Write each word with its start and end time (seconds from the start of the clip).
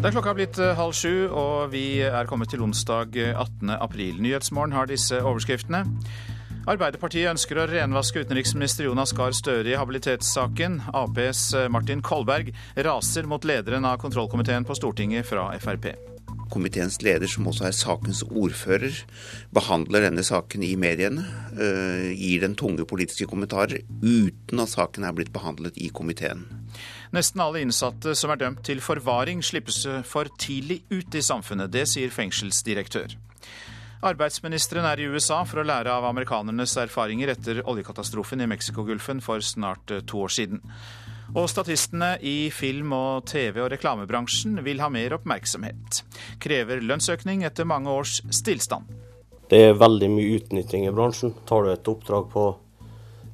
Det 0.00 0.08
er 0.08 0.14
klokka 0.14 0.32
blitt 0.32 0.56
eh, 0.56 0.78
halv 0.78 0.94
sju, 0.96 1.28
og 1.28 1.74
vi 1.74 2.00
er 2.00 2.24
kommet 2.24 2.48
til 2.48 2.62
onsdag 2.64 3.18
18. 3.20 3.68
Eh, 3.68 3.82
april. 3.84 4.14
Nyhetsmorgen 4.24 4.72
har 4.72 4.88
disse 4.88 5.18
overskriftene. 5.20 5.82
Arbeiderpartiet 6.64 7.28
ønsker 7.28 7.60
å 7.60 7.66
renvaske 7.68 8.22
utenriksminister 8.24 8.86
Jonas 8.86 9.12
Gahr 9.12 9.36
Støre 9.36 9.68
i 9.68 9.76
habilitetssaken. 9.76 10.78
Aps 10.96 11.42
eh, 11.52 11.68
Martin 11.68 12.00
Kolberg 12.00 12.48
raser 12.80 13.28
mot 13.28 13.44
lederen 13.44 13.84
av 13.84 14.00
kontrollkomiteen 14.00 14.64
på 14.64 14.78
Stortinget 14.78 15.28
fra 15.28 15.50
Frp. 15.60 15.90
Komiteens 16.50 16.96
leder, 17.04 17.28
som 17.28 17.52
også 17.52 17.68
er 17.68 17.76
sakens 17.76 18.22
ordfører, 18.24 19.02
behandler 19.52 20.08
denne 20.08 20.24
saken 20.24 20.64
i 20.64 20.72
mediene. 20.80 21.28
Gir 22.16 22.40
den 22.42 22.56
tunge 22.58 22.88
politiske 22.88 23.28
kommentarer 23.30 23.84
uten 24.00 24.64
at 24.64 24.72
saken 24.72 25.04
er 25.06 25.14
blitt 25.14 25.30
behandlet 25.36 25.76
i 25.78 25.92
komiteen. 25.94 26.48
Nesten 27.10 27.42
alle 27.42 27.64
innsatte 27.64 28.14
som 28.14 28.30
er 28.30 28.38
dømt 28.38 28.62
til 28.66 28.82
forvaring, 28.84 29.42
slippes 29.42 29.82
for 30.06 30.30
tidlig 30.38 30.84
ut 30.92 31.14
i 31.14 31.22
samfunnet. 31.24 31.72
Det 31.74 31.88
sier 31.90 32.12
fengselsdirektør. 32.14 33.16
Arbeidsministeren 34.00 34.86
er 34.88 35.02
i 35.02 35.08
USA 35.12 35.42
for 35.44 35.60
å 35.60 35.66
lære 35.68 35.92
av 35.92 36.06
amerikanernes 36.08 36.72
erfaringer 36.80 37.34
etter 37.34 37.58
oljekatastrofen 37.68 38.40
i 38.40 38.46
Mexicogolfen 38.48 39.20
for 39.20 39.44
snart 39.44 39.92
eh, 39.92 40.00
to 40.08 40.22
år 40.24 40.32
siden. 40.32 40.62
Og 41.36 41.50
statistene 41.52 42.14
i 42.24 42.48
film- 42.50 42.94
og 42.96 43.26
TV- 43.28 43.60
og 43.60 43.68
reklamebransjen 43.74 44.62
vil 44.64 44.80
ha 44.80 44.88
mer 44.88 45.18
oppmerksomhet. 45.18 46.00
Krever 46.40 46.80
lønnsøkning 46.80 47.44
etter 47.44 47.68
mange 47.68 47.92
års 47.92 48.22
stillstand. 48.32 48.88
Det 49.52 49.60
er 49.68 49.76
veldig 49.76 50.08
mye 50.14 50.38
utnytting 50.38 50.88
i 50.88 50.94
bransjen. 50.96 51.36
Tar 51.46 51.66
du 51.66 51.74
et 51.74 51.92
oppdrag 51.92 52.32
på 52.32 52.46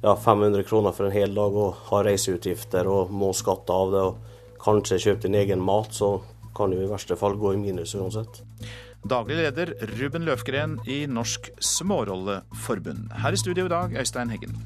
ja, 0.01 0.15
500 0.15 0.63
kroner 0.63 0.95
for 0.95 1.07
en 1.07 1.15
hel 1.15 1.35
dag 1.35 1.55
og 1.57 1.87
har 1.89 2.07
reiseutgifter 2.07 2.89
og 2.91 3.13
må 3.13 3.33
skatte 3.37 3.73
av 3.73 3.93
det, 3.93 4.03
og 4.11 4.63
kanskje 4.63 5.01
kjøpe 5.03 5.27
din 5.27 5.37
egen 5.41 5.63
mat, 5.63 5.93
så 5.93 6.17
kan 6.57 6.73
du 6.73 6.79
i 6.81 6.89
verste 6.89 7.17
fall 7.19 7.37
gå 7.37 7.53
i 7.53 7.61
minus 7.61 7.95
uansett. 7.97 8.41
Daglig 9.07 9.37
leder 9.37 9.73
Ruben 9.99 10.25
Løfgren 10.27 10.79
i 10.89 11.05
Norsk 11.07 11.51
Smårolleforbund. 11.63 13.13
Her 13.21 13.33
i 13.33 13.39
studio 13.39 13.67
i 13.67 13.71
dag, 13.71 13.93
Øystein 14.01 14.33
Heggen. 14.33 14.57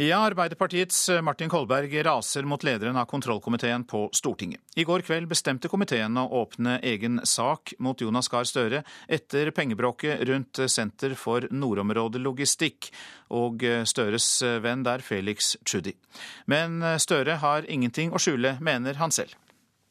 Ja, 0.00 0.16
Arbeiderpartiets 0.16 1.08
eh, 1.08 1.22
Martin 1.22 1.48
Kolberg 1.48 2.04
raser 2.06 2.42
mot 2.42 2.62
lederen 2.62 2.96
av 2.96 3.04
kontrollkomiteen 3.04 3.82
på 3.84 4.04
Stortinget. 4.12 4.60
I 4.76 4.84
går 4.86 5.02
kveld 5.02 5.26
bestemte 5.26 5.66
komiteen 5.68 6.14
å 6.22 6.28
åpne 6.38 6.76
egen 6.86 7.18
sak 7.26 7.72
mot 7.82 7.98
Jonas 7.98 8.30
Gahr 8.30 8.46
Støre 8.46 8.84
etter 9.10 9.50
pengebråket 9.50 10.22
rundt 10.28 10.60
Senter 10.70 11.16
for 11.18 11.48
nordområdelogistikk 11.50 12.92
og 13.34 13.64
eh, 13.66 13.82
Støres 13.90 14.28
eh, 14.46 14.60
venn 14.62 14.86
der, 14.86 15.02
Felix 15.02 15.56
Tschudi. 15.64 15.96
Men 16.46 16.78
Støre 17.02 17.40
har 17.42 17.66
ingenting 17.66 18.14
å 18.14 18.22
skjule, 18.22 18.54
mener 18.62 19.02
han 19.02 19.10
selv. 19.10 19.34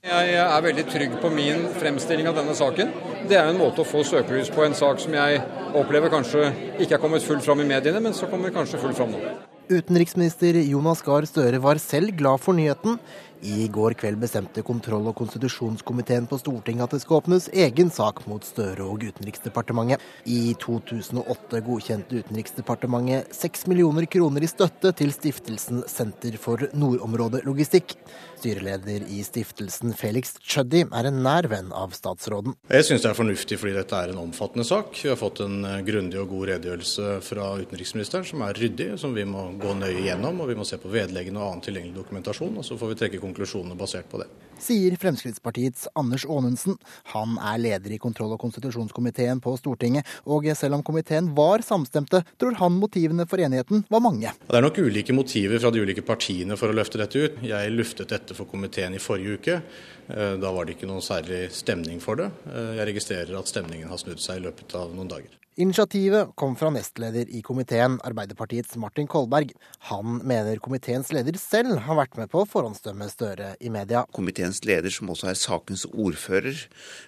Jeg 0.08 0.40
er 0.40 0.66
veldig 0.70 0.88
trygg 0.88 1.20
på 1.20 1.34
min 1.36 1.68
fremstilling 1.82 2.32
av 2.32 2.40
denne 2.40 2.56
saken. 2.56 2.96
Det 3.28 3.42
er 3.42 3.52
en 3.52 3.60
måte 3.60 3.84
å 3.84 3.90
få 3.92 4.08
søkelys 4.08 4.56
på 4.56 4.64
en 4.64 4.80
sak 4.86 5.04
som 5.04 5.20
jeg 5.20 5.44
opplever 5.76 6.16
kanskje 6.16 6.48
ikke 6.80 6.96
er 6.96 7.04
kommet 7.04 7.28
fullt 7.28 7.44
fram 7.44 7.68
i 7.68 7.70
mediene, 7.76 8.00
men 8.00 8.16
så 8.16 8.32
kommer 8.32 8.56
kanskje 8.56 8.80
fullt 8.88 9.04
fram 9.04 9.12
nå. 9.12 9.38
Utenriksminister 9.68 10.56
Jonas 10.64 11.02
Gahr 11.04 11.26
Støre 11.28 11.60
var 11.60 11.80
selv 11.84 12.14
glad 12.16 12.40
for 12.40 12.56
nyheten. 12.56 12.96
I 13.42 13.68
går 13.68 13.94
kveld 13.94 14.18
bestemte 14.18 14.64
kontroll- 14.66 15.08
og 15.12 15.16
konstitusjonskomiteen 15.20 16.26
på 16.30 16.40
Stortinget 16.42 16.88
at 16.88 16.96
det 16.96 17.02
skal 17.04 17.20
åpnes 17.20 17.50
egen 17.54 17.92
sak 17.94 18.24
mot 18.28 18.46
Støre 18.46 18.86
og 18.88 19.04
Utenriksdepartementet. 19.06 20.02
I 20.26 20.56
2008 20.60 21.62
godkjente 21.66 22.24
Utenriksdepartementet 22.24 23.36
6 23.38 23.68
millioner 23.70 24.08
kroner 24.10 24.42
i 24.42 24.50
støtte 24.50 24.92
til 24.98 25.14
stiftelsen 25.14 25.84
Senter 25.92 26.40
for 26.42 26.66
nordområdelogistikk. 26.74 27.94
Styreleder 28.38 29.06
i 29.10 29.22
stiftelsen 29.26 29.94
Felix 29.98 30.36
Chuddy 30.42 30.84
er 30.86 31.10
en 31.10 31.22
nær 31.26 31.48
venn 31.50 31.70
av 31.74 31.94
statsråden. 31.98 32.58
Jeg 32.74 32.86
syns 32.90 33.06
det 33.06 33.12
er 33.12 33.18
fornuftig 33.18 33.58
fordi 33.62 33.78
dette 33.78 34.02
er 34.02 34.14
en 34.14 34.22
omfattende 34.22 34.66
sak. 34.68 34.94
Vi 34.98 35.10
har 35.10 35.18
fått 35.20 35.44
en 35.46 35.62
eh, 35.66 35.80
grundig 35.86 36.20
og 36.22 36.30
god 36.34 36.52
redegjørelse 36.52 37.18
fra 37.26 37.52
utenriksministeren 37.62 38.26
som 38.28 38.44
er 38.46 38.58
ryddig, 38.58 38.92
som 39.02 39.14
vi 39.18 39.26
må 39.30 39.48
gå 39.62 39.78
nøye 39.78 40.06
gjennom. 40.06 40.42
Og 40.42 40.52
vi 40.52 40.58
må 40.58 40.66
se 40.68 40.82
på 40.82 40.92
vedleggene 40.94 41.42
og 41.42 41.52
annen 41.52 41.66
tilgjengelig 41.66 41.98
dokumentasjon. 42.02 42.60
og 42.62 42.66
Så 42.66 42.78
får 42.78 42.94
vi 42.94 43.00
trekke 43.02 43.24
konklusjonene 43.28 43.78
basert 43.78 44.10
på 44.12 44.24
det. 44.24 44.30
Sier 44.60 44.96
Fremskrittspartiets 45.00 45.88
Anders 45.98 46.26
Aanundsen. 46.26 46.78
Han 47.14 47.38
er 47.38 47.62
leder 47.62 47.94
i 47.96 48.00
kontroll- 48.02 48.34
og 48.36 48.42
konstitusjonskomiteen 48.42 49.42
på 49.44 49.56
Stortinget, 49.60 50.08
og 50.26 50.48
selv 50.58 50.80
om 50.80 50.84
komiteen 50.86 51.32
var 51.38 51.64
samstemte, 51.66 52.24
tror 52.38 52.58
han 52.62 52.80
motivene 52.82 53.28
for 53.30 53.42
enigheten 53.42 53.86
var 53.90 54.04
mange. 54.04 54.34
Det 54.48 54.60
er 54.60 54.66
nok 54.66 54.82
ulike 54.84 55.16
motiver 55.16 55.62
fra 55.62 55.72
de 55.74 55.84
ulike 55.84 56.06
partiene 56.06 56.58
for 56.60 56.72
å 56.72 56.78
løfte 56.78 57.02
dette 57.02 57.24
ut. 57.24 57.42
Jeg 57.46 57.74
luftet 57.74 58.14
dette 58.14 58.38
for 58.38 58.50
komiteen 58.50 58.98
i 58.98 59.02
forrige 59.02 59.40
uke. 59.40 59.60
Eh, 60.08 60.38
da 60.42 60.54
var 60.54 60.66
det 60.66 60.78
ikke 60.78 60.90
noe 60.90 61.04
særlig 61.04 61.48
stemning 61.56 62.00
for 62.04 62.20
det. 62.20 62.32
Eh, 62.52 62.78
jeg 62.80 62.94
registrerer 62.94 63.36
at 63.40 63.52
stemningen 63.52 63.92
har 63.92 64.00
snudd 64.02 64.24
seg 64.24 64.40
i 64.40 64.48
løpet 64.48 64.78
av 64.80 64.96
noen 64.96 65.12
dager. 65.12 65.36
Initiativet 65.58 66.36
kom 66.38 66.52
fra 66.56 66.70
nestleder 66.70 67.32
i 67.34 67.40
komiteen, 67.42 67.96
Arbeiderpartiets 68.06 68.76
Martin 68.78 69.08
Kolberg. 69.10 69.56
Han 69.90 70.20
mener 70.22 70.60
komiteens 70.62 71.10
leder 71.10 71.34
selv 71.42 71.80
har 71.88 71.98
vært 71.98 72.20
med 72.20 72.30
på 72.30 72.44
å 72.44 72.46
forhåndsdømme 72.46 73.08
Støre 73.10 73.56
i 73.58 73.72
media. 73.74 74.04
Komiteens 74.48 74.64
leder, 74.64 74.90
som 74.90 75.10
også 75.12 75.28
er 75.28 75.36
sakens 75.36 75.84
ordfører, 75.92 76.56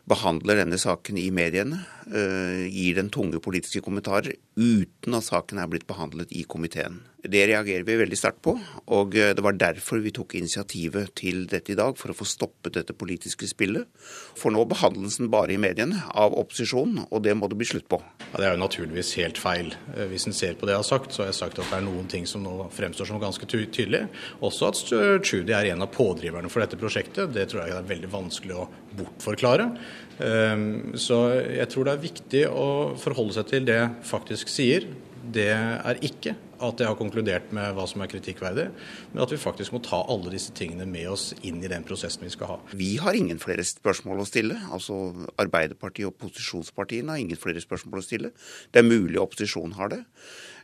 behandler 0.09 0.59
denne 0.59 0.77
saken 0.77 1.17
i 1.17 1.29
mediene. 1.31 1.85
Eh, 2.11 2.67
gir 2.67 2.97
den 2.97 3.09
tunge 3.09 3.39
politiske 3.39 3.79
kommentarer 3.81 4.33
uten 4.57 5.15
at 5.15 5.23
saken 5.23 5.57
er 5.57 5.69
blitt 5.71 5.87
behandlet 5.87 6.33
i 6.35 6.43
komiteen. 6.43 6.99
Det 7.19 7.41
reagerer 7.49 7.83
vi 7.83 7.97
veldig 7.99 8.15
sterkt 8.15 8.39
på, 8.45 8.53
og 8.95 9.15
eh, 9.19 9.33
det 9.35 9.43
var 9.43 9.57
derfor 9.59 9.99
vi 9.99 10.13
tok 10.15 10.37
initiativet 10.39 11.11
til 11.19 11.41
dette 11.51 11.73
i 11.73 11.75
dag, 11.75 11.97
for 11.99 12.13
å 12.13 12.15
få 12.15 12.27
stoppet 12.27 12.77
dette 12.77 12.95
politiske 12.95 13.49
spillet. 13.49 13.89
For 14.39 14.55
nå 14.55 14.63
behandles 14.69 15.17
den 15.19 15.27
bare 15.33 15.51
i 15.51 15.59
mediene 15.59 15.99
av 16.15 16.37
opposisjonen, 16.39 17.03
og 17.09 17.25
det 17.25 17.35
må 17.35 17.49
det 17.51 17.59
bli 17.59 17.67
slutt 17.67 17.89
på. 17.91 17.99
Ja, 18.29 18.39
det 18.39 18.47
er 18.47 18.55
jo 18.55 18.63
naturligvis 18.63 19.11
helt 19.19 19.41
feil. 19.41 19.73
Eh, 19.97 20.07
hvis 20.13 20.29
en 20.31 20.37
ser 20.37 20.55
på 20.55 20.69
det 20.69 20.77
jeg 20.77 20.83
har 20.85 20.89
sagt, 20.93 21.11
så 21.11 21.25
har 21.25 21.33
jeg 21.33 21.39
sagt 21.41 21.59
at 21.59 21.67
det 21.67 21.81
er 21.81 21.87
noen 21.89 22.07
ting 22.07 22.27
som 22.29 22.45
nå 22.45 22.69
fremstår 22.77 23.11
som 23.11 23.19
ganske 23.19 23.51
tydelig. 23.51 24.05
Også 24.39 24.71
at 24.71 24.83
Trudy 25.27 25.55
er 25.55 25.73
en 25.73 25.83
av 25.83 25.91
pådriverne 25.91 26.51
for 26.51 26.63
dette 26.63 26.79
prosjektet. 26.79 27.35
Det 27.35 27.49
tror 27.51 27.65
jeg 27.65 27.75
er 27.75 27.93
veldig 27.95 28.15
vanskelig 28.15 28.61
å 28.63 28.69
bortforklare. 28.95 29.69
Ehm, 30.23 30.95
så 30.99 31.21
jeg 31.43 31.67
tror 31.71 31.87
det 31.87 31.95
er 31.95 32.03
viktig 32.03 32.43
å 32.51 32.69
forholde 32.99 33.35
seg 33.37 33.51
til 33.51 33.67
det 33.67 33.81
faktisk 34.07 34.51
sier. 34.51 34.87
Det 35.19 35.51
er 35.51 35.99
ikke 36.05 36.39
at 36.65 36.81
jeg 36.81 36.89
har 36.89 36.97
konkludert 36.99 37.53
med 37.55 37.73
hva 37.77 37.85
som 37.89 38.03
er 38.03 38.11
kritikkverdig, 38.11 38.67
men 39.13 39.23
at 39.23 39.33
vi 39.33 39.39
faktisk 39.41 39.73
må 39.75 39.81
ta 39.85 40.01
alle 40.11 40.33
disse 40.33 40.53
tingene 40.57 40.87
med 40.89 41.09
oss 41.11 41.31
inn 41.41 41.61
i 41.63 41.71
den 41.71 41.85
prosessen 41.87 42.27
vi 42.27 42.33
skal 42.33 42.53
ha. 42.53 42.59
Vi 42.73 42.91
har 43.01 43.17
ingen 43.17 43.41
flere 43.41 43.65
spørsmål 43.67 44.23
å 44.23 44.27
stille. 44.29 44.59
Altså 44.73 44.99
Arbeiderpartiet 45.41 46.09
og 46.09 46.17
posisjonspartiene 46.21 47.15
har 47.15 47.23
ingen 47.23 47.39
flere 47.39 47.63
spørsmål 47.63 48.01
å 48.01 48.05
stille. 48.05 48.33
Det 48.71 48.83
er 48.83 48.89
mulig 48.89 49.21
opposisjonen 49.21 49.77
har 49.79 49.93
det. 49.95 50.03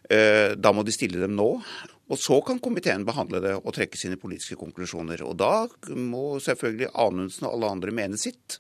Eh, 0.09 0.53
da 0.57 0.71
må 0.75 0.83
de 0.85 0.93
stille 0.93 1.21
dem 1.21 1.35
nå. 1.37 1.49
Og 2.05 2.19
så 2.21 2.37
kan 2.45 2.59
komiteen 2.61 3.05
behandle 3.07 3.41
det 3.41 3.55
og 3.57 3.73
trekke 3.73 3.97
sine 3.97 4.19
politiske 4.21 4.57
konklusjoner. 4.59 5.23
Og 5.25 5.39
da 5.41 5.65
må 5.97 6.37
selvfølgelig 6.43 6.91
Anundsen 7.01 7.47
og 7.47 7.55
alle 7.55 7.71
andre 7.77 7.95
mene 7.97 8.19
sitt. 8.21 8.59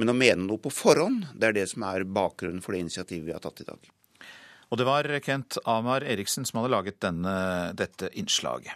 Men 0.00 0.12
å 0.12 0.16
mene 0.16 0.46
noe 0.46 0.62
på 0.62 0.72
forhånd, 0.72 1.28
det 1.36 1.50
er 1.50 1.58
det 1.60 1.68
som 1.74 1.84
er 1.90 2.08
bakgrunnen 2.08 2.64
for 2.64 2.72
det 2.72 2.86
initiativet 2.86 3.28
vi 3.28 3.36
har 3.36 3.44
tatt 3.44 3.60
i 3.60 3.68
dag. 3.68 3.92
Og 4.70 4.80
det 4.80 4.88
var 4.88 5.06
Kent 5.22 5.60
Amar 5.64 6.02
Eriksen 6.02 6.46
som 6.48 6.60
hadde 6.60 6.74
laget 6.74 7.00
denne, 7.04 7.36
dette 7.78 8.10
innslaget. 8.18 8.74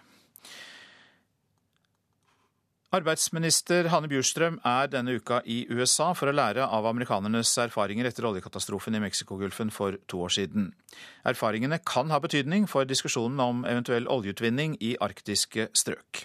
Arbeidsminister 2.91 3.87
Hanne 3.93 4.09
Bjurstrøm 4.11 4.57
er 4.67 4.89
denne 4.91 5.13
uka 5.15 5.37
i 5.47 5.61
USA 5.71 6.09
for 6.19 6.27
å 6.27 6.35
lære 6.35 6.65
av 6.67 6.89
amerikanernes 6.91 7.53
erfaringer 7.63 8.09
etter 8.09 8.27
oljekatastrofen 8.27 8.99
i 8.99 9.03
Mexicogolfen 9.05 9.71
for 9.71 9.95
to 10.11 10.25
år 10.27 10.35
siden. 10.35 10.73
Erfaringene 11.23 11.79
kan 11.87 12.11
ha 12.11 12.19
betydning 12.19 12.67
for 12.67 12.89
diskusjonen 12.91 13.39
om 13.45 13.63
eventuell 13.63 14.11
oljeutvinning 14.11 14.75
i 14.83 14.97
arktiske 14.99 15.69
strøk. 15.71 16.25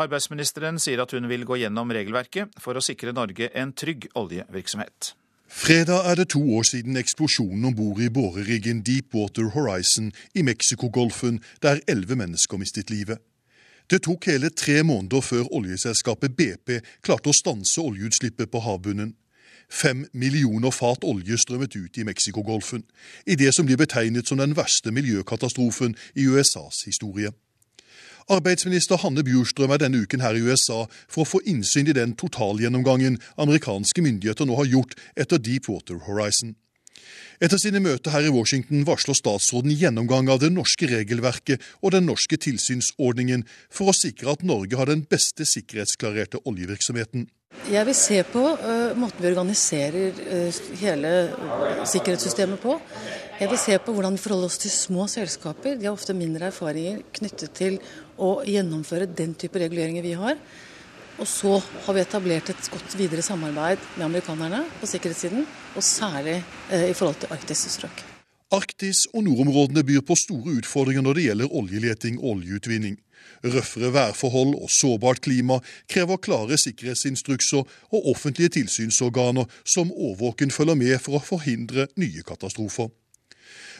Arbeidsministeren 0.00 0.80
sier 0.80 1.04
at 1.04 1.12
hun 1.12 1.28
vil 1.28 1.44
gå 1.44 1.60
gjennom 1.60 1.92
regelverket 1.92 2.56
for 2.56 2.78
å 2.78 2.84
sikre 2.84 3.12
Norge 3.12 3.52
en 3.52 3.76
trygg 3.76 4.08
oljevirksomhet. 4.16 5.12
Fredag 5.50 6.10
er 6.10 6.14
det 6.14 6.28
to 6.28 6.54
år 6.56 6.62
siden 6.62 6.96
eksplosjonen 6.96 7.64
om 7.64 7.74
bord 7.74 8.00
i 8.00 8.08
boreriggen 8.08 8.82
Deepwater 8.82 9.48
Horizon 9.50 10.12
i 10.34 10.42
Mexicogolfen, 10.42 11.40
der 11.62 11.80
elleve 11.88 12.16
mennesker 12.16 12.56
mistet 12.56 12.90
livet. 12.90 13.18
Det 13.90 14.02
tok 14.02 14.26
hele 14.26 14.50
tre 14.50 14.82
måneder 14.82 15.20
før 15.20 15.48
oljeselskapet 15.52 16.36
BP 16.36 16.70
klarte 17.02 17.32
å 17.32 17.36
stanse 17.36 17.80
oljeutslippet 17.80 18.50
på 18.52 18.60
havbunnen. 18.60 19.14
Fem 19.72 20.04
millioner 20.12 20.70
fat 20.70 21.04
olje 21.04 21.38
strømmet 21.40 21.76
ut 21.76 21.96
i 21.96 22.04
Mexicogolfen, 22.04 22.84
i 23.26 23.34
det 23.34 23.54
som 23.54 23.66
blir 23.66 23.80
betegnet 23.80 24.28
som 24.28 24.38
den 24.38 24.56
verste 24.56 24.92
miljøkatastrofen 24.92 25.96
i 26.14 26.28
USAs 26.28 26.84
historie. 26.84 27.32
Arbeidsminister 28.28 29.00
Hanne 29.00 29.22
Bjurstrøm 29.24 29.72
er 29.72 29.80
denne 29.80 30.02
uken 30.04 30.20
her 30.20 30.36
i 30.36 30.42
USA 30.44 30.82
for 31.08 31.24
å 31.24 31.28
få 31.30 31.38
innsyn 31.48 31.88
i 31.88 31.96
den 31.96 32.12
totalgjennomgangen 32.20 33.16
amerikanske 33.40 34.04
myndigheter 34.04 34.44
nå 34.44 34.58
har 34.58 34.68
gjort 34.68 34.96
etter 35.16 35.40
Deepwater 35.40 36.02
Horizon. 36.04 36.52
Etter 37.40 37.60
sine 37.62 37.80
møter 37.80 38.12
her 38.12 38.26
i 38.26 38.32
Washington 38.34 38.82
varsler 38.84 39.16
statsråden 39.16 39.72
gjennomgang 39.72 40.28
av 40.28 40.42
det 40.42 40.50
norske 40.52 40.90
regelverket 40.90 41.62
og 41.80 41.94
den 41.94 42.08
norske 42.10 42.36
tilsynsordningen 42.36 43.46
for 43.72 43.88
å 43.88 43.96
sikre 43.96 44.34
at 44.34 44.44
Norge 44.44 44.76
har 44.76 44.90
den 44.90 45.06
beste 45.08 45.46
sikkerhetsklarerte 45.48 46.42
oljevirksomheten. 46.44 47.28
Jeg 47.68 47.86
vil 47.88 47.96
se 47.96 48.18
på 48.28 48.42
uh, 48.42 48.92
måten 48.98 49.22
vi 49.22 49.30
organiserer 49.30 50.18
uh, 50.18 50.58
hele 50.82 51.12
sikkerhetssystemet 51.88 52.60
på. 52.60 52.76
Jeg 53.38 53.52
vil 53.52 53.60
se 53.62 53.78
på 53.80 53.94
hvordan 53.94 54.18
vi 54.18 54.20
forholder 54.20 54.50
oss 54.50 54.60
til 54.60 54.74
små 54.74 55.06
selskaper. 55.08 55.78
De 55.78 55.86
har 55.88 55.96
ofte 55.96 56.16
mindre 56.16 56.50
erfaringer 56.50 57.00
knyttet 57.14 57.54
til 57.56 57.78
å 58.18 58.40
gjennomføre 58.46 59.08
den 59.10 59.34
type 59.38 59.60
reguleringer 59.62 60.04
vi 60.04 60.16
har. 60.18 60.36
Og 61.18 61.26
så 61.26 61.56
har 61.58 61.96
vi 61.96 62.02
etablert 62.04 62.50
et 62.52 62.70
godt 62.70 62.94
videre 62.98 63.24
samarbeid 63.26 63.82
med 63.96 64.06
amerikanerne 64.06 64.62
på 64.78 64.86
sikkerhetssiden, 64.86 65.42
og 65.74 65.82
særlig 65.82 66.36
eh, 66.70 66.90
i 66.92 66.94
forhold 66.94 67.18
til 67.24 67.34
arktiske 67.34 67.74
strøk. 67.74 68.04
Arktis 68.54 69.02
og 69.12 69.26
nordområdene 69.26 69.82
byr 69.84 70.04
på 70.08 70.16
store 70.16 70.54
utfordringer 70.60 71.04
når 71.04 71.18
det 71.18 71.24
gjelder 71.26 71.56
oljeleting 71.60 72.20
og 72.22 72.30
oljeutvinning. 72.36 72.96
Røffere 73.44 73.90
værforhold 73.92 74.54
og 74.56 74.70
sårbart 74.72 75.20
klima 75.26 75.58
krever 75.90 76.16
klare 76.22 76.56
sikkerhetsinstrukser 76.58 77.66
og 77.66 78.08
offentlige 78.14 78.54
tilsynsorganer 78.56 79.50
som 79.68 79.92
årvåken 79.92 80.54
følger 80.54 80.78
med 80.80 80.96
for 81.02 81.18
å 81.18 81.24
forhindre 81.24 81.90
nye 82.00 82.24
katastrofer. 82.26 82.88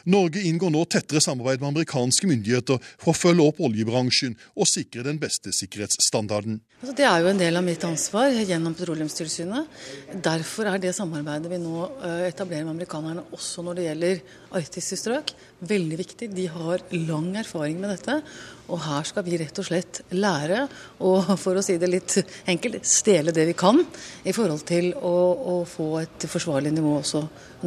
Norge 0.04 0.42
inngår 0.46 0.72
nå 0.74 0.84
tettere 0.90 1.22
samarbeid 1.24 1.62
med 1.62 1.72
amerikanske 1.72 2.28
myndigheter 2.30 2.78
for 2.96 3.12
å 3.12 3.18
følge 3.18 3.48
opp 3.50 3.62
oljebransjen 3.64 4.36
og 4.54 4.68
sikre 4.70 5.06
den 5.06 5.18
beste 5.20 5.52
sikkerhetsstandarden. 5.54 6.60
Altså, 6.78 6.94
det 6.94 7.06
er 7.08 7.24
jo 7.24 7.30
en 7.32 7.40
del 7.40 7.58
av 7.58 7.64
mitt 7.66 7.82
ansvar 7.82 8.30
gjennom 8.30 8.74
Petroleumstilsynet. 8.78 9.80
Derfor 10.22 10.68
er 10.70 10.78
det 10.78 10.92
samarbeidet 10.94 11.50
vi 11.50 11.58
nå 11.58 11.88
eh, 12.06 12.28
etablerer 12.28 12.68
med 12.68 12.76
amerikanerne 12.76 13.24
også 13.34 13.64
når 13.66 13.80
det 13.80 13.86
gjelder 13.88 14.20
arktiske 14.60 14.98
strøk, 15.00 15.32
veldig 15.66 15.98
viktig. 15.98 16.30
De 16.36 16.46
har 16.54 16.84
lang 17.08 17.32
erfaring 17.42 17.80
med 17.82 17.96
dette. 17.96 18.20
Og 18.68 18.78
her 18.84 19.08
skal 19.08 19.26
vi 19.26 19.40
rett 19.40 19.58
og 19.58 19.66
slett 19.66 20.02
lære, 20.14 20.66
og 21.02 21.32
for 21.40 21.58
å 21.58 21.64
si 21.64 21.78
det 21.80 21.88
litt 21.90 22.18
enkelt, 22.46 22.84
stjele 22.86 23.34
det 23.34 23.48
vi 23.48 23.56
kan 23.58 23.80
i 24.22 24.36
forhold 24.36 24.62
til 24.68 24.92
å, 24.94 25.16
å 25.34 25.58
få 25.66 25.90
et 26.04 26.28
forsvarlig 26.30 26.76
nivå 26.76 26.98
også 27.00 27.24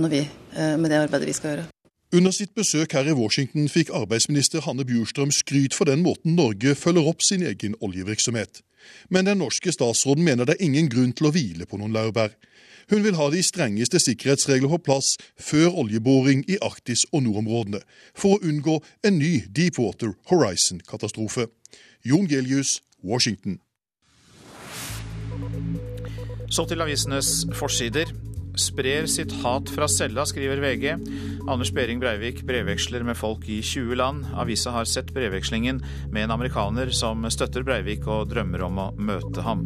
vi, 0.08 0.24
eh, 0.56 0.76
med 0.78 0.88
det 0.88 1.04
arbeidet 1.04 1.28
vi 1.34 1.36
skal 1.36 1.56
gjøre. 1.56 1.70
Under 2.14 2.32
sitt 2.32 2.52
besøk 2.56 2.92
her 2.92 3.08
i 3.08 3.14
Washington 3.16 3.70
fikk 3.72 3.88
arbeidsminister 3.96 4.66
Hanne 4.66 4.84
Bjurstrøm 4.84 5.30
skryt 5.32 5.72
for 5.72 5.88
den 5.88 6.02
måten 6.04 6.34
Norge 6.36 6.74
følger 6.76 7.06
opp 7.08 7.24
sin 7.24 7.44
egen 7.48 7.78
oljevirksomhet. 7.80 8.60
Men 9.08 9.30
den 9.30 9.40
norske 9.40 9.72
statsråden 9.72 10.26
mener 10.28 10.44
det 10.44 10.58
er 10.58 10.66
ingen 10.66 10.90
grunn 10.92 11.14
til 11.16 11.30
å 11.30 11.32
hvile 11.32 11.64
på 11.64 11.80
noen 11.80 11.96
laurbær. 11.96 12.34
Hun 12.92 13.06
vil 13.06 13.16
ha 13.16 13.30
de 13.32 13.40
strengeste 13.40 14.02
sikkerhetsregler 14.04 14.68
på 14.74 14.82
plass 14.90 15.14
før 15.40 15.78
oljeboring 15.86 16.44
i 16.52 16.58
Arktis 16.60 17.06
og 17.14 17.24
nordområdene, 17.24 17.80
for 18.12 18.36
å 18.36 18.44
unngå 18.44 18.82
en 19.08 19.16
ny 19.22 19.46
Deepwater 19.48 20.12
Horizon-katastrofe. 20.28 21.48
Jon 22.04 22.28
Gelius, 22.28 22.82
Washington. 23.00 23.62
Så 26.52 26.68
til 26.68 26.84
avisenes 26.84 27.46
forsider 27.56 28.12
sprer 28.56 29.06
sitt 29.06 29.32
hat 29.44 29.70
fra 29.70 29.88
cella, 29.88 30.26
skriver 30.26 30.62
VG. 30.64 30.96
Anders 31.48 31.72
Behring 31.72 32.00
Breivik 32.00 32.44
brevveksler 32.48 33.04
med 33.04 33.18
folk 33.18 33.48
i 33.50 33.62
20 33.62 33.96
land. 33.96 34.26
Avisa 34.34 34.72
har 34.72 34.86
sett 34.86 35.14
brevvekslingen 35.14 35.84
med 36.12 36.24
en 36.24 36.36
amerikaner 36.38 36.90
som 36.96 37.26
støtter 37.32 37.64
Breivik 37.64 38.08
og 38.08 38.30
drømmer 38.32 38.68
om 38.68 38.80
å 38.80 38.92
møte 38.98 39.46
ham. 39.46 39.66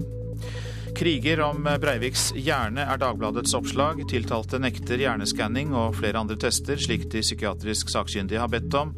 Kriger 0.95 1.41
om 1.43 1.65
Breiviks 1.81 2.29
hjerne 2.39 2.85
er 2.87 2.99
Dagbladets 3.01 3.55
oppslag. 3.57 3.99
Tiltalte 4.07 4.61
nekter 4.63 5.01
hjerneskanning 5.01 5.73
og 5.75 5.97
flere 5.99 6.21
andre 6.21 6.38
tester, 6.39 6.79
slik 6.79 7.09
de 7.11 7.23
psykiatrisk 7.25 7.91
sakkyndige 7.91 8.39
har 8.39 8.51
bedt 8.53 8.77
om. 8.79 8.93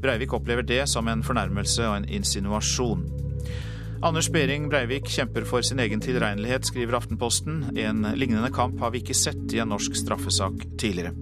Breivik 0.00 0.32
opplever 0.32 0.64
det 0.64 0.86
som 0.88 1.10
en 1.12 1.24
fornærmelse 1.26 1.84
og 1.90 1.98
en 1.98 2.08
insinuasjon. 2.08 3.04
Anders 4.02 4.28
Behring 4.28 4.68
Breivik 4.68 5.06
kjemper 5.06 5.44
for 5.46 5.62
sin 5.62 5.78
egen 5.78 6.00
tilregnelighet, 6.02 6.66
skriver 6.66 6.96
Aftenposten. 6.98 7.78
En 7.78 8.02
lignende 8.18 8.50
kamp 8.50 8.80
har 8.82 8.90
vi 8.90 8.98
ikke 8.98 9.14
sett 9.14 9.54
i 9.54 9.60
en 9.62 9.70
norsk 9.70 9.94
straffesak 9.94 10.64
tidligere. 10.74 11.12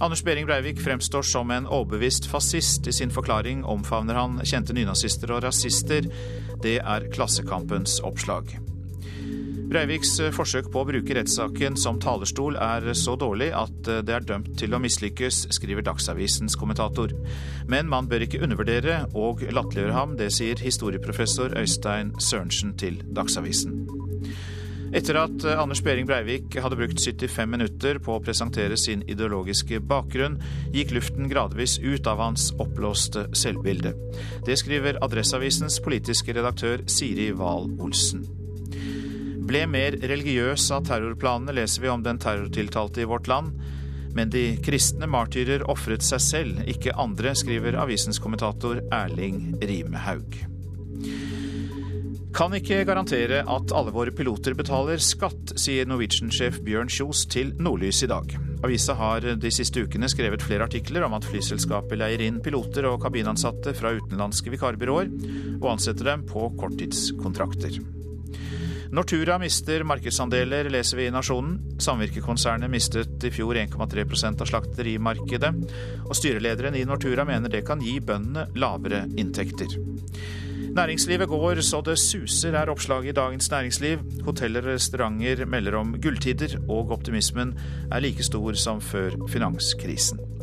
Anders 0.00 0.22
Behring 0.24 0.48
Breivik 0.48 0.80
fremstår 0.80 1.28
som 1.28 1.52
en 1.52 1.68
overbevist 1.68 2.30
fascist. 2.30 2.88
I 2.88 2.96
sin 2.96 3.12
forklaring 3.12 3.66
omfavner 3.68 4.16
han 4.16 4.40
kjente 4.48 4.72
nynazister 4.72 5.34
og 5.34 5.44
rasister. 5.44 6.08
Det 6.64 6.78
er 6.80 7.08
Klassekampens 7.12 7.98
oppslag. 8.00 8.56
Breiviks 9.68 10.14
eh, 10.24 10.30
forsøk 10.32 10.70
på 10.72 10.80
å 10.80 10.86
bruke 10.88 11.12
rettssaken 11.12 11.74
som 11.76 11.98
talerstol 12.00 12.56
er 12.56 12.86
så 12.96 13.18
dårlig 13.20 13.50
at 13.52 13.90
eh, 13.90 14.00
det 14.06 14.14
er 14.16 14.24
dømt 14.30 14.54
til 14.56 14.72
å 14.72 14.80
mislykkes, 14.80 15.42
skriver 15.52 15.84
Dagsavisens 15.84 16.56
kommentator. 16.56 17.12
Men 17.68 17.90
man 17.92 18.08
bør 18.08 18.24
ikke 18.24 18.40
undervurdere 18.44 19.02
og 19.12 19.44
latterliggjøre 19.44 19.96
ham, 19.96 20.14
det 20.16 20.30
sier 20.38 20.60
historieprofessor 20.64 21.58
Øystein 21.60 22.14
Sørensen 22.16 22.72
til 22.80 23.02
Dagsavisen. 23.12 23.76
Etter 24.96 25.20
at 25.20 25.44
eh, 25.44 25.60
Anders 25.60 25.84
Behring 25.84 26.08
Breivik 26.08 26.56
hadde 26.64 26.80
brukt 26.80 27.04
75 27.04 27.52
minutter 27.52 28.00
på 28.00 28.16
å 28.16 28.24
presentere 28.24 28.80
sin 28.80 29.04
ideologiske 29.04 29.82
bakgrunn, 29.84 30.40
gikk 30.72 30.96
luften 30.96 31.28
gradvis 31.28 31.76
ut 31.84 32.08
av 32.08 32.24
hans 32.24 32.54
oppblåste 32.56 33.28
selvbilde. 33.36 33.92
Det 34.48 34.56
skriver 34.64 35.02
Adresseavisens 35.04 35.76
politiske 35.84 36.40
redaktør 36.40 36.88
Siri 36.88 37.34
Wahl 37.36 37.68
Olsen 37.76 38.24
ble 39.48 39.64
mer 39.70 39.96
religiøs 39.98 40.68
av 40.76 40.86
terrorplanene, 40.88 41.56
leser 41.56 41.84
vi 41.84 41.92
om 41.92 42.04
den 42.04 42.20
terrortiltalte 42.22 43.02
i 43.02 43.08
vårt 43.08 43.30
land. 43.30 43.56
Men 44.16 44.30
de 44.32 44.56
kristne 44.64 45.08
martyrer 45.10 45.66
ofret 45.70 46.04
seg 46.04 46.22
selv, 46.24 46.62
ikke 46.68 46.96
andre, 46.98 47.34
skriver 47.36 47.78
avisens 47.80 48.20
kommentator 48.22 48.80
Erling 48.94 49.58
Rimehaug. 49.62 50.38
Kan 52.38 52.54
ikke 52.54 52.84
garantere 52.86 53.40
at 53.50 53.72
alle 53.74 53.90
våre 53.90 54.12
piloter 54.14 54.54
betaler 54.54 55.00
skatt, 55.02 55.56
sier 55.58 55.88
Norwegian-sjef 55.88 56.60
Bjørn 56.62 56.92
Kjos 56.92 57.24
til 57.32 57.50
Nordlys 57.58 58.04
i 58.06 58.10
dag. 58.10 58.34
Avisa 58.62 58.94
har 58.98 59.26
de 59.42 59.52
siste 59.54 59.82
ukene 59.82 60.10
skrevet 60.12 60.44
flere 60.44 60.68
artikler 60.68 61.06
om 61.06 61.16
at 61.18 61.26
flyselskapet 61.26 61.98
leier 61.98 62.22
inn 62.28 62.38
piloter 62.44 62.86
og 62.90 63.00
kabinansatte 63.02 63.74
fra 63.74 63.94
utenlandske 63.96 64.54
vikarbyråer, 64.54 65.12
og 65.58 65.70
ansetter 65.74 66.12
dem 66.12 66.26
på 66.30 66.46
korttidskontrakter. 66.60 67.80
Nortura 68.88 69.36
mister 69.38 69.82
markedsandeler, 69.84 70.70
leser 70.72 70.96
vi 70.96 71.06
i 71.06 71.12
Nasjonen. 71.12 71.58
Samvirkekonsernet 71.80 72.70
mistet 72.72 73.24
i 73.24 73.30
fjor 73.30 73.58
1,3% 73.60 74.40
av 74.40 74.48
slakterimarkedet, 74.48 75.50
og 76.06 76.16
styrelederen 76.16 76.78
i 76.78 76.86
Nortura 76.88 77.26
mener 77.28 77.52
det 77.52 77.66
kan 77.68 77.84
gi 77.84 77.98
bøndene 78.00 78.46
lavere 78.56 79.04
inntekter. 79.20 79.76
Næringslivet 80.78 81.28
går 81.28 81.60
så 81.64 81.82
det 81.84 81.98
suser, 82.00 82.56
er 82.56 82.72
oppslaget 82.72 83.12
i 83.12 83.16
Dagens 83.20 83.50
Næringsliv. 83.50 84.08
Hoteller 84.24 84.64
og 84.64 84.78
restauranter 84.78 85.44
melder 85.44 85.76
om 85.80 85.92
gulltider, 86.00 86.56
og 86.68 86.92
optimismen 86.96 87.56
er 87.92 88.04
like 88.04 88.24
stor 88.24 88.56
som 88.56 88.80
før 88.80 89.20
finanskrisen. 89.28 90.37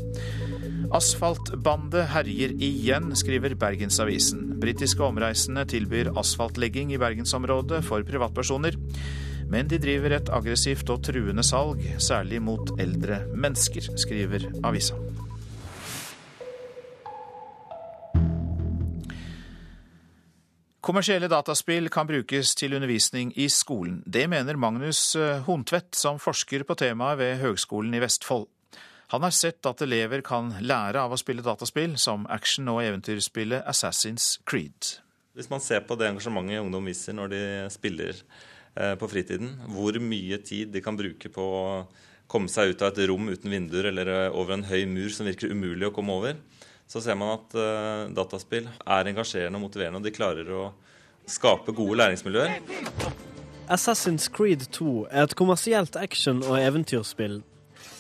Asfaltbande 0.94 2.04
herjer 2.12 2.51
igjen, 2.62 3.10
skriver 3.18 3.56
Bergensavisen. 3.58 4.60
Britiske 4.62 5.04
omreisende 5.04 5.65
tilbyr 5.65 6.12
asfaltlegging 6.20 6.94
i 6.94 7.00
bergensområdet 7.01 7.82
for 7.88 8.06
privatpersoner. 8.06 8.77
Men 9.50 9.70
de 9.70 9.80
driver 9.82 10.18
et 10.18 10.30
aggressivt 10.34 10.89
og 10.94 11.04
truende 11.06 11.46
salg, 11.46 11.82
særlig 12.01 12.42
mot 12.42 12.74
eldre 12.82 13.24
mennesker, 13.34 13.92
skriver 13.98 14.50
avisa. 14.65 14.98
Kommersielle 20.86 21.25
dataspill 21.25 21.89
kan 21.89 22.06
brukes 22.06 22.54
til 22.56 22.75
undervisning 22.77 23.32
i 23.42 23.48
skolen. 23.50 24.04
Det 24.06 24.27
mener 24.30 24.58
Magnus 24.58 25.15
Hontvedt, 25.48 25.96
som 25.98 26.22
forsker 26.22 26.62
på 26.63 26.77
temaet 26.77 27.18
ved 27.18 27.39
Høgskolen 27.42 27.94
i 27.98 28.04
Vestfold. 28.04 28.46
Han 29.16 29.24
har 29.24 29.32
sett 29.32 29.64
at 29.64 29.80
elever 29.80 30.20
kan 30.28 30.50
lære 30.60 31.00
av 31.00 31.14
å 31.16 31.18
spille 31.18 31.44
dataspill, 31.44 31.94
som 31.96 32.26
action- 32.28 32.68
og 32.68 32.82
eventyrspillet 32.84 33.64
Assassin's 33.64 34.42
Creed. 34.44 34.90
Hvis 35.32 35.48
man 35.48 35.64
ser 35.64 35.86
på 35.88 35.96
det 35.96 36.10
engasjementet 36.10 36.60
ungdom 36.60 36.90
viser 36.92 37.16
når 37.16 37.32
de 37.32 37.40
spiller 37.72 38.20
eh, 38.76 38.98
på 39.00 39.08
fritiden, 39.08 39.54
hvor 39.72 39.96
mye 40.04 40.42
tid 40.44 40.76
de 40.76 40.84
kan 40.84 41.00
bruke 41.00 41.32
på 41.32 41.48
å 41.62 41.64
komme 42.28 42.52
seg 42.52 42.74
ut 42.74 42.84
av 42.84 42.92
et 42.92 43.08
rom 43.08 43.32
uten 43.32 43.56
vinduer 43.56 43.88
eller 43.94 44.12
eh, 44.18 44.36
over 44.36 44.58
en 44.58 44.68
høy 44.68 44.84
mur 44.84 45.08
som 45.16 45.32
virker 45.32 45.56
umulig 45.56 45.88
å 45.88 45.96
komme 45.96 46.20
over, 46.20 46.36
så 46.84 47.00
ser 47.00 47.16
man 47.16 47.38
at 47.38 47.56
uh, 47.56 48.12
dataspill 48.12 48.68
er 48.68 49.14
engasjerende 49.16 49.56
og 49.56 49.70
motiverende, 49.70 50.04
og 50.04 50.06
de 50.06 50.18
klarer 50.20 50.52
å 50.52 50.68
skape 51.24 51.72
gode 51.72 52.02
læringsmiljøer. 52.04 52.60
Assassin's 53.72 54.28
Creed 54.28 54.68
2 54.76 55.08
er 55.08 55.24
et 55.24 55.40
kommersielt 55.40 55.96
action- 55.96 56.44
og 56.44 56.60
eventyrspill 56.60 57.40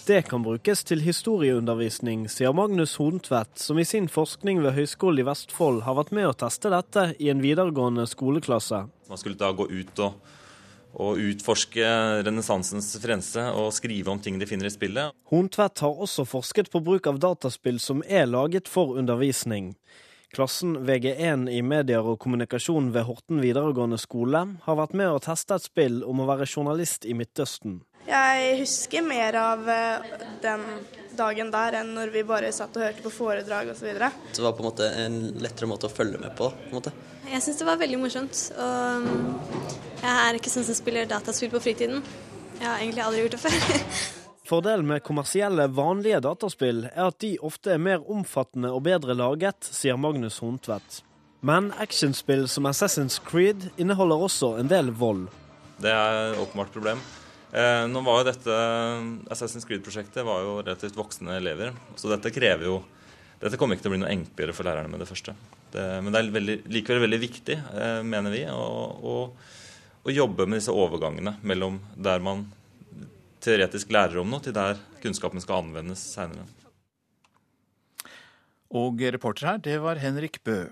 det 0.05 0.21
kan 0.29 0.43
brukes 0.45 0.83
til 0.85 1.01
historieundervisning, 1.01 2.27
sier 2.29 2.53
Magnus 2.53 2.95
Hontvedt, 3.01 3.57
som 3.57 3.79
i 3.81 3.85
sin 3.87 4.05
forskning 4.11 4.59
ved 4.61 4.75
Høgskolen 4.77 5.23
i 5.23 5.25
Vestfold 5.25 5.81
har 5.85 5.97
vært 5.97 6.13
med 6.13 6.29
å 6.29 6.35
teste 6.37 6.69
dette 6.69 7.07
i 7.17 7.31
en 7.33 7.41
videregående 7.41 8.05
skoleklasse. 8.09 8.83
Man 9.09 9.21
skulle 9.21 9.39
da 9.39 9.49
gå 9.57 9.65
ut 9.65 10.01
og, 10.05 10.19
og 11.01 11.21
utforske 11.25 11.89
renessansens 12.27 12.91
frense 13.01 13.47
og 13.57 13.71
skrive 13.73 14.13
om 14.13 14.21
ting 14.21 14.37
de 14.41 14.49
finner 14.49 14.69
i 14.69 14.73
spillet. 14.75 15.15
Hontvedt 15.31 15.81
har 15.85 16.03
også 16.05 16.27
forsket 16.29 16.69
på 16.73 16.83
bruk 16.85 17.09
av 17.09 17.17
dataspill 17.23 17.81
som 17.81 18.05
er 18.05 18.29
laget 18.29 18.69
for 18.69 18.99
undervisning. 19.01 19.73
Klassen 20.35 20.77
VG1 20.85 21.49
i 21.49 21.61
medier 21.63 22.05
og 22.05 22.19
kommunikasjon 22.21 22.89
ved 22.93 23.07
Horten 23.07 23.41
videregående 23.41 23.97
skole 24.01 24.41
har 24.65 24.77
vært 24.81 24.93
med 24.93 25.13
å 25.13 25.21
teste 25.23 25.57
et 25.57 25.65
spill 25.65 26.01
om 26.05 26.21
å 26.21 26.29
være 26.29 26.49
journalist 26.49 27.07
i 27.07 27.17
Midtøsten. 27.17 27.79
Jeg 28.05 28.59
husker 28.59 29.01
mer 29.05 29.35
av 29.39 29.69
eh, 29.69 30.13
den 30.43 30.63
dagen 31.17 31.49
der 31.51 31.79
enn 31.79 31.93
når 31.95 32.11
vi 32.13 32.23
bare 32.27 32.51
satt 32.53 32.75
og 32.77 32.83
hørte 32.85 33.03
på 33.05 33.11
foredrag 33.13 33.71
osv. 33.71 33.87
Det 33.95 34.43
var 34.43 34.53
på 34.53 34.63
en 34.63 34.69
måte 34.69 34.89
en 35.05 35.17
lettere 35.41 35.69
måte 35.69 35.89
å 35.89 35.93
følge 35.93 36.19
med 36.21 36.35
på. 36.37 36.51
på 36.51 36.69
en 36.69 36.77
måte. 36.77 36.93
Jeg 37.25 37.41
syns 37.41 37.61
det 37.61 37.67
var 37.67 37.79
veldig 37.81 38.01
morsomt. 38.03 38.41
Og 38.53 39.07
mm, 39.07 39.31
jeg 40.03 40.11
er 40.11 40.37
ikke 40.37 40.53
sånn 40.53 40.67
som 40.67 40.77
spiller 40.77 41.09
dataspill 41.09 41.49
på 41.55 41.63
fritiden. 41.63 42.05
Jeg 42.59 42.67
har 42.67 42.83
egentlig 42.83 43.05
aldri 43.07 43.25
gjort 43.25 43.37
det 43.37 43.41
før. 43.47 43.57
Fordelen 44.49 44.85
med 44.85 45.01
kommersielle, 45.01 45.65
vanlige 45.73 46.21
dataspill 46.21 46.85
er 46.91 47.07
at 47.07 47.17
de 47.23 47.31
ofte 47.41 47.73
er 47.73 47.81
mer 47.81 48.05
omfattende 48.13 48.69
og 48.69 48.83
bedre 48.85 49.15
laget, 49.17 49.65
sier 49.73 49.97
Magnus 49.97 50.37
Hontvedt. 50.43 51.01
Men 51.45 51.71
actionspill 51.81 52.45
som 52.49 52.69
Assassin's 52.69 53.17
Creed 53.25 53.71
inneholder 53.81 54.21
også 54.27 54.53
en 54.61 54.69
del 54.69 54.93
vold. 54.93 55.27
Det 55.81 55.89
er 55.89 56.37
åpenbart 56.41 56.71
problem. 56.73 57.01
Eh, 57.55 57.85
nå 57.87 58.01
var 58.03 58.19
jo 58.19 58.27
dette 58.27 58.55
Assassin's 59.31 59.63
Creed-prosjektet 59.67 60.25
var 60.27 60.41
jo 60.43 60.57
relativt 60.59 60.97
voksne 60.97 61.37
elever, 61.37 61.71
så 61.95 62.11
dette 62.11 62.33
krever 62.35 62.67
jo 62.67 62.81
dette 63.39 63.59
kommer 63.59 63.75
ikke 63.75 63.85
til 63.85 63.91
å 63.91 63.93
bli 63.93 64.01
noe 64.01 64.11
enklere 64.11 64.55
for 64.55 64.67
lærerne 64.67 64.89
med 64.91 65.01
det 65.03 65.07
første. 65.09 65.35
Det, 65.71 65.83
men 66.01 66.11
det 66.11 66.19
er 66.19 66.29
veldig, 66.35 66.55
likevel 66.71 67.03
veldig 67.03 67.19
viktig, 67.21 67.57
eh, 67.79 67.99
mener 68.07 68.33
vi, 68.33 68.43
å, 68.51 68.67
å, 68.95 69.15
å, 70.03 70.11
jobbe 70.11 70.47
med 70.47 70.59
disse 70.59 70.73
overgangene 70.73 71.35
mellom 71.47 71.81
der 71.95 72.23
man 72.23 72.45
teoretisk 73.43 73.91
lærer 73.93 74.23
om 74.23 74.31
noe, 74.31 74.43
til 74.43 74.55
der 74.55 74.79
kunnskapen 75.03 75.43
skal 75.43 75.61
anvendes 75.63 76.03
seinere. 76.15 76.47
Og 78.75 79.03
reporter 79.15 79.51
her, 79.51 79.61
det 79.63 79.77
var 79.83 80.01
Henrik 80.01 80.41
Bø. 80.47 80.63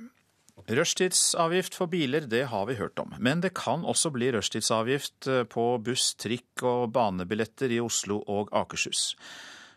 Rushtidsavgift 0.64 1.76
for 1.76 1.92
biler, 1.92 2.28
det 2.30 2.46
har 2.52 2.68
vi 2.70 2.78
hørt 2.80 3.00
om. 3.02 3.12
Men 3.20 3.42
det 3.44 3.54
kan 3.58 3.84
også 3.84 4.14
bli 4.14 4.30
rushtidsavgift 4.32 5.28
eh, 5.28 5.44
på 5.50 5.66
buss, 5.84 6.14
trikk 6.16 6.64
og 6.64 6.94
banebilletter 6.96 7.74
i 7.74 7.82
Oslo 7.84 8.22
og 8.32 8.54
Akershus. 8.56 9.12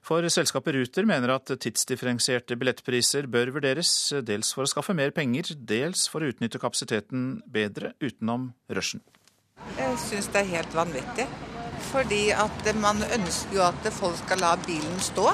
For 0.06 0.22
selskapet 0.30 0.76
Ruter 0.76 1.08
mener 1.08 1.32
at 1.34 1.50
tidsdifferensierte 1.50 2.54
billettpriser 2.60 3.26
bør 3.26 3.50
vurderes, 3.56 3.90
dels 4.22 4.52
for 4.54 4.62
å 4.62 4.70
skaffe 4.70 4.94
mer 4.94 5.10
penger, 5.10 5.50
dels 5.58 6.06
for 6.12 6.22
å 6.22 6.30
utnytte 6.30 6.62
kapasiteten 6.62 7.40
bedre 7.50 7.96
utenom 7.98 8.52
rushen. 8.70 9.02
Jeg 9.74 9.98
syns 10.04 10.30
det 10.30 10.44
er 10.44 10.52
helt 10.60 10.76
vanvittig. 10.76 11.26
Fordi 11.90 12.30
at 12.32 12.68
man 12.80 13.02
ønsker 13.02 13.58
jo 13.58 13.64
at 13.66 13.88
folk 13.94 14.16
skal 14.22 14.40
la 14.42 14.54
bilen 14.62 15.00
stå 15.02 15.32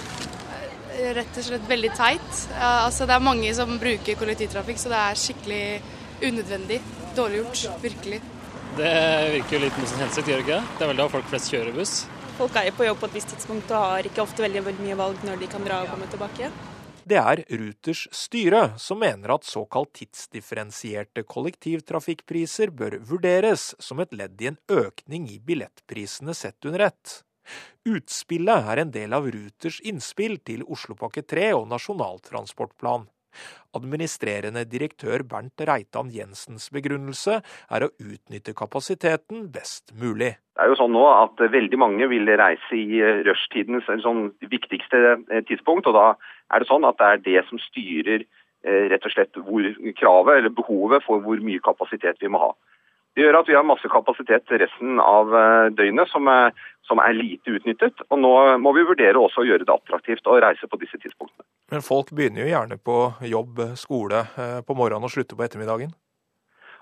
rett 1.19 1.39
og 1.39 1.47
slett 1.47 1.69
veldig 1.69 1.91
teit. 1.97 2.31
Altså, 2.59 3.09
det 3.09 3.17
er 3.17 3.25
mange 3.25 3.53
som 3.57 3.75
bruker 3.81 4.19
kollektivtrafikk, 4.21 4.81
så 4.81 4.93
det 4.93 5.01
er 5.01 5.21
skikkelig 5.25 5.65
unødvendig. 6.23 6.81
Dårlig 7.17 7.43
gjort. 7.43 7.83
Virkelig. 7.83 8.21
Det 8.77 8.93
virker 9.35 9.59
jo 9.59 9.63
litt 9.67 9.79
mot 9.79 9.89
sin 9.91 10.01
hensikt, 10.01 10.29
gjør 10.29 10.41
det 10.41 10.45
ikke 10.47 10.59
det? 10.59 10.77
Det 10.79 10.85
er 10.85 10.93
vel 10.93 11.01
da 11.03 11.09
folk 11.13 11.27
flest 11.29 11.51
kjører 11.53 11.75
buss? 11.77 11.97
Folk 12.39 12.55
er 12.57 12.71
jo 12.71 12.77
på 12.79 12.87
jobb 12.87 13.03
på 13.03 13.09
et 13.11 13.17
visst 13.19 13.33
tidspunkt 13.35 13.73
og 13.75 13.83
har 13.85 14.07
ikke 14.09 14.23
ofte 14.25 14.45
veldig, 14.45 14.63
veldig 14.71 14.87
mye 14.87 15.01
valg 15.03 15.27
når 15.29 15.43
de 15.43 15.49
kan 15.53 15.67
dra 15.67 15.83
og 15.85 15.91
komme 15.93 16.09
tilbake. 16.09 16.49
Det 17.03 17.19
er 17.19 17.43
Ruters 17.51 18.07
styre 18.15 18.63
som 18.81 19.01
mener 19.03 19.35
at 19.35 19.45
såkalt 19.45 19.91
tidsdifferensierte 19.99 21.25
kollektivtrafikkpriser 21.27 22.71
bør 22.71 23.01
vurderes 23.09 23.73
som 23.83 24.01
et 24.01 24.15
ledd 24.15 24.41
i 24.41 24.53
en 24.53 24.59
økning 24.71 25.27
i 25.35 25.41
billettprisene 25.43 26.35
sett 26.39 26.71
under 26.71 26.87
ett. 26.87 27.19
Utspillet 27.89 28.71
er 28.73 28.83
en 28.83 28.93
del 28.95 29.17
av 29.17 29.27
Ruters 29.27 29.81
innspill 29.87 30.39
til 30.47 30.63
Oslopakke 30.63 31.25
3 31.27 31.51
og 31.57 31.67
Nasjonal 31.73 32.23
transportplan. 32.27 33.09
Administrerende 33.73 34.65
direktør 34.69 35.25
Bernt 35.29 35.63
Reitan 35.69 36.11
Jensens 36.13 36.69
begrunnelse 36.75 37.39
er 37.43 37.87
å 37.87 37.93
utnytte 37.97 38.53
kapasiteten 38.57 39.47
best 39.55 39.95
mulig. 39.97 40.35
Det 40.53 40.61
er 40.61 40.69
jo 40.69 40.77
sånn 40.83 40.93
nå 40.93 41.07
at 41.09 41.41
veldig 41.55 41.79
mange 41.81 42.09
vil 42.13 42.29
reise 42.39 42.77
i 42.77 43.01
rushtidens 43.25 43.89
sånn 44.05 44.27
viktigste 44.53 45.01
eh, 45.17 45.45
tidspunkt. 45.49 45.89
og 45.89 45.97
Da 45.97 46.07
er 46.53 46.61
det 46.61 46.69
sånn 46.69 46.85
at 46.85 47.01
det 47.01 47.09
er 47.09 47.25
det 47.25 47.47
som 47.49 47.63
styrer 47.71 48.27
eh, 48.27 48.85
rett 48.93 49.09
og 49.09 49.15
slett 49.17 49.41
hvor 49.41 49.71
kravet 49.97 50.43
eller 50.43 50.53
behovet 50.53 51.07
for 51.07 51.25
hvor 51.25 51.41
mye 51.41 51.65
kapasitet 51.65 52.21
vi 52.21 52.31
må 52.33 52.45
ha. 52.45 52.53
Det 53.13 53.27
gjør 53.27 53.43
at 53.43 53.49
vi 53.49 53.57
har 53.57 53.65
masse 53.69 53.89
kapasitet 53.93 54.53
resten 54.63 55.01
av 55.03 55.35
eh, 55.37 55.67
døgnet 55.77 56.09
som 56.09 56.29
er, 56.33 56.55
som 56.89 57.01
er, 57.03 57.13
lite 57.17 57.59
utnyttet. 57.59 58.01
Og 58.09 58.23
nå 58.23 58.33
må 58.63 58.73
vi 58.77 58.87
vurdere 58.89 59.21
også 59.21 59.43
å 59.43 59.49
gjøre 59.49 59.67
det 59.69 59.75
attraktivt 59.75 60.31
å 60.31 60.39
reise 60.41 60.69
på 60.69 60.81
disse 60.81 60.97
tidspunktene. 61.03 61.45
Men 61.73 61.85
folk 61.85 62.15
begynner 62.17 62.47
jo 62.47 62.55
gjerne 62.55 62.79
på 62.81 62.97
jobb, 63.29 63.61
skole 63.81 64.25
eh, 64.41 64.63
på 64.65 64.77
morgenen 64.79 65.09
og 65.09 65.13
slutter 65.13 65.37
på 65.37 65.45
ettermiddagen? 65.45 65.93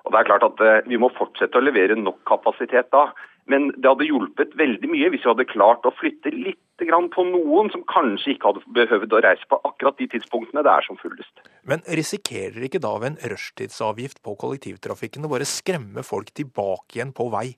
Og 0.06 0.14
det 0.14 0.20
er 0.20 0.28
klart 0.30 0.46
at 0.46 0.62
eh, 0.64 0.78
Vi 0.88 1.00
må 1.02 1.10
fortsette 1.18 1.58
å 1.58 1.64
levere 1.66 1.98
nok 1.98 2.22
kapasitet 2.30 2.92
da. 2.94 3.08
Men 3.48 3.70
det 3.76 3.88
hadde 3.88 4.08
hjulpet 4.08 4.52
veldig 4.58 4.90
mye 4.90 5.08
hvis 5.12 5.24
vi 5.24 5.30
hadde 5.30 5.48
klart 5.48 5.86
å 5.88 5.94
flytte 5.96 6.32
litt 6.34 6.58
på 6.80 7.24
noen 7.28 7.68
som 7.74 7.82
kanskje 7.84 8.32
ikke 8.32 8.48
hadde 8.48 8.74
behøvd 8.76 9.12
å 9.12 9.18
reise 9.20 9.44
på 9.50 9.58
akkurat 9.68 9.98
de 10.00 10.06
tidspunktene 10.14 10.62
det 10.64 10.72
er 10.72 10.86
som 10.86 10.96
fullest. 10.96 11.42
Men 11.68 11.82
risikerer 11.84 12.64
ikke 12.64 12.80
da 12.80 12.94
ved 12.96 13.10
en 13.10 13.32
rushtidsavgift 13.34 14.22
på 14.24 14.36
kollektivtrafikken 14.40 15.28
å 15.28 15.32
bare 15.32 15.48
skremme 15.48 16.04
folk 16.06 16.32
tilbake 16.32 16.96
igjen 16.96 17.12
på 17.12 17.28
vei? 17.34 17.50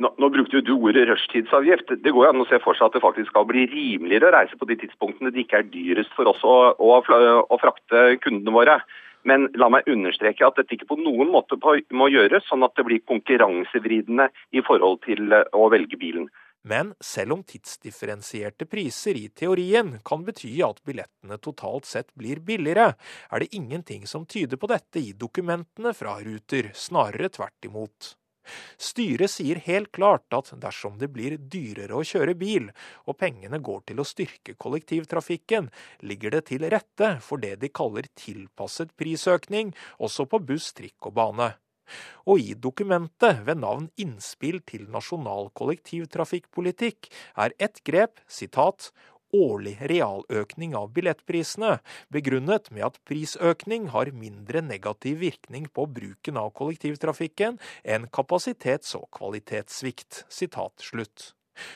Nå, 0.00 0.10
nå, 0.20 0.28
brukte 0.32 0.58
jo 0.58 0.64
du 0.64 0.72
ordet 0.76 1.06
rushtidsavgift. 1.08 1.94
Det 2.04 2.12
går 2.12 2.26
jo 2.26 2.32
an 2.32 2.42
å 2.44 2.48
se 2.48 2.58
for 2.64 2.76
seg 2.76 2.88
at 2.88 2.96
det 2.96 3.04
faktisk 3.04 3.30
skal 3.32 3.46
bli 3.48 3.64
rimeligere 3.68 4.28
å 4.28 4.34
reise 4.34 4.58
på 4.60 4.68
de 4.68 4.76
tidspunktene 4.82 5.32
det 5.32 5.44
ikke 5.46 5.62
er 5.62 5.70
dyrest 5.72 6.12
for 6.16 6.28
oss 6.28 6.42
å, 6.44 6.56
å, 6.76 6.98
å 7.00 7.60
frakte 7.62 8.02
kundene 8.24 8.56
våre. 8.56 8.80
Men 9.26 9.48
la 9.58 9.68
meg 9.72 9.88
understreke 9.90 10.46
at 10.46 10.58
dette 10.60 10.76
ikke 10.76 10.88
på 10.92 10.98
noen 11.00 11.32
måte 11.34 11.58
må 11.58 12.08
gjøres 12.12 12.46
sånn 12.46 12.64
at 12.66 12.76
det 12.78 12.86
blir 12.86 13.02
konkurransevridende 13.10 14.28
i 14.54 14.62
forhold 14.66 15.02
til 15.06 15.32
eh, 15.34 15.48
å 15.56 15.70
velge 15.72 15.98
bilen. 15.98 16.28
Men 16.66 16.92
selv 17.02 17.36
om 17.36 17.42
tidsdifferensierte 17.46 18.66
priser 18.66 19.18
i 19.18 19.28
teorien 19.30 19.92
kan 20.06 20.24
bety 20.26 20.50
at 20.66 20.80
billettene 20.86 21.38
totalt 21.38 21.86
sett 21.86 22.10
blir 22.18 22.40
billigere, 22.42 22.88
er 23.30 23.42
det 23.42 23.54
ingenting 23.54 24.06
som 24.10 24.26
tyder 24.26 24.58
på 24.58 24.70
dette 24.70 24.98
i 24.98 25.14
dokumentene 25.14 25.94
fra 25.94 26.16
Ruter, 26.26 26.72
snarere 26.74 27.30
tvert 27.30 27.70
imot. 27.70 28.16
Styret 28.78 29.32
sier 29.32 29.60
helt 29.66 29.92
klart 29.96 30.32
at 30.36 30.52
dersom 30.62 30.98
det 31.00 31.10
blir 31.14 31.36
dyrere 31.38 31.98
å 31.98 32.06
kjøre 32.06 32.36
bil, 32.38 32.70
og 33.06 33.18
pengene 33.20 33.60
går 33.62 33.84
til 33.90 34.00
å 34.00 34.08
styrke 34.08 34.56
kollektivtrafikken, 34.60 35.70
ligger 36.06 36.36
det 36.36 36.46
til 36.52 36.66
rette 36.72 37.16
for 37.24 37.42
det 37.42 37.56
de 37.62 37.72
kaller 37.72 38.08
tilpasset 38.14 38.94
prisøkning, 38.98 39.74
også 39.98 40.28
på 40.30 40.42
buss, 40.46 40.72
trikk 40.76 41.10
og 41.10 41.16
bane. 41.20 41.52
Og 42.26 42.42
i 42.42 42.54
dokumentet 42.58 43.44
ved 43.46 43.60
navn 43.62 43.86
Innspill 44.02 44.58
til 44.66 44.88
nasjonal 44.90 45.52
kollektivtrafikkpolitikk 45.58 47.10
er 47.44 47.54
ett 47.62 47.82
grep 47.86 48.18
sitat 48.26 48.90
årlig 49.36 49.76
realøkning 49.92 50.74
av 50.78 50.92
billettprisene, 50.96 51.76
begrunnet 52.12 52.70
med 52.74 52.88
at 52.88 53.00
prisøkning 53.08 53.90
har 53.94 54.12
mindre 54.16 54.62
negativ 54.64 55.20
virkning 55.22 55.68
på 55.72 55.86
bruken 55.98 56.40
av 56.40 56.52
kollektivtrafikken 56.58 57.60
enn 57.84 58.08
kapasitets- 58.08 58.96
og 58.98 59.08
kvalitetssvikt. 59.16 60.24
Sitat 60.32 60.84
slutt. 60.84 61.32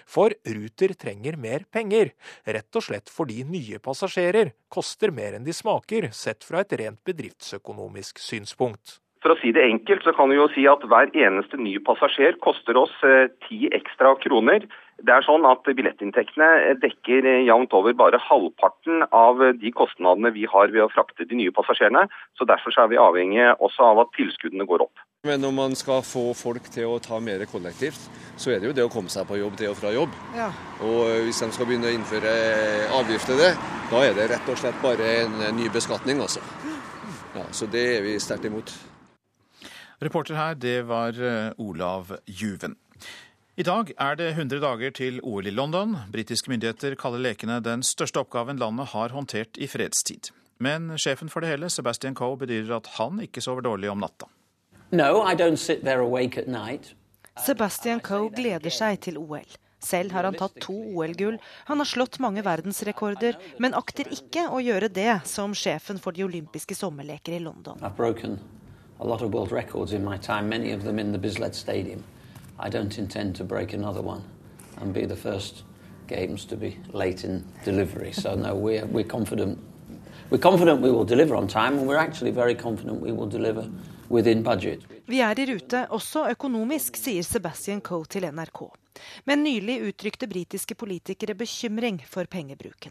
For 0.09 0.35
Ruter 0.45 0.95
trenger 0.95 1.39
mer 1.41 1.65
penger, 1.73 2.13
rett 2.45 2.77
og 2.77 2.85
slett 2.85 3.13
fordi 3.13 3.43
nye 3.49 3.81
passasjerer 3.83 4.53
koster 4.73 5.13
mer 5.15 5.39
enn 5.39 5.47
de 5.47 5.55
smaker, 5.57 6.11
sett 6.13 6.45
fra 6.45 6.65
et 6.65 6.75
rent 6.81 7.01
bedriftsøkonomisk 7.07 8.21
synspunkt. 8.21 8.99
For 9.21 9.35
å 9.35 9.41
si 9.41 9.51
det 9.53 9.67
enkelt, 9.69 10.05
så 10.05 10.15
kan 10.17 10.31
vi 10.33 10.39
jo 10.39 10.47
si 10.55 10.63
at 10.71 10.85
hver 10.89 11.11
eneste 11.13 11.59
ny 11.61 11.75
passasjer 11.85 12.39
koster 12.41 12.79
oss 12.81 12.95
eh, 13.05 13.29
ti 13.45 13.67
ekstra 13.77 14.15
kroner. 14.23 14.65
Det 15.01 15.13
er 15.13 15.25
sånn 15.25 15.45
at 15.49 15.65
Billettinntektene 15.65 16.79
dekker 16.81 17.29
eh, 17.29 17.43
jevnt 17.45 17.77
over 17.77 17.93
bare 17.97 18.21
halvparten 18.25 19.05
av 19.13 19.43
de 19.61 19.73
kostnadene 19.77 20.33
vi 20.33 20.47
har 20.49 20.73
ved 20.73 20.87
å 20.87 20.89
frakte 20.93 21.29
de 21.29 21.37
nye 21.37 21.53
passasjerene. 21.53 22.07
så 22.41 22.49
Derfor 22.49 22.73
så 22.73 22.87
er 22.87 22.95
vi 22.95 23.01
avhengig 23.01 23.45
også 23.61 23.91
av 23.91 24.01
at 24.07 24.13
tilskuddene 24.17 24.65
går 24.69 24.87
opp. 24.89 25.05
Men 25.29 25.45
når 25.45 25.53
man 25.53 25.77
skal 25.77 26.01
få 26.01 26.31
folk 26.33 26.71
til 26.73 26.89
å 26.89 27.01
ta 27.05 27.19
mer 27.21 27.45
kollektivt, 27.51 28.01
så 28.41 28.55
er 28.55 28.63
det 28.63 28.71
jo 28.71 28.77
det 28.79 28.87
å 28.89 28.93
komme 28.93 29.13
seg 29.13 29.29
på 29.29 29.37
jobb 29.37 29.59
til 29.61 29.75
og 29.75 29.77
fra 29.83 29.93
jobb. 29.93 30.15
Ja. 30.33 30.49
Og 30.81 31.03
eh, 31.11 31.27
hvis 31.29 31.43
de 31.45 31.51
skal 31.53 31.69
begynne 31.69 31.93
å 31.93 31.97
innføre 31.99 32.33
avgifter 33.03 33.37
det, 33.37 33.51
da 33.93 34.01
er 34.07 34.17
det 34.17 34.31
rett 34.33 34.49
og 34.49 34.65
slett 34.65 34.81
bare 34.81 35.13
en 35.27 35.43
ny 35.61 35.69
beskatning, 35.69 36.25
altså. 36.25 36.41
Ja, 37.37 37.45
så 37.53 37.69
det 37.69 37.85
er 37.99 38.09
vi 38.09 38.17
sterkt 38.17 38.49
imot. 38.49 38.73
Reporter 40.01 40.35
her, 40.35 40.55
det 40.57 40.83
var 40.89 41.17
eh, 41.21 41.53
Olav 41.61 42.15
Juven. 42.25 42.77
I 43.61 43.63
dag 43.63 43.91
er 44.01 44.15
det 44.17 44.31
100 44.33 44.61
dager 44.63 44.93
til 44.97 45.19
OL 45.21 45.45
i 45.45 45.53
London. 45.53 45.97
Britiske 46.09 46.49
myndigheter 46.49 46.95
kaller 46.97 47.21
lekene 47.21 47.59
den 47.61 47.83
største 47.85 48.23
oppgaven 48.23 48.57
landet 48.57 48.95
har 48.95 49.13
håndtert 49.13 49.59
i 49.61 49.67
fredstid. 49.69 50.31
Men 50.57 50.95
sjefen 50.97 51.29
for 51.29 51.45
det 51.45 51.51
hele, 51.53 51.69
Sebastian 51.69 52.17
Coe, 52.17 52.39
bedyrer 52.41 52.79
at 52.79 52.89
han 52.97 53.21
ikke 53.21 53.43
sover 53.45 53.67
dårlig 53.67 53.91
om 53.93 54.01
natta. 54.01 54.29
No, 54.91 55.21
I 55.21 55.35
don't 55.37 55.61
sit 55.61 55.85
there 55.85 56.01
awake 56.01 56.41
at 56.41 56.49
night. 56.49 56.95
Sebastian 57.37 58.01
Coe 58.01 58.31
gleder 58.33 58.73
seg 58.73 59.03
til 59.05 59.19
OL. 59.21 59.45
Selv 59.85 60.13
har 60.17 60.25
han 60.25 60.37
tatt 60.37 60.57
to 60.65 60.77
OL-gull. 60.95 61.37
Han 61.69 61.81
har 61.81 61.89
slått 61.89 62.17
mange 62.25 62.41
verdensrekorder, 62.45 63.37
men 63.61 63.77
akter 63.77 64.09
ikke 64.13 64.47
å 64.49 64.61
gjøre 64.65 64.89
det 64.89 65.21
som 65.29 65.53
sjefen 65.53 66.01
for 66.01 66.17
de 66.17 66.25
olympiske 66.25 66.77
sommerleker 66.77 67.37
i 67.37 67.43
London. 67.45 67.81
A 69.01 69.07
lot 69.07 69.23
of 69.23 69.33
world 69.33 69.51
records 69.53 69.93
in 69.93 70.05
my 70.05 70.17
time, 70.19 70.49
many 70.49 70.73
of 70.73 70.85
them 70.85 70.99
in 70.99 71.13
the 71.13 71.19
Bislett 71.19 71.55
Stadium. 71.55 72.05
I 72.59 72.69
don't 72.69 72.99
intend 72.99 73.35
to 73.37 73.45
break 73.45 73.73
another 73.73 74.03
one 74.03 74.23
and 74.81 74.93
be 74.93 75.07
the 75.07 75.17
first 75.17 75.63
games 76.07 76.45
to 76.47 76.57
be 76.57 76.77
late 76.93 77.25
in 77.25 77.45
delivery. 77.65 78.13
So 78.13 78.35
no, 78.35 78.55
we're, 78.55 78.85
we're 78.87 79.05
confident. 79.05 79.59
We're 80.29 80.39
confident 80.39 80.81
we 80.81 80.91
will 80.91 81.05
deliver 81.05 81.35
on 81.35 81.49
time, 81.49 81.79
and 81.79 81.89
we're 81.89 81.97
actually 81.97 82.31
very 82.31 82.55
confident 82.55 83.01
we 83.01 83.13
will 83.13 83.29
deliver. 83.29 83.69
Vi 84.11 85.21
er 85.23 85.39
i 85.39 85.45
rute, 85.47 85.85
også 85.95 86.25
økonomisk, 86.33 86.97
sier 86.99 87.23
Sebastian 87.23 87.79
Coe 87.81 88.09
til 88.11 88.27
NRK. 88.27 88.65
Men 89.31 89.45
nylig 89.45 89.77
uttrykte 89.87 90.27
britiske 90.27 90.75
politikere 90.75 91.37
bekymring 91.39 92.01
for 92.11 92.27
pengebruken. 92.27 92.91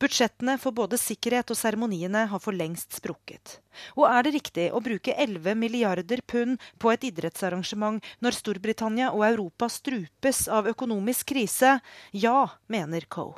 Budsjettene 0.00 0.58
for 0.60 0.74
både 0.76 0.98
sikkerhet 1.00 1.52
og 1.52 1.58
seremoniene 1.58 2.26
har 2.30 2.42
for 2.42 2.56
lengst 2.56 2.98
sprukket. 2.98 3.58
Og 3.96 4.06
er 4.08 4.26
det 4.26 4.34
riktig 4.36 4.68
å 4.72 4.82
bruke 4.84 5.14
11 5.16 5.56
milliarder 5.58 6.22
pund 6.26 6.60
på 6.82 6.92
et 6.92 7.06
idrettsarrangement 7.08 8.02
når 8.24 8.38
Storbritannia 8.38 9.10
og 9.12 9.26
Europa 9.28 9.68
strupes 9.72 10.46
av 10.48 10.68
økonomisk 10.70 11.32
krise? 11.32 11.78
Ja, 12.12 12.48
mener 12.68 13.06
Coe. 13.08 13.34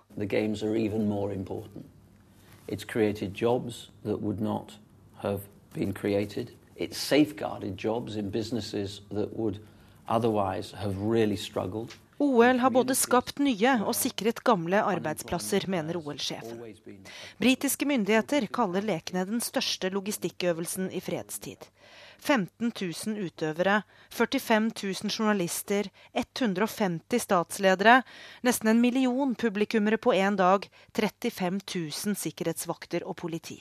It's 2.66 2.84
created 2.84 3.34
jobs 3.34 3.90
that 4.04 4.22
would 4.22 4.40
not 4.40 4.78
have 5.18 5.42
been 5.74 5.92
created. 5.92 6.50
It's 6.76 6.96
safeguarded 6.96 7.76
jobs 7.76 8.16
in 8.16 8.30
businesses 8.30 9.02
that 9.10 9.36
would 9.36 9.58
otherwise 10.08 10.72
have 10.72 10.96
really 10.98 11.36
struggled. 11.36 11.94
OL 12.18 12.58
har 12.58 12.70
både 12.70 12.94
skapt 12.94 13.40
nye 13.42 13.72
og 13.82 13.94
sikret 13.98 14.42
gamle 14.46 14.78
arbeidsplasser, 14.86 15.66
mener 15.70 15.98
OL-sjefen. 15.98 16.60
Britiske 17.42 17.88
myndigheter 17.90 18.46
kaller 18.54 18.86
lekene 18.86 19.24
den 19.26 19.42
største 19.42 19.90
logistikkøvelsen 19.90 20.92
i 20.94 21.02
fredstid. 21.02 21.66
15 22.24 22.70
000 22.70 23.26
utøvere, 23.26 23.82
45 24.14 24.70
000 24.82 25.10
journalister, 25.10 25.90
150 26.14 27.26
statsledere, 27.26 28.00
nesten 28.46 28.70
en 28.70 28.80
million 28.80 29.34
publikummere 29.34 29.98
på 29.98 30.14
én 30.14 30.38
dag, 30.38 30.70
35 30.94 31.60
000 31.74 32.16
sikkerhetsvakter 32.22 33.04
og 33.04 33.18
politi. 33.20 33.60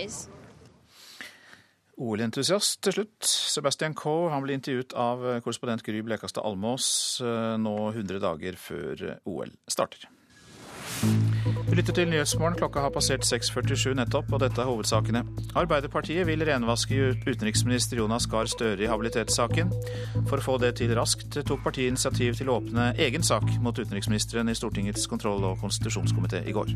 OL-entusiast 2.01 2.79
til 2.81 2.95
slutt. 2.95 3.27
Sebastian 3.27 3.93
Coe 3.97 4.31
han 4.33 4.41
ble 4.45 4.55
intervjuet 4.57 4.95
av 4.97 5.21
korrespondent 5.45 5.83
Gry 5.85 6.01
Blekastad 6.05 6.45
Almås 6.47 6.87
eh, 7.21 7.59
nå 7.61 7.75
100 7.91 8.23
dager 8.23 8.57
før 8.57 9.05
OL 9.29 9.53
starter. 9.69 10.09
Du 11.71 11.75
lytter 11.75 11.93
til 11.93 12.09
Nyhetsmorgen. 12.09 12.57
Klokka 12.59 12.81
har 12.83 12.91
passert 12.93 13.23
6.47 13.25 13.93
nettopp, 13.95 14.33
og 14.33 14.41
dette 14.43 14.61
er 14.61 14.67
hovedsakene. 14.67 15.21
Arbeiderpartiet 15.55 16.27
vil 16.27 16.43
renvaske 16.45 16.97
utenriksminister 17.23 17.97
Jonas 18.01 18.27
Gahr 18.27 18.49
Støre 18.51 18.83
i 18.83 18.89
habilitetssaken. 18.91 19.71
For 20.29 20.37
å 20.37 20.45
få 20.45 20.57
det 20.61 20.75
til 20.81 20.91
raskt 20.97 21.39
tok 21.47 21.63
partiet 21.63 21.93
initiativ 21.93 22.35
til 22.37 22.51
å 22.51 22.59
åpne 22.59 22.91
egen 22.99 23.23
sak 23.23 23.47
mot 23.63 23.77
utenriksministeren 23.77 24.51
i 24.51 24.57
Stortingets 24.57 25.07
kontroll- 25.07 25.47
og 25.47 25.63
konstitusjonskomité 25.63 26.43
i 26.43 26.55
går. 26.59 26.75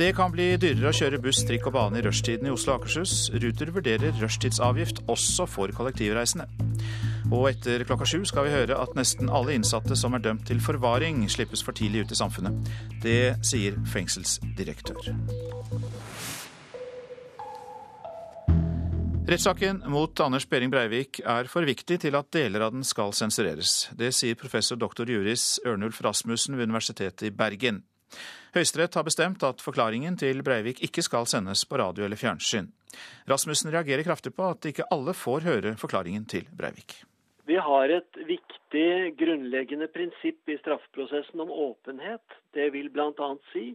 Det 0.00 0.14
kan 0.16 0.32
bli 0.32 0.54
dyrere 0.56 0.88
å 0.88 0.96
kjøre 0.96 1.18
buss, 1.20 1.42
trikk 1.44 1.66
og 1.68 1.74
bane 1.74 1.98
i 2.00 2.02
rushtiden 2.06 2.46
i 2.48 2.52
Oslo 2.54 2.72
og 2.72 2.78
Akershus. 2.78 3.26
Ruter 3.36 3.68
vurderer 3.68 4.14
rushtidsavgift 4.16 5.02
også 5.12 5.44
for 5.44 5.68
kollektivreisende. 5.76 6.46
Og 7.28 7.50
etter 7.50 7.84
klokka 7.84 8.08
sju 8.08 8.22
skal 8.24 8.46
vi 8.46 8.54
høre 8.54 8.78
at 8.80 8.96
nesten 8.96 9.28
alle 9.28 9.58
innsatte 9.58 9.98
som 10.00 10.16
er 10.16 10.24
dømt 10.24 10.46
til 10.48 10.62
forvaring, 10.64 11.20
slippes 11.28 11.60
for 11.66 11.76
tidlig 11.76 12.06
ut 12.06 12.16
i 12.16 12.18
samfunnet. 12.22 12.72
Det 13.04 13.44
sier 13.44 13.76
fengselsdirektør. 13.92 15.12
Rettssaken 19.28 19.84
mot 19.92 20.24
Anders 20.24 20.48
Behring 20.48 20.72
Breivik 20.72 21.20
er 21.28 21.52
for 21.52 21.68
viktig 21.68 22.00
til 22.06 22.16
at 22.16 22.32
deler 22.32 22.70
av 22.70 22.72
den 22.72 22.88
skal 22.88 23.12
sensureres. 23.12 23.90
Det 23.92 24.14
sier 24.16 24.40
professor 24.40 24.80
doktor 24.80 25.12
juris 25.12 25.58
Ørnulf 25.68 26.00
Rasmussen 26.00 26.56
ved 26.56 26.72
Universitetet 26.72 27.28
i 27.28 27.36
Bergen. 27.36 27.84
Høyesterett 28.50 28.96
har 28.98 29.06
bestemt 29.06 29.44
at 29.46 29.62
forklaringen 29.62 30.16
til 30.18 30.40
Breivik 30.42 30.80
ikke 30.82 31.04
skal 31.06 31.28
sendes 31.30 31.62
på 31.70 31.78
radio 31.78 32.02
eller 32.06 32.18
fjernsyn. 32.18 32.72
Rasmussen 33.30 33.70
reagerer 33.70 34.02
kraftig 34.02 34.32
på 34.34 34.48
at 34.50 34.66
ikke 34.66 34.88
alle 34.90 35.14
får 35.14 35.46
høre 35.46 35.76
forklaringen 35.78 36.24
til 36.26 36.48
Breivik. 36.58 36.96
Vi 37.46 37.58
har 37.58 37.94
et 37.94 38.18
viktig 38.26 39.14
grunnleggende 39.18 39.86
prinsipp 39.94 40.50
i 40.50 40.58
straffeprosessen 40.58 41.40
om 41.46 41.50
åpenhet. 41.50 42.36
Det 42.54 42.68
vil 42.74 42.90
bl.a. 42.90 43.30
si 43.52 43.72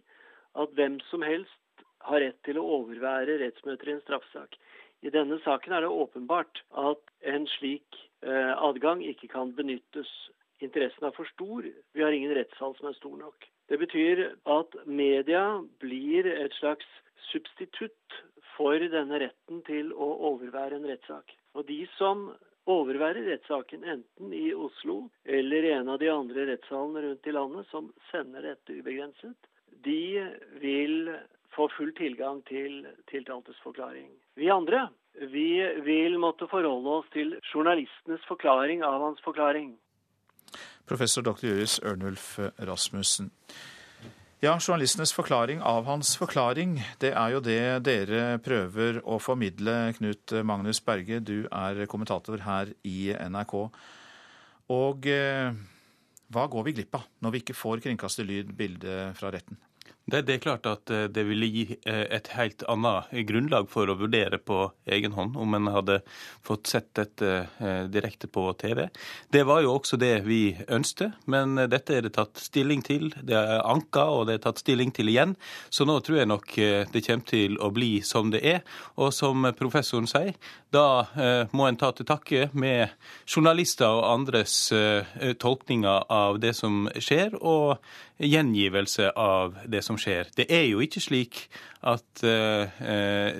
at 0.59 0.75
hvem 0.75 0.99
som 1.09 1.23
helst 1.23 1.85
har 2.05 2.21
rett 2.23 2.37
til 2.43 2.59
å 2.59 2.67
overvære 2.81 3.39
rettsmøter 3.41 3.89
i 3.89 3.95
en 3.95 4.03
straffesak. 4.03 4.59
I 5.07 5.11
denne 5.13 5.39
saken 5.47 5.73
er 5.75 5.85
det 5.85 5.95
åpenbart 6.03 6.63
at 6.83 7.11
en 7.31 7.47
slik 7.57 7.99
eh, 8.27 8.53
adgang 8.53 9.03
ikke 9.07 9.31
kan 9.31 9.55
benyttes. 9.55 10.11
Interessen 10.63 11.07
er 11.07 11.15
for 11.15 11.27
stor. 11.31 11.63
Vi 11.63 12.03
har 12.03 12.15
ingen 12.15 12.35
rettssal 12.35 12.75
som 12.77 12.91
er 12.91 12.99
stor 12.99 13.17
nok. 13.23 13.47
Det 13.67 13.79
betyr 13.81 14.21
at 14.45 14.75
media 14.85 15.43
blir 15.81 16.27
et 16.29 16.53
slags 16.59 16.87
substitutt 17.31 18.19
for 18.55 18.79
denne 18.79 19.19
retten 19.25 19.61
til 19.67 19.91
å 19.93 20.09
overvære 20.31 20.77
en 20.77 20.89
rettssak. 20.89 21.33
Og 21.57 21.65
de 21.69 21.81
som 21.97 22.27
overværer 22.69 23.27
rettssaken 23.29 23.85
enten 23.85 24.33
i 24.33 24.49
Oslo 24.53 25.05
eller 25.25 25.65
i 25.65 25.73
en 25.75 25.89
av 25.93 25.99
de 26.01 26.09
andre 26.09 26.47
rettssalene 26.51 27.03
rundt 27.05 27.27
i 27.27 27.33
landet 27.35 27.69
som 27.71 27.89
sender 28.11 28.45
dette 28.49 28.77
ubegrenset, 28.79 29.49
de 29.85 30.25
vil 30.61 31.11
få 31.55 31.67
full 31.77 31.93
tilgang 31.97 32.41
til 32.49 32.83
tiltaltes 33.11 33.57
forklaring. 33.63 34.09
Vi 34.35 34.49
andre 34.51 34.87
vi 35.31 35.63
vil 35.85 36.17
måtte 36.19 36.47
forholde 36.51 36.97
oss 36.99 37.07
til 37.13 37.37
journalistenes 37.53 38.23
forklaring 38.27 38.83
av 38.83 38.99
hans 38.99 39.21
forklaring. 39.23 39.75
Professor 40.85 41.25
dr. 41.25 41.47
Juris 41.47 41.79
Ørnulf 41.83 42.35
Rasmussen. 42.61 43.31
Ja, 44.43 44.57
journalistenes 44.59 45.13
forklaring 45.15 45.61
av 45.65 45.87
hans 45.87 46.11
forklaring, 46.19 46.75
det 47.01 47.13
er 47.17 47.31
jo 47.33 47.39
det 47.41 47.61
dere 47.87 48.37
prøver 48.43 48.99
å 49.01 49.15
formidle. 49.17 49.93
Knut 49.97 50.35
Magnus 50.45 50.81
Berge, 50.85 51.21
du 51.23 51.47
er 51.47 51.85
kommentator 51.89 52.43
her 52.45 52.73
i 52.85 53.13
NRK. 53.15 53.55
Og 54.75 55.07
eh, 55.09 55.55
hva 56.33 56.45
går 56.51 56.67
vi 56.67 56.75
glipp 56.77 56.97
av 56.99 57.07
når 57.23 57.33
vi 57.33 57.41
ikke 57.41 57.57
får 57.57 57.81
kringkastet 57.85 58.27
lyd, 58.27 58.51
bilde 58.57 59.13
fra 59.17 59.31
retten? 59.33 59.57
Det, 60.05 60.21
det, 60.21 60.35
er 60.35 60.41
klart 60.43 60.67
at 60.69 60.91
eh, 60.93 61.07
det 61.09 61.23
ville 61.25 61.47
gi 61.49 61.63
eh, 61.89 62.03
et 62.13 62.27
helt 62.37 62.61
annet 62.69 63.09
grunnlag 63.25 63.65
for 63.71 63.89
å 63.89 63.95
vurdere 63.97 64.37
på 64.37 64.59
egen 64.93 65.15
hånd 65.17 65.33
om 65.41 65.57
en 65.57 65.71
hadde 65.73 65.95
fått 66.45 66.69
sett 66.69 66.91
dette 66.99 67.31
eh, 67.57 67.87
direkte 67.89 68.29
på 68.29 68.43
TV. 68.61 68.83
Det 69.33 69.41
var 69.49 69.63
jo 69.65 69.73
også 69.79 69.97
det 69.97 70.19
vi 70.27 70.53
ønsket, 70.69 71.17
men 71.25 71.57
dette 71.57 71.97
er 71.97 72.05
det 72.05 72.13
tatt 72.19 72.37
stilling 72.37 72.85
til. 72.85 73.07
Det 73.17 73.33
er 73.33 73.65
anka, 73.65 74.05
og 74.13 74.29
det 74.29 74.37
er 74.37 74.45
tatt 74.45 74.61
stilling 74.61 74.93
til 74.93 75.09
igjen. 75.09 75.33
Så 75.73 75.89
nå 75.89 75.97
tror 76.05 76.21
jeg 76.21 76.29
nok 76.29 76.53
det 76.53 77.01
kommer 77.07 77.25
til 77.25 77.57
å 77.57 77.71
bli 77.73 77.91
som 78.05 78.29
det 78.29 78.43
er. 78.45 78.61
Og 79.01 79.09
som 79.15 79.49
professoren 79.57 80.05
sier, 80.09 80.37
da 80.73 81.47
må 81.55 81.65
en 81.65 81.77
ta 81.79 81.89
til 81.95 82.05
takke 82.05 82.49
med 82.53 82.93
journalister 83.25 83.89
og 83.89 84.05
andres 84.11 84.57
tolkninger 85.41 86.05
av 86.13 86.41
det 86.43 86.53
som 86.57 86.85
skjer. 86.99 87.39
og 87.41 87.79
gjengivelse 88.17 89.09
av 89.19 89.57
det 89.67 89.81
som 89.85 89.97
skjer. 89.99 90.29
Det 90.35 90.47
er 90.51 90.65
jo 90.69 90.81
ikke 90.83 91.03
slik 91.03 91.41
at 91.85 92.23
uh, 92.23 92.65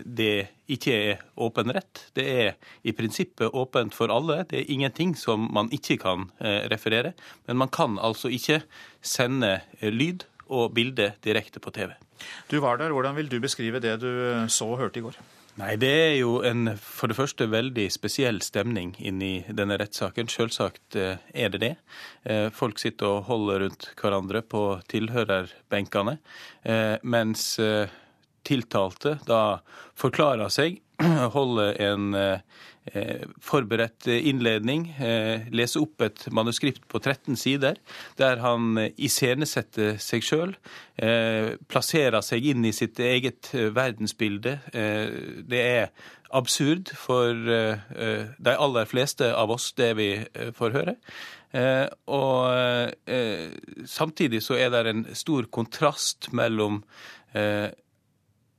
det 0.06 0.48
ikke 0.72 0.96
er 0.96 1.24
åpen 1.40 1.72
rett. 1.76 2.08
Det 2.18 2.26
er 2.26 2.52
i 2.84 2.94
prinsippet 2.98 3.56
åpent 3.56 3.96
for 3.96 4.12
alle. 4.14 4.44
Det 4.50 4.62
er 4.62 4.74
ingenting 4.74 5.16
som 5.20 5.48
man 5.54 5.72
ikke 5.76 6.00
kan 6.04 6.28
uh, 6.42 6.66
referere. 6.72 7.14
Men 7.48 7.62
man 7.64 7.72
kan 7.72 8.00
altså 8.02 8.32
ikke 8.34 8.62
sende 9.02 9.60
lyd 9.82 10.28
og 10.46 10.76
bilde 10.78 11.14
direkte 11.26 11.62
på 11.64 11.74
TV. 11.74 11.96
Du 12.52 12.60
var 12.60 12.78
der. 12.78 12.94
Hvordan 12.94 13.16
vil 13.16 13.32
du 13.32 13.40
beskrive 13.40 13.82
det 13.84 14.00
du 14.02 14.12
så 14.50 14.68
og 14.74 14.80
hørte 14.84 15.00
i 15.00 15.06
går? 15.06 15.18
Nei, 15.56 15.78
Det 15.80 15.88
er 15.88 16.16
jo 16.20 16.42
en 16.44 16.74
for 16.84 17.08
det 17.08 17.16
første 17.16 17.46
veldig 17.48 17.86
spesiell 17.94 18.42
stemning 18.44 18.90
inni 19.00 19.46
denne 19.48 19.78
rettssaken. 19.80 20.28
Selvsagt 20.28 20.98
eh, 21.00 21.22
er 21.32 21.54
det 21.54 21.62
det. 21.64 21.70
Eh, 22.28 22.50
folk 22.52 22.82
sitter 22.82 23.08
og 23.08 23.30
holder 23.30 23.64
rundt 23.64 23.88
hverandre 23.96 24.42
på 24.44 24.66
tilhørerbenkene, 24.92 26.18
eh, 26.68 26.98
mens 27.08 27.54
tiltalte 28.46 29.16
da 29.26 29.62
forklarer 29.98 30.52
seg, 30.52 30.82
holder 31.36 31.82
en 31.82 32.16
Eh, 32.94 33.24
forberedt 33.42 34.06
innledning, 34.08 34.92
eh, 35.02 35.48
lese 35.50 35.80
opp 35.82 36.04
et 36.06 36.28
manuskript 36.30 36.84
på 36.88 37.00
13 37.02 37.34
sider, 37.36 37.80
der 38.20 38.38
han 38.44 38.78
iscenesetter 39.02 39.98
seg 39.98 40.22
sjøl, 40.22 40.54
eh, 41.02 41.58
plasserer 41.68 42.22
seg 42.22 42.46
inn 42.46 42.66
i 42.66 42.72
sitt 42.72 43.00
eget 43.00 43.50
verdensbilde. 43.52 44.60
Det 45.50 45.62
er 45.62 45.90
absurd 46.32 46.90
for 46.94 47.34
de 47.34 48.54
aller 48.54 48.86
fleste 48.86 49.34
av 49.34 49.50
oss, 49.50 49.72
det 49.74 49.96
vi 49.98 50.26
får 50.54 50.72
høre. 50.76 50.96
Og 52.08 52.92
samtidig 53.86 54.44
så 54.44 54.60
er 54.60 54.70
det 54.70 54.86
en 54.88 55.06
stor 55.16 55.48
kontrast 55.48 56.32
mellom 56.34 56.84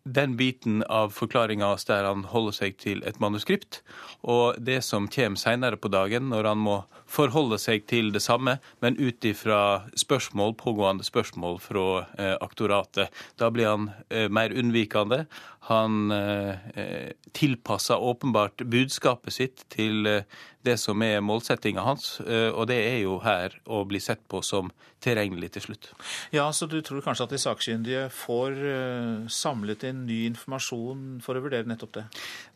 den 0.07 0.37
biten 0.39 0.83
av 0.87 1.11
forklaringa 1.11 1.73
der 1.89 2.07
han 2.07 2.25
holder 2.31 2.55
seg 2.55 2.77
til 2.79 3.03
et 3.07 3.19
manuskript, 3.23 3.81
og 4.23 4.59
det 4.63 4.79
som 4.87 5.09
kommer 5.11 5.41
seinere 5.41 5.79
på 5.81 5.91
dagen, 5.91 6.31
når 6.31 6.51
han 6.53 6.63
må 6.63 6.77
forholde 7.11 7.59
seg 7.63 7.87
til 7.91 8.13
det 8.15 8.23
samme, 8.23 8.57
men 8.83 8.99
ut 8.99 9.25
ifra 9.27 9.89
spørsmål, 9.99 10.55
pågående 10.59 11.07
spørsmål 11.07 11.59
fra 11.63 11.87
eh, 12.19 12.35
aktoratet. 12.41 13.15
Da 13.39 13.51
blir 13.51 13.71
han 13.71 13.91
eh, 14.09 14.27
mer 14.31 14.55
unnvikende. 14.55 15.25
Han 15.67 16.11
eh, 16.15 17.11
tilpasser 17.35 17.99
åpenbart 17.99 18.63
budskapet 18.71 19.35
sitt 19.35 19.65
til 19.73 20.07
eh, 20.07 20.23
det 20.67 20.77
som 20.81 21.03
er 21.05 21.23
målsettinga 21.25 21.85
hans, 21.87 22.19
eh, 22.27 22.49
og 22.51 22.69
det 22.71 22.79
er 22.89 22.99
jo 23.05 23.19
her 23.25 23.55
å 23.71 23.83
bli 23.89 24.01
sett 24.03 24.23
på 24.31 24.43
som 24.47 24.71
tilregnelig 25.05 25.53
til 25.57 25.67
slutt. 25.67 25.89
Ja, 26.35 26.49
Så 26.53 26.67
du 26.71 26.79
tror 26.85 27.03
kanskje 27.05 27.27
at 27.27 27.35
de 27.35 27.41
sakkyndige 27.41 28.05
får 28.15 28.61
eh, 28.73 29.27
samlet 29.33 29.87
inn 29.91 30.05
ny 30.09 30.21
informasjon 30.31 31.05
for 31.25 31.39
å 31.39 31.45
vurdere 31.45 31.69
nettopp 31.69 31.95
det? 31.99 32.05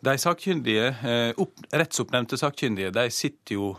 De 0.07 0.16
sakkyndige, 0.18 0.92
eh, 1.03 1.42
rettsoppnevnte 1.83 2.38
sakkyndige 2.40 2.92
de 2.94 3.07
sitter 3.14 3.57
jo 3.57 3.73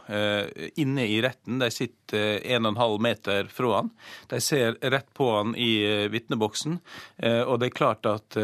inne 0.80 1.06
i 1.08 1.20
retten. 1.24 1.60
De 1.62 1.70
sitter 1.74 2.42
en 2.54 2.68
og 2.68 2.74
en 2.74 2.82
halv 2.82 3.02
meter 3.04 3.50
fra 3.52 3.80
han. 3.80 3.92
De 4.32 4.40
ser 4.44 4.78
rett 4.82 5.10
på 5.18 5.28
han 5.36 5.56
i 5.56 6.08
vitneboksen, 6.12 6.78
og 7.48 7.56
det 7.62 7.70
er 7.70 7.76
klart 7.78 8.08
at 8.10 8.38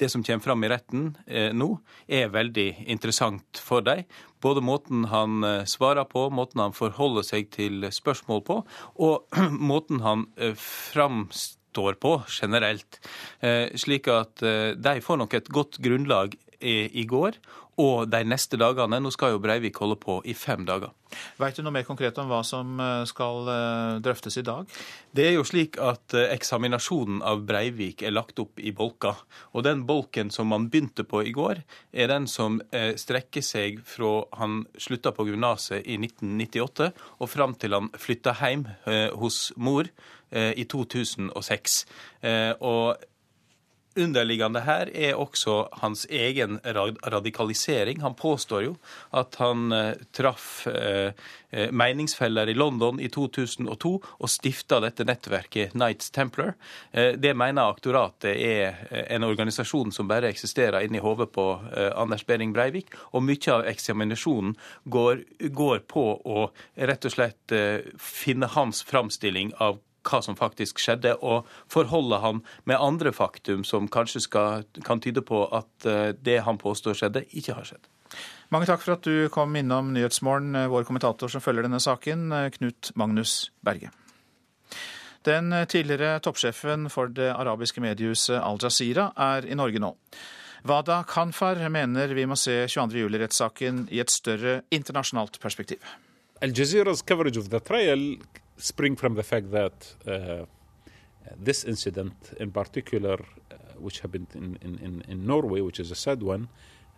det 0.00 0.08
som 0.12 0.24
kommer 0.24 0.44
fram 0.44 0.64
i 0.64 0.70
retten 0.70 1.04
eh, 1.26 1.52
nå, 1.56 1.68
er 2.08 2.32
veldig 2.32 2.68
interessant 2.92 3.60
for 3.62 3.84
dem. 3.86 4.04
Både 4.44 4.62
måten 4.64 5.06
han 5.12 5.44
eh, 5.46 5.64
svarer 5.68 6.06
på, 6.10 6.28
måten 6.34 6.62
han 6.62 6.76
forholder 6.76 7.26
seg 7.26 7.50
til 7.54 7.86
spørsmål 7.92 8.42
på, 8.46 8.60
og 9.02 9.38
måten 9.72 10.02
han 10.04 10.26
eh, 10.36 10.56
framstår 10.56 12.00
på 12.00 12.16
generelt. 12.32 12.96
Slik 13.76 14.06
at 14.08 14.40
de 14.80 14.94
får 15.04 15.18
nok 15.20 15.34
et 15.36 15.50
godt 15.52 15.76
grunnlag 15.84 16.32
i 16.64 17.02
går 17.04 17.36
og 17.80 18.08
de 18.08 18.22
neste 18.24 18.56
dagene. 18.60 18.98
Nå 19.02 19.12
skal 19.12 19.34
jo 19.34 19.40
Breivik 19.42 19.76
holde 19.82 19.98
på 20.00 20.18
i 20.24 20.34
fem 20.36 20.64
dager. 20.68 20.92
Vet 21.40 21.58
du 21.58 21.62
noe 21.64 21.74
mer 21.76 21.84
konkret 21.86 22.16
om 22.18 22.28
hva 22.30 22.40
som 22.46 22.80
eh, 22.82 23.04
skal 23.08 23.50
eh, 23.52 23.98
drøftes 24.04 24.38
i 24.40 24.44
dag? 24.46 24.70
Det 25.16 25.26
er 25.28 25.34
jo 25.36 25.44
slik 25.46 25.76
at 25.82 26.16
eh, 26.16 26.30
eksaminasjonen 26.34 27.20
av 27.26 27.44
Breivik 27.48 28.02
er 28.06 28.14
lagt 28.16 28.40
opp 28.42 28.60
i 28.60 28.72
bolker. 28.76 29.20
Og 29.52 29.66
den 29.66 29.84
bolken 29.88 30.32
som 30.34 30.48
man 30.52 30.70
begynte 30.72 31.04
på 31.08 31.22
i 31.26 31.34
går, 31.36 31.62
er 31.92 32.10
den 32.10 32.26
som 32.30 32.58
strekker 32.72 33.44
seg 33.44 33.78
fra 33.86 34.10
han 34.40 34.62
slutta 34.80 35.12
på 35.14 35.26
gymnaset 35.28 35.84
i 35.84 35.98
1998 36.00 36.88
og 37.20 37.30
fram 37.30 37.54
til 37.60 37.76
han 37.76 37.90
flytta 38.00 38.34
hjem 38.40 38.64
hos 39.20 39.50
mor 39.56 39.88
i 40.32 40.64
2006. 40.68 41.76
Og 42.66 43.06
underliggende 43.96 44.62
her 44.66 44.90
er 44.94 45.16
også 45.18 45.68
hans 45.80 46.06
egen 46.10 46.58
radikalisering. 46.64 48.00
Han 48.04 48.14
påstår 48.14 48.64
jo 48.66 48.74
at 49.16 49.38
han 49.40 49.72
eh, 49.72 49.94
traff 50.16 50.66
eh, 50.66 51.12
eh, 51.50 51.70
meningsfeller 51.72 52.50
i 52.52 52.56
London 52.56 53.00
i 53.00 53.08
2002 53.12 53.92
og 53.96 54.30
stifta 54.30 54.80
dette 54.84 55.06
nettverket 55.08 55.74
Knights 55.76 56.10
Templar. 56.10 56.54
Det 56.92 57.32
mener 57.36 57.70
aktoratet 57.70 58.36
er 58.36 58.76
en 59.12 59.24
organisasjon 59.26 59.92
som 59.94 60.08
bare 60.08 60.30
eksisterer 60.30 60.84
inni 60.84 61.00
hodet 61.02 61.28
på 61.34 61.46
Anders 61.94 62.24
Behring 62.26 62.52
Breivik, 62.56 62.92
og 63.12 63.24
mye 63.26 63.52
av 63.52 63.66
eksaminasjonen 63.70 64.54
går, 64.84 65.22
går 65.56 65.84
på 65.88 66.06
å 66.24 66.46
rett 66.74 67.08
og 67.08 67.14
slett 67.14 67.56
finne 68.00 68.50
hans 68.56 68.82
framstilling 68.86 69.54
av 69.62 69.80
hva 70.06 70.22
som 70.24 70.38
faktisk 70.38 70.80
skjedde, 70.82 71.16
og 71.20 71.48
forholde 71.72 72.20
han 72.22 72.42
med 72.64 72.80
andre 72.80 73.12
faktum 73.14 73.64
som 73.66 73.90
kanskje 73.92 74.24
skal, 74.26 74.64
kan 74.86 75.02
tyde 75.02 75.24
på 75.26 75.44
at 75.54 75.88
eh, 75.88 76.14
det 76.16 76.40
han 76.46 76.60
påstår 76.60 76.98
skjedde, 76.98 77.26
ikke 77.36 77.58
har 77.58 77.68
skjedd. 77.68 77.90
Mange 78.54 78.68
takk 78.68 78.84
for 78.84 78.94
at 78.94 79.06
du 79.06 79.26
kom 79.34 79.56
innom 79.58 79.92
Nyhetsmorgen, 79.94 80.54
eh, 80.54 80.70
vår 80.70 80.86
kommentator 80.88 81.30
som 81.32 81.42
følger 81.42 81.66
denne 81.66 81.82
saken, 81.82 82.30
eh, 82.32 82.48
Knut 82.58 82.92
Magnus 82.94 83.50
Berge. 83.66 83.90
Den 85.26 85.50
tidligere 85.66 86.20
toppsjefen 86.22 86.86
for 86.86 87.10
det 87.10 87.32
arabiske 87.34 87.82
mediehuset 87.82 88.38
Al 88.38 88.60
Jazeera 88.62 89.08
er 89.18 89.48
i 89.50 89.56
Norge 89.58 89.82
nå. 89.82 89.96
Wada 90.66 91.00
Khanfar 91.06 91.58
mener 91.70 92.14
vi 92.14 92.26
må 92.26 92.36
se 92.38 92.64
22.07-rettssaken 92.70 93.88
i 93.94 94.00
et 94.02 94.10
større 94.10 94.60
internasjonalt 94.74 95.40
perspektiv. 95.42 95.82
Al 96.42 96.54
Jazeera's 96.54 97.02
coverage 97.02 97.38
of 97.38 97.50
the 97.50 97.60
trial 97.60 98.16
spring 98.56 98.96
from 98.96 99.14
the 99.14 99.22
fact 99.22 99.50
that 99.52 99.96
uh, 100.06 100.46
this 101.44 101.64
incident 101.64 102.32
in 102.40 102.50
particular, 102.50 103.20
uh, 103.20 103.56
which 103.78 104.00
happened 104.00 104.26
in, 104.34 104.56
in, 104.62 105.02
in, 105.08 105.26
Norway, 105.26 105.60
which 105.60 105.80
is 105.80 105.90
a 105.90 105.94
sad 105.94 106.22
one, 106.22 106.48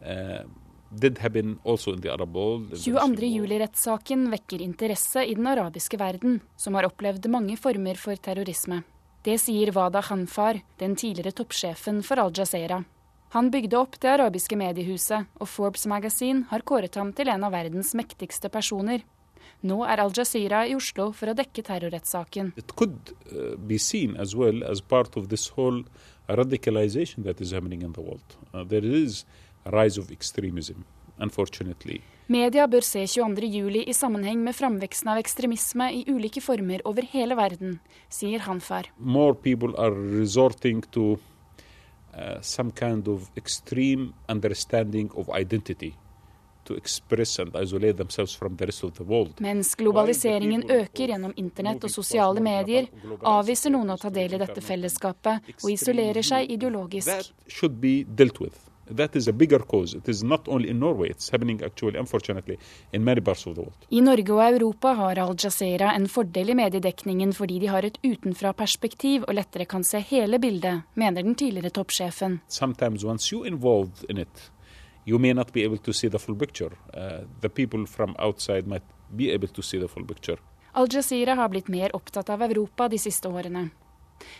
uh, 0.05 0.45
did 0.91 1.19
happen 1.19 1.59
also 1.65 1.93
in 1.93 2.01
the 2.01 2.13
Arab 2.13 2.35
world. 2.35 2.73
22.07-rettssaken 2.73 4.31
vekker 4.31 4.63
interesse 4.63 5.25
i 5.25 5.35
den 5.35 5.47
arabiske 5.47 5.99
verden, 5.99 6.41
som 6.57 6.75
har 6.75 6.89
opplevd 6.89 7.29
mange 7.29 7.57
former 7.57 7.95
for 7.95 8.17
terrorisme. 8.17 8.83
Det 9.25 9.37
sier 9.43 9.73
Wada 9.75 10.01
Khanfar, 10.03 10.63
den 10.79 10.97
tidligere 10.97 11.35
toppsjefen 11.37 12.03
for 12.07 12.21
Al 12.23 12.33
Jazeera. 12.33 12.85
Han 13.35 13.51
bygde 13.51 13.77
opp 13.77 13.99
det 14.01 14.09
arabiske 14.15 14.57
mediehuset, 14.57 15.27
og 15.37 15.49
Forbes 15.53 15.85
Magazine 15.91 16.47
har 16.49 16.65
kåret 16.65 16.97
ham 16.97 17.11
til 17.13 17.29
en 17.29 17.45
av 17.45 17.53
verdens 17.53 17.93
mektigste 17.99 18.49
personer. 18.49 19.03
Nå 19.67 19.81
er 19.85 19.99
Al 19.99 20.13
Jazeera 20.15 20.67
i 20.71 20.75
Oslo 20.79 21.11
for 21.13 21.33
å 21.33 21.35
dekke 21.35 21.65
terrorrettssaken. 21.67 22.53
Uh, 22.55 23.57
well 24.39 25.85
radicalization 26.29 27.25
that 27.25 27.41
is 27.41 27.53
happening 27.53 27.83
in 27.83 27.93
the 27.93 28.01
world. 28.01 28.37
Uh, 28.53 28.63
there 28.65 28.85
is 28.85 29.25
a 29.65 29.71
rise 29.71 29.99
of 29.99 30.11
extremism, 30.11 30.85
unfortunately. 31.19 32.03
Media 32.29 32.67
bør 32.69 32.85
se 32.85 33.07
22.07 33.09 33.89
i 33.89 33.95
sammenheng 33.97 34.43
med 34.45 34.55
framveksten 34.55 35.09
av 35.09 35.19
ekstremisme 35.19 35.89
i 35.97 36.05
ulike 36.07 36.43
former 36.45 36.85
over 36.85 37.07
hele 37.09 37.35
verden, 37.39 37.81
sier 38.13 38.45
Hanfar. 38.45 38.93
Uh, 42.19 42.41
some 42.41 42.73
kind 42.73 43.07
of 43.07 43.31
extreme 43.37 44.13
understanding 44.29 45.11
of 45.15 45.29
identity. 45.29 45.95
Mens 49.41 49.75
globaliseringen 49.75 50.71
øker 50.71 51.13
gjennom 51.15 51.33
internett 51.37 51.85
og 51.85 51.91
sosiale 51.91 52.41
medier, 52.45 52.89
avviser 53.23 53.75
noen 53.75 53.95
å 53.95 53.99
ta 54.01 54.11
del 54.11 54.35
i 54.35 54.43
dette 54.45 54.65
fellesskapet 54.65 55.53
og 55.63 55.71
isolerer 55.73 56.23
seg 56.27 56.51
ideologisk. 56.57 57.31
That 58.97 59.17
is 59.17 59.29
a 59.29 59.33
bigger 59.33 59.59
cause. 59.59 59.95
It 59.95 60.09
is 60.09 60.23
not 60.23 60.49
only 60.49 60.71
in 60.71 60.79
Norway, 60.81 61.11
actually, 61.63 61.99
unfortunately, 61.99 62.59
in 62.93 63.05
many 63.05 63.21
parts 63.21 63.47
of 63.47 63.55
the 63.55 63.61
world. 63.61 63.87
I 63.91 64.01
Norge 64.01 64.33
og 64.33 64.41
Europa 64.41 64.95
har 64.95 65.19
Al 65.19 65.35
Jazeera 65.37 65.93
en 65.95 66.09
fordel 66.09 66.51
i 66.51 66.55
mediedekningen 66.55 67.33
fordi 67.37 67.59
de 67.59 67.67
har 67.67 67.85
et 67.85 67.99
utenfra-perspektiv 68.03 69.27
og 69.29 69.35
lettere 69.35 69.65
kan 69.69 69.85
se 69.85 70.01
hele 70.01 70.39
bildet, 70.39 70.87
mener 70.95 71.23
den 71.23 71.35
tidligere 71.35 71.71
toppsjefen. 71.71 72.41
Sometimes 72.49 73.05
once 73.05 73.33
you 73.33 73.45
involved 73.45 74.05
in 74.09 74.19
it, 74.19 74.51
you 75.09 75.19
may 75.19 75.33
not 75.33 75.53
be 75.53 75.65
able 75.65 75.79
to 75.79 75.93
see 75.93 76.09
the 76.09 76.19
full 76.19 76.37
picture. 76.37 76.71
Uh, 76.95 77.25
the 77.41 77.49
people 77.49 77.87
from 77.87 78.15
outside 78.19 78.67
might 78.67 78.83
be 79.17 79.31
able 79.31 79.49
to 79.49 79.63
see 79.63 79.79
the 79.79 79.89
full 79.89 80.05
picture. 80.05 80.37
Al 80.73 80.87
Jazeera 80.89 81.35
har 81.35 81.49
blitt 81.49 81.69
mer 81.69 81.97
opptatt 81.97 82.29
av 82.31 82.43
Europa 82.43 82.89
de 82.89 82.99
siste 82.99 83.29
årene. 83.29 83.69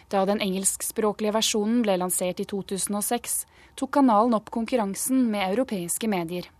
Da 0.09 0.25
den 0.27 0.43
engelskspråklige 0.45 1.33
versjonen 1.33 1.81
ble 1.83 1.97
lansert 1.97 2.41
i 2.43 2.47
2006, 2.51 3.39
tok 3.81 3.95
kanalen 3.97 4.37
opp 4.37 4.51
konkurransen 4.51 5.25
med 5.33 5.47
europeiske 5.55 6.11
medier. 6.11 6.51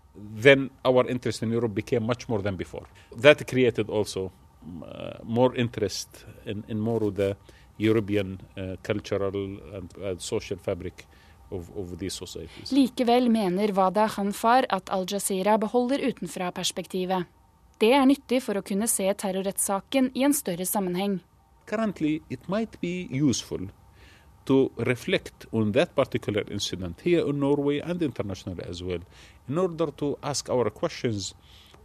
Then 0.43 0.69
our 0.83 1.09
interest 1.11 1.43
in 1.43 1.53
Europe 1.53 1.75
became 1.75 2.05
much 2.05 2.27
more 2.27 2.41
than 2.41 2.57
before. 2.57 2.87
That 3.21 3.45
created 3.47 3.89
also 3.89 4.31
uh, 4.65 5.21
more 5.23 5.55
interest 5.55 6.25
in, 6.45 6.63
in 6.67 6.79
more 6.79 7.03
of 7.07 7.15
the 7.15 7.35
European 7.77 8.39
uh, 8.57 8.75
cultural 8.81 9.59
and 9.75 9.93
uh, 10.01 10.17
social 10.17 10.57
fabric 10.57 11.05
of, 11.51 11.69
of 11.75 11.97
these. 11.99 12.19
Likevel 12.71 13.29
mener 13.29 13.73
Wada 13.75 14.07
Hanfar 14.07 14.65
at 14.69 14.89
Al-Jazeera 14.89 15.57
beholder 15.57 15.99
utenfra-perspektivet. 16.09 17.25
Det 17.79 17.93
er 17.95 18.05
nyttig 18.05 18.41
for 18.43 18.59
å 18.59 18.63
kunne 18.65 18.87
se 18.91 19.07
terrorrettssaken 19.07 20.11
i 20.15 20.25
en 20.27 20.35
større 20.35 20.65
sammenheng. 20.67 21.19
Currently, 21.69 22.21
it 22.29 22.49
might 22.49 22.79
be 22.81 23.07
useful 23.11 23.69
to 24.45 24.71
reflect 24.77 25.45
on 25.51 25.71
that 25.73 25.95
particular 25.95 26.43
incident 26.51 27.01
here 27.01 27.21
in 27.29 27.39
Norway 27.39 27.79
and 27.79 28.01
internationally 28.01 28.63
as 28.67 28.81
well, 28.83 28.99
in 29.47 29.57
order 29.57 29.91
to 29.91 30.17
ask 30.23 30.49
our 30.49 30.69
questions 30.69 31.35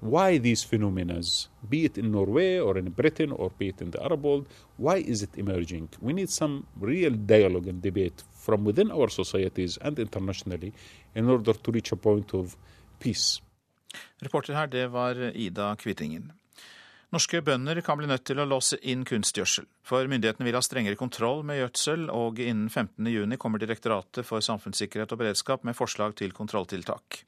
why 0.01 0.39
these 0.39 0.65
phenomena, 0.65 1.21
be 1.69 1.85
it 1.85 1.97
in 1.97 2.11
Norway 2.11 2.59
or 2.59 2.77
in 2.77 2.91
Britain 2.91 3.33
or 3.33 3.51
be 3.59 3.69
it 3.69 3.81
in 3.81 3.91
the 3.91 4.03
Arab 4.03 4.25
world, 4.25 4.47
why 4.77 4.97
is 4.97 5.23
it 5.23 5.31
emerging? 5.37 5.89
We 6.01 6.13
need 6.13 6.31
some 6.31 6.67
real 6.79 7.13
dialogue 7.13 7.69
and 7.69 7.81
debate 7.81 8.23
from 8.45 8.65
within 8.69 8.93
our 8.93 9.09
societies 9.09 9.79
and 9.81 9.99
internationally 9.99 10.73
in 11.15 11.29
order 11.29 11.55
to 11.55 11.73
reach 11.73 11.93
a 11.93 11.97
point 11.97 12.35
of 12.35 12.57
peace. 13.01 13.41
Reporter 14.21 14.55
her, 14.55 14.67
det 14.67 14.87
var 14.93 15.37
Ida 15.37 15.77
Kvittingen. 15.77 16.33
Norske 17.15 17.39
bønder 17.47 17.79
kan 17.87 17.99
bli 18.01 18.09
nødt 18.11 18.25
til 18.27 18.41
å 18.43 18.47
låse 18.49 18.75
inn 18.91 19.05
kunstgjødsel, 19.07 19.69
for 19.87 20.09
myndighetene 20.11 20.49
vil 20.49 20.57
ha 20.59 20.63
strengere 20.65 20.99
kontroll 20.99 21.45
med 21.47 21.61
gjødsel, 21.61 22.09
og 22.11 22.41
innen 22.43 22.67
15.6 22.73 23.37
kommer 23.39 23.63
Direktoratet 23.63 24.27
for 24.27 24.43
samfunnssikkerhet 24.43 25.15
og 25.15 25.21
beredskap 25.21 25.63
med 25.69 25.79
forslag 25.79 26.17
til 26.19 26.35
kontrolltiltak. 26.35 27.21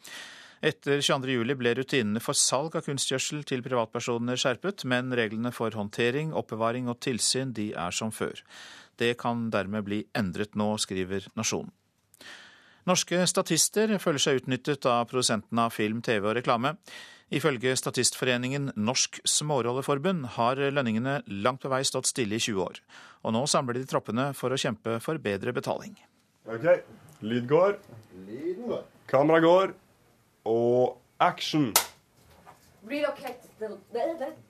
Etter 0.64 1.02
22.07 1.04 1.54
ble 1.60 1.74
rutinene 1.78 2.22
for 2.24 2.34
salg 2.34 2.74
av 2.78 2.86
kunstgjødsel 2.88 3.44
til 3.46 3.62
privatpersoner 3.62 4.40
skjerpet, 4.40 4.86
men 4.90 5.14
reglene 5.14 5.52
for 5.54 5.70
håndtering, 5.76 6.32
oppbevaring 6.34 6.90
og 6.90 6.98
tilsyn 7.06 7.52
de 7.54 7.68
er 7.76 7.94
som 7.94 8.10
før. 8.10 8.42
Det 8.96 9.14
kan 9.20 9.48
dermed 9.52 9.84
bli 9.86 10.04
endret 10.16 10.56
nå, 10.58 10.72
skriver 10.80 11.28
Nasjonen. 11.36 11.72
Norske 12.86 13.18
statister 13.26 13.90
føler 13.98 14.22
seg 14.22 14.40
utnyttet 14.40 14.86
av 14.86 15.08
produsentene 15.10 15.64
av 15.66 15.74
film, 15.74 15.98
TV 16.06 16.28
og 16.28 16.36
reklame. 16.38 16.76
Ifølge 17.34 17.72
Statistforeningen 17.74 18.70
Norsk 18.78 19.18
Smårolleforbund 19.26 20.28
har 20.36 20.60
lønningene 20.70 21.16
langt 21.42 21.64
på 21.64 21.72
vei 21.72 21.80
stått 21.82 22.06
stille 22.06 22.38
i 22.38 22.44
20 22.44 22.62
år. 22.62 22.78
Og 23.26 23.34
nå 23.34 23.42
samler 23.50 23.80
de 23.80 23.88
troppene 23.90 24.28
for 24.38 24.54
å 24.54 24.60
kjempe 24.60 25.00
for 25.02 25.18
bedre 25.18 25.50
betaling. 25.56 25.96
OK. 26.46 26.68
Lyd 27.26 27.50
går. 27.50 27.80
Kamera 29.10 29.42
går. 29.42 29.74
Og 30.46 30.94
action. 31.18 31.72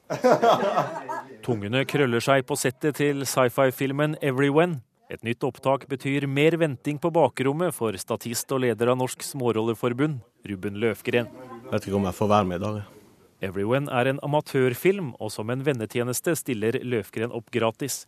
Tungene 1.46 1.82
krøller 1.88 2.22
seg 2.22 2.46
på 2.46 2.56
settet 2.58 2.98
til 3.00 3.24
sci-fi-filmen 3.26 4.16
'Everyone'. 4.20 4.80
Et 5.10 5.22
nytt 5.22 5.44
opptak 5.46 5.86
betyr 5.86 6.26
mer 6.26 6.56
venting 6.58 6.98
på 6.98 7.12
bakrommet 7.14 7.74
for 7.74 7.94
statist 7.94 8.50
og 8.50 8.64
leder 8.64 8.90
av 8.90 8.98
Norsk 8.98 9.22
Smårollerforbund, 9.22 10.18
Ruben 10.50 10.80
Løfgren. 10.82 11.30
Jeg 11.30 11.70
Vet 11.70 11.86
ikke 11.86 11.98
om 11.98 12.08
jeg 12.08 12.18
får 12.18 12.30
være 12.32 12.44
med 12.44 12.56
i 12.56 12.64
dag. 12.64 12.82
'Everyone' 13.42 13.92
er 13.92 14.08
en 14.10 14.20
amatørfilm, 14.22 15.14
og 15.20 15.30
som 15.30 15.50
en 15.50 15.62
vennetjeneste 15.62 16.34
stiller 16.36 16.80
Løfgren 16.82 17.32
opp 17.32 17.50
gratis. 17.50 18.06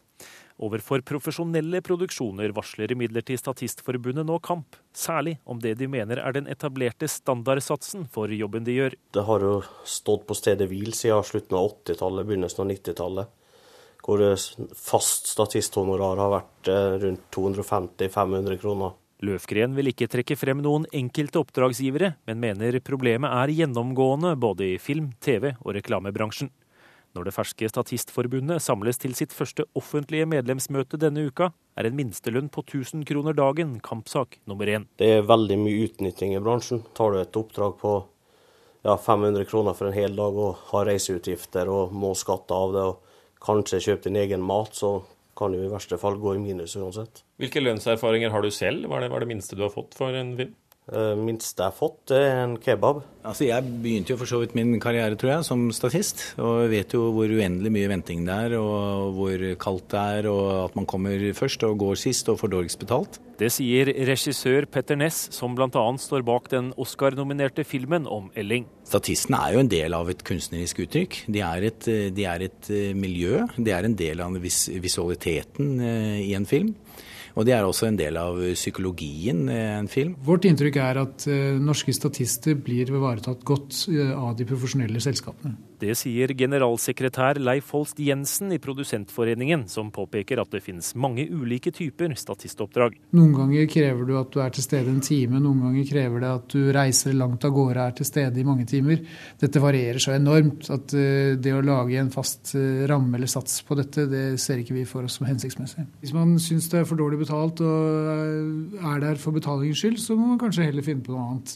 Overfor 0.59 1.05
profesjonelle 1.07 1.79
produksjoner 1.87 2.51
varsler 2.57 2.91
imidlertid 2.91 3.39
Statistforbundet 3.39 4.27
nå 4.27 4.41
kamp, 4.43 4.75
særlig 4.91 5.37
om 5.47 5.61
det 5.63 5.77
de 5.79 5.87
mener 5.87 6.19
er 6.19 6.35
den 6.35 6.51
etablerte 6.51 7.07
standardsatsen 7.07 8.09
for 8.11 8.33
jobben 8.35 8.67
de 8.67 8.75
gjør. 8.75 8.97
Det 9.15 9.27
har 9.29 9.47
jo 9.47 9.61
stått 9.87 10.27
på 10.27 10.35
stedet 10.35 10.67
hvil 10.71 10.91
siden 10.99 11.23
slutten 11.23 11.61
av 11.61 11.71
80-tallet, 11.77 12.27
begynnelsen 12.27 12.65
av 12.65 12.73
90-tallet. 12.75 13.35
Hvor 14.09 14.25
fast 14.79 15.31
statisthonorar 15.31 16.19
har 16.19 16.33
vært 16.33 16.71
rundt 17.05 17.29
250-500 17.35 18.59
kroner. 18.59 18.97
Løfgren 19.27 19.75
vil 19.75 19.91
ikke 19.91 20.07
trekke 20.11 20.37
frem 20.39 20.61
noen 20.63 20.87
enkelte 20.95 21.41
oppdragsgivere, 21.43 22.13
men 22.27 22.43
mener 22.43 22.79
problemet 22.87 23.35
er 23.35 23.55
gjennomgående 23.61 24.37
både 24.39 24.75
i 24.75 24.79
film-, 24.83 25.11
TV- 25.23 25.57
og 25.59 25.75
reklamebransjen. 25.75 26.51
Når 27.19 27.27
det 27.27 27.35
ferske 27.35 27.67
Statistforbundet 27.67 28.63
samles 28.63 29.01
til 29.03 29.11
sitt 29.19 29.33
første 29.35 29.65
offentlige 29.75 30.29
medlemsmøte 30.31 31.01
denne 31.03 31.25
uka, 31.27 31.49
er 31.75 31.89
en 31.89 31.97
minstelønn 31.99 32.47
på 32.55 32.63
1000 32.63 33.03
kroner 33.09 33.35
dagen 33.35 33.73
kampsak 33.83 34.37
nummer 34.47 34.71
én. 34.71 34.87
Det 35.03 35.09
er 35.17 35.27
veldig 35.27 35.57
mye 35.59 35.89
utnytting 35.89 36.37
i 36.37 36.43
bransjen. 36.45 36.85
Tar 36.95 37.11
du 37.11 37.19
et 37.19 37.39
oppdrag 37.41 37.75
på 37.81 37.97
ja, 38.87 38.95
500 38.95 39.49
kroner 39.51 39.75
for 39.75 39.91
en 39.91 39.99
hel 39.99 40.15
dag 40.15 40.39
og 40.39 40.63
har 40.71 40.87
reiseutgifter 40.93 41.67
og 41.75 41.91
må 41.91 42.13
skatte 42.15 42.55
av 42.55 42.77
det, 42.77 42.87
og 42.93 43.43
kanskje 43.43 43.83
kjøpe 43.89 44.07
din 44.07 44.23
egen 44.23 44.47
mat, 44.47 44.79
så 44.79 45.01
kan 45.39 45.51
du 45.51 45.59
i 45.59 45.73
verste 45.73 45.99
fall 45.99 46.21
gå 46.23 46.37
i 46.37 46.45
minus 46.45 46.79
uansett. 46.79 47.25
Hvilke 47.43 47.65
lønnserfaringer 47.65 48.31
har 48.31 48.47
du 48.47 48.53
selv? 48.55 48.87
Hva 48.87 49.01
er 49.01 49.09
det, 49.09 49.11
hva 49.11 49.19
er 49.19 49.27
det 49.27 49.33
minste 49.35 49.59
du 49.59 49.67
har 49.67 49.75
fått 49.75 49.99
for 49.99 50.15
en 50.15 50.37
film? 50.39 50.55
Uh, 50.89 51.13
minste 51.21 51.61
jeg 51.61 51.69
har 51.69 51.77
fått, 51.77 52.15
er 52.17 52.45
en 52.47 52.57
kebab. 52.63 53.03
Altså, 53.29 53.45
jeg 53.45 53.65
begynte 53.83 54.15
jo 54.15 54.19
for 54.21 54.31
så 54.31 54.39
vidt 54.41 54.55
min 54.57 54.79
karriere, 54.81 55.19
tror 55.21 55.35
jeg, 55.35 55.45
som 55.45 55.67
statist. 55.75 56.23
Og 56.41 56.71
vet 56.73 56.95
jo 56.97 57.11
hvor 57.13 57.29
uendelig 57.29 57.73
mye 57.75 57.91
venting 57.93 58.23
det 58.25 58.37
er, 58.47 58.57
og 58.57 59.13
hvor 59.19 59.45
kaldt 59.61 59.91
det 59.93 60.05
er, 60.19 60.29
og 60.33 60.47
at 60.63 60.79
man 60.79 60.89
kommer 60.89 61.27
først 61.37 61.67
og 61.69 61.77
går 61.83 62.01
sist 62.01 62.31
og 62.33 62.41
får 62.41 62.55
dårligst 62.55 62.81
betalt. 62.81 63.21
Det 63.39 63.53
sier 63.55 63.93
regissør 64.09 64.67
Petter 64.67 64.97
Ness, 64.99 65.29
som 65.37 65.53
bl.a. 65.55 65.69
står 66.01 66.25
bak 66.27 66.49
den 66.51 66.73
Oscar-nominerte 66.81 67.63
filmen 67.69 68.09
om 68.09 68.33
Elling. 68.35 68.65
Statistene 68.89 69.45
er 69.45 69.55
jo 69.55 69.63
en 69.63 69.71
del 69.71 69.95
av 69.95 70.09
et 70.11 70.25
kunstnerisk 70.27 70.81
uttrykk. 70.89 71.21
De 71.29 71.45
er 71.45 71.69
et, 71.69 71.93
de 72.17 72.27
er 72.27 72.49
et 72.49 72.73
miljø. 72.97 73.45
De 73.61 73.77
er 73.77 73.87
en 73.87 73.95
del 73.99 74.25
av 74.25 74.41
vis 74.43 74.65
visualiteten 74.83 75.77
i 75.85 76.33
en 76.35 76.49
film. 76.49 76.73
Og 77.39 77.47
det 77.47 77.55
er 77.55 77.63
også 77.63 77.87
en 77.87 77.99
del 77.99 78.19
av 78.19 78.41
psykologien 78.59 79.45
i 79.47 79.59
en 79.79 79.87
film. 79.91 80.17
Vårt 80.27 80.49
inntrykk 80.49 80.81
er 80.83 80.99
at 81.05 81.29
norske 81.63 81.95
statister 81.95 82.59
blir 82.59 82.91
ivaretatt 82.91 83.47
godt 83.47 83.85
av 83.95 84.35
de 84.35 84.47
profesjonelle 84.49 84.99
selskapene. 85.05 85.55
Det 85.79 85.95
sier 85.95 86.33
generalsekretær 86.35 87.39
Leif 87.39 87.69
Holst 87.71 88.01
Jensen 88.03 88.51
i 88.51 88.59
Produsentforeningen, 88.59 89.69
som 89.71 89.93
påpeker 89.95 90.41
at 90.43 90.51
det 90.51 90.61
finnes 90.65 90.89
mange 90.99 91.29
ulike 91.31 91.71
typer 91.75 92.17
statistoppdrag. 92.19 92.97
Noen 93.15 93.35
ganger 93.37 93.69
krever 93.71 94.09
du 94.09 94.17
at 94.19 94.33
du 94.35 94.41
er 94.43 94.55
til 94.55 94.65
stede 94.67 94.91
en 94.91 95.03
time, 95.05 95.39
noen 95.39 95.61
ganger 95.69 95.87
krever 95.87 96.25
det 96.25 96.33
at 96.41 96.49
du 96.51 96.73
reiser 96.75 97.15
langt 97.15 97.47
av 97.47 97.55
gårde 97.55 97.79
og 97.79 97.85
er 97.85 97.95
til 98.01 98.09
stede 98.09 98.43
i 98.43 98.47
mange 98.49 98.67
timer. 98.67 99.05
Dette 99.39 99.63
varierer 99.63 100.03
så 100.03 100.17
enormt 100.17 100.67
at 100.75 100.95
det 101.39 101.55
å 101.55 101.63
lage 101.63 102.01
en 102.01 102.11
fast 102.15 102.55
ramme 102.91 103.15
eller 103.21 103.31
sats 103.31 103.61
på 103.67 103.79
dette, 103.79 104.09
det 104.11 104.25
ser 104.43 104.63
ikke 104.63 104.77
vi 104.81 104.87
for 104.89 105.07
oss 105.07 105.21
som 105.21 105.29
hensiktsmessig. 105.31 105.87
Hvis 106.03 106.15
man 106.17 106.35
syns 106.43 106.67
det 106.73 106.83
er 106.83 106.89
for 106.91 106.99
dårlig 106.99 107.21
betalt 107.23 107.63
og 107.63 108.83
er 108.83 109.05
der 109.05 109.23
for 109.23 109.37
betalingens 109.37 109.85
skyld, 109.85 110.03
så 110.03 110.19
må 110.19 110.33
man 110.33 110.43
kanskje 110.43 110.67
heller 110.67 110.87
finne 110.87 111.07
på 111.07 111.15
noe 111.15 111.29
annet. 111.29 111.55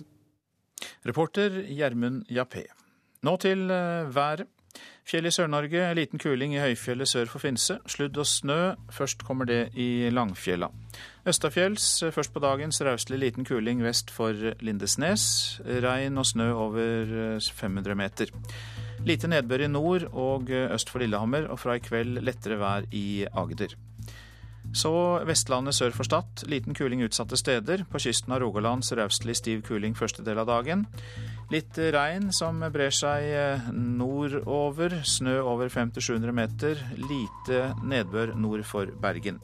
Reporter 1.06 1.64
Gjermund 1.70 2.22
Jappé. 2.30 2.68
Nå 3.22 3.37
til 3.38 3.68
været. 4.14 4.48
Fjell 5.06 5.26
i 5.26 5.30
Sør-Norge, 5.30 5.82
liten 5.94 6.18
kuling 6.18 6.54
i 6.56 6.61
høyfjellet 6.62 7.11
sør 7.11 7.28
for 7.30 7.42
Finse. 7.42 7.76
Sludd 7.90 8.18
og 8.18 8.26
snø, 8.26 8.72
først 8.90 9.22
kommer 9.26 9.46
det 9.46 9.76
i 9.78 10.11
Langfjella. 10.11 10.72
Østafjells 11.28 11.87
først 12.14 12.32
på 12.35 12.42
dagens 12.42 12.80
rauslig 12.82 13.20
liten 13.22 13.46
kuling 13.46 13.82
vest 13.85 14.11
for 14.11 14.35
Lindesnes. 14.62 15.61
Regn 15.62 16.18
og 16.18 16.26
snø 16.26 16.48
over 16.50 17.38
500 17.38 17.98
meter. 17.98 18.35
Lite 19.06 19.30
nedbør 19.30 19.66
i 19.66 19.70
nord 19.70 20.08
og 20.12 20.50
øst 20.50 20.90
for 20.90 21.02
Lillehammer, 21.02 21.46
og 21.46 21.62
fra 21.62 21.78
i 21.78 21.82
kveld 21.82 22.18
lettere 22.22 22.58
vær 22.58 22.90
i 22.90 23.24
Agder. 23.30 23.74
Så 24.72 24.90
Vestlandet 25.28 25.76
sør 25.76 25.92
for 25.92 26.08
Stad. 26.08 26.46
Liten 26.48 26.72
kuling 26.74 27.02
utsatte 27.04 27.37
steder. 27.37 27.85
På 27.92 28.00
kysten 28.00 28.32
av 28.32 28.40
Rogaland 28.40 28.85
sørøstlig 28.87 29.37
stiv 29.37 29.61
kuling 29.66 29.92
første 29.98 30.24
del 30.24 30.40
av 30.40 30.48
dagen. 30.48 30.87
Litt 31.52 31.76
regn 31.76 32.30
som 32.32 32.62
brer 32.72 32.94
seg 32.96 33.68
nordover. 33.72 35.02
Snø 35.04 35.42
over 35.44 35.68
500-700 35.68 36.32
meter. 36.37 36.80
Lite 36.96 37.61
nedbør 37.85 38.32
nord 38.40 38.64
for 38.68 38.88
Bergen. 39.02 39.42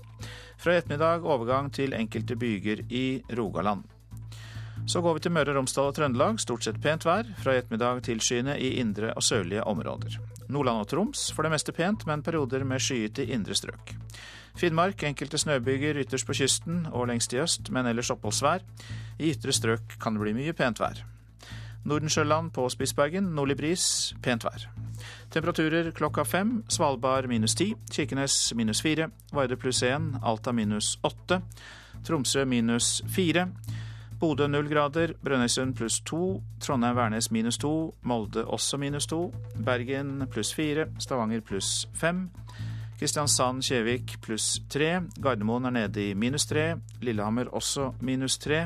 Fra 0.58 0.74
i 0.74 0.80
ettermiddag 0.80 1.28
overgang 1.28 1.68
til 1.76 1.92
enkelte 1.94 2.34
byger 2.38 2.86
i 2.88 3.20
Rogaland. 3.36 3.84
Så 4.88 5.02
går 5.04 5.18
vi 5.18 5.26
til 5.26 5.34
Møre 5.36 5.52
og 5.52 5.58
Romsdal 5.60 5.90
og 5.90 5.96
Trøndelag. 5.98 6.40
Stort 6.40 6.64
sett 6.64 6.80
pent 6.80 7.04
vær. 7.04 7.28
Fra 7.42 7.52
i 7.52 7.60
ettermiddag 7.60 8.00
tilskyende 8.08 8.56
i 8.56 8.78
indre 8.80 9.12
og 9.12 9.22
sørlige 9.22 9.66
områder. 9.68 10.16
Nordland 10.48 10.86
og 10.86 10.88
Troms 10.88 11.28
for 11.36 11.44
det 11.44 11.52
meste 11.52 11.76
pent, 11.76 12.08
men 12.08 12.24
perioder 12.24 12.64
med 12.64 12.80
skyet 12.80 13.20
i 13.20 13.28
indre 13.36 13.54
strøk. 13.58 13.92
Finnmark 14.56 15.02
enkelte 15.02 15.38
snøbyger 15.38 16.00
ytterst 16.00 16.26
på 16.26 16.36
kysten 16.38 16.86
og 16.92 17.08
lengst 17.10 17.32
i 17.34 17.42
øst, 17.42 17.70
men 17.70 17.86
ellers 17.86 18.10
oppholdsvær. 18.14 18.64
I 19.18 19.32
ytre 19.34 19.52
strøk 19.52 19.98
kan 20.00 20.14
det 20.14 20.24
bli 20.24 20.36
mye 20.38 20.56
pent 20.56 20.80
vær. 20.80 21.04
Nordensjøland 21.88 22.50
på 22.52 22.68
Spitsbergen 22.68 23.34
nordlig 23.36 23.56
bris, 23.56 24.14
pent 24.22 24.44
vær. 24.44 24.68
Temperaturer 25.30 25.90
klokka 25.90 26.24
fem. 26.24 26.64
Svalbard 26.68 27.28
minus 27.28 27.54
ti. 27.54 27.74
Kirkenes 27.92 28.52
minus 28.56 28.82
fire. 28.82 29.10
Varde 29.32 29.56
pluss 29.56 29.82
én. 29.82 30.16
Alta 30.22 30.52
minus 30.52 30.98
åtte. 31.02 31.40
Tromsø 32.04 32.44
minus 32.44 33.02
fire. 33.08 33.48
Bodø 34.20 34.46
null 34.46 34.68
grader. 34.68 35.14
Brønnøysund 35.24 35.76
pluss 35.76 36.00
to. 36.00 36.42
Trondheim-Værnes 36.60 37.30
minus 37.30 37.58
to. 37.58 37.94
Molde 38.02 38.44
også 38.44 38.76
minus 38.76 39.06
to. 39.06 39.32
Bergen 39.64 40.26
pluss 40.30 40.54
fire. 40.54 40.88
Stavanger 40.98 41.40
pluss 41.40 41.88
fem. 41.94 42.30
Kristiansand-Kjevik 42.98 44.16
pluss 44.24 44.58
tre. 44.70 45.00
Gardermoen 45.22 45.70
er 45.70 45.76
nede 45.76 46.08
i 46.08 46.14
minus 46.18 46.48
tre. 46.50 46.72
Lillehammer 47.02 47.52
også 47.54 47.92
minus 48.00 48.38
tre. 48.42 48.64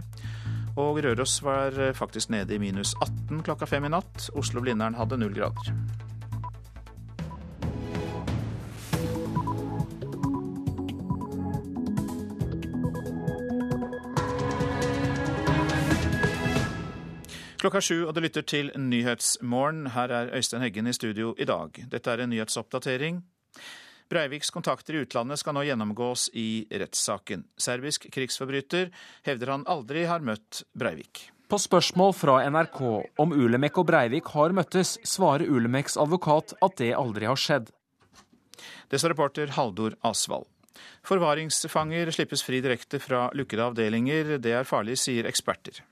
Og 0.77 1.03
Røros 1.05 1.43
var 1.45 1.93
faktisk 1.93 2.31
nede 2.33 2.55
i 2.55 2.59
minus 2.59 2.95
18 3.03 3.43
klokka 3.45 3.69
fem 3.69 3.85
i 3.85 3.93
natt. 3.93 4.31
Oslo-Blindern 4.33 4.97
hadde 4.97 5.21
null 5.21 5.37
grader. 5.37 5.75
Klokka 17.63 17.79
sju, 17.79 18.07
og 18.09 18.17
du 18.17 18.25
lytter 18.25 18.43
til 18.43 18.73
Nyhetsmorgen. 18.75 19.87
Her 19.95 20.11
er 20.11 20.33
Øystein 20.35 20.63
Heggen 20.63 20.87
i 20.87 20.93
studio 20.93 21.35
i 21.39 21.45
dag. 21.45 21.85
Dette 21.93 22.11
er 22.11 22.25
en 22.25 22.31
nyhetsoppdatering. 22.31 23.21
Breiviks 24.13 24.53
kontakter 24.53 24.95
i 24.95 25.03
utlandet 25.07 25.41
skal 25.41 25.57
nå 25.57 25.63
gjennomgås 25.65 26.27
i 26.37 26.67
rettssaken. 26.69 27.47
Serbisk 27.57 28.11
krigsforbryter 28.13 28.91
hevder 29.25 29.55
han 29.55 29.65
aldri 29.71 30.05
har 30.11 30.21
møtt 30.25 30.65
Breivik. 30.77 31.31
På 31.49 31.57
spørsmål 31.61 32.13
fra 32.17 32.35
NRK 32.49 32.81
om 33.21 33.33
Ulemek 33.33 33.81
og 33.81 33.89
Breivik 33.89 34.29
har 34.35 34.53
møttes, 34.57 34.99
svarer 35.09 35.49
Ulemeks 35.49 35.97
advokat 36.01 36.53
at 36.65 36.77
det 36.81 36.95
aldri 36.97 37.29
har 37.29 37.41
skjedd. 37.41 37.73
Det 38.93 39.01
sa 39.01 39.09
reporter 39.09 39.55
Haldor 39.57 39.97
Asvald. 40.05 40.49
Forvaringsfanger 41.09 42.13
slippes 42.13 42.45
fri 42.45 42.61
direkte 42.65 43.01
fra 43.01 43.27
lukkede 43.37 43.65
avdelinger. 43.71 44.37
Det 44.45 44.53
er 44.57 44.69
farlig, 44.69 44.99
sier 45.01 45.29
eksperter. 45.29 45.83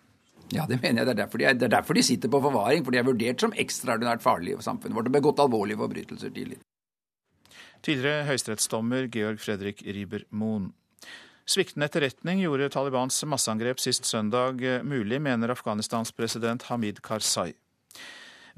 Ja, 0.50 0.66
det 0.68 0.80
mener 0.82 1.02
jeg. 1.02 1.06
Det 1.06 1.14
er, 1.14 1.20
derfor 1.22 1.40
de, 1.40 1.52
det 1.56 1.68
er 1.68 1.76
derfor 1.76 1.96
de 1.96 2.04
sitter 2.04 2.32
på 2.32 2.42
forvaring. 2.42 2.84
For 2.84 2.92
de 2.92 3.00
er 3.00 3.06
vurdert 3.06 3.44
som 3.44 3.54
ekstraordinært 3.56 4.24
farlige 4.24 4.58
for 4.58 4.66
samfunnet 4.66 4.98
vårt 4.98 5.08
og 5.08 5.16
begått 5.16 5.44
alvorlige 5.44 5.80
forbrytelser 5.80 6.34
tidligere. 6.34 6.64
Tidligere 7.80 8.26
høyesterettsdommer 8.28 9.08
Georg 9.12 9.40
Fredrik 9.40 9.80
Riiber-Moen. 9.86 10.70
Sviktende 11.48 11.88
etterretning 11.88 12.42
gjorde 12.44 12.68
Talibans 12.70 13.24
masseangrep 13.26 13.80
sist 13.82 14.04
søndag 14.06 14.60
mulig, 14.86 15.18
mener 15.22 15.50
Afghanistans 15.50 16.12
president 16.12 16.68
Hamid 16.68 17.00
Karzai. 17.02 17.54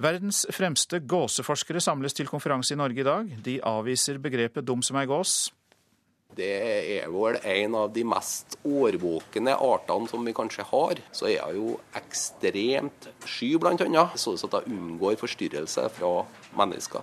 Verdens 0.03 0.43
fremste 0.51 0.99
gåseforskere 1.07 1.81
samles 1.81 2.17
til 2.17 2.29
konferanse 2.29 2.75
i 2.75 2.81
Norge 2.81 3.01
i 3.01 3.07
dag. 3.07 3.33
De 3.45 3.59
avviser 3.63 4.19
begrepet 4.19 4.65
'dum 4.65 4.83
som 4.83 4.97
ei 4.97 5.07
gås'. 5.07 5.53
Det 6.35 6.49
er 6.99 7.09
vel 7.13 7.37
en 7.45 7.75
av 7.75 7.93
de 7.93 8.05
mest 8.05 8.57
årvåkne 8.65 9.53
artene 9.53 10.09
som 10.09 10.25
vi 10.25 10.33
kanskje 10.33 10.65
har. 10.65 10.95
Så 11.13 11.29
er 11.29 11.45
hun 11.45 11.57
jo 11.57 11.81
ekstremt 11.95 13.09
sky, 13.25 13.57
bl.a. 13.61 14.07
så 14.17 14.33
at 14.33 14.65
hun 14.65 14.79
unngår 14.79 15.21
forstyrrelse 15.21 15.89
fra 15.93 16.25
mennesker. 16.57 17.03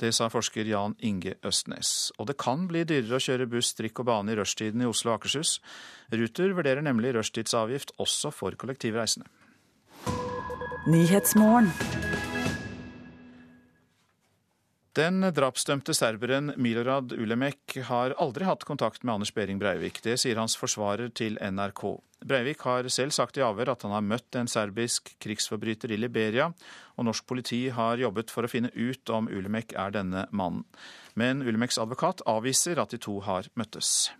Det 0.00 0.14
sa 0.16 0.30
forsker 0.32 0.64
Jan 0.64 0.94
Inge 1.04 1.34
Østnes. 1.44 2.10
Og 2.16 2.30
det 2.30 2.38
kan 2.40 2.64
bli 2.70 2.86
dyrere 2.88 3.18
å 3.18 3.24
kjøre 3.24 3.48
buss, 3.52 3.74
trikk 3.76 4.00
og 4.00 4.08
bane 4.08 4.32
i 4.32 4.38
rushtiden 4.38 4.80
i 4.80 4.88
Oslo 4.88 5.12
og 5.12 5.18
Akershus. 5.18 5.58
Ruter 6.14 6.54
vurderer 6.56 6.80
nemlig 6.84 7.12
rushtidsavgift 7.18 7.92
også 8.00 8.32
for 8.32 8.56
kollektivreisende. 8.56 9.28
Den 14.98 15.22
drapsdømte 15.22 15.94
serberen 15.94 16.50
Milorad 16.58 17.12
Ulemek 17.14 17.76
har 17.86 18.10
aldri 18.18 18.42
hatt 18.48 18.64
kontakt 18.66 19.04
med 19.04 19.14
Anders 19.14 19.30
Behring 19.30 19.60
Breivik. 19.60 20.00
Det 20.02 20.16
sier 20.18 20.40
hans 20.40 20.56
forsvarer 20.58 21.12
til 21.14 21.36
NRK. 21.38 21.84
Breivik 22.26 22.64
har 22.66 22.88
selv 22.90 23.14
sagt 23.14 23.38
i 23.38 23.44
avhør 23.46 23.70
at 23.76 23.84
han 23.86 23.94
har 23.94 24.02
møtt 24.02 24.34
en 24.34 24.50
serbisk 24.50 25.12
krigsforbryter 25.22 25.94
i 25.94 26.00
Liberia, 26.00 26.48
og 26.98 27.06
norsk 27.06 27.22
politi 27.30 27.60
har 27.70 28.02
jobbet 28.02 28.34
for 28.34 28.42
å 28.42 28.50
finne 28.50 28.72
ut 28.74 29.14
om 29.14 29.30
Ulemek 29.30 29.76
er 29.78 29.94
denne 29.94 30.26
mannen. 30.34 30.66
Men 31.14 31.46
Ulemeks 31.46 31.78
advokat 31.78 32.24
avviser 32.26 32.82
at 32.82 32.90
de 32.90 32.98
to 32.98 33.20
har 33.22 33.46
møttes. 33.54 34.10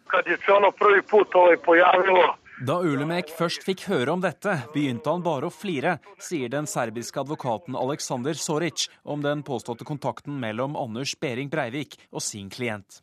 Da 2.61 2.75
Ulemek 2.85 3.31
først 3.33 3.63
fikk 3.65 3.87
høre 3.89 4.13
om 4.13 4.21
dette, 4.21 4.53
begynte 4.75 5.09
han 5.09 5.23
bare 5.25 5.49
å 5.49 5.53
flire, 5.55 5.95
sier 6.21 6.51
den 6.53 6.67
serbiske 6.69 7.23
advokaten 7.23 7.73
Aleksandr 7.73 8.37
Soric 8.37 8.85
om 9.01 9.23
den 9.25 9.41
påståtte 9.47 9.87
kontakten 9.89 10.37
mellom 10.43 10.77
Anders 10.77 11.15
Behring 11.17 11.49
Breivik 11.49 11.97
og 12.13 12.21
sin 12.21 12.51
klient. 12.53 13.01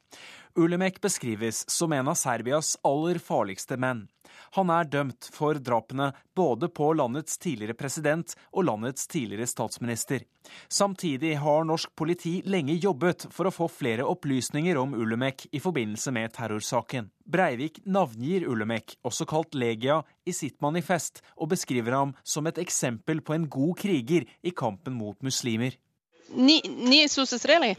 Ulemek 0.54 1.02
beskrives 1.02 1.64
som 1.74 1.96
en 1.98 2.14
av 2.14 2.20
Serbias 2.22 2.76
aller 2.86 3.18
farligste 3.18 3.80
menn. 3.82 4.06
Han 4.58 4.70
er 4.74 4.90
dømt 4.90 5.30
for 5.34 5.60
drapene 5.60 6.12
både 6.36 6.70
på 6.70 6.92
landets 6.94 7.38
tidligere 7.38 7.78
president 7.78 8.36
og 8.52 8.68
landets 8.68 9.08
tidligere 9.08 9.48
statsminister. 9.48 10.26
Samtidig 10.70 11.36
har 11.42 11.66
norsk 11.68 11.92
politi 11.96 12.42
lenge 12.46 12.78
jobbet 12.80 13.28
for 13.34 13.50
å 13.50 13.54
få 13.54 13.68
flere 13.72 14.06
opplysninger 14.08 14.78
om 14.80 14.96
Ulemek 14.96 15.48
i 15.52 15.62
forbindelse 15.64 16.14
med 16.16 16.34
terrorsaken. 16.38 17.10
Breivik 17.28 17.82
navngir 17.86 18.48
Ulemek, 18.48 18.96
også 19.04 19.28
kalt 19.28 19.56
Legia, 19.56 20.02
i 20.26 20.34
sitt 20.36 20.62
manifest, 20.64 21.22
og 21.36 21.52
beskriver 21.52 21.96
ham 21.98 22.16
som 22.24 22.48
et 22.48 22.62
eksempel 22.64 23.22
på 23.22 23.36
en 23.36 23.50
god 23.52 23.76
kriger 23.84 24.28
i 24.42 24.56
kampen 24.56 24.96
mot 24.96 25.20
muslimer. 25.24 25.76
Ni, 26.36 27.08
su 27.08 27.26
se 27.26 27.40
sreli? 27.40 27.76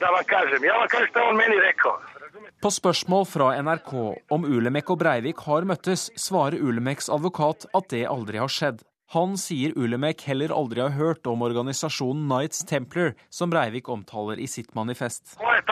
Da 0.00 0.10
vam 0.10 0.24
kažem. 0.26 0.64
Ja 0.64 0.78
vam 0.78 0.88
kažem 0.88 1.06
što 1.10 1.20
on 1.30 1.36
meni 1.36 1.56
rekao. 1.56 2.13
På 2.62 2.70
spørsmål 2.72 3.26
fra 3.28 3.52
NRK 3.62 3.92
om 4.32 4.44
Ulemek 4.48 4.90
og 4.90 4.98
Breivik 5.02 5.44
har 5.46 5.66
møttes, 5.68 6.08
svarer 6.18 6.58
Ulemeks 6.58 7.10
advokat 7.12 7.66
at 7.76 7.88
det 7.92 8.06
aldri 8.10 8.40
har 8.42 8.50
skjedd. 8.50 8.82
Han 9.14 9.36
sier 9.38 9.76
Ulemek 9.78 10.24
heller 10.26 10.50
aldri 10.56 10.80
har 10.82 10.96
hørt 10.96 11.28
om 11.30 11.44
organisasjonen 11.46 12.24
Knights 12.26 12.64
Templar, 12.66 13.12
som 13.30 13.52
Breivik 13.52 13.88
omtaler 13.92 14.40
i 14.42 14.48
sitt 14.50 14.74
manifest. 14.74 15.36
Hva 15.38 15.54
er 15.60 15.66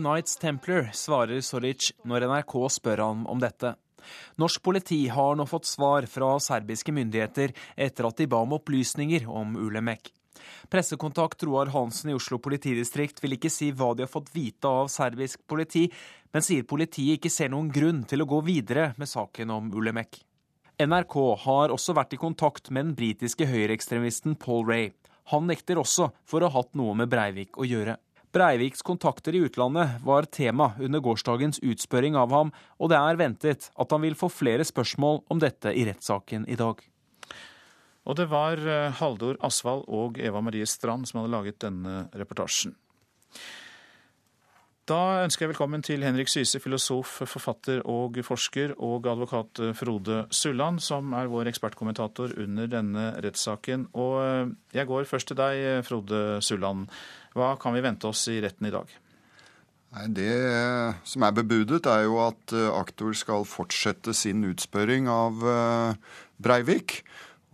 Knights 0.00 0.34
Templar, 0.42 0.90
svarer 1.04 1.40
Soric 1.44 1.92
når 2.02 2.26
NRK 2.32 2.54
spør 2.80 3.04
ham 3.04 3.26
om 3.30 3.38
dette. 3.44 3.76
Norsk 4.40 4.62
politi 4.62 5.06
har 5.10 5.36
nå 5.38 5.46
fått 5.50 5.68
svar 5.68 6.06
fra 6.10 6.36
serbiske 6.42 6.94
myndigheter 6.94 7.54
etter 7.76 8.08
at 8.08 8.18
de 8.18 8.28
ba 8.30 8.42
om 8.42 8.56
opplysninger 8.58 9.26
om 9.30 9.56
Ulemek. 9.58 10.12
Pressekontakt 10.72 11.42
Roar 11.46 11.72
Hansen 11.74 12.10
i 12.12 12.16
Oslo 12.16 12.38
politidistrikt 12.42 13.22
vil 13.22 13.36
ikke 13.36 13.52
si 13.52 13.72
hva 13.72 13.92
de 13.94 14.06
har 14.06 14.12
fått 14.12 14.32
vite 14.34 14.70
av 14.70 14.90
serbisk 14.92 15.42
politi, 15.48 15.86
men 16.32 16.44
sier 16.44 16.66
politiet 16.68 17.18
ikke 17.20 17.32
ser 17.32 17.52
noen 17.52 17.68
grunn 17.72 18.04
til 18.08 18.22
å 18.22 18.28
gå 18.28 18.40
videre 18.46 18.90
med 19.00 19.10
saken 19.10 19.52
om 19.54 19.70
Ulemek. 19.74 20.22
NRK 20.76 21.14
har 21.46 21.72
også 21.72 21.94
vært 21.96 22.12
i 22.12 22.20
kontakt 22.20 22.68
med 22.70 22.90
den 22.90 22.96
britiske 22.98 23.46
høyreekstremisten 23.48 24.34
Paul 24.36 24.66
Ray. 24.68 24.90
Han 25.32 25.48
nekter 25.48 25.80
også 25.80 26.10
for 26.28 26.44
å 26.44 26.50
ha 26.50 26.60
hatt 26.60 26.76
noe 26.76 26.92
med 26.98 27.08
Breivik 27.10 27.56
å 27.56 27.64
gjøre. 27.64 27.96
Breiviks 28.36 28.82
kontakter 28.84 29.32
i 29.32 29.40
utlandet 29.46 30.02
var 30.04 30.28
tema 30.28 30.74
under 30.76 31.00
gårsdagens 31.00 31.62
utspørring 31.64 32.18
av 32.20 32.34
ham, 32.36 32.50
og 32.76 32.92
det 32.92 32.98
er 33.00 33.16
ventet 33.16 33.70
at 33.72 33.94
han 33.94 34.04
vil 34.04 34.18
få 34.18 34.28
flere 34.28 34.66
spørsmål 34.68 35.22
om 35.32 35.40
dette 35.40 35.72
i 35.72 35.86
rettssaken 35.88 36.44
i 36.52 36.58
dag. 36.60 36.82
Og 38.06 38.16
det 38.18 38.28
var 38.30 38.60
eh, 38.62 38.94
Haldor 39.00 39.38
Asvald 39.44 39.86
og 39.90 40.20
Eva 40.22 40.42
Marie 40.44 40.66
Strand 40.68 41.08
som 41.08 41.20
hadde 41.20 41.34
laget 41.34 41.62
denne 41.64 42.06
reportasjen. 42.14 42.76
Da 44.86 45.24
ønsker 45.24 45.42
jeg 45.42 45.50
velkommen 45.50 45.82
til 45.82 46.04
Henrik 46.06 46.28
Syse, 46.30 46.60
filosof, 46.62 47.16
forfatter 47.26 47.80
og 47.90 48.20
forsker, 48.22 48.76
og 48.78 49.08
advokat 49.10 49.58
Frode 49.74 50.20
Sulland, 50.30 50.78
som 50.78 51.10
er 51.18 51.26
vår 51.26 51.50
ekspertkommentator 51.50 52.36
under 52.44 52.70
denne 52.70 53.08
rettssaken. 53.24 53.88
Og 53.98 54.14
eh, 54.22 54.52
jeg 54.78 54.86
går 54.86 55.10
først 55.10 55.32
til 55.32 55.40
deg, 55.40 55.64
Frode 55.88 56.38
Sulland. 56.38 56.86
Hva 57.34 57.56
kan 57.58 57.74
vi 57.74 57.82
vente 57.82 58.06
oss 58.06 58.22
i 58.30 58.38
retten 58.44 58.70
i 58.70 58.74
dag? 58.76 58.94
Nei, 59.96 60.06
Det 60.14 60.38
som 61.02 61.26
er 61.26 61.34
bebudet, 61.34 61.82
er 61.90 62.06
jo 62.06 62.22
at 62.22 62.54
eh, 62.54 62.70
aktor 62.70 63.10
skal 63.18 63.42
fortsette 63.42 64.14
sin 64.14 64.46
utspørring 64.46 65.10
av 65.10 65.42
Breivik. 66.38 67.00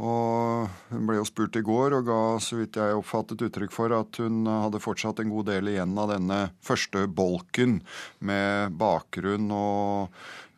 Og 0.01 0.71
hun 0.89 1.09
ble 1.09 1.19
jo 1.19 1.27
spurt 1.29 1.57
i 1.59 1.65
går 1.65 1.99
og 1.99 2.07
ga, 2.09 2.21
så 2.41 2.57
vidt 2.63 2.79
jeg 2.81 2.97
oppfattet, 2.97 3.45
uttrykk 3.45 3.75
for 3.75 3.93
at 3.93 4.21
hun 4.23 4.47
hadde 4.49 4.81
fortsatt 4.81 5.21
en 5.21 5.33
god 5.33 5.51
del 5.51 5.69
igjen 5.69 5.93
av 6.01 6.15
denne 6.15 6.39
første 6.65 7.05
bolken 7.13 7.81
med 8.25 8.73
bakgrunn 8.81 9.53
og 9.53 10.15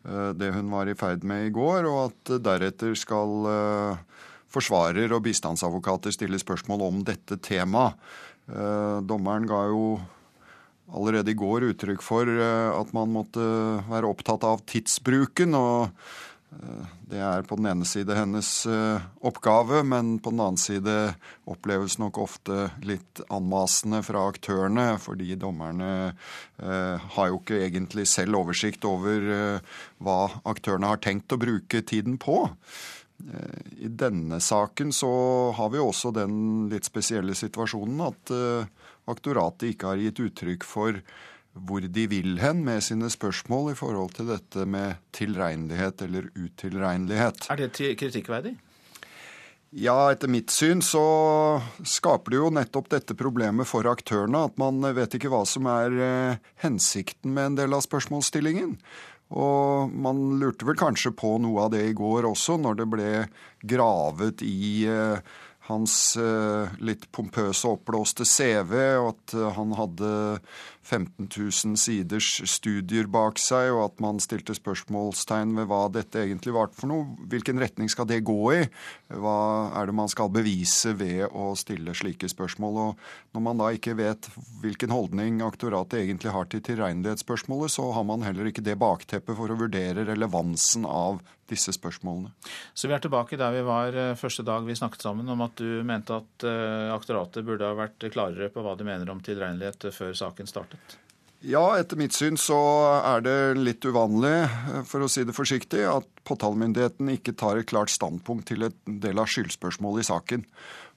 uh, 0.07 0.31
det 0.37 0.53
hun 0.55 0.71
var 0.71 0.87
i 0.87 0.95
ferd 0.95 1.27
med 1.27 1.49
i 1.49 1.53
går, 1.55 1.89
og 1.89 1.99
at 2.07 2.35
deretter 2.47 2.95
skal 2.95 3.49
uh, 3.49 4.23
forsvarer 4.55 5.11
og 5.11 5.25
bistandsadvokater 5.27 6.15
stille 6.15 6.39
spørsmål 6.39 6.87
om 6.87 7.03
dette 7.07 7.35
temaet. 7.43 7.99
Uh, 8.47 9.03
dommeren 9.03 9.49
ga 9.49 9.65
jo 9.67 9.97
allerede 10.95 11.33
i 11.33 11.37
går 11.37 11.65
uttrykk 11.73 12.03
for 12.05 12.29
at 12.29 12.91
man 12.93 13.09
måtte 13.09 13.41
være 13.89 14.05
opptatt 14.05 14.43
av 14.45 14.61
tidsbruken. 14.69 15.57
og 15.57 15.89
det 17.09 17.19
er 17.21 17.43
på 17.45 17.57
den 17.59 17.67
ene 17.69 17.85
side 17.87 18.15
hennes 18.15 18.49
eh, 18.69 19.03
oppgave, 19.27 19.81
men 19.85 20.15
på 20.23 20.31
den 20.33 20.41
annen 20.41 20.59
side 20.61 20.93
oppleves 21.51 21.97
nok 22.01 22.17
ofte 22.21 22.69
litt 22.85 23.21
anmasende 23.33 24.01
fra 24.05 24.25
aktørene, 24.31 24.87
fordi 25.01 25.37
dommerne 25.39 25.91
eh, 26.07 27.05
har 27.17 27.29
jo 27.31 27.39
ikke 27.41 27.61
egentlig 27.67 28.07
selv 28.09 28.39
oversikt 28.41 28.87
over 28.89 29.29
eh, 29.37 29.77
hva 30.03 30.19
aktørene 30.47 30.93
har 30.93 31.03
tenkt 31.03 31.35
å 31.35 31.41
bruke 31.41 31.83
tiden 31.85 32.19
på. 32.21 32.45
I 33.79 33.87
denne 33.95 34.41
saken 34.43 34.89
så 34.91 35.09
har 35.55 35.69
vi 35.71 35.79
også 35.79 36.11
den 36.13 36.65
litt 36.67 36.83
spesielle 36.83 37.31
situasjonen 37.37 38.01
at 38.03 38.33
aktoratet 39.07 39.69
ikke 39.69 39.93
har 39.93 40.01
gitt 40.03 40.19
uttrykk 40.19 40.67
for 40.67 40.99
hvor 41.55 41.85
de 41.87 42.05
vil 42.11 42.37
hen 42.43 42.63
med 42.67 42.83
sine 42.83 43.09
spørsmål 43.11 43.71
i 43.71 43.79
forhold 43.79 44.15
til 44.17 44.29
dette 44.33 44.67
med 44.67 44.99
tilregnelighet 45.15 46.03
eller 46.03 46.29
utilregnelighet. 46.35 47.47
Er 47.51 47.61
det 47.63 47.71
kritikkverdig? 47.99 48.57
Ja, 49.75 50.11
etter 50.13 50.31
mitt 50.31 50.53
syn 50.55 50.79
så 50.85 51.01
skaper 51.83 52.31
det 52.31 52.37
jo 52.39 52.51
nettopp 52.53 52.87
dette 52.93 53.15
problemet 53.17 53.67
for 53.67 53.87
aktørene. 53.91 54.45
At 54.47 54.59
man 54.61 54.79
vet 54.95 55.17
ikke 55.17 55.31
hva 55.33 55.41
som 55.49 55.67
er 55.67 55.97
eh, 55.99 56.43
hensikten 56.63 57.33
med 57.35 57.49
en 57.49 57.57
del 57.59 57.75
av 57.75 57.83
spørsmålsstillingen. 57.83 58.77
Og 59.35 59.91
man 59.91 60.37
lurte 60.39 60.67
vel 60.67 60.77
kanskje 60.79 61.11
på 61.17 61.33
noe 61.43 61.65
av 61.65 61.73
det 61.73 61.81
i 61.89 61.97
går 61.97 62.27
også, 62.29 62.55
når 62.61 62.79
det 62.79 62.87
ble 62.93 63.09
gravet 63.67 64.45
i 64.47 64.85
eh, 64.87 65.35
hans 65.67 65.97
eh, 66.23 66.71
litt 66.79 67.09
pompøse, 67.11 67.67
oppblåste 67.67 68.23
CV, 68.23 68.77
og 69.01 69.11
at 69.11 69.35
han 69.57 69.75
hadde 69.75 70.13
15 70.85 71.27
000 71.33 71.79
siders 71.81 72.27
studier 72.45 73.07
bak 73.09 73.39
seg, 73.41 73.71
og 73.73 73.81
at 73.87 74.03
man 74.03 74.21
stilte 74.21 74.53
spørsmålstegn 74.53 75.55
ved 75.57 75.69
hva 75.71 75.81
dette 75.89 76.21
egentlig 76.21 76.53
var 76.53 76.69
for 76.77 76.91
noe. 76.91 77.07
Hvilken 77.31 77.61
retning 77.61 77.89
skal 77.89 78.05
det 78.09 78.21
gå 78.27 78.37
i? 78.53 78.61
Hva 79.09 79.37
er 79.79 79.89
det 79.89 79.97
man 79.97 80.11
skal 80.11 80.29
bevise 80.33 80.93
ved 80.99 81.25
å 81.31 81.53
stille 81.57 81.95
slike 81.97 82.29
spørsmål? 82.29 82.81
Og 82.83 83.35
når 83.35 83.45
man 83.47 83.63
da 83.63 83.71
ikke 83.73 83.97
vet 83.97 84.29
hvilken 84.61 84.93
holdning 84.93 85.41
aktoratet 85.45 86.03
egentlig 86.03 86.35
har 86.35 86.49
til 86.51 86.61
tilregnelighetsspørsmålet, 86.69 87.73
så 87.73 87.89
har 87.95 88.05
man 88.05 88.25
heller 88.27 88.51
ikke 88.51 88.65
det 88.65 88.77
bakteppet 88.81 89.39
for 89.39 89.49
å 89.49 89.57
vurdere 89.65 90.05
relevansen 90.05 90.85
av 90.85 91.23
disse 91.49 91.73
spørsmålene. 91.75 92.31
Så 92.73 92.89
vi 92.89 92.95
er 92.95 93.03
tilbake 93.03 93.37
der 93.37 93.53
vi 93.53 93.61
var 93.65 93.93
eh, 93.93 94.13
første 94.17 94.45
dag 94.45 94.65
vi 94.65 94.77
snakket 94.77 95.05
sammen, 95.05 95.29
om 95.29 95.43
at 95.45 95.57
du 95.61 95.83
mente 95.85 96.17
at 96.17 96.45
eh, 96.47 96.93
aktoratet 96.93 97.45
burde 97.45 97.67
ha 97.67 97.77
vært 97.77 98.07
klarere 98.13 98.49
på 98.53 98.65
hva 98.65 98.73
de 98.77 98.87
mener 98.87 99.11
om 99.13 99.21
tilregnelighet 99.23 99.91
før 99.93 100.15
saken 100.17 100.49
startet? 100.49 100.74
Ja, 101.45 101.75
etter 101.77 101.99
mitt 101.99 102.15
syn 102.15 102.39
så 102.41 102.57
er 103.05 103.21
det 103.21 103.37
litt 103.59 103.85
uvanlig, 103.85 104.47
for 104.89 105.05
å 105.05 105.09
si 105.11 105.21
det 105.27 105.35
forsiktig, 105.35 105.83
at 105.85 106.07
påtalemyndigheten 106.25 107.11
ikke 107.13 107.35
tar 107.37 107.59
et 107.59 107.69
klart 107.69 107.93
standpunkt 107.93 108.47
til 108.49 108.65
et 108.65 108.77
del 109.03 109.21
av 109.21 109.29
skyldspørsmålet 109.29 110.05
i 110.05 110.09
saken. 110.09 110.45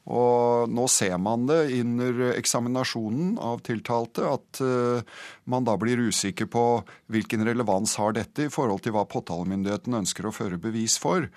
Og 0.09 0.71
nå 0.73 0.87
ser 0.89 1.19
man 1.21 1.45
det 1.51 1.67
under 1.83 2.31
eksaminasjonen 2.31 3.35
av 3.45 3.61
tiltalte 3.67 4.25
at 4.25 4.61
uh, 4.65 5.19
man 5.49 5.67
da 5.67 5.77
blir 5.81 6.01
usikker 6.09 6.49
på 6.53 6.65
hvilken 7.13 7.47
relevans 7.49 7.97
har 8.01 8.15
dette 8.17 8.47
i 8.47 8.53
forhold 8.53 8.85
til 8.85 8.95
hva 8.97 9.07
påtalemyndigheten 9.09 9.97
ønsker 10.03 10.29
å 10.29 10.35
føre 10.35 10.61
bevis 10.61 10.99
for. 11.01 11.29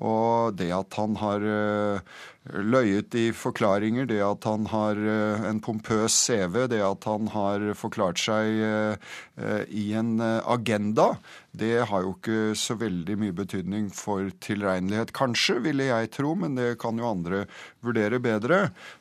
Og 0.00 0.56
det 0.58 0.70
at 0.74 0.96
han 0.98 1.16
har 1.20 1.44
uh, 1.44 2.20
løyet 2.50 3.14
i 3.20 3.26
forklaringer, 3.36 4.08
det 4.10 4.20
at 4.24 4.46
han 4.48 4.66
har 4.72 4.98
uh, 4.98 5.46
en 5.50 5.60
pompøs 5.62 6.16
CV, 6.26 6.64
det 6.72 6.82
at 6.86 7.06
han 7.10 7.30
har 7.34 7.70
forklart 7.78 8.20
seg 8.20 8.60
i 9.70 9.84
en 9.96 10.18
agenda, 10.20 11.14
det 11.50 11.80
har 11.90 12.04
jo 12.04 12.12
ikke 12.14 12.54
så 12.58 12.76
veldig 12.78 13.16
mye 13.18 13.34
betydning 13.34 13.88
for 13.94 14.28
tilregnelighet. 14.44 15.10
Kanskje, 15.16 15.58
ville 15.64 15.88
jeg 15.88 16.12
tro, 16.14 16.36
men 16.38 16.54
det 16.58 16.76
kan 16.82 16.98
jo 17.00 17.08
andre 17.10 17.44
vurdere 17.82 18.20
bedre. 18.22 18.60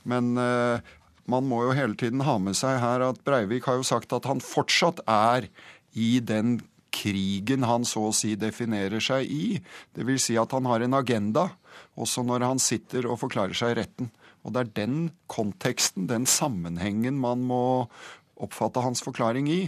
Men 0.10 0.34
eh, 0.42 0.82
man 1.30 1.48
må 1.50 1.64
jo 1.68 1.78
hele 1.78 1.98
tiden 2.00 2.24
ha 2.26 2.38
med 2.42 2.58
seg 2.58 2.80
her 2.82 3.06
at 3.06 3.22
Breivik 3.28 3.70
har 3.70 3.80
jo 3.80 3.88
sagt 3.88 4.14
at 4.16 4.28
han 4.30 4.42
fortsatt 4.44 5.04
er 5.10 5.50
i 5.98 6.18
den 6.22 6.60
krigen 6.94 7.66
han 7.70 7.86
så 7.86 8.08
å 8.10 8.16
si 8.16 8.34
definerer 8.40 9.02
seg 9.04 9.30
i. 9.30 9.60
Vil 9.94 10.22
si 10.22 10.38
at 10.42 10.54
han 10.56 10.68
har 10.70 10.84
en 10.84 10.98
agenda, 10.98 11.50
også 12.00 12.26
når 12.26 12.48
han 12.48 12.62
sitter 12.62 13.08
og 13.10 13.22
forklarer 13.22 13.58
seg 13.58 13.76
i 13.76 13.80
retten. 13.84 14.10
Og 14.44 14.56
det 14.56 14.64
er 14.64 14.74
den 14.86 14.98
konteksten, 15.32 16.08
den 16.10 16.26
sammenhengen, 16.30 17.20
man 17.22 17.44
må 17.46 17.62
oppfatte 18.40 18.84
hans 18.84 19.04
forklaring 19.06 19.50
i. 19.52 19.62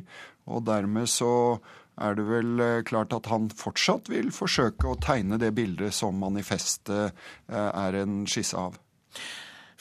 Og 0.49 0.65
dermed 0.67 1.09
så 1.11 1.59
er 2.01 2.15
det 2.17 2.25
vel 2.25 2.63
eh, 2.63 2.81
klart 2.87 3.13
at 3.13 3.27
han 3.29 3.49
fortsatt 3.53 4.09
vil 4.09 4.31
forsøke 4.33 4.89
å 4.89 4.99
tegne 5.01 5.37
det 5.41 5.51
bildet 5.57 5.93
som 5.93 6.17
manifestet 6.17 7.11
eh, 7.11 7.69
er 7.69 7.99
en 8.01 8.23
skisse 8.31 8.57
av. 8.57 8.79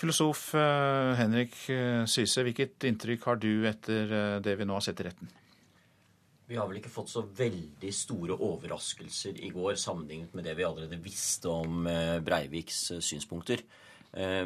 Filosof 0.00 0.54
eh, 0.56 1.12
Henrik 1.18 1.56
Syse, 2.08 2.44
hvilket 2.46 2.88
inntrykk 2.88 3.26
har 3.28 3.40
du 3.40 3.66
etter 3.68 4.40
det 4.40 4.56
vi 4.56 4.66
nå 4.68 4.78
har 4.78 4.84
sett 4.84 5.02
i 5.02 5.06
retten? 5.10 5.30
Vi 6.50 6.56
har 6.58 6.66
vel 6.66 6.80
ikke 6.80 6.90
fått 6.90 7.12
så 7.12 7.22
veldig 7.22 7.92
store 7.94 8.34
overraskelser 8.34 9.36
i 9.44 9.52
går 9.54 9.76
sammenlignet 9.78 10.32
med 10.34 10.48
det 10.48 10.56
vi 10.58 10.66
allerede 10.66 10.98
visste 11.04 11.52
om 11.52 11.84
Breiviks 12.26 12.80
synspunkter. 13.06 13.62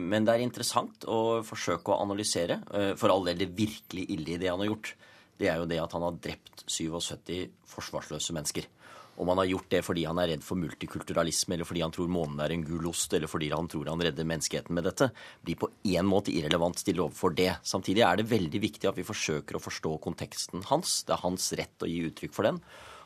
Men 0.05 0.27
det 0.27 0.35
er 0.35 0.45
interessant 0.45 1.07
å 1.09 1.41
forsøke 1.49 1.95
å 1.95 2.03
analysere. 2.05 2.59
For 3.01 3.09
all 3.09 3.25
del 3.25 3.41
det 3.41 3.55
virkelig 3.57 4.05
ille 4.13 4.35
i 4.35 4.41
det 4.43 4.51
han 4.53 4.61
har 4.61 4.69
gjort 4.69 4.93
det 5.41 5.51
er 5.51 5.59
jo 5.59 5.69
det 5.69 5.81
at 5.83 5.95
han 5.97 6.05
har 6.07 6.19
drept 6.23 6.65
77 6.71 7.51
forsvarsløse 7.69 8.35
mennesker. 8.37 8.69
Om 9.17 9.31
han 9.31 9.41
har 9.43 9.51
gjort 9.51 9.69
det 9.71 9.83
fordi 9.87 10.07
han 10.09 10.19
er 10.19 10.33
redd 10.33 10.45
for 10.47 10.59
multikulturalisme, 10.59 11.55
eller 11.55 11.69
fordi 11.69 11.85
han 11.85 11.95
tror 11.95 12.11
månen 12.11 12.41
er 12.43 12.55
en 12.55 12.65
gul 12.67 12.89
ost, 12.91 13.13
eller 13.15 13.31
fordi 13.31 13.53
han 13.55 13.69
tror 13.71 13.93
han 13.93 14.03
redder 14.03 14.27
menneskeheten 14.27 14.75
med 14.75 14.89
dette, 14.89 15.11
blir 15.45 15.61
på 15.61 15.71
én 15.95 16.09
måte 16.09 16.35
irrelevant 16.35 16.81
stilt 16.83 17.03
overfor 17.05 17.37
det. 17.39 17.53
Samtidig 17.63 18.03
er 18.07 18.19
det 18.19 18.31
veldig 18.33 18.63
viktig 18.65 18.91
at 18.91 18.99
vi 18.99 19.07
forsøker 19.07 19.59
å 19.59 19.63
forstå 19.63 19.97
konteksten 20.03 20.67
hans. 20.71 21.03
Det 21.07 21.15
er 21.15 21.25
hans 21.25 21.51
rett 21.61 21.87
å 21.87 21.91
gi 21.91 22.03
uttrykk 22.09 22.35
for 22.35 22.51
den. 22.51 22.63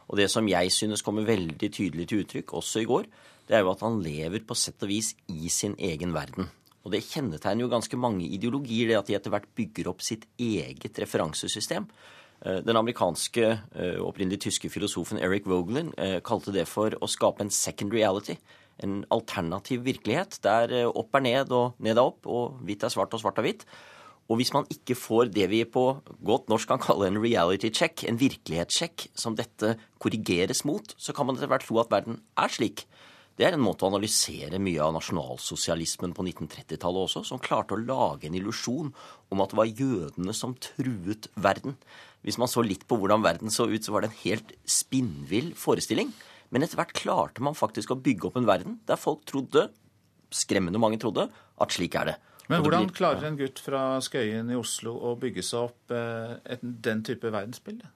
Og 0.09 0.17
det 0.17 0.31
som 0.33 0.49
jeg 0.49 0.73
synes 0.73 1.05
kommer 1.05 1.29
veldig 1.29 1.69
tydelig 1.69 2.09
til 2.09 2.25
uttrykk, 2.25 2.55
også 2.57 2.81
i 2.83 2.89
går, 2.89 3.11
det 3.49 3.57
er 3.57 3.65
jo 3.65 3.73
at 3.73 3.85
han 3.85 4.01
lever 4.05 4.45
på 4.49 4.57
sett 4.57 4.81
og 4.85 4.91
vis 4.93 5.15
i 5.33 5.53
sin 5.53 5.77
egen 5.77 6.15
verden. 6.17 6.49
Og 6.85 6.95
det 6.95 7.05
kjennetegner 7.05 7.67
jo 7.67 7.73
ganske 7.73 7.99
mange 8.01 8.25
ideologier, 8.25 8.89
det 8.89 8.97
at 8.97 9.11
de 9.11 9.17
etter 9.19 9.33
hvert 9.35 9.49
bygger 9.57 9.91
opp 9.91 10.01
sitt 10.05 10.25
eget 10.41 11.01
referansesystem. 11.03 11.89
Eh, 12.47 12.61
den 12.63 12.79
amerikanske, 12.79 13.47
eh, 13.75 13.99
opprinnelig 13.99 14.45
tyske 14.47 14.71
filosofen 14.71 15.19
Eric 15.19 15.47
Vogelin 15.47 15.91
eh, 15.99 16.21
kalte 16.23 16.55
det 16.55 16.69
for 16.71 16.95
å 17.03 17.11
skape 17.11 17.43
en 17.43 17.51
second 17.51 17.93
reality. 17.93 18.39
En 18.79 19.03
alternativ 19.11 19.83
virkelighet 19.83 20.39
der 20.45 20.87
opp 20.87 21.17
er 21.19 21.25
ned 21.25 21.51
og 21.51 21.75
ned 21.83 21.99
er 21.99 22.05
opp, 22.05 22.29
og 22.31 22.61
hvitt 22.63 22.85
er 22.87 22.95
svart 22.95 23.15
og 23.17 23.25
svart 23.25 23.41
er 23.43 23.49
hvitt. 23.49 23.65
Og 24.31 24.39
hvis 24.39 24.53
man 24.55 24.69
ikke 24.71 24.95
får 24.95 25.33
det 25.35 25.49
vi 25.51 25.65
på 25.65 25.83
godt 26.23 26.51
norsk 26.53 26.69
kan 26.69 26.79
kalle 26.79 27.09
en 27.09 27.19
reality 27.19 27.73
check, 27.75 28.05
en 28.05 28.21
virkelighetssjekk, 28.21 29.09
som 29.19 29.35
dette 29.35 29.75
korrigeres 29.99 30.63
mot, 30.69 30.95
så 31.01 31.17
kan 31.17 31.27
man 31.27 31.41
etter 31.41 31.51
hvert 31.51 31.67
tro 31.67 31.81
at 31.83 31.91
verden 31.91 32.21
er 32.39 32.53
slik. 32.53 32.85
Det 33.39 33.47
er 33.47 33.55
en 33.55 33.63
måte 33.63 33.87
å 33.87 33.91
analysere 33.93 34.59
mye 34.63 34.83
av 34.83 34.97
nasjonalsosialismen 34.97 36.15
på 36.15 36.25
1930-tallet 36.27 37.05
også, 37.07 37.25
som 37.27 37.43
klarte 37.43 37.75
å 37.75 37.83
lage 37.83 38.27
en 38.29 38.35
illusjon 38.35 38.91
om 39.31 39.43
at 39.43 39.55
det 39.55 39.59
var 39.59 39.71
jødene 39.71 40.35
som 40.35 40.57
truet 40.59 41.31
verden. 41.39 41.77
Hvis 42.27 42.39
man 42.41 42.51
så 42.51 42.65
litt 42.65 42.85
på 42.89 42.99
hvordan 42.99 43.23
verden 43.25 43.53
så 43.53 43.69
ut, 43.71 43.85
så 43.85 43.95
var 43.95 44.05
det 44.05 44.11
en 44.11 44.23
helt 44.25 44.55
spinnvill 44.69 45.53
forestilling. 45.59 46.11
Men 46.51 46.65
etter 46.65 46.81
hvert 46.81 46.97
klarte 46.97 47.45
man 47.45 47.59
faktisk 47.59 47.93
å 47.93 48.01
bygge 48.01 48.29
opp 48.29 48.39
en 48.41 48.49
verden 48.49 48.79
der 48.89 49.01
folk 49.01 49.25
trodde, 49.29 49.69
skremmende 50.35 50.81
mange 50.83 50.99
trodde, 51.01 51.29
at 51.31 51.75
slik 51.75 51.97
er 51.99 52.13
det. 52.13 52.17
Men 52.49 52.63
hvordan 52.65 52.89
klarer 52.97 53.27
en 53.29 53.37
gutt 53.37 53.61
fra 53.61 53.99
Skøyen 54.01 54.49
i 54.49 54.57
Oslo 54.57 54.95
å 55.05 55.11
bygge 55.21 55.43
seg 55.45 55.67
opp 55.67 55.93
eh, 55.93 56.55
den 56.63 57.03
type 57.05 57.29
verdensbilde? 57.29 57.91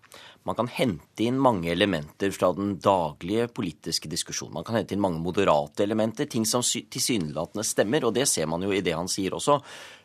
Man 0.44 0.58
kan 0.58 0.68
hente 0.68 1.24
inn 1.24 1.38
mange 1.40 1.70
elementer 1.72 2.34
fra 2.36 2.50
den 2.52 2.74
daglige 2.84 3.46
politiske 3.56 4.10
diskusjonen. 4.12 4.58
Man 4.58 4.66
kan 4.68 4.76
hente 4.76 4.92
inn 4.92 5.00
mange 5.00 5.22
moderate 5.24 5.86
elementer, 5.86 6.28
ting 6.28 6.44
som 6.48 6.60
tilsynelatende 6.60 7.64
stemmer, 7.64 8.04
og 8.04 8.12
det 8.18 8.26
ser 8.28 8.50
man 8.50 8.66
jo 8.66 8.74
i 8.76 8.82
det 8.84 8.92
han 8.92 9.08
sier 9.08 9.32
også. 9.38 9.56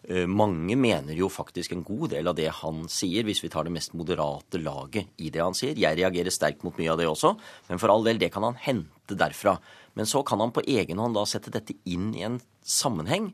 Eh, 0.08 0.24
mange 0.32 0.80
mener 0.80 1.20
jo 1.20 1.28
faktisk 1.34 1.76
en 1.76 1.84
god 1.90 2.16
del 2.16 2.32
av 2.32 2.40
det 2.40 2.48
han 2.62 2.86
sier, 2.88 3.28
hvis 3.28 3.44
vi 3.44 3.52
tar 3.52 3.68
det 3.68 3.76
mest 3.76 3.98
moderate 4.00 4.64
laget 4.64 5.12
i 5.20 5.28
det 5.34 5.44
han 5.44 5.60
sier. 5.60 5.76
Jeg 5.76 6.00
reagerer 6.00 6.32
sterkt 6.32 6.64
mot 6.64 6.80
mye 6.80 6.94
av 6.96 7.02
det 7.04 7.10
også, 7.12 7.34
men 7.68 7.84
for 7.84 7.92
all 7.92 8.08
del, 8.08 8.24
det 8.24 8.32
kan 8.32 8.48
han 8.48 8.56
hente 8.64 9.20
derfra. 9.20 9.58
Men 10.00 10.08
så 10.08 10.24
kan 10.24 10.40
han 10.40 10.56
på 10.56 10.64
egen 10.72 11.04
hånd 11.04 11.20
da 11.20 11.28
sette 11.28 11.52
dette 11.52 11.76
inn 11.84 12.14
i 12.16 12.24
en 12.30 12.40
sammenheng 12.64 13.34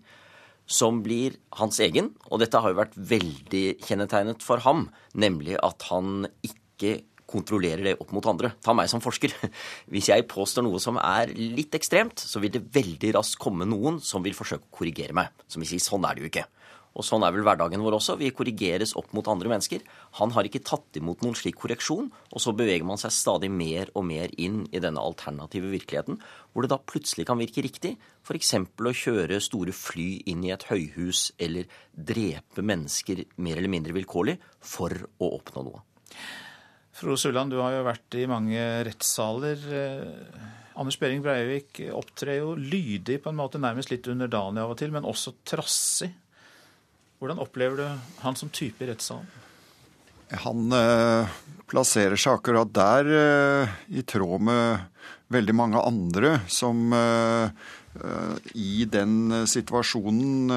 som 0.73 1.01
blir 1.05 1.37
hans 1.59 1.79
egen. 1.83 2.11
Og 2.31 2.41
dette 2.41 2.59
har 2.59 2.73
jo 2.73 2.81
vært 2.81 2.97
veldig 2.97 3.65
kjennetegnet 3.85 4.45
for 4.45 4.63
ham, 4.65 4.87
nemlig 5.13 5.59
at 5.61 5.85
han 5.91 6.25
ikke 6.45 7.01
kontrollerer 7.33 7.85
det 7.87 7.95
opp 8.01 8.11
mot 8.13 8.25
andre. 8.29 8.53
Ta 8.63 8.75
meg 8.77 8.89
som 8.91 9.01
forsker. 9.03 9.33
Hvis 9.93 10.09
jeg 10.11 10.27
påstår 10.31 10.65
noe 10.65 10.81
som 10.83 10.99
er 11.01 11.31
litt 11.37 11.75
ekstremt, 11.77 12.21
så 12.21 12.41
vil 12.43 12.53
det 12.53 12.65
veldig 12.73 13.13
raskt 13.17 13.41
komme 13.41 13.67
noen 13.69 14.01
som 14.03 14.25
vil 14.25 14.37
forsøke 14.37 14.67
å 14.67 14.75
korrigere 14.81 15.15
meg. 15.17 15.31
Som 15.47 15.63
vil 15.63 15.73
si 15.73 15.81
sånn 15.81 16.05
er 16.09 16.17
det 16.17 16.25
jo 16.25 16.31
ikke. 16.33 16.47
Og 16.93 17.05
sånn 17.05 17.23
er 17.25 17.33
vel 17.33 17.45
hverdagen 17.45 17.81
vår 17.81 17.97
også. 17.97 18.15
Vi 18.19 18.29
korrigeres 18.35 18.93
opp 18.99 19.09
mot 19.17 19.27
andre 19.31 19.49
mennesker. 19.49 19.81
Han 20.19 20.33
har 20.35 20.45
ikke 20.45 20.61
tatt 20.65 20.99
imot 20.99 21.23
noen 21.25 21.37
slik 21.37 21.57
korreksjon, 21.63 22.11
og 22.29 22.43
så 22.43 22.53
beveger 22.53 22.85
man 22.85 23.01
seg 23.01 23.15
stadig 23.15 23.49
mer 23.53 23.89
og 23.97 24.05
mer 24.09 24.33
inn 24.37 24.61
i 24.69 24.81
denne 24.83 25.01
alternative 25.01 25.71
virkeligheten, 25.73 26.19
hvor 26.53 26.65
det 26.65 26.73
da 26.73 26.77
plutselig 26.77 27.25
kan 27.29 27.41
virke 27.41 27.65
riktig, 27.65 27.95
f.eks. 28.21 28.53
å 28.61 28.95
kjøre 29.03 29.41
store 29.41 29.73
fly 29.73 30.07
inn 30.29 30.45
i 30.45 30.53
et 30.53 30.67
høyhus 30.69 31.31
eller 31.41 31.69
drepe 31.93 32.61
mennesker 32.61 33.25
mer 33.41 33.57
eller 33.57 33.73
mindre 33.73 33.97
vilkårlig 33.97 34.37
for 34.61 34.93
å 34.93 35.33
oppnå 35.39 35.65
noe. 35.65 35.85
Frode 36.93 37.17
Sulland, 37.17 37.49
du 37.49 37.57
har 37.57 37.73
jo 37.73 37.85
vært 37.87 38.19
i 38.21 38.27
mange 38.29 38.61
rettssaler. 38.85 39.63
Eh, 39.65 40.43
Anders 40.77 40.99
Behring 41.01 41.23
Breivik 41.25 41.81
opptrer 41.89 42.37
jo 42.43 42.53
lydig, 42.53 43.17
på 43.23 43.31
en 43.31 43.39
måte 43.39 43.61
nærmest 43.61 43.89
litt 43.89 44.07
underdanig 44.09 44.61
av 44.61 44.75
og 44.75 44.77
til, 44.77 44.93
men 44.93 45.09
også 45.09 45.33
trassig. 45.45 46.13
Hvordan 47.23 47.39
opplever 47.39 47.77
du 47.79 47.99
han 48.19 48.35
som 48.35 48.49
type 48.51 48.83
i 48.83 48.87
rettssalen? 48.89 49.23
Han 50.43 50.73
eh, 50.75 51.29
plasserer 51.71 52.19
seg 52.19 52.35
akkurat 52.35 52.73
der, 52.75 53.11
eh, 53.15 53.77
i 53.95 54.03
tråd 54.03 54.43
med 54.43 55.05
veldig 55.31 55.55
mange 55.55 55.79
andre 55.79 56.33
som 56.51 56.91
eh, 56.91 57.71
i 58.59 58.83
den 58.91 59.45
situasjonen 59.47 60.51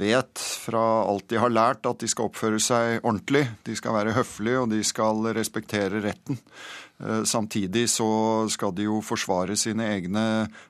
vet 0.00 0.40
fra 0.64 0.84
alt 1.10 1.28
de 1.28 1.42
har 1.42 1.52
lært, 1.52 1.84
at 1.84 2.00
de 2.00 2.08
skal 2.08 2.30
oppføre 2.30 2.62
seg 2.62 3.04
ordentlig. 3.04 3.44
De 3.66 3.76
skal 3.76 3.98
være 3.98 4.16
høflige, 4.16 4.62
og 4.62 4.72
de 4.72 4.80
skal 4.86 5.28
respektere 5.36 6.00
retten. 6.06 6.38
Samtidig 7.26 7.88
så 7.90 8.06
skal 8.52 8.72
de 8.76 8.86
jo 8.86 9.00
forsvare 9.02 9.56
sine 9.58 9.88
egne 9.96 10.24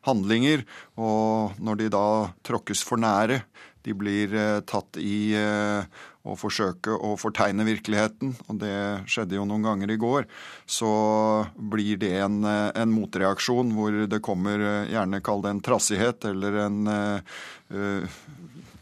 handlinger, 0.09 0.64
og 0.97 1.61
når 1.61 1.82
de 1.82 1.91
da 1.93 2.07
tråkkes 2.49 2.80
for 2.86 3.03
nære, 3.03 3.43
de 3.87 3.95
blir 3.97 4.35
eh, 4.37 4.61
tatt 4.68 4.99
i 5.01 5.33
eh, 5.39 6.01
å 6.28 6.37
forsøke 6.37 6.93
å 6.93 7.14
fortegne 7.20 7.64
virkeligheten, 7.64 8.35
og 8.49 8.59
det 8.61 8.74
skjedde 9.11 9.39
jo 9.39 9.47
noen 9.49 9.64
ganger 9.64 9.93
i 9.95 9.99
går, 10.01 10.26
så 10.68 10.91
blir 11.57 12.01
det 12.03 12.12
en, 12.20 12.43
en 12.45 12.93
motreaksjon 12.93 13.72
hvor 13.76 14.03
det 14.11 14.20
kommer 14.24 14.61
gjerne 14.91 15.22
kall 15.24 15.41
det 15.47 15.55
en 15.55 15.62
trassighet 15.64 16.26
eller 16.28 16.59
en 16.66 16.91
uh, 16.93 18.18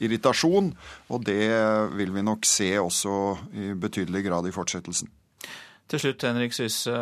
irritasjon. 0.02 0.72
Og 1.14 1.22
det 1.30 1.46
vil 1.94 2.10
vi 2.16 2.26
nok 2.26 2.48
se 2.48 2.72
også 2.82 3.14
i 3.54 3.70
betydelig 3.78 4.24
grad 4.26 4.50
i 4.50 4.54
fortsettelsen. 4.54 5.14
Til 5.88 6.02
slutt, 6.02 6.26
Henrik 6.26 6.52
Syse. 6.52 6.96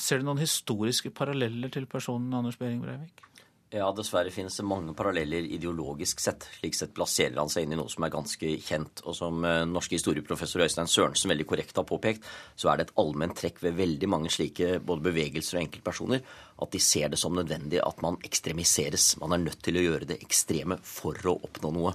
Ser 0.00 0.22
du 0.22 0.30
noen 0.30 0.40
historiske 0.40 1.10
paralleller 1.12 1.74
til 1.74 1.90
personen 1.90 2.32
Anders 2.38 2.56
Behring 2.60 2.80
Breivik? 2.86 3.26
Ja, 3.70 3.86
dessverre 3.94 4.32
finnes 4.34 4.56
det 4.58 4.64
mange 4.66 4.90
paralleller 4.98 5.44
ideologisk 5.46 6.18
sett. 6.18 6.42
Slik 6.56 6.74
sett 6.74 6.90
plasserer 6.96 7.36
han 7.38 7.50
seg 7.52 7.68
inn 7.68 7.76
i 7.76 7.78
noe 7.78 7.92
som 7.92 8.02
er 8.02 8.10
ganske 8.10 8.48
kjent. 8.66 9.04
Og 9.06 9.14
som 9.14 9.44
eh, 9.46 9.62
norske 9.70 9.94
historieprofessor 9.94 10.64
Øystein 10.64 10.90
Sørensen 10.90 11.30
veldig 11.30 11.46
korrekt 11.46 11.78
har 11.78 11.86
påpekt, 11.86 12.26
så 12.58 12.72
er 12.72 12.80
det 12.80 12.88
et 12.88 12.96
allment 12.98 13.36
trekk 13.38 13.62
ved 13.62 13.78
veldig 13.78 14.08
mange 14.10 14.32
slike 14.34 14.80
både 14.82 15.06
bevegelser 15.06 15.60
og 15.60 15.62
enkeltpersoner 15.62 16.24
at 16.66 16.74
de 16.74 16.82
ser 16.82 17.14
det 17.14 17.20
som 17.22 17.38
nødvendig 17.38 17.78
at 17.84 18.02
man 18.02 18.18
ekstremiseres. 18.26 19.12
Man 19.22 19.38
er 19.38 19.44
nødt 19.44 19.62
til 19.62 19.78
å 19.78 19.86
gjøre 19.86 20.10
det 20.10 20.18
ekstreme 20.26 20.80
for 20.82 21.30
å 21.30 21.38
oppnå 21.38 21.70
noe. 21.78 21.94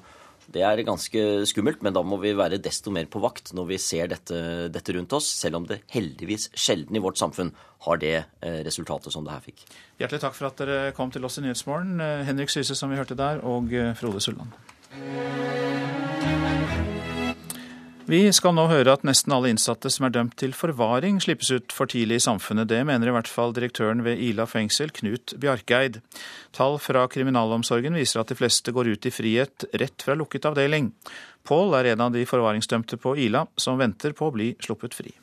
Det 0.52 0.62
er 0.66 0.84
ganske 0.86 1.22
skummelt, 1.50 1.82
men 1.86 1.96
da 1.96 2.04
må 2.06 2.20
vi 2.22 2.36
være 2.38 2.60
desto 2.62 2.94
mer 2.94 3.08
på 3.12 3.22
vakt 3.24 3.54
når 3.58 3.70
vi 3.72 3.80
ser 3.82 4.12
dette, 4.12 4.38
dette 4.74 4.96
rundt 4.96 5.16
oss, 5.18 5.30
selv 5.42 5.60
om 5.62 5.68
det 5.70 5.82
heldigvis 5.94 6.50
sjelden 6.54 6.96
i 6.96 7.04
vårt 7.04 7.20
samfunn 7.22 7.54
har 7.86 8.02
det 8.02 8.16
eh, 8.18 8.62
resultatet 8.66 9.14
som 9.14 9.26
det 9.26 9.36
her 9.36 9.46
fikk. 9.46 9.66
Hjertelig 10.02 10.24
takk 10.26 10.38
for 10.38 10.50
at 10.50 10.62
dere 10.62 10.96
kom 10.98 11.14
til 11.14 11.26
oss 11.28 11.40
i 11.42 11.46
Nyhetsmorgen. 11.46 12.00
Eh, 12.02 12.26
Henrik 12.30 12.54
Syse, 12.54 12.78
som 12.78 12.94
vi 12.94 13.00
hørte 13.02 13.18
der, 13.20 13.44
og 13.46 13.74
eh, 13.74 13.94
Frode 13.98 14.24
Sulland. 14.24 14.54
Vi 18.06 18.20
skal 18.38 18.54
nå 18.54 18.68
høre 18.70 18.94
at 18.94 19.02
nesten 19.08 19.34
alle 19.34 19.50
innsatte 19.50 19.90
som 19.90 20.06
er 20.06 20.12
dømt 20.14 20.36
til 20.38 20.52
forvaring, 20.54 21.18
slippes 21.24 21.50
ut 21.50 21.74
for 21.74 21.90
tidlig 21.90 22.20
i 22.20 22.26
samfunnet. 22.28 22.68
Det 22.70 22.84
mener 22.86 23.10
i 23.10 23.14
hvert 23.16 23.30
fall 23.32 23.56
direktøren 23.58 24.04
ved 24.06 24.22
Ila 24.22 24.46
fengsel, 24.46 24.92
Knut 24.94 25.34
Bjarkeid. 25.42 25.98
Tall 26.54 26.78
fra 26.78 27.08
kriminalomsorgen 27.10 27.98
viser 27.98 28.22
at 28.22 28.30
de 28.30 28.38
fleste 28.38 28.76
går 28.78 28.92
ut 28.94 29.10
i 29.10 29.14
frihet 29.16 29.66
rett 29.82 30.06
fra 30.06 30.14
lukket 30.14 30.46
avdeling. 30.46 30.92
Pål 31.50 31.74
er 31.80 31.90
en 31.96 32.06
av 32.06 32.14
de 32.14 32.28
forvaringsdømte 32.30 33.02
på 33.02 33.16
Ila 33.26 33.48
som 33.58 33.82
venter 33.82 34.14
på 34.14 34.30
å 34.30 34.38
bli 34.38 34.52
sluppet 34.62 34.94
fri. 35.02 35.16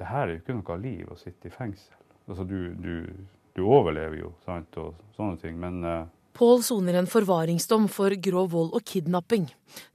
Det 0.00 0.08
her 0.08 0.24
er 0.24 0.38
jo 0.38 0.40
ikke 0.40 0.56
noe 0.56 0.80
liv 0.80 1.12
å 1.12 1.20
sitte 1.20 1.50
i 1.50 1.52
fengsel. 1.52 2.00
Altså, 2.30 2.48
du, 2.48 2.72
du, 2.80 3.28
du 3.52 3.64
overlever 3.68 4.22
jo, 4.22 4.32
sant, 4.48 4.72
og 4.80 4.96
sånne 5.20 5.36
ting. 5.44 5.60
Men 5.60 5.84
uh 5.84 6.00
Pål 6.36 6.62
soner 6.62 6.98
en 6.98 7.06
forvaringsdom 7.08 7.86
for 7.88 8.12
grov 8.20 8.50
vold 8.52 8.74
og 8.76 8.82
kidnapping. 8.84 9.46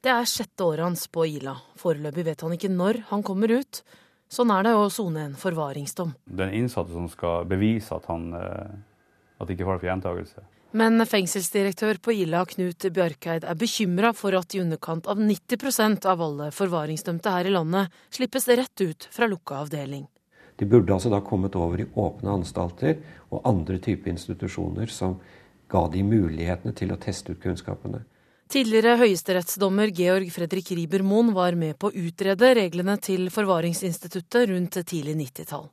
Det 0.01 0.09
er 0.09 0.25
sjette 0.25 0.65
året 0.65 0.87
hans 0.87 1.03
på 1.13 1.27
Ila. 1.29 1.53
Foreløpig 1.77 2.25
vet 2.31 2.41
han 2.41 2.55
ikke 2.55 2.71
når 2.73 3.03
han 3.11 3.21
kommer 3.25 3.51
ut. 3.53 3.83
Sånn 4.31 4.49
er 4.49 4.65
det 4.65 4.71
å 4.73 4.87
sone 4.89 5.27
en 5.27 5.35
forvaringsdom. 5.37 6.15
Den 6.25 6.55
innsatte 6.57 6.95
som 6.95 7.05
skal 7.11 7.45
bevise 7.45 7.93
at 7.93 8.07
han 8.09 8.31
eh, 8.33 8.71
at 9.37 9.53
ikke 9.53 9.67
får 9.67 9.83
for 9.83 9.89
gjentakelse. 9.91 10.45
Men 10.81 11.03
fengselsdirektør 11.05 11.99
på 12.01 12.15
Ila, 12.23 12.45
Knut 12.47 12.87
Bjarkeid, 12.95 13.43
er 13.43 13.59
bekymra 13.59 14.13
for 14.15 14.33
at 14.39 14.55
i 14.55 14.61
underkant 14.63 15.09
av 15.11 15.19
90% 15.19 16.07
av 16.07 16.23
alle 16.25 16.47
forvaringsdømte 16.55 17.33
her 17.35 17.49
i 17.49 17.53
landet 17.53 18.01
slippes 18.09 18.47
rett 18.47 18.81
ut 18.81 19.07
fra 19.11 19.27
lukka 19.29 19.59
avdeling. 19.65 20.07
De 20.57 20.65
burde 20.69 20.93
altså 20.93 21.11
da 21.11 21.19
kommet 21.25 21.57
over 21.59 21.83
i 21.83 21.89
åpne 21.99 22.33
anstalter 22.37 22.97
og 23.29 23.43
andre 23.49 23.77
typer 23.83 24.13
institusjoner 24.13 24.89
som 24.93 25.19
ga 25.71 25.85
de 25.91 26.03
mulighetene 26.03 26.75
til 26.75 26.91
å 26.93 26.99
teste 27.01 27.33
ut 27.35 27.41
kunnskapene. 27.43 28.03
Tidligere 28.51 28.97
høyesterettsdommer 28.99 29.93
Georg 29.95 30.27
Fredrik 30.35 30.73
Riiber-Moen 30.75 31.31
var 31.31 31.55
med 31.55 31.77
på 31.79 31.87
å 31.87 31.95
utrede 31.95 32.49
reglene 32.57 32.97
til 32.99 33.29
Forvaringsinstituttet 33.31 34.49
rundt 34.51 34.75
tidlig 34.83 35.15
90-tall. 35.21 35.69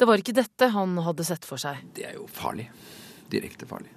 Det 0.00 0.08
var 0.08 0.22
ikke 0.22 0.34
dette 0.34 0.70
han 0.72 0.96
hadde 1.04 1.26
sett 1.28 1.44
for 1.44 1.60
seg. 1.60 1.84
Det 1.94 2.08
er 2.08 2.16
jo 2.16 2.24
farlig. 2.32 2.70
Direkte 3.30 3.68
farlig. 3.68 3.92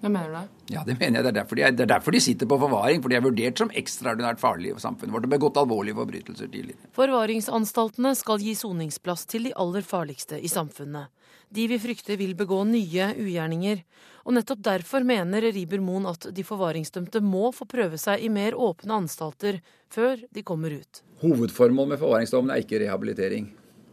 Hva 0.00 0.08
mener 0.08 0.28
du? 0.28 0.34
da? 0.36 0.42
Ja, 0.72 0.82
Det 0.84 0.96
mener 1.00 1.20
jeg. 1.20 1.24
Det 1.24 1.30
er, 1.30 1.38
derfor 1.40 1.56
de, 1.56 1.64
det 1.76 1.84
er 1.84 1.90
derfor 1.94 2.14
de 2.14 2.20
sitter 2.24 2.48
på 2.48 2.58
forvaring. 2.60 3.02
For 3.02 3.12
de 3.12 3.18
er 3.18 3.24
vurdert 3.24 3.60
som 3.60 3.72
ekstraordinært 3.76 4.40
farlige 4.40 4.76
for 4.76 4.84
samfunnet 4.84 5.16
vårt 5.16 5.26
og 5.28 5.34
begått 5.34 5.60
alvorlige 5.60 5.98
forbrytelser 5.98 6.48
tidligere. 6.52 6.92
Forvaringsanstaltene 6.96 8.14
skal 8.16 8.40
gi 8.40 8.54
soningsplass 8.56 9.26
til 9.28 9.48
de 9.48 9.56
aller 9.60 9.84
farligste 9.84 10.40
i 10.40 10.48
samfunnet. 10.48 11.08
De 11.50 11.66
vi 11.68 11.80
frykter 11.82 12.16
vil 12.20 12.36
begå 12.38 12.62
nye 12.68 13.10
ugjerninger. 13.18 13.82
Og 14.30 14.36
nettopp 14.36 14.60
derfor 14.62 15.02
mener 15.02 15.42
Riber 15.50 15.80
Moen 15.82 16.04
at 16.06 16.28
de 16.30 16.42
forvaringsdømte 16.46 17.18
må 17.18 17.48
få 17.50 17.64
prøve 17.66 17.98
seg 17.98 18.22
i 18.22 18.28
mer 18.30 18.54
åpne 18.54 19.00
anstalter 19.00 19.56
før 19.90 20.20
de 20.30 20.44
kommer 20.46 20.76
ut. 20.78 21.00
Hovedformålet 21.24 21.96
med 21.96 21.98
forvaringsdommen 21.98 22.52
er 22.54 22.62
ikke 22.62 22.78
rehabilitering. 22.78 23.48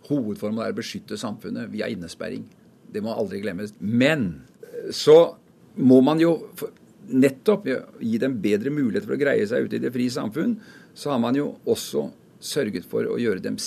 Hovedformålet 0.05 0.67
er 0.67 0.75
å 0.75 0.77
beskytte 0.77 1.17
samfunnet 1.17 1.71
via 1.73 1.89
innesperring. 1.89 2.43
Det 2.93 3.01
må 3.01 3.15
aldri 3.17 3.41
glemmes. 3.41 3.73
Men 3.81 4.27
så 4.93 5.17
må 5.81 6.03
man 6.05 6.21
jo 6.21 6.35
nettopp 7.09 7.65
gi 7.97 8.21
dem 8.21 8.37
bedre 8.43 8.69
mulighet 8.69 9.09
for 9.09 9.17
å 9.17 9.19
greie 9.23 9.49
seg 9.49 9.65
ute 9.65 9.79
i 9.79 9.83
det 9.87 9.95
frie 9.95 10.13
samfunn, 10.13 10.53
så 10.93 11.15
har 11.15 11.23
man 11.23 11.33
jo 11.39 11.55
også 11.65 12.11
sørget 12.37 12.85
for 12.85 13.09
å 13.09 13.17
gjøre 13.17 13.41
dem, 13.41 13.57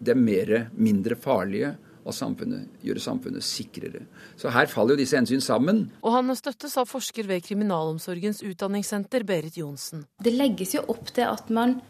dem 0.00 0.24
mer, 0.24 0.70
mindre 0.80 1.20
farlige 1.20 1.74
og 2.04 2.16
samfunnet, 2.16 2.68
gjøre 2.84 3.02
samfunnet 3.02 3.44
sikrere. 3.44 4.04
Så 4.40 4.52
her 4.54 4.70
faller 4.70 4.96
jo 4.96 5.02
disse 5.02 5.18
hensyn 5.18 5.42
sammen. 5.44 5.86
Og 6.02 6.16
han 6.16 6.34
støttes 6.38 6.76
av 6.80 6.88
forsker 6.90 7.28
ved 7.28 7.44
Kriminalomsorgens 7.46 8.42
utdanningssenter, 8.46 9.26
Berit 9.28 9.58
Johnsen. 9.60 10.06
Det 10.22 10.34
legges 10.34 10.76
jo 10.78 10.84
opp 10.92 11.12
til 11.14 11.28
at 11.28 11.50
man 11.52 11.80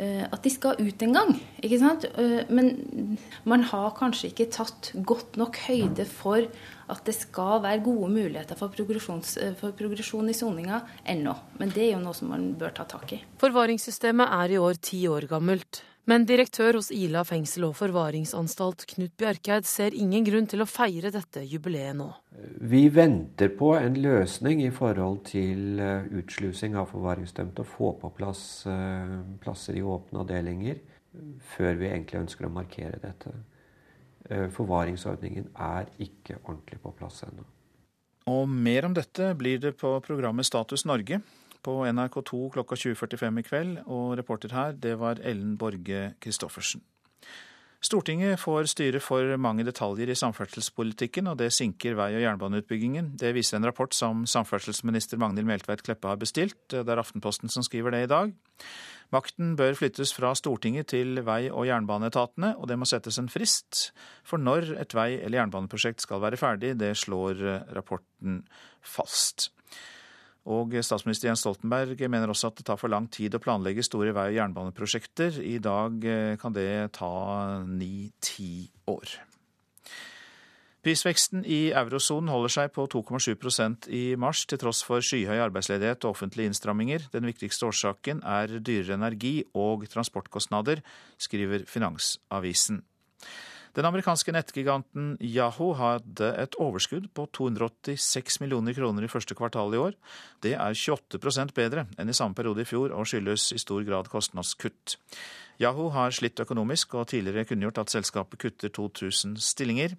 Eh, 0.00 0.22
at 0.22 0.44
de 0.44 0.50
skal 0.52 0.78
ut 0.80 1.02
en 1.02 1.12
gang. 1.12 1.32
ikke 1.60 1.78
sant? 1.78 2.06
Eh, 2.16 2.46
men 2.48 3.18
man 3.44 3.62
har 3.68 3.90
kanskje 3.98 4.30
ikke 4.30 4.46
tatt 4.54 4.92
godt 5.04 5.36
nok 5.36 5.58
høyde 5.66 6.06
for 6.06 6.46
at 6.90 7.04
det 7.04 7.14
skal 7.18 7.60
være 7.62 7.82
gode 7.84 8.08
muligheter 8.08 8.56
for, 8.56 8.70
eh, 8.70 9.54
for 9.54 9.72
progresjon 9.72 10.30
i 10.30 10.32
soninga 10.32 10.82
ennå. 11.04 11.36
Men 11.58 11.68
det 11.70 11.82
er 11.88 11.92
jo 11.98 12.04
noe 12.04 12.14
som 12.14 12.28
man 12.28 12.54
bør 12.54 12.72
ta 12.74 12.84
tak 12.84 13.12
i. 13.12 13.20
Forvaringssystemet 13.38 14.28
er 14.30 14.54
i 14.54 14.58
år 14.58 14.80
ti 14.80 15.06
år 15.06 15.28
gammelt. 15.28 15.82
Men 16.08 16.24
direktør 16.26 16.78
hos 16.78 16.88
Ila 16.94 17.22
fengsel 17.28 17.66
og 17.68 17.74
forvaringsanstalt 17.78 18.86
Knut 18.94 19.12
Bjerkeid, 19.20 19.66
ser 19.68 19.94
ingen 19.94 20.24
grunn 20.26 20.48
til 20.50 20.64
å 20.64 20.68
feire 20.68 21.12
dette 21.12 21.42
jubileet 21.46 21.94
nå. 21.98 22.08
Vi 22.72 22.86
venter 22.94 23.52
på 23.58 23.74
en 23.76 23.98
løsning 24.00 24.62
i 24.64 24.72
forhold 24.74 25.20
til 25.28 25.78
eh, 25.82 26.08
utslusing 26.22 26.78
av 26.80 26.88
forvaringsdømte. 26.94 27.62
Å 27.62 27.72
få 27.76 27.92
på 28.00 28.10
plass 28.16 28.42
eh, 28.70 29.18
plasser 29.44 29.78
i 29.78 29.84
åpne 29.84 30.24
avdelinger 30.24 30.80
før 31.54 31.78
vi 31.78 31.90
egentlig 31.90 32.20
ønsker 32.24 32.46
å 32.46 32.52
markere 32.54 33.00
dette. 33.02 33.34
Eh, 34.30 34.48
forvaringsordningen 34.54 35.50
er 35.58 35.90
ikke 36.00 36.40
ordentlig 36.44 36.80
på 36.82 36.94
plass 36.96 37.24
ennå. 37.28 37.44
Og 38.30 38.48
mer 38.48 38.86
om 38.86 38.94
dette 38.94 39.32
blir 39.38 39.60
det 39.62 39.74
på 39.80 39.92
programmet 40.06 40.46
Status 40.46 40.86
Norge 40.88 41.20
på 41.62 41.80
NRK2 41.88 42.46
klokka 42.56 42.78
20.45 42.78 43.40
i 43.42 43.46
kveld, 43.46 43.76
og 43.86 44.16
reporter 44.20 44.54
her, 44.56 44.72
det 44.72 44.96
var 45.00 45.20
Ellen 45.22 45.56
Borge 45.60 46.14
Christoffersen. 46.22 46.82
Stortinget 47.80 48.36
får 48.36 48.66
styre 48.68 49.00
for 49.00 49.24
mange 49.40 49.64
detaljer 49.64 50.10
i 50.12 50.16
samferdselspolitikken, 50.18 51.30
og 51.30 51.38
det 51.40 51.48
sinker 51.56 51.94
vei- 51.96 52.12
og 52.12 52.20
jernbaneutbyggingen. 52.20 53.14
Det 53.16 53.32
viser 53.32 53.56
en 53.56 53.64
rapport 53.70 53.94
som 53.96 54.26
samferdselsminister 54.28 55.16
Magnhild 55.16 55.48
Meltveit 55.48 55.80
Kleppa 55.86 56.12
har 56.12 56.20
bestilt. 56.20 56.58
Det 56.68 56.84
er 56.84 57.00
Aftenposten 57.00 57.48
som 57.48 57.64
skriver 57.64 57.96
det 57.96 58.02
i 58.04 58.10
dag. 58.10 58.34
Makten 59.10 59.54
bør 59.56 59.78
flyttes 59.78 60.12
fra 60.12 60.34
Stortinget 60.36 60.90
til 60.92 61.22
vei- 61.24 61.48
og 61.48 61.64
jernbaneetatene, 61.66 62.52
og 62.60 62.68
det 62.68 62.76
må 62.78 62.84
settes 62.84 63.16
en 63.18 63.32
frist 63.32 63.94
for 64.22 64.36
når 64.36 64.76
et 64.76 64.92
vei- 64.92 65.16
eller 65.16 65.40
jernbaneprosjekt 65.40 66.04
skal 66.04 66.20
være 66.20 66.36
ferdig. 66.36 66.76
Det 66.76 66.92
slår 67.00 67.40
rapporten 67.72 68.44
fast. 68.84 69.48
Og 70.48 70.72
statsminister 70.80 71.28
Jens 71.28 71.42
Stoltenberg 71.44 72.00
mener 72.08 72.32
også 72.32 72.48
at 72.48 72.60
det 72.60 72.66
tar 72.70 72.78
for 72.80 72.88
lang 72.92 73.10
tid 73.12 73.34
å 73.36 73.42
planlegge 73.42 73.84
store 73.84 74.14
vei- 74.16 74.30
og 74.32 74.38
jernbaneprosjekter. 74.38 75.36
I 75.44 75.58
dag 75.60 76.06
eh, 76.08 76.36
kan 76.40 76.56
det 76.56 76.92
ta 76.96 77.60
ni-ti 77.68 78.70
år. 78.88 79.18
Prisveksten 80.80 81.42
i 81.44 81.74
eurosonen 81.76 82.30
holder 82.32 82.52
seg 82.54 82.70
på 82.72 82.86
2,7% 82.88 83.90
i 83.92 84.14
mars, 84.16 84.46
til 84.48 84.62
tross 84.62 84.80
for 84.86 85.04
skyhøy 85.04 85.36
arbeidsledighet 85.44 86.06
og 86.06 86.14
offentlige 86.14 86.48
innstramminger. 86.48 87.04
Den 87.12 87.28
viktigste 87.28 87.68
årsaken 87.68 88.22
er 88.24 88.56
dyrere 88.64 88.96
energi 88.96 89.34
og 89.52 89.84
transportkostnader, 89.92 90.80
skriver 91.20 91.68
Finansavisen. 91.68 92.80
Den 93.76 93.86
amerikanske 93.86 94.32
nettgiganten 94.34 95.12
Yahoo 95.22 95.76
hadde 95.78 96.32
et 96.42 96.56
overskudd 96.58 97.06
på 97.14 97.26
286 97.36 98.40
millioner 98.42 98.74
kroner 98.74 99.06
i 99.06 99.10
første 99.10 99.36
kvartal 99.38 99.76
i 99.76 99.78
år. 99.78 99.94
Det 100.42 100.56
er 100.56 100.74
28% 100.74 101.54
bedre 101.54 101.86
enn 101.94 102.10
i 102.10 102.16
samme 102.16 102.34
periode 102.34 102.64
i 102.64 102.68
fjor, 102.68 102.90
og 102.90 103.06
skyldes 103.06 103.52
i 103.54 103.60
stor 103.62 103.86
grad 103.86 104.10
kostnadskutt. 104.10 104.96
Yahoo 105.62 105.92
har 105.94 106.10
slitt 106.16 106.42
økonomisk, 106.42 106.96
og 106.98 107.12
tidligere 107.12 107.46
kunngjort 107.46 107.78
at 107.84 107.94
selskapet 107.94 108.42
kutter 108.42 108.74
2000 108.74 109.38
stillinger. 109.44 109.94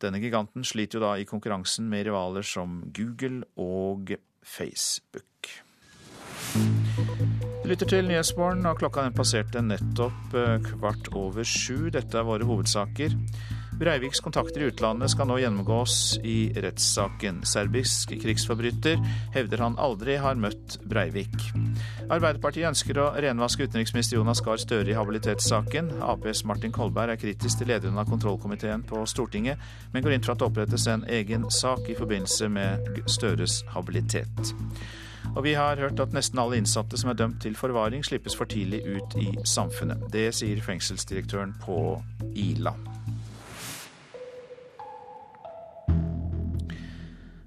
Denne 0.00 0.22
giganten 0.22 0.64
sliter 0.64 0.96
jo 0.96 1.04
da 1.04 1.16
i 1.20 1.28
konkurransen 1.28 1.90
med 1.90 2.06
rivaler 2.08 2.46
som 2.46 2.80
Google 2.96 3.44
og 3.60 4.14
Facebook. 4.40 5.52
Lytter 7.70 7.86
til 7.86 8.08
Nyhetsmorgen, 8.08 8.64
og 8.66 8.80
klokka 8.80 9.04
den 9.06 9.14
passerte 9.14 9.60
nettopp 9.62 10.32
eh, 10.34 10.56
kvart 10.64 11.06
over 11.14 11.46
sju. 11.46 11.86
Dette 11.94 12.18
er 12.18 12.24
våre 12.26 12.42
hovedsaker. 12.42 13.12
Breiviks 13.78 14.18
kontakter 14.24 14.64
i 14.64 14.70
utlandet 14.72 15.12
skal 15.12 15.28
nå 15.30 15.36
gjennomgås 15.38 16.16
i 16.26 16.50
rettssaken. 16.64 17.44
Serbisk 17.46 18.10
krigsforbryter 18.24 18.98
hevder 19.36 19.62
han 19.62 19.78
aldri 19.78 20.16
har 20.18 20.40
møtt 20.42 20.80
Breivik. 20.90 21.36
Arbeiderpartiet 22.08 22.66
ønsker 22.72 22.98
å 22.98 23.12
renvaske 23.22 23.68
utenriksminister 23.68 24.18
Jonas 24.18 24.42
Gahr 24.42 24.58
Støre 24.58 24.90
i 24.90 24.96
habilitetssaken. 24.98 25.92
Aps 26.02 26.42
Martin 26.50 26.74
Kolberg 26.74 27.14
er 27.14 27.20
kritisk 27.22 27.62
til 27.62 27.70
lederen 27.70 28.02
av 28.02 28.10
kontrollkomiteen 28.10 28.82
på 28.90 29.04
Stortinget, 29.06 29.62
men 29.94 30.02
går 30.02 30.16
inn 30.16 30.26
for 30.26 30.34
at 30.34 30.42
det 30.42 30.50
opprettes 30.50 30.88
en 30.90 31.06
egen 31.06 31.46
sak 31.54 31.86
i 31.86 31.94
forbindelse 32.02 32.50
med 32.50 32.98
Støres 33.06 33.60
habilitet. 33.76 34.50
Og 35.36 35.44
vi 35.46 35.52
har 35.54 35.78
hørt 35.78 36.00
at 36.02 36.14
nesten 36.14 36.40
alle 36.42 36.58
innsatte 36.58 36.98
som 36.98 37.12
er 37.12 37.18
dømt 37.18 37.38
til 37.44 37.54
forvaring, 37.54 38.02
slippes 38.04 38.34
for 38.34 38.50
tidlig 38.50 38.82
ut 38.82 39.14
i 39.20 39.28
samfunnet. 39.46 40.08
Det 40.10 40.32
sier 40.34 40.58
fengselsdirektøren 40.64 41.54
på 41.62 41.76
Ila. 42.34 42.74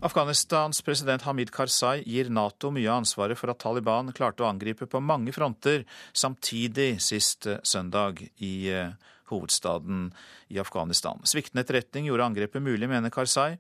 Afghanistans 0.03 0.81
president 0.83 1.23
Hamid 1.23 1.51
Karzai 1.55 2.01
gir 2.03 2.27
Nato 2.31 2.73
mye 2.75 2.89
av 2.91 3.03
ansvaret 3.03 3.39
for 3.39 3.51
at 3.53 3.59
Taliban 3.63 4.11
klarte 4.15 4.43
å 4.43 4.49
angripe 4.49 4.87
på 4.87 4.99
mange 4.99 5.31
fronter 5.35 5.85
samtidig 6.11 6.97
sist 7.03 7.47
eh, 7.47 7.61
søndag 7.63 8.19
i 8.43 8.53
eh, 8.67 8.95
hovedstaden 9.31 10.09
i 10.51 10.59
Afghanistan. 10.59 11.23
Sviktende 11.23 11.63
etterretning 11.63 12.09
gjorde 12.09 12.27
angrepet 12.31 12.63
mulig, 12.63 12.91
mener 12.91 13.15
Karzai. 13.15 13.53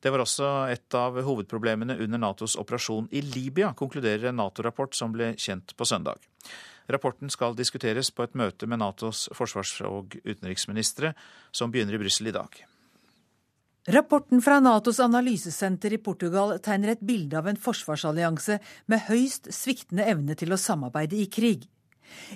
Det 0.00 0.12
var 0.14 0.22
også 0.22 0.48
et 0.70 0.94
av 0.94 1.18
hovedproblemene 1.26 1.96
under 1.98 2.20
Natos 2.22 2.56
operasjon 2.60 3.08
i 3.10 3.22
Libya, 3.24 3.72
konkluderer 3.74 4.30
en 4.30 4.38
Nato-rapport 4.38 4.94
som 4.94 5.12
ble 5.14 5.32
kjent 5.36 5.74
på 5.76 5.86
søndag. 5.88 6.22
Rapporten 6.88 7.28
skal 7.30 7.56
diskuteres 7.58 8.10
på 8.14 8.24
et 8.24 8.36
møte 8.38 8.66
med 8.70 8.80
Natos 8.80 9.26
forsvars- 9.36 9.82
og 9.84 10.16
utenriksministre, 10.24 11.12
som 11.52 11.72
begynner 11.74 11.98
i 11.98 12.02
Brussel 12.04 12.30
i 12.30 12.36
dag. 12.36 12.62
Rapporten 13.88 14.42
fra 14.44 14.58
Natos 14.60 15.00
analysesenter 15.00 15.94
i 15.96 16.00
Portugal 16.04 16.58
tegner 16.64 16.92
et 16.92 17.04
bilde 17.04 17.38
av 17.40 17.46
en 17.48 17.56
forsvarsallianse 17.56 18.58
med 18.92 19.04
høyst 19.08 19.48
sviktende 19.54 20.04
evne 20.04 20.36
til 20.36 20.52
å 20.52 20.60
samarbeide 20.60 21.16
i 21.16 21.28
krig. 21.32 21.64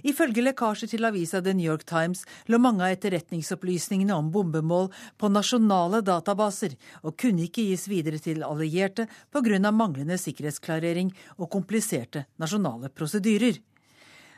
Ifølge 0.03 0.45
lekkasjer 0.45 0.93
til 0.93 1.09
avisa 1.09 1.41
The 1.43 1.55
New 1.57 1.66
York 1.66 1.85
Times 1.89 2.25
lå 2.51 2.61
mange 2.62 2.85
av 2.87 2.95
etterretningsopplysningene 2.97 4.14
om 4.14 4.31
bombemål 4.35 4.91
på 5.18 5.31
nasjonale 5.33 6.03
databaser, 6.07 6.77
og 7.03 7.18
kunne 7.18 7.47
ikke 7.49 7.66
gis 7.70 7.89
videre 7.91 8.18
til 8.23 8.43
allierte 8.47 9.09
pga. 9.33 9.70
manglende 9.70 10.18
sikkerhetsklarering 10.18 11.12
og 11.39 11.51
kompliserte 11.51 12.27
nasjonale 12.39 12.89
prosedyrer. 12.89 13.61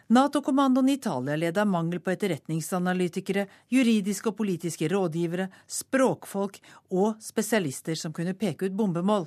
Nato-kommandoen 0.07 0.89
i 0.89 0.93
Italia 0.99 1.37
led 1.37 1.59
av 1.59 1.67
mangel 1.67 2.01
på 2.01 2.13
etterretningsanalytikere, 2.13 3.47
juridiske 3.73 4.29
og 4.29 4.37
politiske 4.37 4.89
rådgivere, 4.93 5.49
språkfolk 5.65 6.59
og 6.93 7.23
spesialister 7.25 7.97
som 7.97 8.13
kunne 8.13 8.37
peke 8.37 8.69
ut 8.69 8.77
bombemål. 8.77 9.25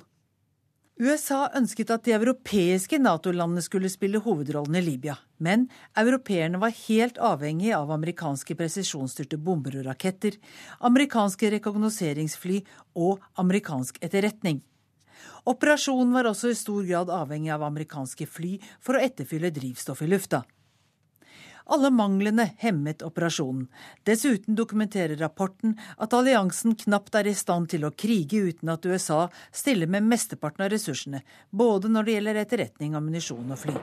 USA 0.98 1.44
ønsket 1.54 1.92
at 1.94 2.02
de 2.08 2.10
europeiske 2.16 2.98
Nato-landene 2.98 3.62
skulle 3.62 3.86
spille 3.92 4.18
hovedrollen 4.18 4.80
i 4.80 4.82
Libya, 4.82 5.14
men 5.38 5.68
europeerne 5.94 6.58
var 6.58 6.74
helt 6.74 7.20
avhengig 7.22 7.70
av 7.76 7.92
amerikanske 7.94 8.56
presisjonsstyrte 8.58 9.38
bomber 9.38 9.76
og 9.78 9.86
raketter, 9.86 10.34
amerikanske 10.82 11.52
rekognoseringsfly 11.54 12.64
og 12.98 13.22
amerikansk 13.38 14.02
etterretning. 14.02 14.58
Operasjonen 15.46 16.10
var 16.18 16.26
også 16.32 16.50
i 16.50 16.58
stor 16.58 16.82
grad 16.90 17.14
avhengig 17.14 17.54
av 17.54 17.62
amerikanske 17.68 18.26
fly 18.26 18.56
for 18.82 18.98
å 18.98 19.04
etterfylle 19.06 19.54
drivstoff 19.54 20.02
i 20.02 20.10
lufta. 20.10 20.42
Alle 21.68 21.90
manglene 21.92 22.46
hemmet 22.62 23.02
operasjonen. 23.04 23.66
Dessuten 24.08 24.56
dokumenterer 24.56 25.16
rapporten 25.20 25.74
at 26.00 26.14
alliansen 26.16 26.74
knapt 26.80 27.18
er 27.20 27.28
i 27.28 27.34
stand 27.36 27.68
til 27.74 27.84
å 27.84 27.92
krige 27.92 28.40
uten 28.48 28.72
at 28.72 28.88
USA 28.88 29.26
stiller 29.52 29.90
med 29.90 30.08
mesteparten 30.08 30.64
av 30.64 30.72
ressursene, 30.72 31.20
både 31.50 31.92
når 31.92 32.08
det 32.08 32.16
gjelder 32.16 32.40
etterretning, 32.44 32.96
ammunisjon 32.96 33.52
og 33.52 33.60
fly. 33.66 33.76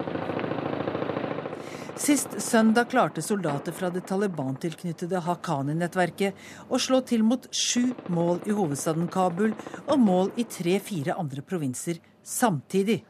Sist 1.96 2.34
søndag 2.42 2.90
klarte 2.92 3.22
soldater 3.24 3.72
fra 3.72 3.88
det 3.94 4.02
Taliban-tilknyttede 4.10 5.22
Haqqani-nettverket 5.24 6.68
å 6.68 6.80
slå 6.82 7.00
til 7.08 7.22
mot 7.24 7.46
sju 7.56 7.94
mål 8.12 8.42
i 8.50 8.56
hovedstaden 8.58 9.08
Kabul 9.14 9.54
og 9.86 10.00
mål 10.02 10.34
i 10.36 10.44
tre-fire 10.44 11.16
andre 11.16 11.46
provinser 11.46 12.02
samtidig. 12.20 13.04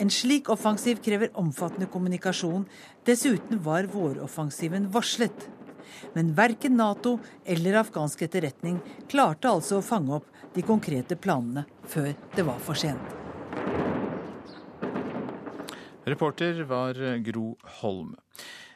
En 0.00 0.08
slik 0.08 0.48
offensiv 0.48 1.02
krever 1.04 1.34
omfattende 1.36 1.90
kommunikasjon. 1.92 2.64
Dessuten 3.06 3.62
var 3.62 3.84
våroffensiven 3.84 4.90
varslet. 4.90 5.50
Men 6.12 6.34
verken 6.34 6.76
Nato 6.76 7.18
eller 7.44 7.78
afghansk 7.78 8.22
etterretning 8.26 8.80
klarte 9.08 9.46
altså 9.46 9.78
å 9.78 9.84
fange 9.86 10.16
opp 10.18 10.26
de 10.56 10.64
konkrete 10.66 11.14
planene 11.14 11.62
før 11.86 12.10
det 12.34 12.44
var 12.48 12.58
for 12.66 12.74
sent. 12.74 13.14
Reporter 16.06 16.64
var 16.66 16.98
Gro 17.22 17.52
Holm. 17.78 18.16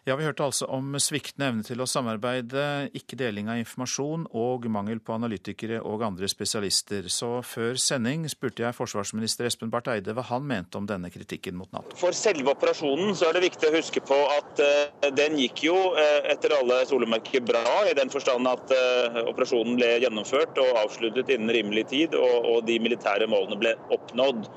Ja, 0.09 0.17
Vi 0.17 0.25
hørte 0.25 0.45
altså 0.47 0.67
om 0.73 0.95
sviktende 1.01 1.51
evne 1.51 1.65
til 1.67 1.81
å 1.83 1.87
samarbeide, 1.89 2.89
ikke 2.97 3.19
deling 3.21 3.51
av 3.53 3.59
informasjon 3.61 4.27
og 4.37 4.65
mangel 4.73 5.01
på 5.05 5.13
analytikere 5.13 5.81
og 5.85 6.05
andre 6.07 6.29
spesialister. 6.31 7.09
Så 7.13 7.29
før 7.45 7.77
sending 7.81 8.25
spurte 8.33 8.65
jeg 8.65 8.77
forsvarsminister 8.77 9.49
Espen 9.49 9.73
Barth 9.73 9.93
Eide 9.93 10.15
hva 10.17 10.25
han 10.31 10.47
mente 10.49 10.81
om 10.81 10.89
denne 10.89 11.13
kritikken 11.13 11.59
mot 11.61 11.69
Nato. 11.77 11.93
For 12.01 12.17
selve 12.17 12.55
operasjonen 12.55 13.13
så 13.19 13.29
er 13.29 13.37
det 13.37 13.45
viktig 13.51 13.69
å 13.69 13.77
huske 13.77 14.03
på 14.05 14.19
at 14.39 14.65
uh, 14.65 15.11
den 15.17 15.37
gikk 15.41 15.67
jo 15.69 15.77
uh, 15.77 16.21
etter 16.33 16.57
alle 16.57 16.81
solemerker 16.89 17.45
bra, 17.45 17.65
i 17.91 17.97
den 17.99 18.13
forstand 18.13 18.49
at 18.49 18.73
uh, 18.73 19.23
operasjonen 19.29 19.77
ble 19.77 19.95
gjennomført 20.07 20.61
og 20.65 20.85
avsluttet 20.87 21.33
innen 21.37 21.53
rimelig 21.53 21.91
tid, 21.93 22.17
og, 22.17 22.37
og 22.55 22.69
de 22.69 22.81
militære 22.81 23.29
målene 23.31 23.61
ble 23.61 23.77
oppnådd. 23.93 24.49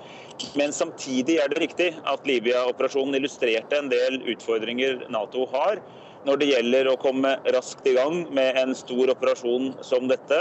Men 0.58 0.74
samtidig 0.74 1.38
er 1.42 1.52
det 1.52 1.62
riktig 1.62 1.90
at 2.10 2.26
Libya-operasjonen 2.28 3.18
illustrerte 3.20 3.78
en 3.80 3.92
del 3.92 4.20
utfordringer 4.34 5.06
Nato 5.14 5.46
har 5.54 5.82
når 6.28 6.40
det 6.40 6.50
gjelder 6.54 6.90
å 6.90 7.00
komme 7.00 7.36
raskt 7.54 7.88
i 7.90 7.96
gang 7.98 8.24
med 8.34 8.60
en 8.62 8.76
stor 8.78 9.12
operasjon 9.12 9.74
som 9.84 10.08
dette. 10.08 10.40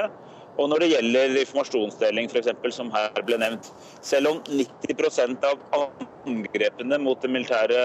Og 0.60 0.68
når 0.68 0.84
det 0.84 0.88
gjelder 0.92 1.36
informasjonsdeling, 1.40 2.28
f.eks., 2.28 2.76
som 2.76 2.90
her 2.92 3.22
ble 3.26 3.38
nevnt. 3.40 3.70
Selv 4.04 4.30
om 4.34 4.40
90% 4.46 5.46
av 5.48 5.86
angrepene 6.28 6.98
mot 7.00 7.20
det 7.22 7.30
militære 7.32 7.84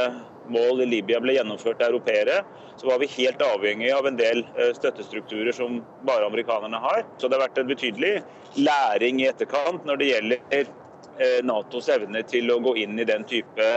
mål 0.51 0.83
i 0.83 0.89
Libya 0.91 1.21
ble 1.23 1.37
gjennomført 1.37 1.81
av 1.81 1.93
europeere, 1.93 2.41
så 2.77 2.91
var 2.91 2.99
vi 3.01 3.09
helt 3.15 3.41
avhengig 3.41 3.93
av 3.95 4.09
en 4.09 4.19
del 4.19 4.43
eh, 4.53 4.73
støttestrukturer 4.77 5.55
som 5.55 5.79
bare 6.05 6.27
amerikanerne 6.27 6.81
har. 6.83 7.05
Så 7.17 7.27
det 7.31 7.39
har 7.39 7.47
vært 7.47 7.63
en 7.63 7.71
betydelig 7.71 8.13
læring 8.59 9.23
i 9.23 9.31
etterkant 9.31 9.87
når 9.87 10.03
det 10.03 10.11
gjelder 10.11 10.75
Natos 11.45 11.89
evne 11.93 12.23
til 12.27 12.51
å 12.53 12.59
gå 12.63 12.75
inn 12.83 12.99
i 12.99 13.07
den 13.07 13.25
type 13.27 13.67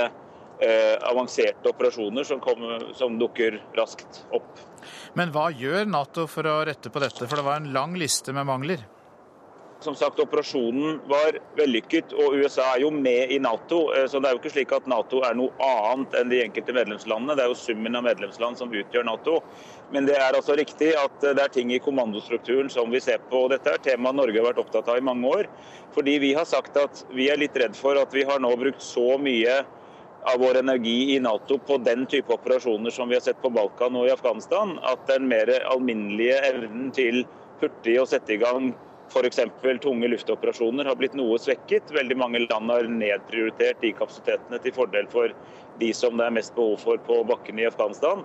eh, 0.61 0.97
avanserte 1.11 1.73
operasjoner 1.73 2.25
som, 2.25 2.41
kom, 2.41 2.65
som 2.95 3.19
dukker 3.21 3.61
raskt 3.79 4.25
opp. 4.37 4.61
Men 5.19 5.33
hva 5.35 5.51
gjør 5.53 5.89
Nato 5.91 6.27
for 6.31 6.47
å 6.49 6.61
rette 6.69 6.93
på 6.93 7.03
dette, 7.03 7.27
for 7.27 7.41
det 7.41 7.47
var 7.47 7.61
en 7.61 7.73
lang 7.75 7.97
liste 7.99 8.35
med 8.37 8.49
mangler? 8.49 8.85
Som 9.81 9.95
sagt, 9.97 10.21
Operasjonen 10.21 10.99
var 11.09 11.39
vellykket, 11.57 12.13
og 12.13 12.35
USA 12.37 12.67
er 12.75 12.83
jo 12.83 12.91
med 12.93 13.33
i 13.33 13.39
Nato. 13.41 13.87
Eh, 13.97 14.05
så 14.13 14.21
det 14.21 14.29
er 14.29 14.37
jo 14.37 14.43
ikke 14.43 14.53
slik 14.53 14.75
at 14.77 14.89
Nato 14.91 15.23
er 15.25 15.39
noe 15.39 15.55
annet 15.65 16.19
enn 16.21 16.33
de 16.33 16.43
enkelte 16.45 16.75
medlemslandene. 16.77 17.37
Det 17.39 17.47
er 17.47 17.53
jo 17.55 17.57
summen 17.63 17.97
av 17.97 18.05
medlemsland 18.05 18.61
som 18.61 18.75
utgjør 18.77 19.09
Nato. 19.09 19.39
Men 19.91 20.07
det 20.07 20.15
er 20.23 20.37
altså 20.39 20.55
riktig 20.59 20.93
at 20.95 21.17
det 21.25 21.43
er 21.43 21.51
ting 21.51 21.73
i 21.75 21.81
kommandostrukturen 21.83 22.71
som 22.71 22.93
vi 22.95 23.01
ser 23.03 23.19
på. 23.27 23.45
og 23.45 23.51
Dette 23.51 23.73
er 23.75 23.83
tema 23.83 24.13
Norge 24.15 24.39
har 24.39 24.47
vært 24.53 24.61
opptatt 24.63 24.89
av 24.93 25.01
i 25.01 25.05
mange 25.05 25.27
år. 25.27 25.49
Fordi 25.95 26.15
vi 26.23 26.31
har 26.37 26.47
sagt 26.47 26.79
at 26.79 27.03
vi 27.11 27.27
er 27.33 27.41
litt 27.41 27.59
redd 27.59 27.75
for 27.79 27.99
at 27.99 28.15
vi 28.15 28.23
har 28.29 28.39
nå 28.43 28.53
brukt 28.61 28.85
så 28.87 29.17
mye 29.19 29.57
av 30.31 30.39
vår 30.39 30.61
energi 30.61 31.17
i 31.17 31.19
Nato 31.25 31.59
på 31.59 31.81
den 31.83 32.05
type 32.11 32.31
operasjoner 32.37 32.95
som 32.95 33.09
vi 33.11 33.17
har 33.17 33.25
sett 33.25 33.41
på 33.43 33.51
Balkan 33.51 33.97
og 33.97 34.07
i 34.07 34.13
Afghanistan, 34.13 34.77
at 34.85 35.03
den 35.09 35.27
mer 35.31 35.51
alminnelige 35.73 36.37
evnen 36.53 36.91
til 36.95 37.25
hurtig 37.61 37.97
å 38.01 38.07
sette 38.09 38.37
i 38.37 38.41
gang 38.41 38.75
f.eks. 39.11 39.41
tunge 39.83 40.09
luftoperasjoner 40.13 40.87
har 40.87 40.99
blitt 40.99 41.17
noe 41.19 41.39
svekket. 41.43 41.91
Veldig 41.91 42.17
mange 42.21 42.45
land 42.45 42.71
har 42.71 42.87
nedprioritert 42.87 43.81
de 43.83 43.91
kapasitetene 43.97 44.61
til 44.63 44.75
fordel 44.77 45.09
for 45.11 45.35
de 45.81 45.91
som 45.97 46.15
det 46.21 46.29
er 46.29 46.37
mest 46.37 46.55
behov 46.55 46.79
for 46.85 47.03
på 47.03 47.17
bakken 47.27 47.59
i 47.59 47.67
Afghanistan. 47.67 48.23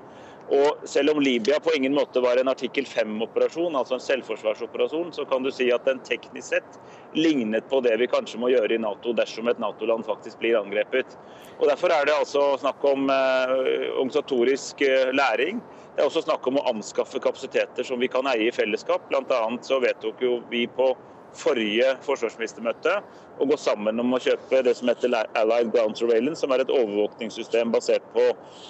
Og 0.53 0.83
selv 0.85 1.15
om 1.15 1.21
Libya 1.21 1.57
på 1.59 1.73
ingen 1.73 1.95
måte 1.95 2.21
var 2.21 2.37
en 2.37 2.51
artikkel 2.51 2.85
5-operasjon, 2.85 3.73
altså 3.77 3.97
en 3.97 4.03
selvforsvarsoperasjon, 4.03 5.09
så 5.15 5.25
kan 5.25 5.41
du 5.43 5.49
si 5.53 5.71
at 5.73 5.87
den 5.89 6.01
teknisk 6.05 6.51
sett 6.53 6.77
lignet 7.17 7.65
på 7.71 7.79
det 7.81 7.95
vi 7.97 8.09
kanskje 8.11 8.41
må 8.41 8.51
gjøre 8.53 8.77
i 8.77 8.81
Nato 8.81 9.15
dersom 9.17 9.49
et 9.49 9.61
Nato-land 9.61 10.05
faktisk 10.05 10.37
blir 10.43 10.59
angrepet. 10.59 11.17
Og 11.57 11.65
Derfor 11.71 11.95
er 11.95 12.05
det 12.05 12.17
altså 12.19 12.45
snakk 12.61 12.85
om 12.85 13.09
eh, 13.09 13.55
organisatorisk 13.95 14.85
eh, 14.85 15.09
læring. 15.17 15.63
Det 15.95 16.03
er 16.03 16.11
også 16.11 16.25
snakk 16.27 16.45
om 16.45 16.59
å 16.59 16.67
anskaffe 16.69 17.21
kapasiteter 17.23 17.87
som 17.87 18.01
vi 18.03 18.11
kan 18.11 18.27
eie 18.29 18.51
i 18.51 18.53
fellesskap. 18.53 19.09
Blant 19.09 19.33
annet 19.33 19.65
så 19.65 19.79
vedtok 19.81 20.21
jo 20.21 20.39
vi 20.51 20.67
på 20.67 20.91
forrige 21.35 21.95
forsvarsministermøte 22.05 22.95
og 23.35 23.51
gå 23.51 23.57
sammen 23.59 23.99
om 23.99 24.15
å 24.15 24.21
kjøpe 24.23 24.61
det 24.63 24.75
som 24.77 24.89
heter 24.91 25.11
Allied 25.35 25.73
Ground 25.73 25.99
Surveillance, 25.99 26.41
som 26.41 26.53
er 26.55 26.63
et 26.63 26.71
overvåkningssystem 26.71 27.73
basert 27.73 28.05
på 28.15 28.29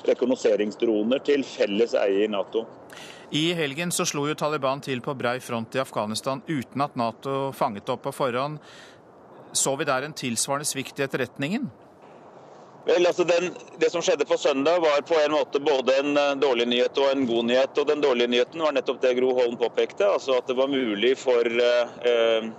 rekognoseringsdroner 0.10 1.22
til 1.26 1.46
felles 1.46 1.94
eie 2.02 2.26
i 2.26 2.32
Nato. 2.32 2.66
I 3.36 3.54
helgen 3.58 3.92
så 3.94 4.06
slo 4.08 4.28
jo 4.30 4.36
Taliban 4.38 4.82
til 4.86 5.02
på 5.06 5.16
brei 5.18 5.38
front 5.42 5.76
i 5.76 5.82
Afghanistan 5.82 6.44
uten 6.48 6.86
at 6.86 6.98
Nato 6.98 7.52
fanget 7.58 7.90
opp 7.94 8.06
på 8.06 8.14
forhånd. 8.16 8.60
Så 9.56 9.76
vi 9.80 9.88
der 9.88 10.06
en 10.06 10.14
tilsvarende 10.18 10.68
svikt 10.68 11.00
i 11.00 11.06
etterretningen? 11.06 11.70
Vel, 12.86 13.06
altså 13.06 13.24
den, 13.24 13.50
Det 13.82 13.90
som 13.90 14.04
skjedde 14.06 14.28
på 14.30 14.38
søndag 14.38 14.80
var 14.80 15.02
på 15.02 15.18
en 15.18 15.34
måte 15.34 15.60
både 15.60 15.96
en 16.00 16.18
eh, 16.18 16.36
dårlig 16.38 16.68
nyhet 16.70 16.98
og 17.02 17.10
en 17.12 17.26
god 17.26 17.48
nyhet. 17.50 17.78
og 17.82 17.88
Den 17.90 18.04
dårlige 18.04 18.30
nyheten 18.30 18.62
var 18.62 18.76
nettopp 18.78 19.02
det 19.02 19.16
Gro 19.18 19.34
Holm 19.40 19.58
påpekte, 19.58 20.06
altså 20.06 20.38
at 20.38 20.48
det 20.48 20.58
var 20.60 20.70
mulig 20.70 21.16
for 21.18 21.50
eh, 21.50 21.96
eh 22.12 22.50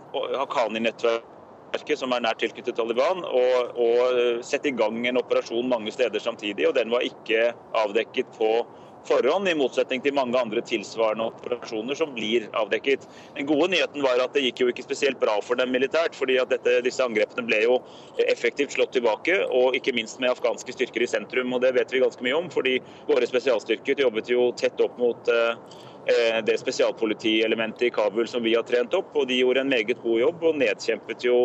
Haqqani-nettverket, 0.40 1.98
som 2.00 2.12
er 2.12 2.24
nært 2.26 2.42
tilknyttet 2.42 2.74
Taliban, 2.76 3.22
å, 3.22 3.44
å, 3.70 3.88
sette 4.42 4.72
i 4.72 4.74
gang 4.74 4.98
en 5.06 5.20
operasjon 5.22 5.70
mange 5.70 5.94
steder 5.94 6.22
samtidig. 6.22 6.66
og 6.66 6.74
Den 6.74 6.90
var 6.90 7.06
ikke 7.06 7.52
avdekket 7.84 8.34
på 8.34 8.50
forhånd, 9.06 9.48
i 9.48 9.54
motsetning 9.58 10.02
til 10.04 10.14
mange 10.16 10.38
andre 10.40 10.62
tilsvarende 10.66 11.28
operasjoner 11.30 11.98
som 11.98 12.12
blir 12.16 12.48
avdekket. 12.58 13.06
Den 13.36 13.48
gode 13.48 13.70
nyheten 13.72 14.04
var 14.04 14.20
at 14.22 14.34
det 14.36 14.44
gikk 14.46 14.62
jo 14.62 14.70
ikke 14.72 14.86
spesielt 14.86 15.20
bra 15.22 15.36
for 15.44 15.58
dem 15.60 15.72
militært, 15.74 16.16
fordi 16.18 16.38
at 16.42 16.52
dette, 16.52 16.78
disse 16.86 17.04
angrepene 17.04 17.46
ble 17.46 17.62
jo 17.64 17.80
effektivt 18.26 18.76
slått 18.76 18.94
tilbake, 18.96 19.38
og 19.46 19.76
ikke 19.78 19.94
minst 19.96 20.20
med 20.22 20.32
afghanske 20.34 20.74
styrker 20.76 21.06
i 21.06 21.10
sentrum. 21.10 21.54
og 21.54 21.62
Det 21.64 21.74
vet 21.78 21.94
vi 21.94 22.02
ganske 22.04 22.26
mye 22.26 22.38
om, 22.38 22.50
fordi 22.52 22.78
våre 23.08 23.28
spesialstyrker 23.28 24.04
jobbet 24.06 24.30
jo 24.32 24.50
tett 24.58 24.80
opp 24.84 24.98
mot 25.00 25.32
eh, 25.32 25.54
eh, 26.12 26.42
det 26.46 26.58
spesialpolitielementet 26.62 27.88
i 27.88 27.94
Kabul 27.94 28.28
som 28.28 28.44
vi 28.46 28.56
har 28.56 28.66
trent 28.68 28.94
opp, 28.94 29.14
og 29.14 29.28
de 29.30 29.40
gjorde 29.40 29.64
en 29.64 29.72
meget 29.72 30.02
god 30.02 30.20
jobb 30.20 30.46
og 30.50 30.60
nedkjempet 30.62 31.26
jo 31.28 31.40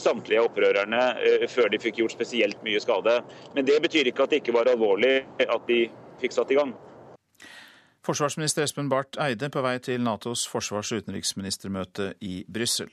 samtlige 0.00 0.42
opprørerne 0.44 1.00
eh, 1.20 1.48
før 1.50 1.70
de 1.72 1.80
fikk 1.82 2.00
gjort 2.00 2.14
spesielt 2.14 2.62
mye 2.64 2.80
skade. 2.80 3.18
Men 3.56 3.68
det 3.68 3.80
betyr 3.84 4.08
ikke 4.08 4.26
at 4.26 4.32
det 4.32 4.42
ikke 4.42 4.56
var 4.56 4.70
alvorlig 4.72 5.20
at 5.42 5.68
de 5.68 5.84
fikk 6.22 6.38
satt 6.38 6.54
i 6.54 6.58
gang. 6.58 6.74
Forsvarsminister 8.02 8.64
Espen 8.66 8.88
Barth 8.90 9.20
Eide 9.22 9.46
på 9.52 9.62
vei 9.62 9.76
til 9.78 10.02
Natos 10.02 10.42
forsvars- 10.50 10.90
og 10.94 11.04
utenriksministermøte 11.04 12.14
i 12.26 12.40
Brussel. 12.50 12.90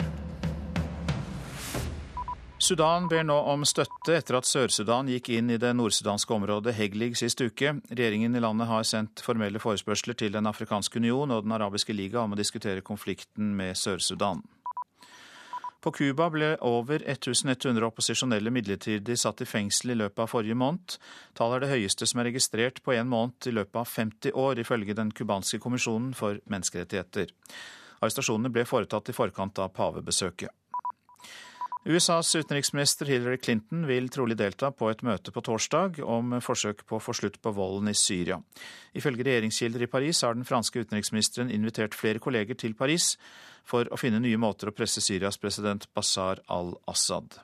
Sudan 2.60 3.08
ber 3.08 3.24
nå 3.24 3.38
om 3.50 3.64
støtte 3.64 4.18
etter 4.20 4.36
at 4.36 4.46
Sør-Sudan 4.46 5.08
gikk 5.10 5.32
inn 5.32 5.50
i 5.50 5.58
det 5.58 5.72
nordsudanske 5.80 6.34
området 6.36 6.76
Heglig 6.76 7.14
sist 7.18 7.40
uke. 7.40 7.72
Regjeringen 7.88 8.36
i 8.36 8.42
landet 8.44 8.68
har 8.68 8.84
sendt 8.84 9.24
formelle 9.24 9.62
forespørsler 9.64 10.18
til 10.20 10.36
Den 10.36 10.46
afrikanske 10.46 11.00
union 11.00 11.32
og 11.32 11.46
Den 11.48 11.56
arabiske 11.56 11.96
liga 11.96 12.20
om 12.20 12.36
å 12.36 12.38
diskutere 12.38 12.84
konflikten 12.86 13.56
med 13.56 13.80
Sør-Sudan. 13.80 14.44
På 15.80 15.92
Cuba 15.96 16.28
ble 16.28 16.50
over 16.68 17.06
1100 17.08 17.86
opposisjonelle 17.88 18.52
midlertidig 18.52 19.16
satt 19.20 19.40
i 19.46 19.48
fengsel 19.48 19.94
i 19.94 20.00
løpet 20.02 20.26
av 20.26 20.32
forrige 20.32 20.58
måned. 20.60 20.98
Tallet 21.40 21.62
er 21.62 21.64
det 21.64 21.72
høyeste 21.72 22.08
som 22.10 22.20
er 22.20 22.28
registrert 22.28 22.82
på 22.84 22.98
én 22.98 23.08
måned 23.08 23.48
i 23.48 23.56
løpet 23.56 23.80
av 23.80 23.88
50 23.88 24.36
år, 24.36 24.60
ifølge 24.60 24.98
den 24.98 25.14
cubanske 25.16 25.62
kommisjonen 25.64 26.12
for 26.20 26.42
menneskerettigheter. 26.52 27.32
Arrestasjonene 28.04 28.52
ble 28.52 28.68
foretatt 28.68 29.12
i 29.12 29.16
forkant 29.16 29.64
av 29.64 29.72
pavebesøket. 29.76 30.52
USAs 31.88 32.34
utenriksminister 32.36 33.08
Hillary 33.08 33.38
Clinton 33.40 33.86
vil 33.88 34.10
trolig 34.12 34.36
delta 34.38 34.68
på 34.76 34.90
et 34.92 35.00
møte 35.08 35.32
på 35.32 35.42
torsdag 35.48 36.02
om 36.04 36.36
forsøk 36.44 36.84
på 36.86 36.98
å 36.98 37.02
få 37.02 37.16
slutt 37.16 37.40
på 37.40 37.54
volden 37.56 37.88
i 37.88 37.96
Syria. 37.96 38.36
Ifølge 38.92 39.24
regjeringskilder 39.24 39.86
i 39.86 39.88
Paris 39.88 40.20
har 40.28 40.36
den 40.36 40.48
franske 40.48 40.84
utenriksministeren 40.84 41.54
invitert 41.56 41.96
flere 41.96 42.20
kolleger 42.20 42.60
til 42.60 42.76
Paris 42.76 43.14
for 43.66 43.89
å 43.91 43.99
finne 43.99 44.22
nye 44.24 44.39
måter 44.39 44.70
å 44.70 44.76
presse 44.76 45.01
Syrias 45.03 45.38
president 45.38 45.88
Bashar 45.93 46.43
al-Assad. 46.47 47.39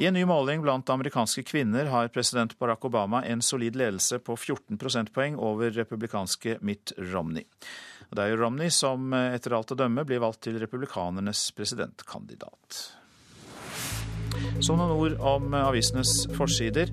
I 0.00 0.06
en 0.08 0.14
ny 0.16 0.22
måling 0.24 0.62
blant 0.64 0.88
amerikanske 0.88 1.42
kvinner 1.44 1.90
har 1.92 2.08
president 2.08 2.54
Barack 2.58 2.86
Obama 2.88 3.20
en 3.28 3.42
solid 3.44 3.76
ledelse 3.76 4.16
på 4.24 4.32
14 4.32 4.78
prosentpoeng 4.80 5.36
over 5.36 5.74
republikanske 5.76 6.56
Mitt 6.64 6.94
Romney. 6.96 7.44
Det 8.08 8.24
er 8.24 8.32
jo 8.32 8.38
Romney 8.40 8.72
som 8.72 9.12
etter 9.12 9.52
alt 9.58 9.74
å 9.74 9.76
dømme 9.76 10.06
blir 10.08 10.22
valgt 10.24 10.46
til 10.46 10.56
republikanernes 10.62 11.42
presidentkandidat. 11.52 12.80
Så 14.64 14.72
noen 14.76 14.96
ord 14.96 15.20
om 15.20 15.52
avisenes 15.56 16.24
forsider. 16.36 16.88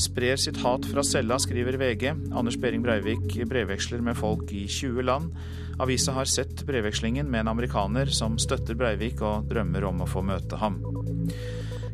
Sprer 0.00 0.36
sitt 0.40 0.60
hat 0.60 0.84
fra 0.88 1.04
cella, 1.04 1.40
skriver 1.40 1.80
VG. 1.80 2.12
Anders 2.36 2.60
Behring 2.60 2.84
Breivik 2.84 3.40
brevveksler 3.48 4.04
med 4.04 4.20
folk 4.20 4.52
i 4.52 4.66
20 4.68 5.08
land. 5.08 5.32
Avisa 5.80 6.12
har 6.12 6.24
sett 6.24 6.66
brevvekslingen 6.66 7.30
med 7.30 7.40
en 7.40 7.48
amerikaner 7.48 8.06
som 8.06 8.34
støtter 8.38 8.76
Breivik 8.76 9.22
og 9.24 9.46
drømmer 9.48 9.84
om 9.88 10.02
å 10.04 10.08
få 10.08 10.20
møte 10.20 10.58
ham. 10.60 10.76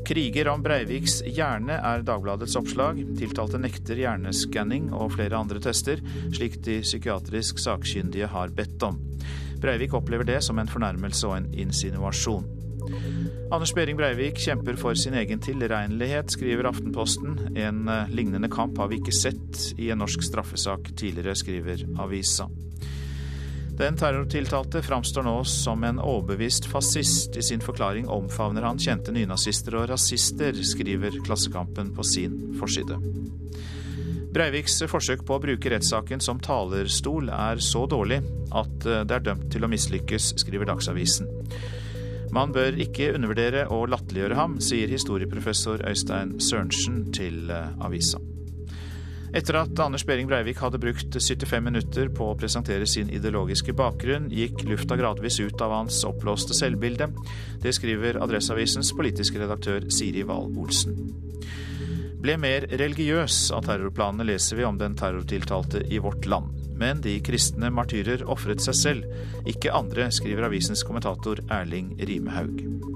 Kriger 0.06 0.48
om 0.50 0.62
Breiviks 0.62 1.20
hjerne 1.22 1.78
er 1.78 2.02
Dagbladets 2.06 2.56
oppslag. 2.58 2.98
Tiltalte 3.18 3.60
nekter 3.62 3.98
hjerneskanning 4.02 4.88
og 4.90 5.14
flere 5.14 5.38
andre 5.38 5.62
tester, 5.62 6.02
slik 6.34 6.58
de 6.66 6.80
psykiatrisk 6.82 7.62
sakkyndige 7.62 8.26
har 8.34 8.50
bedt 8.54 8.82
om. 8.86 8.98
Breivik 9.62 9.94
opplever 9.94 10.26
det 10.26 10.42
som 10.42 10.58
en 10.58 10.70
fornærmelse 10.70 11.30
og 11.30 11.38
en 11.38 11.50
insinuasjon. 11.54 12.46
Anders 13.54 13.74
Behring 13.74 13.98
Breivik 13.98 14.38
kjemper 14.42 14.74
for 14.78 14.98
sin 14.98 15.14
egen 15.14 15.38
tilregnelighet, 15.42 16.30
skriver 16.34 16.66
Aftenposten. 16.70 17.38
En 17.54 17.86
eh, 17.88 18.10
lignende 18.10 18.50
kamp 18.50 18.78
har 18.82 18.90
vi 18.90 18.98
ikke 18.98 19.14
sett 19.14 19.68
i 19.78 19.92
en 19.94 20.02
norsk 20.02 20.26
straffesak 20.26 20.90
tidligere, 20.98 21.38
skriver 21.38 21.86
avisa. 22.02 22.50
Den 23.76 23.96
terrortiltalte 23.96 24.80
framstår 24.82 25.22
nå 25.22 25.44
som 25.44 25.84
en 25.84 25.98
overbevist 26.00 26.64
fascist. 26.70 27.36
I 27.36 27.42
sin 27.42 27.60
forklaring 27.60 28.08
omfavner 28.08 28.64
han 28.64 28.78
kjente 28.80 29.12
nynazister 29.12 29.76
og 29.76 29.90
rasister, 29.90 30.56
skriver 30.64 31.18
Klassekampen 31.26 31.90
på 31.96 32.04
sin 32.04 32.38
forside. 32.56 32.96
Breiviks 34.32 34.78
forsøk 34.88 35.26
på 35.28 35.36
å 35.36 35.42
bruke 35.44 35.72
rettssaken 35.72 36.24
som 36.24 36.40
talerstol 36.40 37.28
er 37.32 37.60
så 37.64 37.84
dårlig 37.88 38.22
at 38.56 38.78
det 38.84 39.18
er 39.18 39.26
dømt 39.28 39.50
til 39.52 39.64
å 39.64 39.70
mislykkes, 39.72 40.32
skriver 40.40 40.68
Dagsavisen. 40.72 41.28
Man 42.32 42.52
bør 42.56 42.80
ikke 42.80 43.12
undervurdere 43.16 43.66
og 43.72 43.90
latterliggjøre 43.92 44.40
ham, 44.40 44.56
sier 44.60 44.92
historieprofessor 44.92 45.84
Øystein 45.88 46.38
Sørensen 46.40 47.06
til 47.16 47.52
avisa. 47.52 48.20
Etter 49.36 49.54
at 49.54 49.80
Anders 49.80 50.06
Behring 50.06 50.26
Breivik 50.30 50.62
hadde 50.64 50.78
brukt 50.80 51.12
75 51.12 51.64
minutter 51.64 52.08
på 52.08 52.30
å 52.30 52.36
presentere 52.40 52.86
sin 52.88 53.10
ideologiske 53.12 53.74
bakgrunn, 53.76 54.30
gikk 54.32 54.64
lufta 54.64 54.96
gradvis 54.96 55.36
ut 55.42 55.60
av 55.60 55.74
hans 55.76 55.98
oppblåste 56.08 56.56
selvbilde. 56.56 57.10
Det 57.60 57.74
skriver 57.76 58.16
Adresseavisens 58.24 58.94
politiske 58.96 59.42
redaktør 59.42 59.90
Siri 59.92 60.24
Wahl 60.24 60.48
Olsen. 60.56 60.96
Ble 62.24 62.38
mer 62.40 62.64
religiøs 62.80 63.50
av 63.52 63.68
terrorplanene 63.68 64.24
leser 64.32 64.56
vi 64.56 64.64
om 64.64 64.80
den 64.80 64.96
terrortiltalte 64.96 65.84
i 65.84 66.00
Vårt 66.00 66.24
Land. 66.24 66.56
Men 66.80 67.04
de 67.04 67.18
kristne 67.20 67.68
martyrer 67.68 68.24
ofret 68.24 68.64
seg 68.64 68.80
selv, 68.80 69.16
ikke 69.44 69.76
andre, 69.76 70.08
skriver 70.08 70.48
avisens 70.48 70.80
kommentator 70.88 71.44
Erling 71.52 71.92
Rimehaug. 72.00 72.95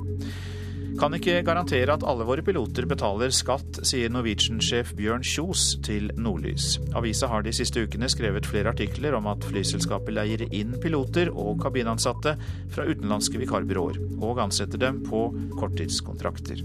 Kan 1.01 1.15
ikke 1.17 1.39
garantere 1.41 1.95
at 1.97 2.03
alle 2.05 2.27
våre 2.29 2.43
piloter 2.45 2.85
betaler 2.85 3.33
skatt, 3.33 3.79
sier 3.89 4.11
Norwegian-sjef 4.13 4.91
Bjørn 4.99 5.23
Kjos 5.25 5.79
til 5.81 6.11
Nordlys. 6.21 6.75
Avisa 6.93 7.31
har 7.31 7.41
de 7.47 7.55
siste 7.57 7.81
ukene 7.87 8.11
skrevet 8.13 8.45
flere 8.45 8.69
artikler 8.75 9.15
om 9.17 9.31
at 9.31 9.47
flyselskapet 9.49 10.13
leier 10.13 10.43
inn 10.53 10.75
piloter 10.83 11.31
og 11.33 11.63
kabinansatte 11.63 12.35
fra 12.75 12.85
utenlandske 12.85 13.41
vikarbyråer, 13.41 13.97
og 14.21 14.43
ansetter 14.45 14.83
dem 14.83 14.99
på 15.07 15.23
korttidskontrakter. 15.57 16.61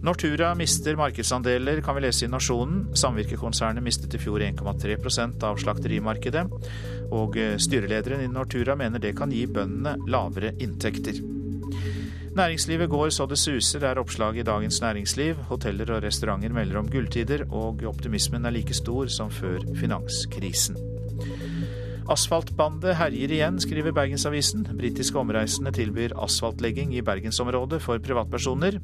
Nortura 0.00 0.54
mister 0.56 0.96
markedsandeler, 0.96 1.82
kan 1.84 1.98
vi 1.98 2.06
lese 2.06 2.24
i 2.24 2.30
Nasjonen. 2.32 2.86
Samvirkekonsernet 2.96 3.84
mistet 3.84 4.16
i 4.16 4.22
fjor 4.22 4.40
1,3 4.46 4.96
av 5.44 5.60
slakterimarkedet. 5.60 6.46
Og 7.12 7.36
styrelederen 7.60 8.24
i 8.24 8.32
Nortura 8.32 8.78
mener 8.80 9.02
det 9.02 9.12
kan 9.20 9.36
gi 9.36 9.44
bøndene 9.44 9.98
lavere 10.08 10.54
inntekter. 10.56 11.20
Næringslivet 12.36 12.90
går 12.90 13.08
så 13.10 13.26
det 13.26 13.38
suser, 13.38 13.82
er 13.82 13.98
oppslaget 13.98 14.44
i 14.44 14.46
Dagens 14.46 14.80
Næringsliv. 14.80 15.34
Hoteller 15.50 15.90
og 15.96 16.02
restauranter 16.02 16.52
melder 16.54 16.78
om 16.78 16.90
gulltider, 16.90 17.42
og 17.50 17.82
optimismen 17.86 18.46
er 18.46 18.54
like 18.54 18.74
stor 18.74 19.10
som 19.10 19.30
før 19.30 19.58
finanskrisen. 19.80 20.78
Asfaltbandet 22.10 22.96
herjer 22.98 23.34
igjen, 23.34 23.58
skriver 23.62 23.94
Bergensavisen. 23.94 24.62
Britiske 24.78 25.18
omreisende 25.18 25.72
tilbyr 25.74 26.14
asfaltlegging 26.22 26.94
i 26.94 27.02
bergensområdet 27.02 27.82
for 27.82 27.98
privatpersoner. 27.98 28.78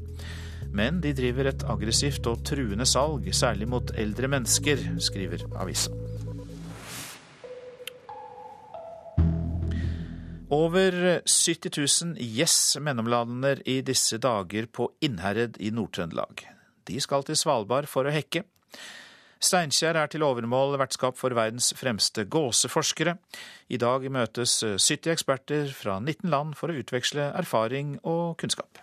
Men 0.71 0.99
de 1.03 1.15
driver 1.15 1.47
et 1.51 1.63
aggressivt 1.67 2.27
og 2.27 2.43
truende 2.47 2.85
salg, 2.85 3.31
særlig 3.31 3.67
mot 3.67 3.95
eldre 3.95 4.27
mennesker, 4.27 4.83
skriver 4.99 5.47
avisa. 5.55 6.06
Over 10.49 11.21
70 11.25 11.69
000 12.05 12.15
gjess 12.23 12.77
mellomlander 12.79 13.59
i 13.67 13.81
disse 13.83 14.15
dager 14.15 14.69
på 14.71 14.85
Innherred 15.03 15.57
i 15.59 15.73
Nord-Trøndelag. 15.75 16.45
De 16.87 17.01
skal 17.03 17.27
til 17.27 17.35
Svalbard 17.35 17.89
for 17.91 18.07
å 18.07 18.13
hekke. 18.15 18.45
Steinkjer 19.43 19.99
er 19.99 20.07
til 20.07 20.23
overmål 20.23 20.77
vertskap 20.79 21.19
for 21.19 21.35
verdens 21.35 21.73
fremste 21.75 22.23
gåseforskere. 22.31 23.17
I 23.67 23.75
dag 23.83 24.07
møtes 24.07 24.61
70 24.63 25.11
eksperter 25.17 25.67
fra 25.75 25.99
19 25.99 26.31
land 26.31 26.55
for 26.55 26.71
å 26.71 26.79
utveksle 26.79 27.27
erfaring 27.35 27.97
og 28.07 28.39
kunnskap. 28.39 28.79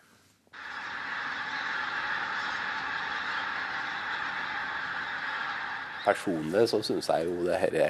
Personlig 6.05 6.69
så 6.69 6.85
syns 6.85 7.09
jeg 7.09 7.25
jo 7.25 7.41
det 7.49 7.57
her 7.65 7.81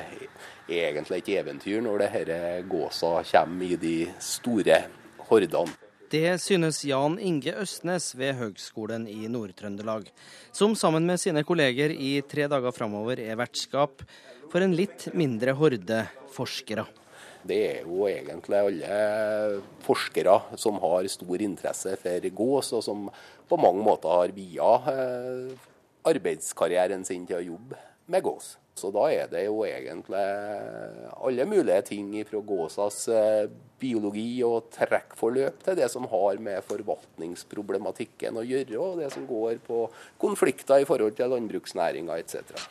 er 0.68 0.90
egentlig 0.90 1.22
et 1.22 1.32
eventyr 1.38 1.82
når 1.84 2.04
det 2.04 2.10
her 2.14 2.34
gåsa 2.68 3.16
kommer 3.30 3.74
i 3.74 3.80
de 3.80 3.96
store 4.22 4.82
hordene. 5.28 5.74
Det 6.14 6.36
synes 6.38 6.84
Jan 6.86 7.16
Inge 7.18 7.56
Østnes 7.58 8.12
ved 8.14 8.36
Høgskolen 8.38 9.06
i 9.10 9.26
Nord-Trøndelag, 9.26 10.06
som 10.54 10.76
sammen 10.78 11.08
med 11.08 11.18
sine 11.18 11.42
kolleger 11.42 11.90
i 11.90 12.20
tre 12.28 12.46
dager 12.46 12.74
framover 12.76 13.18
er 13.24 13.40
vertskap 13.40 14.04
for 14.52 14.62
en 14.62 14.76
litt 14.78 15.08
mindre 15.16 15.56
horde 15.58 16.04
forskere. 16.36 16.84
Det 17.44 17.60
er 17.80 17.80
jo 17.88 18.06
egentlig 18.08 18.60
alle 18.60 18.98
forskere 19.84 20.38
som 20.60 20.78
har 20.84 21.08
stor 21.12 21.42
interesse 21.44 21.96
for 22.00 22.28
gås, 22.38 22.72
og 22.78 22.84
som 22.86 23.08
på 23.48 23.58
mange 23.60 23.82
måter 23.84 24.14
har 24.14 24.36
via 24.36 24.70
eh, 24.94 25.66
arbeidskarrieren 26.08 27.04
sin 27.04 27.26
til 27.26 27.40
å 27.40 27.46
jobbe 27.52 27.80
med 28.06 28.24
gås. 28.24 28.54
Så 28.74 28.90
da 28.90 29.04
er 29.14 29.28
det 29.30 29.44
jo 29.46 29.60
egentlig 29.62 30.22
alle 31.14 31.46
mulige 31.46 31.82
ting 31.92 32.08
fra 32.26 32.40
gåsas 32.42 33.04
eh, 33.06 33.46
biologi 33.78 34.42
og 34.46 34.66
trekkforløp 34.74 35.62
til 35.62 35.78
det 35.78 35.86
som 35.92 36.08
har 36.10 36.40
med 36.42 36.64
forvaltningsproblematikken 36.66 38.40
å 38.40 38.46
gjøre, 38.46 38.80
og 38.82 39.02
det 39.02 39.12
som 39.14 39.28
går 39.30 39.60
på 39.66 39.84
konflikter 40.18 40.82
i 40.82 40.88
forhold 40.88 41.14
til 41.14 41.30
landbruksnæringa 41.30 42.18
etc. 42.18 42.66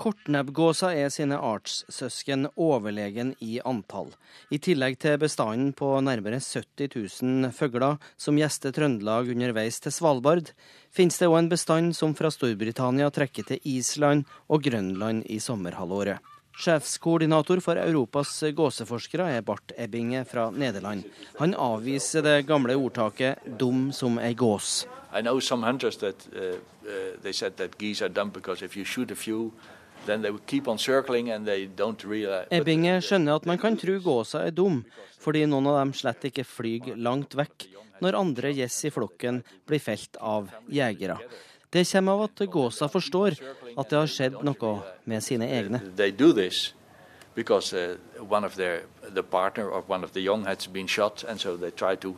Kortnebbgåsa 0.00 0.88
er 0.96 1.10
sine 1.12 1.36
artssøsken 1.36 2.46
overlegen 2.56 3.34
i 3.44 3.58
antall. 3.60 4.08
I 4.50 4.58
tillegg 4.58 4.96
til 5.04 5.18
bestanden 5.20 5.74
på 5.76 5.90
nærmere 6.00 6.40
70 6.40 6.96
000 7.22 7.52
fugler 7.52 7.98
som 8.16 8.38
gjester 8.40 8.72
Trøndelag 8.72 9.28
underveis 9.34 9.78
til 9.84 9.92
Svalbard, 9.92 10.54
finnes 10.90 11.20
det 11.20 11.28
òg 11.28 11.42
en 11.42 11.50
bestand 11.52 11.96
som 11.96 12.16
fra 12.16 12.32
Storbritannia 12.32 13.10
trekker 13.12 13.46
til 13.50 13.60
Island 13.68 14.24
og 14.48 14.64
Grønland 14.64 15.26
i 15.28 15.38
sommerhalvåret. 15.38 16.24
Sjefskoordinator 16.52 17.60
for 17.64 17.80
Europas 17.80 18.32
gåseforskere 18.56 19.28
er 19.36 19.44
Bart 19.44 19.72
Ebbinge 19.76 20.24
fra 20.28 20.50
Nederland. 20.50 21.04
Han 21.38 21.54
avviser 21.54 22.24
det 22.24 22.46
gamle 22.46 22.76
ordtaket 22.76 23.38
'dum 23.44 23.92
som 23.92 24.18
ei 24.18 24.34
gås'. 24.34 24.86
I 25.14 25.20
know 25.20 25.40
some 25.40 25.62
hunters 25.66 25.96
that 25.96 26.26
uh, 26.34 26.56
uh, 26.88 27.22
they 27.22 27.32
said 27.32 27.56
that 27.56 27.78
geese 27.78 28.02
are 28.02 28.08
dumb 28.08 28.30
because 28.30 28.62
if 28.62 28.76
you 28.76 28.84
Ebbinge 32.50 32.94
skjønner 33.06 33.38
at 33.38 33.46
man 33.46 33.60
kan 33.62 33.76
tro 33.78 33.94
gåsa 34.02 34.42
er 34.46 34.54
dum, 34.56 34.82
fordi 35.22 35.44
noen 35.46 35.68
av 35.70 35.78
dem 35.78 35.92
slett 35.94 36.26
ikke 36.26 36.44
flyr 36.46 36.96
langt 36.98 37.36
vekk 37.38 37.68
når 38.02 38.18
andre 38.18 38.50
gjess 38.56 38.84
i 38.88 38.90
flokken 38.90 39.42
blir 39.68 39.82
felt 39.82 40.18
av 40.18 40.50
jegere. 40.66 41.18
Det 41.72 41.86
kommer 41.88 42.12
av 42.12 42.22
at 42.26 42.42
gåsa 42.50 42.88
forstår 42.90 43.38
at 43.78 43.88
det 43.88 43.98
har 43.98 44.10
skjedd 44.10 44.42
noe 44.44 44.72
med 45.04 45.22
sine 45.24 45.46
egne. 45.48 45.80
Because 47.34 47.72
uh, 47.72 47.96
one 48.28 48.44
of 48.44 48.56
their 48.56 48.82
the 49.08 49.22
partner 49.22 49.70
of 49.70 49.88
one 49.88 50.04
of 50.04 50.12
the 50.12 50.20
young 50.20 50.44
has 50.44 50.66
been 50.66 50.86
shot, 50.86 51.24
and 51.24 51.40
so 51.40 51.56
they 51.56 51.70
try 51.70 51.96
to 51.96 52.14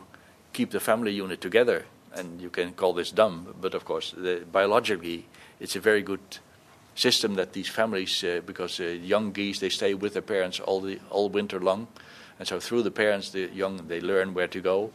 keep 0.51 0.71
the 0.71 0.79
family 0.81 1.11
unit 1.11 1.39
together. 1.39 1.85
And 2.13 2.41
you 2.41 2.49
can 2.49 2.73
call 2.73 2.93
this 2.93 3.11
dumb, 3.11 3.55
but 3.61 3.73
of 3.73 3.85
course, 3.85 4.13
the, 4.17 4.43
biologically, 4.51 5.25
it's 5.61 5.77
a 5.77 5.79
very 5.79 6.01
good 6.01 6.19
system 6.95 7.35
that 7.35 7.53
these 7.53 7.69
families, 7.69 8.23
uh, 8.23 8.41
because 8.45 8.79
uh, 8.79 8.85
young 8.85 9.31
geese, 9.31 9.59
they 9.59 9.69
stay 9.69 9.93
with 9.93 10.13
their 10.13 10.21
parents 10.21 10.59
all 10.59 10.81
the 10.81 10.99
all 11.11 11.29
winter 11.29 11.59
long, 11.59 11.87
and 12.39 12.47
so 12.47 12.59
through 12.59 12.83
the 12.83 12.91
parents, 12.91 13.29
the 13.29 13.49
young 13.53 13.87
they 13.87 14.01
learn 14.01 14.33
where 14.33 14.47
to 14.47 14.61
go, 14.61 14.91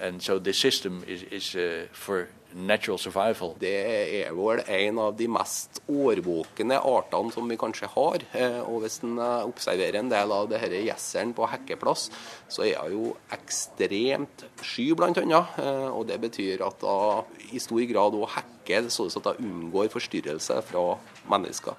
and 0.00 0.22
so 0.22 0.38
this 0.38 0.58
system 0.58 1.04
is 1.06 1.22
is 1.22 1.54
uh, 1.54 1.86
for 1.92 2.28
natural 2.54 2.98
survival. 2.98 3.54
Det 3.60 3.72
er 3.72 4.32
vel 4.36 4.62
en 4.68 4.98
av 5.02 5.14
de 5.16 5.28
mest 5.30 5.80
årvåkne 5.90 6.78
artene 6.78 7.32
som 7.34 7.48
vi 7.48 7.58
kanskje 7.60 7.88
har. 7.94 8.24
Eh, 8.36 8.60
og 8.60 8.82
hvis 8.84 9.00
en 9.06 9.18
observerer 9.18 10.00
en 10.00 10.10
del 10.12 10.34
av 10.34 10.50
disse 10.50 10.82
gjesseren 10.86 11.34
på 11.36 11.48
hekkeplass, 11.52 12.08
så 12.52 12.66
er 12.68 12.80
hun 12.82 12.92
jo 12.96 13.14
ekstremt 13.34 14.46
sky, 14.62 14.90
bl.a. 14.98 15.42
Eh, 15.64 15.88
og 15.88 16.06
det 16.10 16.20
betyr 16.22 16.64
at 16.66 16.84
hun 16.84 17.48
i 17.52 17.62
stor 17.62 17.84
grad 17.90 18.18
òg 18.18 18.28
hekker 18.36 18.88
sånn 18.92 19.12
at 19.22 19.34
hun 19.38 19.50
unngår 19.52 19.92
forstyrrelse 19.92 20.60
fra 20.68 20.86
mennesker. 21.30 21.78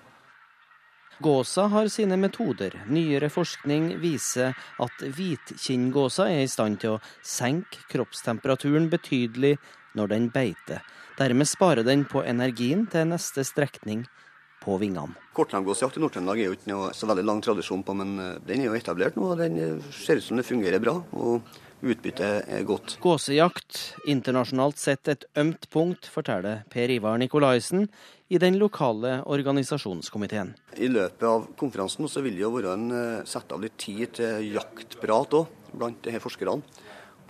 Gåsa 1.23 1.67
har 1.69 1.87
sine 1.87 2.17
metoder. 2.17 2.73
Nyere 2.89 3.29
forskning 3.29 3.93
viser 4.01 4.55
at 4.81 5.03
hvitkinngåsa 5.03 6.25
er 6.31 6.43
i 6.43 6.49
stand 6.51 6.81
til 6.81 6.95
å 6.95 7.01
senke 7.21 7.85
kroppstemperaturen 7.91 8.89
betydelig 8.91 9.55
når 9.95 10.09
den 10.15 10.27
beiter. 10.33 10.81
Dermed 11.19 11.47
sparer 11.47 11.85
den 11.85 12.07
på 12.09 12.25
energien 12.25 12.87
til 12.89 13.11
neste 13.11 13.45
strekning 13.45 14.07
på 14.63 14.79
vingene. 14.81 15.13
Kortnebbgåsejakt 15.37 15.99
i 15.99 16.01
Nord-Trøndelag 16.01 16.41
er 16.41 16.49
jo 16.49 16.57
ikke 16.57 16.71
noe 16.71 16.89
så 16.97 17.09
veldig 17.09 17.25
lang 17.27 17.43
tradisjon 17.45 17.83
på, 17.85 17.93
men 17.99 18.15
den 18.47 18.63
er 18.63 18.71
jo 18.71 18.77
etablert 18.77 19.19
nå. 19.19 19.33
og 19.33 19.43
Den 19.43 19.83
ser 19.93 20.17
ut 20.17 20.25
som 20.25 20.39
det 20.39 20.47
fungerer 20.49 20.81
bra. 20.81 20.97
og 21.13 21.45
Utbyttet 21.83 22.47
er 22.47 22.61
godt. 22.63 22.93
Gåsejakt, 23.03 23.79
internasjonalt 24.07 24.79
sett 24.79 25.09
et 25.11 25.25
ømt 25.35 25.67
punkt, 25.73 26.07
forteller 26.07 26.61
Per 26.71 26.93
Ivar 26.93 27.17
Nikolaisen 27.19 27.89
i 28.33 28.39
den 28.41 28.57
lokale 28.57 29.19
organisasjonskomiteen. 29.29 30.55
I 30.81 30.89
løpet 30.89 31.25
av 31.29 31.45
konferansen 31.59 32.09
så 32.09 32.23
vil 32.25 32.39
det 32.39 32.41
jo 32.41 32.53
være 32.55 32.73
en 32.73 32.87
sette 33.29 33.53
av 33.53 33.61
litt 33.61 33.77
tid 33.77 34.15
til 34.17 34.47
jaktprat 34.55 35.37
òg, 35.37 35.51
blant 35.73 36.01
de 36.05 36.17
forskerne. 36.21 36.63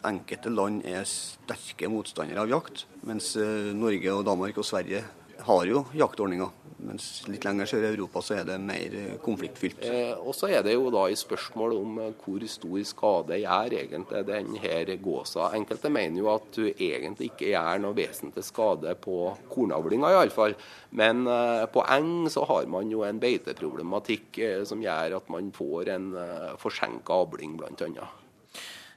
Enkelte 0.08 0.51
land 0.51 0.84
er 0.88 1.04
sterke 1.08 1.89
motstandere 1.91 2.43
av 2.43 2.51
jakt, 2.51 2.86
mens 3.08 3.34
Norge 3.76 4.16
og 4.16 4.26
Danmark 4.28 4.58
og 4.60 4.68
Sverige 4.68 5.04
har 5.43 5.68
jo 5.68 5.84
jaktordninger. 5.95 6.62
Mens 6.84 7.23
litt 7.31 7.45
lenger 7.47 7.69
sør 7.69 7.86
i 7.86 7.91
Europa 7.93 8.21
så 8.25 8.38
er 8.39 8.47
det 8.47 8.57
mer 8.61 8.95
konfliktfylt. 9.23 9.84
Eh, 9.88 10.13
og 10.19 10.36
så 10.36 10.49
er 10.51 10.63
det 10.65 10.75
jo 10.75 10.91
da 10.93 11.05
i 11.09 11.17
spørsmål 11.17 11.75
om 11.77 11.99
hvor 12.23 12.45
stor 12.51 12.77
skade 12.88 13.39
gjør 13.41 13.77
egentlig 13.79 14.23
denne 14.27 14.97
gåsa. 15.03 15.51
Enkelte 15.57 15.91
mener 15.93 16.21
jo 16.21 16.31
at 16.34 16.49
du 16.55 16.65
egentlig 16.71 17.31
ikke 17.31 17.51
gjør 17.53 17.84
noe 17.84 17.97
vesentlig 17.97 18.45
skade 18.47 18.95
på 19.03 19.19
kornavlinga 19.51 20.11
iallfall. 20.13 20.57
Men 20.93 21.27
eh, 21.27 21.65
på 21.73 21.86
eng 21.89 22.27
så 22.29 22.45
har 22.49 22.67
man 22.71 22.91
jo 22.91 23.05
en 23.07 23.21
beiteproblematikk 23.23 24.41
eh, 24.43 24.59
som 24.67 24.84
gjør 24.84 25.17
at 25.17 25.31
man 25.34 25.53
får 25.55 25.93
en 25.95 26.11
eh, 26.19 26.51
forsenka 26.61 27.23
avling, 27.23 27.57
bl.a. 27.57 28.09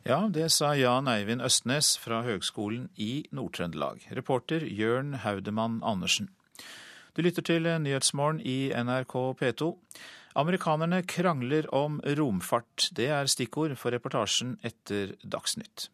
Ja, 0.06 0.20
det 0.30 0.52
sa 0.54 0.70
Jan 0.78 1.08
Eivind 1.10 1.42
Østnes 1.42 1.96
fra 1.98 2.20
Høgskolen 2.22 2.84
i 2.94 3.24
Nord-Trøndelag. 3.34 4.04
Reporter 4.14 4.62
Jørn 4.62 5.16
Haudemann 5.24 5.80
Andersen. 5.82 6.28
Du 7.16 7.22
lytter 7.24 7.40
til 7.48 7.64
Nyhetsmorgen 7.80 8.42
i 8.44 8.68
NRK 8.76 9.14
P2. 9.40 9.70
Amerikanerne 10.36 10.98
krangler 11.08 11.64
om 11.72 11.96
romfart. 12.18 12.90
Det 12.92 13.06
er 13.08 13.30
stikkord 13.32 13.72
for 13.80 13.96
reportasjen 13.96 14.58
etter 14.60 15.14
Dagsnytt. 15.24 15.86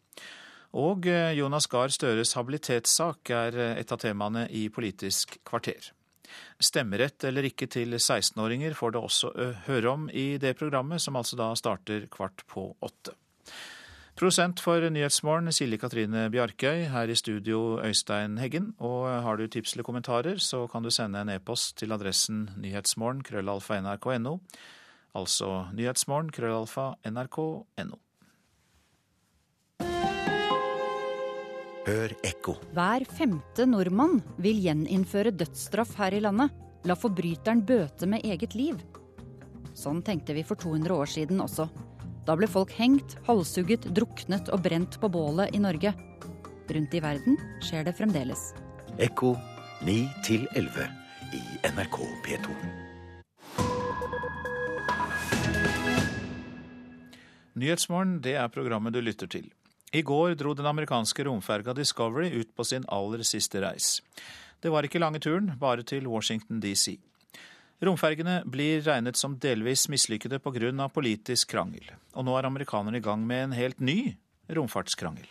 Og 0.74 1.06
Jonas 1.38 1.70
Gahr 1.70 1.94
Støres 1.94 2.34
habilitetssak 2.34 3.30
er 3.38 3.60
et 3.76 3.94
av 3.94 4.02
temaene 4.02 4.48
i 4.50 4.64
Politisk 4.74 5.38
kvarter. 5.46 5.92
Stemmerett 6.58 7.22
eller 7.30 7.46
ikke 7.46 7.70
til 7.70 7.94
16-åringer 8.00 8.74
får 8.74 8.96
det 8.96 9.06
også 9.06 9.32
høre 9.68 9.94
om 9.94 10.10
i 10.10 10.40
det 10.42 10.56
programmet, 10.58 10.98
som 11.06 11.22
altså 11.22 11.38
da 11.38 11.52
starter 11.54 12.10
kvart 12.10 12.42
på 12.50 12.66
åtte. 12.82 13.14
Prosent 14.22 14.60
for 14.62 14.84
Nyhetsmorgen, 14.86 15.50
Silje 15.50 15.80
Katrine 15.82 16.28
Bjarkøy. 16.30 16.84
Her 16.92 17.10
i 17.10 17.14
studio, 17.18 17.80
Øystein 17.82 18.36
Heggen. 18.38 18.68
Og 18.78 19.08
har 19.24 19.36
du 19.36 19.48
tips 19.50 19.72
eller 19.74 19.82
kommentarer, 19.82 20.38
så 20.38 20.68
kan 20.70 20.86
du 20.86 20.92
sende 20.94 21.18
en 21.18 21.32
e-post 21.34 21.74
til 21.80 21.90
adressen 21.90 22.44
nyhetsmorgen 22.62 23.24
krøllalfa 23.26 23.80
nrk.no. 23.82 24.36
Altså 25.18 25.50
nyhetsmorgen 25.74 26.30
krøllalfa 26.30 26.92
nrk.no. 27.10 27.98
Hør 31.90 32.18
ekko. 32.22 32.60
Hver 32.78 33.10
femte 33.18 33.66
nordmann 33.66 34.20
vil 34.38 34.62
gjeninnføre 34.62 35.34
dødsstraff 35.34 35.98
her 35.98 36.14
i 36.14 36.22
landet. 36.22 36.54
La 36.86 36.94
forbryteren 36.94 37.66
bøte 37.66 38.06
med 38.06 38.22
eget 38.22 38.54
liv. 38.54 38.78
Sånn 39.74 39.98
tenkte 40.06 40.38
vi 40.38 40.46
for 40.46 40.54
200 40.54 40.94
år 40.94 41.10
siden 41.10 41.42
også. 41.42 41.72
Da 42.22 42.36
ble 42.38 42.46
folk 42.46 42.70
hengt, 42.78 43.16
halshugget, 43.26 43.88
druknet 43.96 44.50
og 44.54 44.62
brent 44.62 44.98
på 45.02 45.10
bålet 45.10 45.50
i 45.56 45.60
Norge. 45.62 45.90
Rundt 46.72 46.94
i 46.94 47.00
verden 47.02 47.38
skjer 47.64 47.82
det 47.88 47.96
fremdeles. 47.98 48.52
Ekko 49.02 49.34
9 49.82 49.96
11 50.54 50.86
i 51.34 51.42
NRK 51.72 51.98
P2. 52.22 52.54
Nyhetsmorgen, 57.58 58.20
det 58.22 58.36
er 58.38 58.48
programmet 58.48 58.94
du 58.94 59.02
lytter 59.02 59.26
til. 59.26 59.50
I 59.92 60.00
går 60.06 60.38
dro 60.40 60.54
den 60.56 60.66
amerikanske 60.70 61.26
romferga 61.26 61.74
Discovery 61.76 62.30
ut 62.32 62.54
på 62.56 62.64
sin 62.64 62.86
aller 62.88 63.26
siste 63.26 63.60
reis. 63.60 63.98
Det 64.62 64.70
var 64.70 64.86
ikke 64.86 65.02
lange 65.02 65.20
turen, 65.20 65.50
bare 65.60 65.82
til 65.82 66.06
Washington 66.08 66.62
DC. 66.62 66.96
Romfergene 67.82 68.44
blir 68.46 68.78
regnet 68.86 69.18
som 69.18 69.32
delvis 69.42 69.88
mislykkede 69.90 70.38
pga. 70.38 70.88
politisk 70.88 71.50
krangel. 71.50 71.82
Og 72.14 72.24
nå 72.24 72.36
er 72.38 72.46
amerikanerne 72.46 72.98
i 72.98 73.02
gang 73.02 73.26
med 73.26 73.44
en 73.44 73.52
helt 73.52 73.80
ny 73.80 74.14
romfartskrangel. 74.48 75.26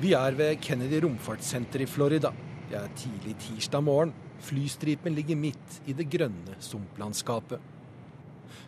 Vi 0.00 0.12
er 0.12 0.36
ved 0.36 0.60
Kennedy 0.60 1.00
romfartssenter 1.02 1.80
i 1.80 1.86
Florida. 1.86 2.30
Det 2.68 2.76
er 2.76 2.92
tidlig 2.94 3.38
tirsdag 3.38 3.82
morgen. 3.82 4.12
Flystripen 4.38 5.14
ligger 5.14 5.36
midt 5.36 5.80
i 5.86 5.94
det 5.94 6.10
grønne 6.10 6.60
sumplandskapet. 6.60 7.58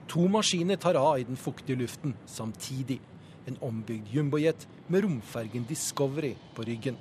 To 0.09 0.27
maskiner 0.29 0.81
tar 0.81 0.97
av 0.97 1.21
i 1.21 1.29
den 1.29 1.37
fuktige 1.37 1.77
luften 1.77 2.17
samtidig. 2.27 3.01
En 3.47 3.61
ombygd 3.61 4.09
jumbojet 4.09 4.67
med 4.89 5.05
romfergen 5.05 5.69
Discovery 5.69 6.35
på 6.57 6.65
ryggen. 6.65 6.97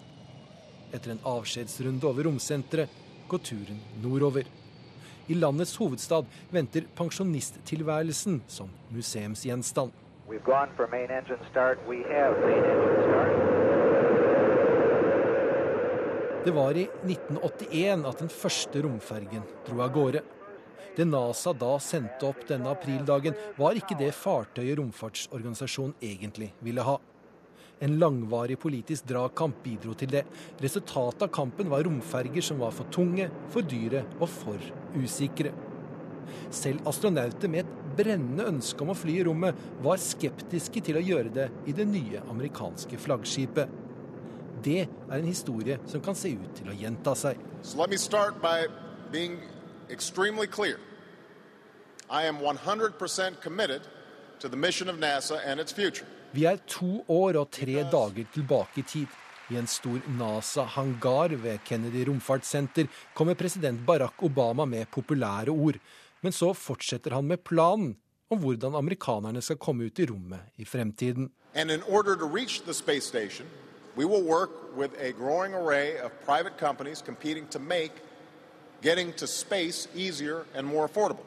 Etter 0.94 1.14
en 1.14 1.22
avskjedsrunde 1.28 2.08
over 2.10 2.26
romsenteret 2.26 2.90
går 3.30 3.42
turen 3.46 3.82
nordover. 4.02 4.48
I 5.30 5.36
landets 5.38 5.76
hovedstad 5.78 6.26
venter 6.50 6.88
pensjonisttilværelsen 6.98 8.40
som 8.48 8.70
museumsgjenstand. 8.90 9.92
Det 16.46 16.54
var 16.56 16.78
i 16.78 16.88
1981 17.06 18.06
at 18.10 18.24
den 18.24 18.34
første 18.34 18.82
romfergen 18.82 19.46
dro 19.68 19.82
av 19.86 19.94
gårde. 19.94 20.24
Det 20.98 21.06
NASA 21.06 21.54
da 21.54 21.76
sendte 21.84 22.26
opp 22.26 22.42
denne 22.50 22.74
aprildagen, 22.74 23.38
var 23.58 23.78
ikke 23.78 23.98
det 24.00 24.10
fartøyet 24.18 24.80
romfartsorganisasjonen 24.82 25.94
egentlig 26.02 26.50
ville 26.66 26.84
ha. 26.84 26.98
En 27.80 27.96
langvarig 28.00 28.58
politisk 28.60 29.08
dragkamp 29.08 29.62
bidro 29.64 29.94
til 29.96 30.12
det. 30.12 30.26
Resultatet 30.60 31.24
av 31.24 31.32
kampen 31.32 31.70
var 31.72 31.86
romferger 31.88 32.44
som 32.44 32.60
var 32.60 32.74
for 32.76 32.92
tunge, 32.92 33.30
for 33.54 33.64
dyre 33.64 34.04
og 34.20 34.28
for 34.32 34.66
usikre. 35.00 35.54
Selv 36.52 36.88
astronauter 36.90 37.52
med 37.52 37.64
et 37.64 37.78
brennende 37.98 38.50
ønske 38.52 38.84
om 38.84 38.92
å 38.92 38.98
fly 38.98 39.16
i 39.22 39.24
rommet 39.28 39.58
var 39.86 40.02
skeptiske 40.02 40.84
til 40.86 41.00
å 41.00 41.06
gjøre 41.06 41.32
det 41.36 41.48
i 41.72 41.76
det 41.78 41.88
nye 41.88 42.24
amerikanske 42.30 43.00
flaggskipet. 43.00 43.72
Det 44.64 44.82
er 44.84 45.16
en 45.16 45.30
historie 45.30 45.80
som 45.88 46.04
kan 46.04 46.20
se 46.20 46.34
ut 46.36 46.52
til 46.60 46.68
å 46.68 46.76
gjenta 46.76 47.16
seg. 47.16 47.40
So 47.64 47.80
let 47.80 47.90
me 47.90 47.98
start 47.98 48.42
by 48.42 48.68
being 49.12 49.40
extremely 49.90 50.48
clear. 50.48 50.80
I 52.10 52.26
am 52.28 52.40
100% 52.40 53.40
committed 53.42 53.82
to 54.40 54.50
the 54.50 54.58
mission 54.58 54.90
NASA 55.00 55.40
and 55.46 55.60
its 55.60 55.72
future. 55.72 56.08
Vi 56.32 56.44
er 56.46 56.60
to 56.70 57.00
år 57.10 57.40
og 57.42 57.50
tre 57.50 57.82
dager 57.90 58.28
tilbake 58.34 58.84
i 58.84 58.86
tid. 58.86 59.14
I 59.50 59.58
en 59.58 59.68
stor 59.68 59.98
NASA-hangar 60.14 61.34
ved 61.42 61.64
Kennedy 61.66 62.04
romfartssenter 62.06 62.86
kommer 63.18 63.34
president 63.34 63.82
Barack 63.86 64.22
Obama 64.22 64.66
med 64.66 64.86
populære 64.94 65.50
ord. 65.50 65.80
Men 66.22 66.32
så 66.32 66.54
fortsetter 66.54 67.16
han 67.16 67.26
med 67.26 67.38
planen 67.38 67.96
om 68.30 68.38
hvordan 68.38 68.76
amerikanerne 68.76 69.42
skal 69.42 69.58
komme 69.58 69.90
ut 69.90 70.00
i 70.00 70.06
rommet 70.06 70.40
i 70.58 70.66
fremtiden. 70.66 71.32
And 71.56 71.72
in 71.72 71.82
order 71.88 72.16
to 72.16 72.28
reach 72.28 72.62
the 72.62 72.74
space 72.74 73.08
station, 73.08 73.48
we 73.98 74.06
will 74.06 74.24
work 74.24 74.50
with 74.78 74.94
a 75.02 75.12
growing 75.12 75.56
array 75.56 75.98
of 75.98 76.12
private 76.26 76.60
companies 76.60 77.02
competing 77.02 77.50
to 77.50 77.60
make 77.60 77.92
getting 78.84 79.14
to 79.14 79.26
space 79.26 79.90
easier 79.96 80.46
and 80.56 80.68
more 80.68 80.86
affordable. 80.88 81.26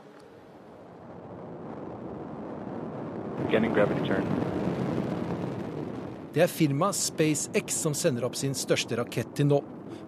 Det 6.32 6.40
er 6.40 6.48
firmaet 6.48 6.96
SpaceX 6.96 7.74
som 7.76 7.92
sender 7.92 8.24
opp 8.24 8.36
sin 8.40 8.54
største 8.56 8.96
rakett 8.96 9.34
til 9.36 9.50
nå. 9.50 9.58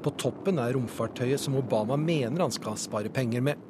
På 0.00 0.12
toppen 0.16 0.56
er 0.60 0.72
romfartøyet 0.72 1.40
som 1.40 1.58
Obama 1.60 1.98
mener 2.00 2.46
han 2.46 2.54
skal 2.54 2.78
spare 2.80 3.12
penger 3.12 3.44
med. 3.44 3.60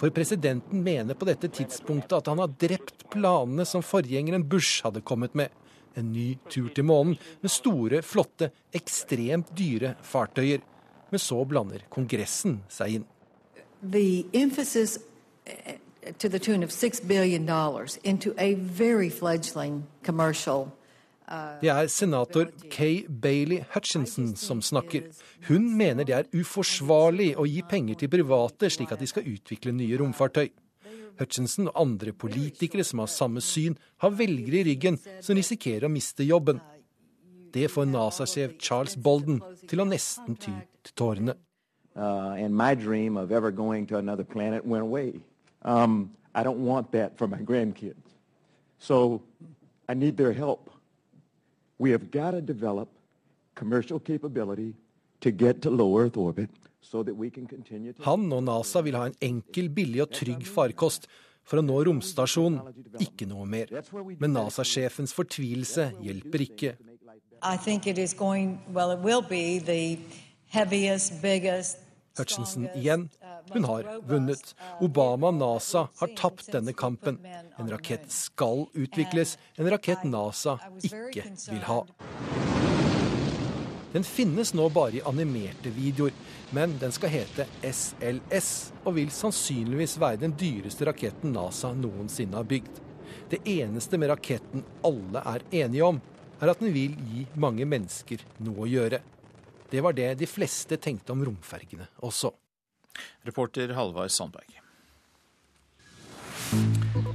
For 0.00 0.10
presidenten 0.10 0.82
mener 0.82 1.14
på 1.14 1.28
dette 1.30 1.46
tidspunktet 1.54 2.16
at 2.16 2.30
han 2.32 2.42
har 2.42 2.50
drept 2.58 3.06
planene 3.14 3.66
som 3.68 3.86
forgjengeren 3.86 4.48
Bush 4.50 4.82
hadde 4.82 5.04
kommet 5.06 5.38
med. 5.38 5.54
En 5.94 6.10
ny 6.10 6.40
tur 6.50 6.72
til 6.74 6.88
månen 6.90 7.14
med 7.38 7.54
store, 7.54 8.02
flotte, 8.02 8.50
ekstremt 8.74 9.54
dyre 9.54 9.94
fartøyer. 10.02 10.66
Men 11.12 11.22
så 11.22 11.38
blander 11.46 11.86
Kongressen 11.92 12.64
seg 12.72 12.98
inn. 12.98 13.08
The 13.82 14.24
emphasis 14.34 14.98
eh, 15.46 15.78
to 16.18 16.28
the 16.28 16.38
tune 16.38 16.64
of 16.64 16.70
$6 16.70 17.06
billion 17.06 17.46
into 18.02 18.34
a 18.38 18.54
very 18.54 19.10
fledgling 19.10 19.86
commercial 20.02 20.72
Det 21.62 21.70
er 21.72 21.86
senator 21.88 22.50
Kay 22.70 23.06
Bailey 23.08 23.62
Hutchinson 23.72 24.34
som 24.36 24.60
snakker. 24.62 25.06
Hun 25.48 25.70
mener 25.78 26.04
det 26.04 26.16
er 26.16 26.28
uforsvarlig 26.36 27.32
å 27.40 27.46
gi 27.48 27.62
penger 27.68 28.02
til 28.02 28.10
private 28.12 28.68
slik 28.72 28.92
at 28.92 29.00
de 29.00 29.08
skal 29.08 29.28
utvikle 29.30 29.72
nye 29.76 29.96
romfartøy. 30.00 30.50
Hutchinson 31.20 31.70
og 31.70 31.78
andre 31.80 32.12
politikere 32.12 32.84
som 32.84 33.00
har 33.00 33.08
samme 33.12 33.40
syn, 33.44 33.78
har 34.02 34.12
velgere 34.16 34.60
i 34.60 34.66
ryggen 34.72 34.98
som 35.20 35.36
risikerer 35.38 35.88
å 35.88 35.92
miste 35.92 36.26
jobben. 36.26 36.60
Det 37.52 37.68
får 37.70 37.88
NASA-sjef 37.88 38.56
Charles 38.60 38.96
Bolden 38.96 39.40
til 39.68 39.80
å 39.80 39.88
nesten 39.88 40.36
ty 40.36 40.52
til 40.84 40.96
tårene. 40.96 41.36
Uh, 41.94 42.32
and 42.40 42.56
my 42.56 42.74
dream 42.74 43.18
of 43.18 43.30
ever 43.30 43.50
going 43.50 43.86
to 43.86 43.98
another 43.98 44.24
planet 44.24 44.64
went 44.64 44.82
away. 44.82 45.12
Um, 45.62 46.10
I 46.34 46.42
don't 46.42 46.64
want 46.64 46.88
for 47.16 47.28
my 47.28 47.38
grandkids. 47.38 48.16
So 48.78 49.22
I 49.88 49.94
need 49.94 50.16
their 50.16 50.32
help. 50.32 50.71
We 51.82 51.90
have 51.90 52.06
got 52.12 52.30
to 52.30 52.40
develop 52.40 52.88
commercial 53.60 53.98
capability 53.98 54.74
to 55.20 55.30
get 55.32 55.62
to 55.62 55.70
low 55.70 55.98
Earth 55.98 56.16
orbit 56.16 56.50
so 56.80 57.02
that 57.02 57.14
we 57.22 57.28
can 57.28 57.46
continue 57.46 57.92
to... 57.92 58.02
Han 58.02 58.32
og 58.32 58.44
NASA 58.46 58.82
vil 58.86 58.94
ha 58.94 59.08
en 59.10 59.16
enkel, 59.20 59.70
billig 59.70 60.02
og 60.04 60.12
trygg 60.14 60.46
farkost 60.46 61.08
for 61.42 61.58
å 61.58 61.64
nå 61.66 61.80
romstasjonen, 61.88 62.60
ikke 63.02 63.26
noe 63.26 63.46
mer. 63.50 63.72
Men 64.22 64.34
NASA-sjefens 64.36 65.14
fortvilelse 65.16 65.88
hjelper 66.06 66.46
ikke. 66.46 66.76
I 67.42 67.56
think 67.56 67.88
it 67.90 67.98
is 67.98 68.14
going, 68.14 68.60
well, 68.70 68.92
it 68.94 69.02
will 69.02 69.22
be 69.22 69.58
the 69.58 69.98
heaviest, 70.54 71.18
biggest, 71.22 71.82
Hutchinson 72.18 72.68
igjen. 72.76 73.08
Hun 73.50 73.64
har 73.64 73.88
vunnet. 74.08 74.54
Obama 74.80 75.32
og 75.32 75.40
NASA 75.40 75.86
har 75.98 76.14
tapt 76.18 76.52
denne 76.54 76.72
kampen. 76.72 77.18
En 77.58 77.70
rakett 77.70 78.06
skal 78.12 78.66
utvikles, 78.72 79.36
en 79.56 79.70
rakett 79.70 80.04
NASA 80.04 80.58
ikke 80.82 81.26
vil 81.50 81.66
ha. 81.66 81.82
Den 83.92 84.04
finnes 84.08 84.54
nå 84.56 84.70
bare 84.72 84.96
i 84.96 85.04
animerte 85.04 85.68
videoer, 85.76 86.14
men 86.56 86.78
den 86.80 86.94
skal 86.96 87.12
hete 87.12 87.44
SLS 87.68 88.48
og 88.86 88.96
vil 88.96 89.12
sannsynligvis 89.12 89.98
være 90.00 90.22
den 90.22 90.36
dyreste 90.40 90.88
raketten 90.88 91.34
NASA 91.36 91.74
noensinne 91.76 92.38
har 92.40 92.48
bygd. 92.48 92.80
Det 93.28 93.42
eneste 93.48 94.00
med 94.00 94.08
raketten 94.14 94.64
alle 94.84 95.20
er 95.34 95.44
enige 95.64 95.84
om, 95.84 96.00
er 96.40 96.54
at 96.54 96.62
den 96.64 96.72
vil 96.72 96.96
gi 97.12 97.26
mange 97.36 97.68
mennesker 97.68 98.24
noe 98.42 98.64
å 98.64 98.70
gjøre. 98.70 99.02
Det 99.72 99.80
var 99.84 99.96
det 99.96 100.14
de 100.20 100.28
fleste 100.28 100.80
tenkte 100.80 101.12
om 101.12 101.24
romfergene 101.28 101.86
også. 102.04 102.32
Reporter 103.28 103.74
Halvard 103.76 104.10
Sandberg. 104.10 104.58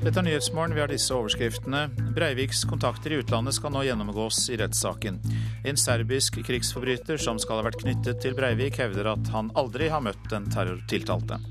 Dette 0.04 0.20
er 0.20 0.24
Nyhetsmorgen. 0.24 0.74
Vi 0.74 0.82
har 0.82 0.90
disse 0.90 1.14
overskriftene. 1.14 1.88
Breiviks 2.16 2.64
kontakter 2.70 3.14
i 3.14 3.20
utlandet 3.22 3.58
skal 3.58 3.74
nå 3.76 3.84
gjennomgås 3.86 4.46
i 4.54 4.58
rettssaken. 4.62 5.20
En 5.68 5.78
serbisk 5.78 6.40
krigsforbryter 6.48 7.20
som 7.22 7.42
skal 7.42 7.60
ha 7.60 7.68
vært 7.68 7.82
knyttet 7.84 8.22
til 8.24 8.38
Breivik, 8.38 8.80
hevder 8.82 9.12
at 9.14 9.34
han 9.34 9.52
aldri 9.60 9.92
har 9.94 10.02
møtt 10.06 10.30
den 10.32 10.48
terrortiltalte. 10.54 11.42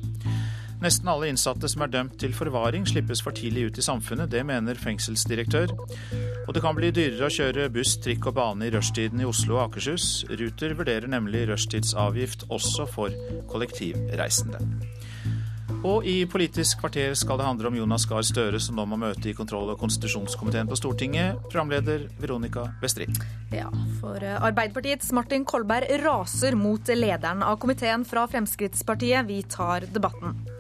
Nesten 0.82 1.08
alle 1.08 1.30
innsatte 1.30 1.68
som 1.72 1.84
er 1.86 1.92
dømt 1.92 2.18
til 2.20 2.34
forvaring, 2.36 2.84
slippes 2.88 3.22
for 3.24 3.36
tidlig 3.36 3.70
ut 3.70 3.78
i 3.80 3.84
samfunnet. 3.84 4.30
Det 4.30 4.42
mener 4.46 4.76
fengselsdirektør. 4.80 5.72
Og 6.46 6.54
det 6.54 6.62
kan 6.62 6.76
bli 6.76 6.92
dyrere 6.94 7.26
å 7.26 7.32
kjøre 7.32 7.70
buss, 7.74 7.96
trikk 8.04 8.28
og 8.30 8.36
bane 8.36 8.68
i 8.68 8.72
rushtiden 8.74 9.22
i 9.22 9.28
Oslo 9.28 9.56
og 9.56 9.70
Akershus. 9.70 10.26
Ruter 10.30 10.76
vurderer 10.78 11.08
nemlig 11.10 11.46
rushtidsavgift 11.50 12.46
også 12.52 12.86
for 12.92 13.14
kollektivreisende. 13.50 14.60
Og 15.86 16.06
i 16.08 16.24
Politisk 16.30 16.80
kvarter 16.80 17.14
skal 17.18 17.38
det 17.38 17.46
handle 17.46 17.70
om 17.70 17.76
Jonas 17.78 18.06
Gahr 18.08 18.24
Støre, 18.26 18.58
som 18.62 18.78
nå 18.78 18.86
må 18.88 18.98
møte 19.00 19.30
i 19.30 19.34
kontroll- 19.36 19.70
og 19.72 19.78
konstitusjonskomiteen 19.80 20.70
på 20.70 20.78
Stortinget. 20.78 21.40
Programleder 21.50 22.08
Veronica 22.20 22.68
Westrin. 22.82 23.14
Ja, 23.54 23.68
for 24.00 24.22
eh, 24.22 24.38
Arbeiderpartiets 24.40 25.12
Martin 25.16 25.46
Kolberg 25.46 25.90
raser 26.02 26.58
mot 26.58 26.90
lederen 26.90 27.44
av 27.46 27.60
komiteen 27.62 28.06
fra 28.08 28.26
Fremskrittspartiet. 28.30 29.26
Vi 29.28 29.42
tar 29.50 29.88
debatten. 29.92 30.55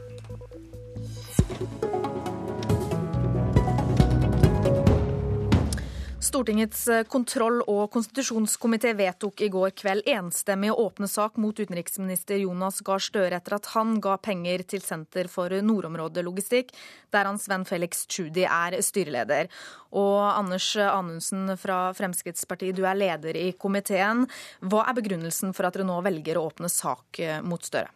Stortingets 6.26 6.88
eh, 6.88 7.04
kontroll- 7.06 7.62
og 7.70 7.92
konstitusjonskomité 7.94 8.90
vedtok 8.98 9.44
i 9.46 9.50
går 9.52 9.72
kveld 9.78 10.08
enstemmig 10.10 10.72
å 10.72 10.88
åpne 10.88 11.06
sak 11.10 11.38
mot 11.38 11.54
utenriksminister 11.54 12.40
Jonas 12.42 12.80
Gahr 12.86 13.02
Støre 13.02 13.38
etter 13.38 13.56
at 13.58 13.70
han 13.76 14.00
ga 14.02 14.16
penger 14.18 14.64
til 14.66 14.82
Senter 14.82 15.30
for 15.30 15.54
nordområdelogistikk, 15.62 16.72
der 17.14 17.30
hans 17.30 17.46
venn 17.50 17.66
Felix 17.68 18.06
Tschudi 18.10 18.46
er 18.48 18.78
styreleder. 18.82 19.52
Og 19.96 20.18
Anders 20.26 20.66
Anundsen 20.82 21.52
fra 21.60 21.92
Fremskrittspartiet, 21.96 22.74
du 22.76 22.84
er 22.88 22.98
leder 22.98 23.36
i 23.38 23.52
komiteen. 23.56 24.24
Hva 24.60 24.82
er 24.90 24.96
begrunnelsen 24.98 25.54
for 25.56 25.68
at 25.68 25.76
dere 25.76 25.86
nå 25.88 26.00
velger 26.04 26.40
å 26.40 26.48
åpne 26.50 26.70
sak 26.72 27.20
eh, 27.22 27.38
mot 27.44 27.62
Støre? 27.62 27.92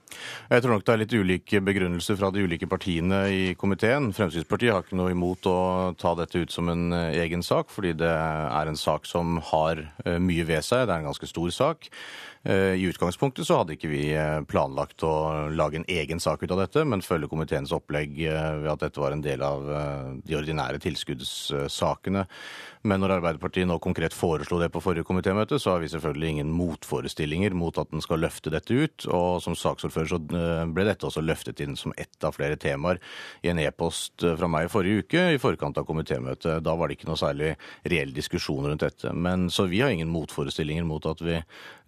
Jeg 0.51 0.63
tror 0.63 0.77
nok 0.77 0.87
det 0.87 0.95
er 0.95 1.03
litt 1.03 1.17
ulike 1.19 1.61
begrunnelser 1.65 2.19
fra 2.19 2.31
de 2.35 2.45
ulike 2.47 2.69
partiene 2.71 3.21
i 3.35 3.43
komiteen. 3.59 4.11
Fremskrittspartiet 4.17 4.75
har 4.75 4.87
ikke 4.87 4.99
noe 4.99 5.13
imot 5.15 5.51
å 5.51 5.59
ta 5.99 6.15
dette 6.19 6.45
ut 6.45 6.55
som 6.55 6.71
en 6.73 6.89
eh, 6.97 7.21
egen 7.25 7.45
sak, 7.47 7.75
fordi 7.75 7.97
det 7.99 8.15
er 8.21 8.71
en 8.71 8.79
sak 8.79 9.09
som 9.09 9.39
har 9.51 9.85
eh, 10.05 10.19
mye 10.23 10.47
ved 10.49 10.65
seg. 10.67 10.87
Det 10.87 10.95
er 10.95 11.03
en 11.03 11.11
ganske 11.11 11.31
stor 11.31 11.51
sak. 11.55 11.91
Eh, 12.43 12.75
I 12.81 12.87
utgangspunktet 12.89 13.47
så 13.47 13.61
hadde 13.61 13.77
ikke 13.77 13.91
vi 13.91 14.05
planlagt 14.49 15.05
å 15.05 15.13
lage 15.53 15.81
en 15.81 15.89
egen 15.89 16.23
sak 16.23 16.43
ut 16.45 16.55
av 16.55 16.63
dette, 16.65 16.85
men 16.89 17.05
følge 17.05 17.29
komiteens 17.29 17.75
opplegg 17.77 18.17
ved 18.17 18.71
at 18.73 18.87
dette 18.87 19.03
var 19.03 19.17
en 19.17 19.25
del 19.25 19.45
av 19.45 19.67
de 20.25 20.39
ordinære 20.39 20.81
tilskuddssakene. 20.81 22.27
Men 22.81 23.03
når 23.03 23.19
Arbeiderpartiet 23.19 23.69
nå 23.69 23.77
konkret 23.83 24.15
foreslo 24.17 24.57
det 24.61 24.71
på 24.73 24.81
forrige 24.81 25.05
komitémøte, 25.05 25.59
så 25.61 25.75
har 25.75 25.83
vi 25.83 25.91
selvfølgelig 25.93 26.31
ingen 26.33 26.53
motforestillinger 26.57 27.53
mot 27.53 27.77
at 27.77 27.91
den 27.93 28.01
skal 28.01 28.23
løfte 28.25 28.53
dette 28.55 28.73
ut. 28.73 29.05
Og 29.13 29.43
som 29.45 29.57
saksordfører 29.59 30.09
så 30.09 30.21
ble 30.25 30.87
dette 30.89 31.05
også 31.05 31.21
løftet 31.21 31.61
inn 31.61 31.77
som 31.77 31.93
ett 32.01 32.25
av 32.25 32.39
flere 32.39 32.57
temaer 32.61 33.03
i 33.45 33.51
en 33.53 33.61
e-post 33.61 34.25
fra 34.25 34.49
meg 34.49 34.71
i 34.71 34.73
forrige 34.73 35.05
uke 35.05 35.27
i 35.35 35.43
forkant 35.43 35.77
av 35.77 35.85
komitémøtet. 35.89 36.63
Da 36.65 36.77
var 36.79 36.89
det 36.89 36.97
ikke 36.97 37.11
noe 37.11 37.21
særlig 37.21 37.53
reell 37.85 38.17
diskusjon 38.17 38.71
rundt 38.71 38.87
dette. 38.87 39.13
Men 39.13 39.51
Så 39.53 39.69
vi 39.69 39.83
har 39.85 39.93
ingen 39.93 40.09
motforestillinger 40.09 40.89
mot 40.89 41.05
at 41.05 41.21
vi 41.21 41.37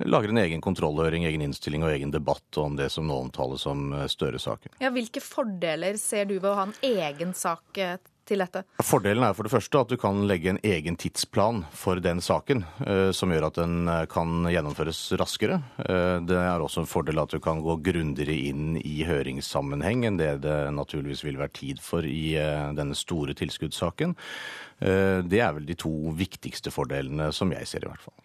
lager 0.04 0.28
en 0.28 0.41
egen 0.44 0.64
kontrollhøring, 0.64 1.26
egen 1.28 1.44
innstilling 1.48 1.86
og 1.86 1.94
egen 1.94 2.14
debatt 2.14 2.60
om 2.60 2.76
det 2.78 2.90
som 2.92 3.06
nå 3.08 3.18
omtales 3.26 3.66
som 3.66 3.90
Støre-saken. 4.10 4.76
Ja, 4.82 4.92
hvilke 4.94 5.22
fordeler 5.24 5.98
ser 6.00 6.28
du 6.30 6.38
ved 6.38 6.50
å 6.52 6.56
ha 6.58 6.68
en 6.68 6.78
egen 6.82 7.36
sak 7.36 7.82
til 8.28 8.42
dette? 8.42 8.62
Fordelen 8.84 9.24
er 9.26 9.34
for 9.36 9.46
det 9.46 9.52
første 9.52 9.80
at 9.82 9.92
du 9.92 9.98
kan 10.00 10.22
legge 10.28 10.52
en 10.52 10.60
egen 10.66 10.96
tidsplan 11.00 11.62
for 11.76 12.00
den 12.02 12.22
saken, 12.24 12.64
eh, 12.86 13.10
som 13.16 13.32
gjør 13.32 13.48
at 13.48 13.60
den 13.60 13.90
eh, 13.90 14.04
kan 14.10 14.46
gjennomføres 14.50 15.00
raskere. 15.20 15.60
Eh, 15.82 16.18
det 16.28 16.38
er 16.38 16.62
også 16.62 16.84
en 16.84 16.90
fordel 16.90 17.22
at 17.22 17.34
du 17.34 17.40
kan 17.42 17.62
gå 17.64 17.78
grundigere 17.84 18.36
inn 18.50 18.78
i 18.80 19.02
høringssammenheng 19.08 20.06
enn 20.08 20.20
det 20.20 20.32
det 20.46 20.58
naturligvis 20.74 21.24
vil 21.26 21.40
være 21.40 21.56
tid 21.58 21.82
for 21.82 22.06
i 22.06 22.34
denne 22.76 22.96
store 22.98 23.34
tilskuddssaken. 23.36 24.14
Det 24.82 25.38
er 25.38 25.52
vel 25.54 25.66
de 25.68 25.76
to 25.78 26.10
viktigste 26.18 26.72
fordelene 26.74 27.28
som 27.34 27.52
jeg 27.54 27.68
ser, 27.70 27.84
i 27.84 27.90
hvert 27.90 28.02
fall. 28.02 28.16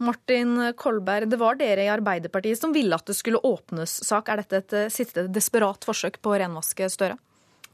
Martin 0.00 0.72
Kolberg, 0.80 1.28
det 1.30 1.38
var 1.40 1.58
dere 1.60 1.84
i 1.84 1.92
Arbeiderpartiet 1.92 2.60
som 2.60 2.72
ville 2.72 2.96
at 2.96 3.06
det 3.08 3.18
skulle 3.18 3.42
åpnes 3.44 3.98
sak. 4.06 4.30
Er 4.32 4.42
dette 4.42 4.62
et 4.62 4.94
siste 4.94 5.26
desperat 5.28 5.84
forsøk 5.86 6.20
på 6.24 6.32
å 6.32 6.40
renvaske 6.40 6.88
Støre? 6.92 7.18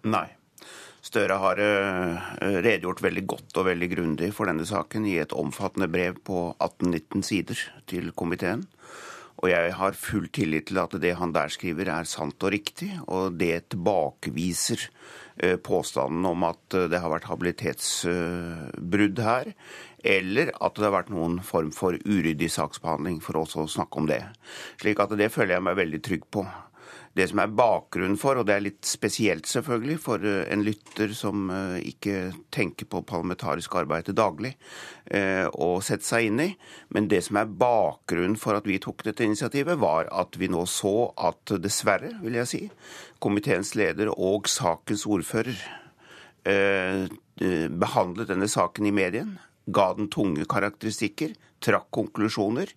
Nei. 0.07 0.27
Støre 1.07 1.37
har 1.39 1.61
eh, 1.63 2.31
redegjort 2.65 3.03
veldig 3.05 3.23
godt 3.31 3.61
og 3.61 3.69
veldig 3.69 3.89
grundig 3.93 4.33
for 4.35 4.51
denne 4.51 4.67
saken 4.67 5.07
i 5.07 5.19
et 5.23 5.35
omfattende 5.37 5.87
brev 5.91 6.19
på 6.27 6.49
18-19 6.59 7.23
sider 7.27 7.61
til 7.87 8.11
komiteen. 8.19 8.65
Og 9.37 9.51
jeg 9.53 9.75
har 9.77 9.99
full 10.01 10.27
tillit 10.33 10.71
til 10.71 10.81
at 10.81 10.97
det 10.99 11.13
han 11.19 11.35
der 11.37 11.53
skriver 11.53 11.91
er 11.93 12.09
sant 12.09 12.41
og 12.43 12.55
riktig, 12.55 12.89
og 13.05 13.37
det 13.39 13.69
tilbakeviser 13.75 14.87
eh, 15.37 15.59
påstanden 15.61 16.25
om 16.27 16.47
at 16.49 16.75
eh, 16.75 16.89
det 16.91 17.03
har 17.05 17.13
vært 17.13 17.29
habilitetsbrudd 17.31 19.23
her, 19.23 19.53
eller 20.07 20.53
at 20.55 20.79
det 20.79 20.87
har 20.87 20.95
vært 20.95 21.11
noen 21.15 21.41
form 21.45 21.73
for 21.75 21.99
uryddig 22.07 22.49
saksbehandling, 22.55 23.19
for 23.25 23.43
også 23.43 23.65
å 23.65 23.73
snakke 23.77 24.03
om 24.03 24.09
det. 24.11 24.23
Slik 24.81 25.03
at 25.03 25.17
det 25.19 25.33
føler 25.35 25.57
jeg 25.57 25.67
meg 25.67 25.81
veldig 25.81 26.03
trygg 26.07 26.31
på. 26.35 26.47
Det 27.17 27.25
som 27.31 27.41
er 27.41 27.53
bakgrunnen 27.57 28.19
for, 28.21 28.37
og 28.37 28.45
det 28.49 28.55
er 28.57 28.65
litt 28.67 28.85
spesielt 28.85 29.49
selvfølgelig 29.49 29.97
for 30.05 30.25
eh, 30.27 30.43
en 30.53 30.65
lytter 30.67 31.15
som 31.17 31.49
eh, 31.49 31.79
ikke 31.89 32.17
tenker 32.53 32.89
på 32.93 33.01
parlamentarisk 33.09 33.73
arbeid 33.81 34.11
til 34.11 34.19
daglig, 34.19 34.53
eh, 35.09 35.47
å 35.49 35.81
sette 35.85 36.05
seg 36.05 36.29
inn 36.29 36.43
i, 36.45 36.51
men 36.93 37.09
det 37.09 37.23
som 37.25 37.41
er 37.41 37.49
bakgrunnen 37.49 38.37
for 38.41 38.59
at 38.59 38.69
vi 38.69 38.77
tok 38.85 39.07
dette 39.07 39.25
initiativet, 39.25 39.81
var 39.81 40.11
at 40.13 40.37
vi 40.37 40.51
nå 40.53 40.67
så 40.69 41.09
at 41.17 41.57
dessverre, 41.63 42.13
vil 42.21 42.37
jeg 42.43 42.53
si, 42.53 42.63
komiteens 43.23 43.73
leder 43.81 44.13
og 44.13 44.51
sakens 44.51 45.09
ordfører 45.09 45.57
behandlet 46.47 48.29
denne 48.31 48.47
saken 48.47 48.87
i 48.87 48.93
medien, 48.95 49.33
ga 49.67 49.93
den 49.99 50.09
tunge 50.13 50.47
karakteristikker, 50.49 51.35
trakk 51.65 51.89
konklusjoner 51.91 52.69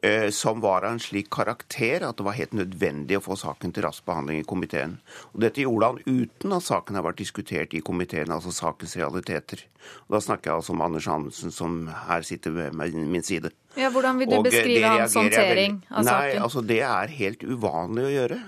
eh, 0.00 0.30
som 0.30 0.60
var 0.62 0.86
av 0.86 0.94
en 0.94 1.00
slik 1.02 1.28
karakter 1.34 2.04
at 2.06 2.16
det 2.18 2.26
var 2.26 2.36
helt 2.38 2.54
nødvendig 2.56 3.18
å 3.18 3.24
få 3.24 3.36
saken 3.38 3.74
til 3.74 3.84
rask 3.86 4.04
behandling 4.06 4.40
i 4.42 4.46
komiteen. 4.46 4.94
Og 5.32 5.42
Dette 5.44 5.64
gjorde 5.64 5.90
han 5.90 6.00
uten 6.06 6.54
at 6.56 6.66
saken 6.66 6.98
har 6.98 7.06
vært 7.06 7.20
diskutert 7.22 7.74
i 7.74 7.82
komiteen, 7.84 8.32
altså 8.32 8.54
sakens 8.54 8.96
realiteter. 8.98 9.66
Og 10.06 10.16
Da 10.16 10.22
snakker 10.24 10.52
jeg 10.52 10.62
altså 10.62 10.76
om 10.76 10.86
Anders 10.86 11.10
Anundsen, 11.10 11.54
som 11.54 11.84
her 12.06 12.26
sitter 12.26 12.56
ved 12.56 12.94
min 12.94 13.26
side. 13.26 13.52
Ja, 13.76 13.90
Hvordan 13.90 14.18
vil 14.22 14.30
du 14.30 14.38
og 14.38 14.48
beskrive 14.48 14.96
hans 14.96 15.18
håndtering 15.18 15.80
av 15.90 16.04
saken? 16.06 16.10
Nei, 16.12 16.42
altså 16.42 16.62
Det 16.66 16.82
er 16.86 17.16
helt 17.18 17.42
uvanlig 17.42 18.08
å 18.08 18.16
gjøre. 18.16 18.42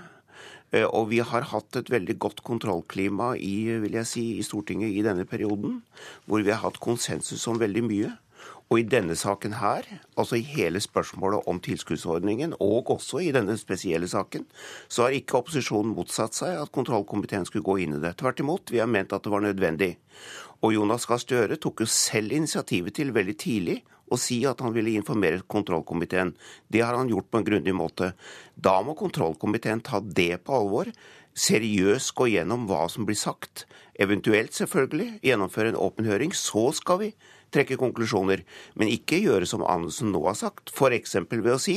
Eh, 0.75 0.87
og 0.91 1.11
vi 1.13 1.21
har 1.23 1.47
hatt 1.53 1.79
et 1.79 1.93
veldig 1.93 2.19
godt 2.19 2.43
kontrollklima 2.47 3.35
i, 3.39 3.55
vil 3.85 3.99
jeg 4.01 4.11
si, 4.11 4.25
i 4.41 4.47
Stortinget 4.47 4.91
i 4.91 5.05
denne 5.07 5.27
perioden, 5.29 5.83
hvor 6.27 6.43
vi 6.43 6.51
har 6.51 6.65
hatt 6.65 6.83
konsensus 6.83 7.47
om 7.51 7.61
veldig 7.63 7.85
mye. 7.87 8.13
Og 8.73 8.81
i 8.81 8.87
denne 8.89 9.15
saken 9.15 9.59
her, 9.61 9.85
altså 10.19 10.39
i 10.41 10.47
hele 10.49 10.81
spørsmålet 10.81 11.47
om 11.51 11.61
tilskuddsordningen, 11.63 12.57
og 12.65 12.91
også 12.97 13.21
i 13.23 13.31
denne 13.37 13.59
spesielle 13.61 14.09
saken, 14.09 14.47
så 14.89 15.07
har 15.07 15.17
ikke 15.17 15.39
opposisjonen 15.39 15.93
motsatt 15.95 16.35
seg 16.35 16.57
at 16.59 16.73
kontrollkomiteen 16.75 17.45
skulle 17.47 17.67
gå 17.67 17.77
inn 17.85 17.99
i 17.99 18.03
det. 18.03 18.17
Tvert 18.19 18.41
imot, 18.41 18.73
vi 18.73 18.81
har 18.83 18.91
ment 18.91 19.13
at 19.13 19.23
det 19.23 19.35
var 19.35 19.45
nødvendig. 19.45 19.93
Og 20.65 20.73
Jonas 20.75 21.05
Gahr 21.07 21.21
Støre 21.21 21.61
tok 21.61 21.85
jo 21.85 21.91
selv 21.93 22.33
initiativet 22.33 22.97
til 22.97 23.13
veldig 23.15 23.37
tidlig 23.37 23.83
å 24.13 24.19
si 24.21 24.41
at 24.47 24.61
han 24.61 24.75
ville 24.75 24.95
informere 24.99 25.45
kontrollkomiteen. 25.49 26.35
Det 26.69 26.83
har 26.85 26.97
han 26.99 27.09
gjort 27.09 27.31
på 27.31 27.41
en 27.41 27.47
grundig 27.47 27.75
måte. 27.75 28.13
Da 28.55 28.81
må 28.85 28.97
kontrollkomiteen 28.99 29.85
ta 29.85 30.01
det 30.01 30.45
på 30.45 30.59
alvor 30.59 30.91
seriøst 31.35 32.15
gå 32.19 32.31
gjennom 32.35 32.69
hva 32.71 32.87
som 32.91 33.07
blir 33.09 33.19
sagt. 33.19 33.67
Eventuelt 34.01 34.55
selvfølgelig 34.55 35.21
gjennomføre 35.23 35.75
en 35.75 35.81
åpen 35.81 36.07
høring. 36.09 36.35
Så 36.35 36.71
skal 36.79 37.01
vi 37.03 37.15
trekke 37.55 37.79
konklusjoner, 37.79 38.43
men 38.79 38.91
ikke 38.91 39.21
gjøre 39.23 39.47
som 39.47 39.65
Andersen 39.67 40.11
nå 40.15 40.23
har 40.27 40.37
sagt, 40.39 40.73
f.eks. 40.75 41.15
ved 41.31 41.53
å 41.53 41.61
si 41.63 41.77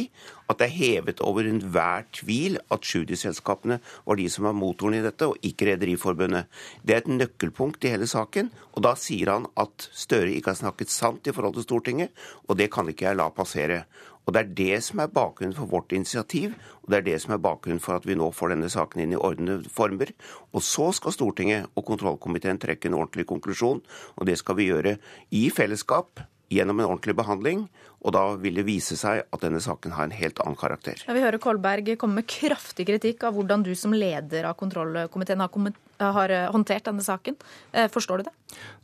at 0.50 0.58
det 0.58 0.70
er 0.70 0.78
hevet 0.78 1.22
over 1.26 1.46
enhver 1.46 2.08
tvil 2.16 2.58
at 2.74 2.86
Tschudi-selskapene 2.86 3.80
var 4.08 4.20
de 4.20 4.28
som 4.32 4.48
var 4.48 4.58
motoren 4.58 4.98
i 4.98 5.04
dette, 5.06 5.28
og 5.28 5.38
ikke 5.46 5.70
Rederiforbundet. 5.72 6.50
Det 6.82 6.96
er 6.96 7.04
et 7.04 7.12
nøkkelpunkt 7.12 7.86
i 7.86 7.94
hele 7.94 8.10
saken, 8.10 8.50
og 8.74 8.86
da 8.88 8.96
sier 8.98 9.34
han 9.36 9.50
at 9.60 9.90
Støre 9.92 10.34
ikke 10.34 10.56
har 10.56 10.62
snakket 10.64 10.94
sant 10.94 11.28
i 11.28 11.36
forhold 11.36 11.60
til 11.60 11.68
Stortinget, 11.68 12.28
og 12.48 12.58
det 12.58 12.72
kan 12.74 12.90
ikke 12.90 13.10
jeg 13.10 13.20
la 13.20 13.30
passere. 13.36 13.84
Og 14.28 14.34
Det 14.36 14.42
er 14.42 14.56
det 14.60 14.84
som 14.84 15.00
er 15.00 15.08
bakgrunnen 15.08 15.56
for 15.56 15.72
vårt 15.72 15.94
initiativ, 15.96 16.56
og 16.84 16.92
det 16.92 16.98
er 16.98 17.06
det 17.06 17.20
som 17.24 17.34
er 17.34 17.44
bakgrunnen 17.44 17.80
for 17.80 17.96
at 17.96 18.06
vi 18.06 18.18
nå 18.20 18.28
får 18.36 18.52
denne 18.52 18.68
saken 18.70 19.00
inn 19.00 19.14
i 19.16 19.20
ordnede 19.20 19.72
former. 19.72 20.12
Og 20.52 20.64
så 20.68 20.90
skal 20.92 21.16
Stortinget 21.16 21.70
og 21.80 21.86
kontrollkomiteen 21.88 22.60
trekke 22.60 22.92
en 22.92 23.00
ordentlig 23.00 23.24
konklusjon, 23.30 23.80
og 24.18 24.28
det 24.28 24.36
skal 24.42 24.60
vi 24.60 24.68
gjøre 24.68 24.98
i 25.32 25.48
fellesskap 25.48 26.28
gjennom 26.52 26.82
en 26.84 26.90
ordentlig 26.90 27.16
behandling. 27.16 27.70
Og 28.04 28.14
da 28.16 28.26
vil 28.40 28.60
det 28.60 28.68
vise 28.68 29.00
seg 29.00 29.24
at 29.24 29.44
denne 29.44 29.64
saken 29.64 29.96
har 29.96 30.08
en 30.08 30.16
helt 30.16 30.44
annen 30.44 30.60
karakter. 30.60 31.00
Ja, 31.08 31.16
vi 31.16 31.24
hører 31.24 31.40
Kolberg 31.42 31.96
komme 32.00 32.20
med 32.22 32.28
kraftig 32.28 32.86
kritikk 32.92 33.24
av 33.28 33.40
hvordan 33.40 33.64
du 33.64 33.74
som 33.80 33.96
leder 33.96 34.52
av 34.52 34.60
kontrollkomiteen 34.60 35.44
har, 35.44 35.52
har 36.00 36.30
eh, 36.30 36.48
håndtert 36.52 36.86
denne 36.88 37.04
saken. 37.04 37.38
Eh, 37.72 37.88
forstår 37.92 38.22
du 38.22 38.28
det? 38.28 38.34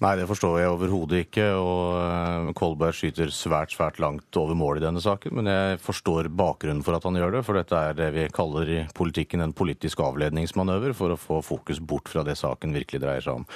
Nei, 0.03 0.15
det 0.19 0.25
forstår 0.27 0.59
jeg 0.59 0.71
overhodet 0.73 1.23
ikke. 1.27 1.45
Og 1.55 1.99
eh, 2.01 2.51
Kolberg 2.57 2.95
skyter 2.97 3.31
svært, 3.33 3.73
svært 3.75 3.99
langt 4.03 4.39
over 4.39 4.57
mål 4.57 4.81
i 4.81 4.85
denne 4.85 5.03
saken. 5.03 5.35
Men 5.39 5.49
jeg 5.51 5.81
forstår 5.83 6.31
bakgrunnen 6.33 6.83
for 6.85 6.97
at 6.97 7.07
han 7.07 7.17
gjør 7.19 7.37
det. 7.37 7.43
For 7.47 7.59
dette 7.59 7.79
er 7.79 7.97
det 7.97 8.09
vi 8.15 8.27
kaller 8.33 8.69
i 8.69 8.79
politikken 8.95 9.45
en 9.45 9.55
politisk 9.55 10.01
avledningsmanøver 10.03 10.95
for 10.97 11.13
å 11.13 11.19
få 11.19 11.41
fokus 11.45 11.79
bort 11.79 12.11
fra 12.11 12.25
det 12.27 12.37
saken 12.39 12.75
virkelig 12.75 13.03
dreier 13.03 13.25
seg 13.25 13.41
om. 13.41 13.47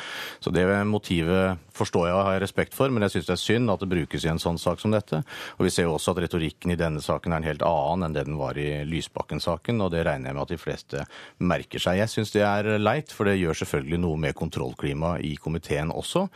Så 0.43 0.53
det 0.53 0.65
motivet 0.87 1.57
forstår 1.77 2.07
jeg 2.09 2.17
og 2.17 2.25
har 2.25 2.37
jeg 2.37 2.45
respekt 2.45 2.77
for, 2.77 2.93
men 2.93 3.05
jeg 3.05 3.17
syns 3.17 3.29
det 3.29 3.35
er 3.35 3.43
synd 3.43 3.73
at 3.73 3.83
det 3.83 3.91
brukes 3.91 4.25
i 4.25 4.31
en 4.31 4.41
sånn 4.41 4.59
sak 4.61 4.81
som 4.81 4.93
dette. 4.93 5.21
Og 5.57 5.67
Vi 5.67 5.73
ser 5.73 5.87
jo 5.87 5.95
også 5.97 6.13
at 6.15 6.23
retorikken 6.23 6.73
i 6.73 6.79
denne 6.79 7.03
saken 7.03 7.33
er 7.33 7.41
en 7.41 7.49
helt 7.49 7.65
annen 7.65 8.07
enn 8.07 8.15
det 8.15 8.25
den 8.27 8.39
var 8.39 8.57
i 8.59 8.83
Lysbakken-saken, 8.87 9.81
og 9.83 9.91
det 9.93 10.05
regner 10.07 10.31
jeg 10.31 10.37
med 10.37 10.45
at 10.45 10.53
de 10.53 10.59
fleste 10.61 11.03
merker 11.37 11.81
seg. 11.81 11.99
Jeg 12.01 12.13
syns 12.13 12.33
det 12.33 12.43
er 12.45 12.77
leit, 12.79 13.13
for 13.13 13.29
det 13.29 13.37
gjør 13.37 13.46
selvfølgelig 13.55 13.99
noe 14.03 14.17
med 14.19 14.35
kontrollklimaet 14.37 15.25
i 15.25 15.35
komiteen 15.39 15.91
også. 15.91 16.27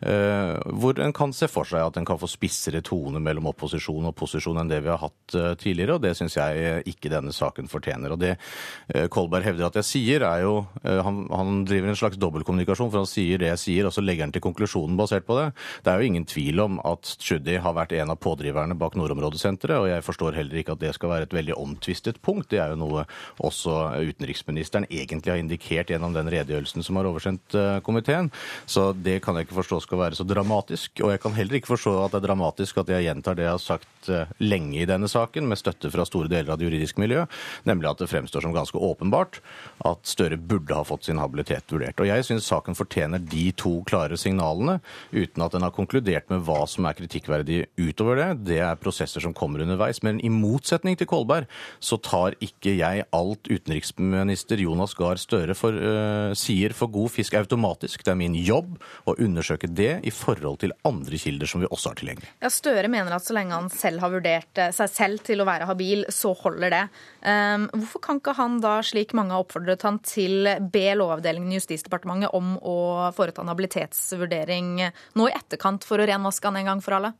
Eh, 0.00 0.56
hvor 0.78 1.00
en 1.02 1.12
kan 1.12 1.32
se 1.34 1.48
for 1.50 1.66
seg 1.66 1.82
at 1.82 1.96
en 1.98 2.06
kan 2.06 2.18
få 2.20 2.28
spissere 2.30 2.84
tone 2.86 3.18
mellom 3.22 3.48
opposisjon 3.50 4.06
og 4.06 4.14
posisjon 4.18 4.60
enn 4.62 4.70
det 4.70 4.78
vi 4.84 4.92
har 4.92 5.00
hatt 5.02 5.34
eh, 5.34 5.54
tidligere, 5.58 5.96
og 5.96 6.04
det 6.04 6.12
syns 6.14 6.36
jeg 6.38 6.84
ikke 6.92 7.10
denne 7.10 7.34
saken 7.34 7.70
fortjener. 7.70 8.14
Og 8.14 8.20
Det 8.22 8.36
eh, 8.36 9.08
Kolberg 9.10 9.48
hevder 9.48 9.66
at 9.66 9.78
jeg 9.80 9.88
sier, 9.88 10.22
er 10.22 10.44
jo 10.44 10.54
han, 10.84 11.24
han 11.34 11.64
driver 11.66 11.90
en 11.90 11.98
slags 11.98 12.20
dobbeltkommunikasjon, 12.20 12.92
for 12.92 13.02
han 13.02 13.10
sier 13.10 13.42
det 13.42 13.50
jeg 13.50 13.62
sier, 13.64 13.88
og 13.88 13.94
så 13.94 14.04
legger 14.04 14.28
han 14.28 14.34
til 14.34 14.44
konklusjonen 14.44 14.98
basert 14.98 15.26
på 15.26 15.38
det. 15.40 15.48
Det 15.82 15.90
er 15.90 15.98
jo 15.98 16.12
ingen 16.12 16.28
tvil 16.28 16.62
om 16.62 16.78
at 16.86 17.16
Tschudi 17.18 17.58
har 17.58 17.74
vært 17.74 17.96
en 17.98 18.14
av 18.14 18.20
pådriverne 18.22 18.78
bak 18.78 18.94
Nordområdesenteret, 18.98 19.82
og 19.82 19.90
jeg 19.90 20.06
forstår 20.06 20.38
heller 20.38 20.62
ikke 20.62 20.78
at 20.78 20.82
det 20.84 20.94
skal 20.94 21.12
være 21.14 21.28
et 21.28 21.34
veldig 21.34 21.58
omtvistet 21.58 22.22
punkt. 22.22 22.52
Det 22.52 22.62
er 22.62 22.72
jo 22.74 22.78
noe 22.84 23.04
også 23.42 23.74
utenriksministeren 23.98 24.86
egentlig 24.90 25.34
har 25.34 25.42
indikert 25.42 25.90
gjennom 25.90 26.14
den 26.14 26.30
redegjørelsen 26.30 26.86
som 26.86 27.00
har 27.00 27.10
oversendt 27.10 27.58
komiteen. 27.86 28.30
Så 28.70 28.92
det 28.94 29.18
kan 29.24 29.34
jeg 29.36 29.48
ikke 29.48 29.58
forstå 29.58 29.82
skal 29.88 30.02
være 30.02 30.18
så 30.18 30.26
dramatisk. 30.28 31.00
Og 31.02 31.14
jeg 31.14 31.22
kan 31.22 31.34
heller 31.36 31.58
ikke 31.58 31.72
forstå 31.72 31.94
at 32.04 32.12
det 32.12 32.20
er 32.20 32.26
dramatisk 32.28 32.82
at 32.82 32.92
jeg 32.92 33.08
gjentar 33.08 33.38
det 33.38 33.46
jeg 33.46 33.54
har 33.54 33.62
sagt 33.62 34.10
eh, 34.12 34.34
lenge 34.44 34.82
i 34.82 34.88
denne 34.88 35.08
saken, 35.08 35.48
med 35.48 35.60
støtte 35.60 35.90
fra 35.92 36.04
store 36.06 36.28
deler 36.30 36.52
av 36.52 36.60
det 36.60 36.68
juridiske 36.68 37.00
miljøet, 37.00 37.32
nemlig 37.68 37.90
at 37.90 38.02
det 38.02 38.10
fremstår 38.10 38.44
som 38.44 38.54
ganske 38.54 38.76
åpenbart 38.76 39.40
at 39.88 40.04
Støre 40.08 40.38
burde 40.40 40.74
ha 40.74 40.84
fått 40.86 41.08
sin 41.08 41.20
habilitet 41.20 41.72
vurdert. 41.72 42.00
Og 42.00 42.08
jeg 42.08 42.26
syns 42.26 42.48
saken 42.48 42.76
fortjener 42.78 43.22
de 43.22 43.48
to 43.56 43.78
klare 43.88 44.18
signalene, 44.20 44.78
uten 45.12 45.44
at 45.44 45.54
den 45.54 45.64
har 45.64 45.74
konkludert 45.74 46.28
med 46.32 46.44
hva 46.46 46.62
som 46.70 46.88
er 46.88 46.96
kritikkverdig 46.98 47.60
utover 47.78 48.18
det. 48.20 48.28
Det 48.52 48.60
er 48.64 48.80
prosesser 48.80 49.24
som 49.24 49.34
kommer 49.36 49.62
underveis. 49.64 50.02
Men 50.06 50.20
i 50.24 50.30
motsetning 50.32 50.98
til 50.98 51.08
Kolberg 51.10 51.48
så 51.80 52.00
tar 52.02 52.36
ikke 52.44 52.74
jeg 52.78 53.06
alt 53.14 53.48
utenriksminister 53.50 54.60
Jonas 54.64 54.96
Gahr 54.98 55.20
Støre 55.20 55.56
for, 55.58 55.74
uh, 55.74 56.34
sier 56.38 56.74
for 56.76 56.90
god 56.92 57.12
fisk 57.14 57.38
automatisk. 57.38 58.04
Det 58.04 58.14
er 58.14 58.20
min 58.20 58.36
jobb 58.38 58.76
å 59.08 59.16
undersøke 59.16 59.70
det 59.78 59.92
i 60.06 60.12
forhold 60.14 60.60
til 60.62 60.74
andre 60.88 61.20
kilder 61.20 61.50
som 61.50 61.62
vi 61.62 61.70
også 61.70 61.92
har 61.92 62.00
tilgjengelig. 62.00 62.30
Ja, 62.42 62.50
Støre 62.52 62.90
mener 62.92 63.14
at 63.16 63.24
så 63.24 63.36
lenge 63.36 63.56
han 63.56 63.70
selv 63.72 64.02
har 64.04 64.12
vurdert 64.12 64.60
eh, 64.60 64.72
seg 64.74 64.92
selv 64.92 65.24
til 65.26 65.42
å 65.42 65.48
være 65.48 65.68
habil, 65.70 66.04
så 66.12 66.34
holder 66.36 66.74
det. 66.74 66.82
Um, 67.22 67.68
hvorfor 67.72 68.04
kan 68.04 68.20
ikke 68.20 68.36
han 68.38 68.60
da, 68.64 68.78
slik 68.86 69.14
mange 69.16 69.34
har 69.34 69.46
oppfordret 69.46 69.86
han 69.86 70.00
til, 70.06 70.50
be 70.72 70.86
Lovavdelingen 70.98 71.54
i 71.54 71.58
Justisdepartementet 71.60 72.34
om 72.36 72.56
å 72.58 72.78
foreta 73.16 73.44
en 73.44 73.52
habilitetsvurdering 73.52 74.74
nå 75.18 75.28
i 75.28 75.34
etterkant 75.36 75.86
for 75.86 76.00
å 76.00 76.08
renvaske 76.08 76.50
han 76.50 76.60
en 76.60 76.72
gang 76.72 76.84
for 76.84 76.98
alle? 76.98 77.14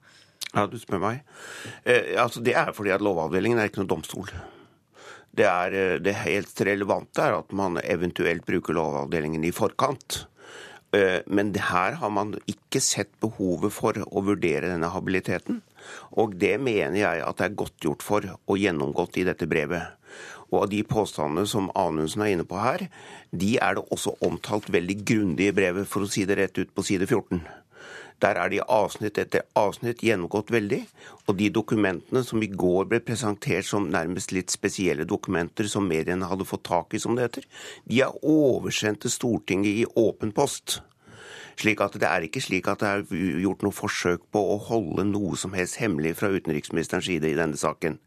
Ja, 0.54 0.64
du 0.66 0.78
spør 0.80 1.02
meg. 1.02 1.24
Eh, 1.84 2.14
altså, 2.20 2.42
det 2.44 2.56
er 2.56 2.72
fordi 2.76 2.94
at 2.94 3.04
Lovavdelingen 3.04 3.60
er 3.60 3.68
ikke 3.68 3.82
noen 3.82 3.92
domstol. 3.96 4.30
Det, 5.38 5.46
er, 5.46 5.76
eh, 5.76 5.98
det 6.02 6.16
helt 6.24 6.64
relevante 6.66 7.22
er 7.22 7.36
at 7.38 7.52
man 7.56 7.78
eventuelt 7.84 8.46
bruker 8.48 8.76
Lovavdelingen 8.76 9.44
i 9.44 9.54
forkant. 9.54 10.24
Eh, 10.96 11.20
men 11.26 11.52
her 11.52 11.98
har 12.00 12.10
man 12.10 12.32
ikke 12.48 12.80
sett 12.80 13.10
behovet 13.20 13.74
for 13.76 13.98
å 14.08 14.24
vurdere 14.24 14.70
denne 14.70 14.88
habiliteten. 14.94 15.60
Og 16.16 16.36
det 16.40 16.56
mener 16.60 16.96
jeg 17.00 17.24
at 17.24 17.40
det 17.40 17.48
er 17.48 17.60
godt 17.60 17.84
gjort 17.84 18.04
for 18.04 18.28
og 18.38 18.60
gjennomgått 18.60 19.20
i 19.20 19.26
dette 19.28 19.48
brevet. 19.50 19.98
Og 20.48 20.62
av 20.62 20.70
de 20.72 20.80
påstandene 20.88 21.44
som 21.48 21.68
Anundsen 21.76 22.24
er 22.24 22.32
inne 22.32 22.48
på 22.48 22.56
her, 22.60 22.86
de 23.36 23.56
er 23.60 23.76
det 23.76 23.84
også 23.92 24.16
omtalt 24.24 24.70
veldig 24.72 24.96
grundig 25.04 25.50
i 25.50 25.56
brevet, 25.56 25.88
for 25.88 26.04
å 26.06 26.10
si 26.10 26.24
det 26.28 26.38
rett 26.40 26.60
ut 26.60 26.72
på 26.72 26.86
side 26.88 27.04
14. 27.04 27.42
Der 28.22 28.34
er 28.34 28.50
de 28.50 28.58
avsnitt 28.62 29.18
etter 29.20 29.44
avsnitt 29.58 30.02
gjennomgått 30.02 30.50
veldig. 30.50 30.80
Og 31.28 31.36
de 31.38 31.50
dokumentene 31.54 32.24
som 32.26 32.42
i 32.42 32.50
går 32.50 32.88
ble 32.90 33.00
presentert 33.04 33.68
som 33.68 33.86
nærmest 33.92 34.34
litt 34.34 34.50
spesielle 34.50 35.06
dokumenter 35.06 35.68
som 35.70 35.86
mediene 35.86 36.26
hadde 36.30 36.48
fått 36.48 36.66
tak 36.66 36.94
i, 36.94 37.02
som 37.02 37.14
det 37.14 37.28
heter, 37.28 37.48
de 37.86 38.02
er 38.02 38.18
oversendt 38.26 39.04
til 39.04 39.14
Stortinget 39.14 39.84
i 39.84 39.86
åpen 39.94 40.34
post. 40.34 40.80
Slik 41.58 41.80
at 41.82 41.98
Det 41.98 42.06
er 42.06 42.22
ikke 42.22 42.42
slik 42.42 42.68
at 42.70 42.82
det 42.82 42.88
er 42.88 43.40
gjort 43.42 43.62
noe 43.66 43.74
forsøk 43.74 44.26
på 44.30 44.42
å 44.54 44.58
holde 44.68 45.04
noe 45.08 45.36
som 45.36 45.54
helst 45.58 45.80
hemmelig 45.82 46.14
fra 46.20 46.30
utenriksministerens 46.30 47.06
side 47.10 47.26
i 47.26 47.38
denne 47.38 47.58
saken. 47.58 47.98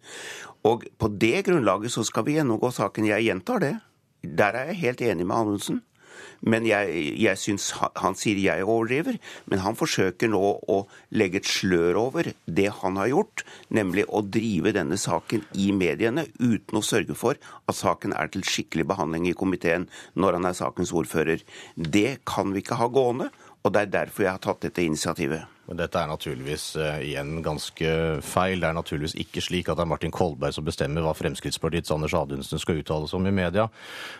Og 0.64 0.88
På 0.98 1.08
det 1.08 1.46
grunnlaget 1.48 1.92
så 1.92 2.04
skal 2.08 2.26
vi 2.26 2.38
gjennomgå 2.38 2.72
saken. 2.72 3.08
Jeg 3.12 3.28
gjentar 3.28 3.60
det. 3.60 3.76
Der 4.24 4.56
er 4.56 4.72
jeg 4.72 4.84
helt 4.86 5.02
enig 5.02 5.26
med 5.28 5.36
Anundsen. 5.36 5.82
Men 6.42 6.66
jeg, 6.68 7.04
jeg 7.22 7.40
synes, 7.40 7.70
han 8.02 8.18
sier 8.18 8.40
jeg 8.42 8.66
overdriver, 8.66 9.20
men 9.52 9.64
han 9.64 9.78
forsøker 9.78 10.32
nå 10.32 10.42
å 10.72 10.80
legge 11.16 11.42
et 11.42 11.50
slør 11.50 12.00
over 12.02 12.32
det 12.46 12.70
han 12.82 13.00
har 13.02 13.12
gjort, 13.12 13.46
nemlig 13.70 14.08
å 14.10 14.24
drive 14.26 14.74
denne 14.76 14.98
saken 15.02 15.46
i 15.60 15.72
mediene 15.76 16.28
uten 16.40 16.80
å 16.80 16.86
sørge 16.86 17.18
for 17.18 17.40
at 17.66 17.78
saken 17.78 18.16
er 18.18 18.32
til 18.34 18.46
skikkelig 18.48 18.88
behandling 18.92 19.30
i 19.30 19.38
komiteen 19.38 19.88
når 20.14 20.40
han 20.40 20.50
er 20.50 20.58
sakens 20.58 20.94
ordfører. 20.96 21.44
Det 21.76 22.22
kan 22.28 22.54
vi 22.54 22.64
ikke 22.64 22.80
ha 22.82 22.90
gående, 22.92 23.32
og 23.62 23.74
det 23.74 23.86
er 23.86 23.98
derfor 24.00 24.26
jeg 24.26 24.36
har 24.36 24.44
tatt 24.44 24.64
dette 24.66 24.86
initiativet. 24.86 25.46
Men 25.72 25.80
dette 25.80 26.02
er 26.02 26.10
naturligvis 26.12 26.64
uh, 26.76 26.98
igjen 27.00 27.38
ganske 27.46 27.92
feil. 28.28 28.60
Det 28.60 28.68
er 28.68 28.76
naturligvis 28.76 29.14
ikke 29.24 29.40
slik 29.40 29.70
at 29.72 29.78
det 29.80 29.86
er 29.86 29.88
Martin 29.88 30.12
Kolberg 30.12 30.52
som 30.52 30.66
bestemmer 30.68 31.06
hva 31.06 31.14
Fremskrittspartiets 31.16 31.94
Anders 31.96 32.12
Adunsen 32.20 32.60
skal 32.60 32.82
uttale 32.82 33.08
seg 33.08 33.22
om 33.22 33.30
i 33.30 33.32
media. 33.38 33.70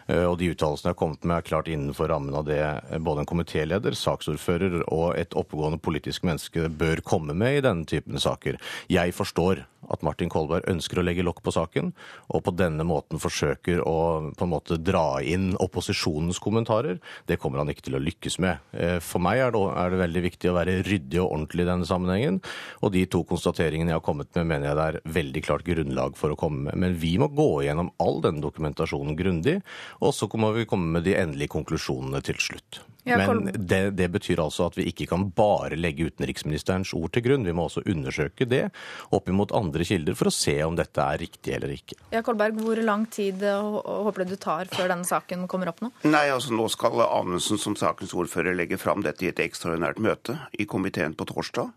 Uh, 0.08 0.30
og 0.30 0.38
de 0.40 0.48
uttalelsene 0.54 0.88
jeg 0.88 0.96
har 0.96 1.02
kommet 1.02 1.28
med, 1.28 1.42
er 1.42 1.50
klart 1.50 1.68
innenfor 1.68 2.08
rammen 2.08 2.38
av 2.40 2.46
det 2.48 2.62
både 3.04 3.26
en 3.26 3.28
komitéleder, 3.28 3.98
saksordfører 4.00 4.86
og 4.86 5.18
et 5.20 5.36
oppegående 5.36 5.82
politisk 5.84 6.24
menneske 6.24 6.70
bør 6.72 7.04
komme 7.04 7.36
med 7.36 7.58
i 7.58 7.66
denne 7.68 7.84
typen 7.84 8.16
saker. 8.16 8.56
Jeg 8.88 9.12
forstår 9.18 9.66
at 9.92 10.06
Martin 10.06 10.32
Kolberg 10.32 10.70
ønsker 10.72 11.02
å 11.02 11.04
legge 11.04 11.26
lokk 11.26 11.42
på 11.44 11.52
saken, 11.52 11.92
og 12.32 12.46
på 12.46 12.54
denne 12.56 12.86
måten 12.88 13.20
forsøker 13.20 13.82
å 13.84 13.98
på 14.38 14.46
en 14.46 14.54
måte 14.54 14.78
dra 14.80 15.20
inn 15.26 15.52
opposisjonens 15.60 16.40
kommentarer. 16.40 17.02
Det 17.28 17.40
kommer 17.42 17.60
han 17.60 17.74
ikke 17.74 17.90
til 17.90 17.98
å 17.98 18.04
lykkes 18.04 18.38
med. 18.46 18.62
For 19.04 19.24
meg 19.24 19.42
er 19.42 19.56
det, 19.56 19.64
er 19.82 19.92
det 19.92 20.02
veldig 20.06 20.24
viktig 20.30 20.52
å 20.52 20.56
være 20.56 20.78
ryddig 20.86 21.20
og 21.24 21.32
ordentlig 21.32 21.41
ordentlig 21.42 21.66
i 21.66 21.72
denne 21.72 21.90
sammenhengen. 21.90 22.40
Og 22.82 22.94
de 22.96 23.06
to 23.12 23.24
konstateringene 23.28 23.94
jeg 23.94 24.00
har 24.00 24.06
kommet 24.06 24.32
med, 24.38 24.50
mener 24.54 24.70
jeg 24.70 24.80
det 24.80 24.88
er 24.88 25.16
veldig 25.20 25.46
klart 25.48 25.68
grunnlag 25.68 26.18
for 26.20 26.34
å 26.34 26.40
komme 26.40 26.70
med. 26.70 26.80
Men 26.86 26.98
vi 27.02 27.18
må 27.22 27.32
gå 27.34 27.50
gjennom 27.66 27.92
all 28.02 28.22
denne 28.24 28.44
dokumentasjonen 28.44 29.18
grundig, 29.20 29.60
og 30.00 30.16
så 30.16 30.30
må 30.42 30.54
vi 30.56 30.70
komme 30.70 30.96
med 30.98 31.08
de 31.08 31.18
endelige 31.20 31.56
konklusjonene 31.58 32.24
til 32.26 32.40
slutt. 32.42 32.84
Ja, 33.08 33.18
Men 33.18 33.48
det, 33.54 33.96
det, 33.98 34.08
betyr 34.14 34.42
altså 34.44 34.68
at 34.70 34.78
vi 34.78 34.86
ikke 34.92 35.08
kan 35.10 35.28
bare 35.36 35.78
legge 35.80 36.06
utenriksministerens 36.12 36.94
ord 36.98 37.14
til 37.16 37.26
grunn. 37.26 37.48
Vi 37.48 37.56
må 37.56 37.66
også 37.66 37.84
undersøke 37.90 38.46
det 38.50 38.68
opp 39.10 39.30
mot 39.34 39.54
andre 39.58 39.86
kilder 39.88 40.18
for 40.18 40.30
å 40.30 40.36
se 40.36 40.58
om 40.66 40.78
dette 40.78 41.02
er 41.02 41.22
riktig 41.24 41.56
eller 41.58 41.74
ikke. 41.74 41.98
Ja, 42.14 42.22
Kolberg, 42.26 42.60
Hvor 42.62 42.82
lang 42.86 43.08
tid 43.12 43.42
håper 43.42 44.26
du 44.26 44.32
du 44.32 44.40
tar 44.40 44.70
før 44.72 44.92
denne 44.94 45.08
saken 45.08 45.48
kommer 45.52 45.72
opp 45.72 45.82
nå? 45.84 45.92
Nei, 46.08 46.28
altså 46.32 46.54
Nå 46.56 46.68
skal 46.72 47.02
Amundsen 47.08 47.60
som 47.62 47.76
sakens 47.80 48.14
ordfører 48.18 48.56
legge 48.58 48.80
fram 48.82 49.04
dette 49.06 49.26
i 49.26 49.32
et 49.32 49.42
ekstraordinært 49.44 50.02
møte 50.04 50.38
i 50.60 50.68
komiteen 50.70 51.18
på 51.18 51.28
torsdag. 51.30 51.72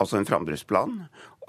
Altså 0.00 0.16
en 0.16 0.24
framdriftsplan. 0.24 0.94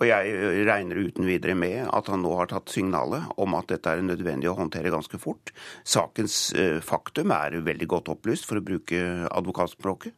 Og 0.01 0.07
jeg 0.09 0.65
regner 0.65 0.97
uten 0.97 1.27
videre 1.29 1.53
med 1.53 1.83
at 1.93 2.07
han 2.09 2.23
nå 2.25 2.31
har 2.39 2.49
tatt 2.49 2.71
signalet 2.73 3.35
om 3.41 3.53
at 3.53 3.69
dette 3.69 3.91
er 3.91 4.01
nødvendig 4.01 4.49
å 4.49 4.55
håndtere 4.57 4.89
ganske 4.89 5.19
fort. 5.21 5.51
Sakens 5.85 6.37
eh, 6.57 6.79
faktum 6.81 7.29
er 7.35 7.59
veldig 7.61 7.87
godt 7.91 8.09
opplyst, 8.09 8.47
for 8.49 8.57
å 8.57 8.65
bruke 8.65 8.97
advokatspråket. 9.29 10.15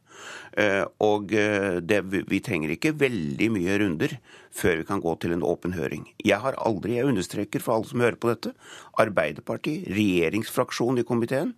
Eh, 0.56 0.86
og 1.04 1.36
eh, 1.36 1.82
det, 1.84 2.00
vi 2.32 2.40
trenger 2.46 2.78
ikke 2.78 2.96
veldig 2.96 3.50
mye 3.58 3.78
runder 3.84 4.16
før 4.56 4.80
vi 4.80 4.88
kan 4.88 5.04
gå 5.04 5.18
til 5.20 5.36
en 5.36 5.44
åpen 5.44 5.76
høring. 5.76 6.08
Jeg 6.24 6.40
har 6.46 6.56
aldri, 6.64 6.96
jeg 7.02 7.12
understreker 7.12 7.64
for 7.64 7.76
alle 7.76 7.92
som 7.92 8.06
hører 8.06 8.22
på 8.22 8.32
dette, 8.32 8.56
Arbeiderpartiet, 9.04 9.90
regjeringsfraksjonen 9.92 11.04
i 11.04 11.10
komiteen, 11.10 11.58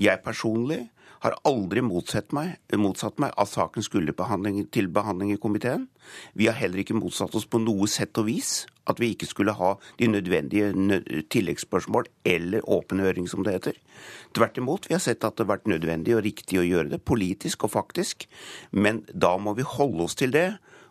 jeg 0.00 0.24
personlig 0.26 0.88
har 1.24 1.36
aldri 1.48 1.82
motsatt 1.84 2.32
meg, 2.36 2.56
motsatt 2.80 3.20
meg 3.22 3.34
at 3.40 3.50
saken 3.50 3.84
skulle 3.84 4.14
behandling, 4.16 4.62
til 4.72 4.88
behandling 4.92 5.34
i 5.34 5.40
komiteen. 5.40 5.86
Vi 6.34 6.48
har 6.48 6.56
heller 6.58 6.82
ikke 6.82 6.96
motsatt 6.96 7.34
oss 7.36 7.48
på 7.48 7.60
noe 7.62 7.88
sett 7.90 8.16
og 8.20 8.28
vis 8.30 8.64
at 8.90 9.00
vi 9.02 9.12
ikke 9.14 9.28
skulle 9.28 9.54
ha 9.54 9.74
de 10.00 10.08
nødvendige 10.10 10.72
tilleggsspørsmål 11.30 12.08
eller 12.26 12.64
åpen 12.66 13.02
høring, 13.04 13.28
som 13.30 13.44
det 13.46 13.58
heter. 13.58 13.78
Tvert 14.34 14.58
imot, 14.58 14.88
vi 14.88 14.96
har 14.96 15.04
sett 15.04 15.22
at 15.24 15.36
det 15.36 15.44
har 15.44 15.52
vært 15.52 15.70
nødvendig 15.70 16.16
og 16.16 16.24
riktig 16.26 16.58
å 16.58 16.66
gjøre 16.66 16.94
det, 16.94 17.04
politisk 17.06 17.68
og 17.68 17.74
faktisk. 17.76 18.26
Men 18.72 19.04
da 19.12 19.36
må 19.38 19.54
vi 19.58 19.68
holde 19.76 20.08
oss 20.08 20.18
til 20.18 20.34
det 20.34 20.48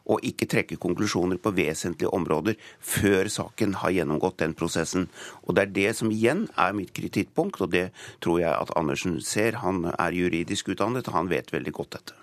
og 0.09 0.25
ikke 0.25 0.47
trekke 0.49 0.79
konklusjoner 0.81 1.37
på 1.41 1.53
vesentlige 1.57 2.11
områder 2.15 2.57
før 2.81 3.29
saken 3.29 3.77
har 3.83 3.93
gjennomgått 3.93 4.39
den 4.41 4.55
prosessen. 4.57 5.07
Og 5.45 5.55
Det 5.55 5.63
er 5.63 5.75
det 5.75 5.95
som 5.97 6.11
igjen 6.11 6.47
er 6.57 6.73
mitt 6.73 6.93
kritikkpunkt, 6.93 7.61
og 7.61 7.71
det 7.71 7.89
tror 8.21 8.39
jeg 8.39 8.53
at 8.53 8.73
Andersen 8.75 9.19
ser. 9.21 9.61
Han 9.61 9.85
er 9.91 10.15
juridisk 10.15 10.69
utdannet, 10.69 11.07
og 11.07 11.13
han 11.13 11.29
vet 11.29 11.53
veldig 11.53 11.73
godt 11.73 11.91
dette. 11.99 12.13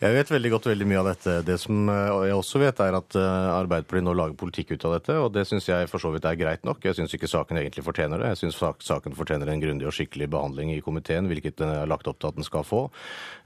Jeg 0.00 0.14
vet 0.16 0.30
veldig 0.32 0.50
godt 0.54 0.66
veldig 0.70 0.86
mye 0.88 1.00
av 1.02 1.08
dette. 1.10 1.32
Det 1.44 1.58
som 1.60 1.88
eh, 1.92 2.06
jeg 2.30 2.32
også 2.32 2.60
vet, 2.62 2.78
er 2.80 2.94
at 2.96 3.16
eh, 3.20 3.48
Arbeiderpartiet 3.52 4.06
nå 4.06 4.14
lager 4.16 4.36
politikk 4.40 4.70
ut 4.72 4.84
av 4.88 4.94
dette, 4.94 5.16
og 5.20 5.26
det 5.34 5.42
syns 5.44 5.66
jeg 5.68 5.90
for 5.92 6.00
så 6.00 6.08
vidt 6.14 6.24
er 6.24 6.38
greit 6.40 6.62
nok. 6.64 6.80
Jeg 6.88 6.96
syns 6.96 7.12
ikke 7.12 7.28
saken 7.28 7.60
egentlig 7.60 7.84
fortjener 7.84 8.22
det. 8.22 8.30
Jeg 8.32 8.38
syns 8.40 8.56
saken 8.80 9.12
fortjener 9.18 9.50
en 9.52 9.60
grundig 9.60 9.84
og 9.84 9.92
skikkelig 9.92 10.30
behandling 10.32 10.72
i 10.72 10.78
komiteen, 10.80 11.28
hvilket 11.28 11.58
den 11.60 11.72
er 11.74 11.90
lagt 11.90 12.08
opp 12.08 12.16
til 12.16 12.30
at 12.30 12.38
den 12.38 12.48
skal 12.48 12.64
få. 12.64 12.86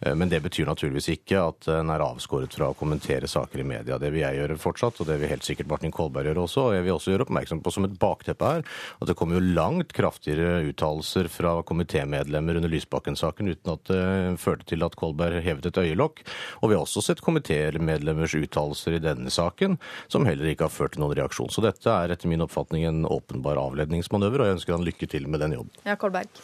Eh, 0.06 0.14
men 0.14 0.30
det 0.30 0.44
betyr 0.44 0.70
naturligvis 0.70 1.10
ikke 1.16 1.42
at 1.42 1.66
den 1.72 1.90
er 1.90 2.06
avskåret 2.06 2.54
fra 2.54 2.70
å 2.70 2.78
kommentere 2.78 3.26
saker 3.26 3.64
i 3.64 3.66
media. 3.72 3.98
Det 3.98 4.12
vil 4.14 4.22
jeg 4.22 4.38
gjøre 4.38 4.60
fortsatt, 4.62 5.02
og 5.02 5.10
det 5.10 5.18
vil 5.24 5.34
helt 5.34 5.48
sikkert 5.48 5.72
Martin 5.74 5.96
Kolberg 5.98 6.30
gjøre 6.30 6.46
også. 6.46 6.68
Og 6.68 6.78
jeg 6.78 6.86
vil 6.86 6.94
også 6.94 7.16
gjøre 7.16 7.26
oppmerksom 7.26 7.64
på 7.66 7.74
som 7.74 7.90
et 7.90 7.98
bakteppe 7.98 8.52
her 8.52 8.62
at 8.62 9.10
det 9.10 9.18
kommer 9.18 9.40
jo 9.40 9.58
langt 9.58 9.90
kraftigere 9.98 10.62
uttalelser 10.70 11.26
fra 11.34 11.56
komitémedlemmer 11.66 12.62
under 12.62 12.76
Lysbakken-saken 12.78 13.50
uten 13.56 13.74
at 13.74 13.90
det 13.90 14.06
førte 14.46 14.70
til 14.70 14.86
at 14.86 14.94
Kolberg 15.02 15.42
hevet 15.42 15.72
et 15.72 15.82
øyelokk. 15.82 16.22
Og 16.62 16.70
vi 16.70 16.76
har 16.76 16.84
også 16.84 17.02
sett 17.04 17.22
komitémedlemmers 17.24 18.36
uttalelser 18.38 18.98
i 18.98 19.02
denne 19.04 19.32
saken 19.32 19.78
som 20.08 20.28
heller 20.28 20.52
ikke 20.52 20.68
har 20.68 20.74
ført 20.74 20.96
til 20.96 21.04
noen 21.04 21.16
reaksjon. 21.18 21.52
Så 21.52 21.64
dette 21.64 21.90
er 21.90 22.14
etter 22.14 22.30
min 22.30 22.44
oppfatning 22.44 22.86
en 22.88 23.04
åpenbar 23.08 23.60
avledningsmanøver, 23.60 24.42
og 24.42 24.50
jeg 24.50 24.60
ønsker 24.60 24.76
han 24.76 24.88
lykke 24.88 25.10
til 25.10 25.28
med 25.30 25.44
den 25.44 25.58
jobben. 25.58 25.84
Ja, 25.86 25.98
Kolberg. 26.00 26.42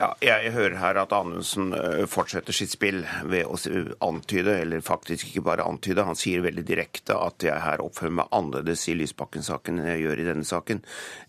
Ja, 0.00 0.14
jeg 0.24 0.54
hører 0.54 0.78
her 0.80 0.96
at 1.02 1.10
Anundsen 1.12 1.74
fortsetter 2.08 2.56
sitt 2.56 2.72
spill 2.72 3.02
ved 3.28 3.44
å 3.44 3.58
antyde, 4.06 4.54
eller 4.62 4.80
faktisk 4.80 5.28
ikke 5.28 5.42
bare 5.50 5.66
antyde, 5.68 6.06
han 6.08 6.16
sier 6.16 6.40
veldig 6.40 6.64
direkte 6.64 7.18
at 7.20 7.44
jeg 7.44 7.60
her 7.60 7.82
oppfører 7.84 8.14
meg 8.22 8.32
annerledes 8.32 8.86
i 8.88 8.96
Lysbakken-saken 8.96 9.76
enn 9.76 9.90
jeg 9.92 10.06
gjør 10.06 10.22
i 10.22 10.26
denne 10.30 10.48
saken. 10.48 10.80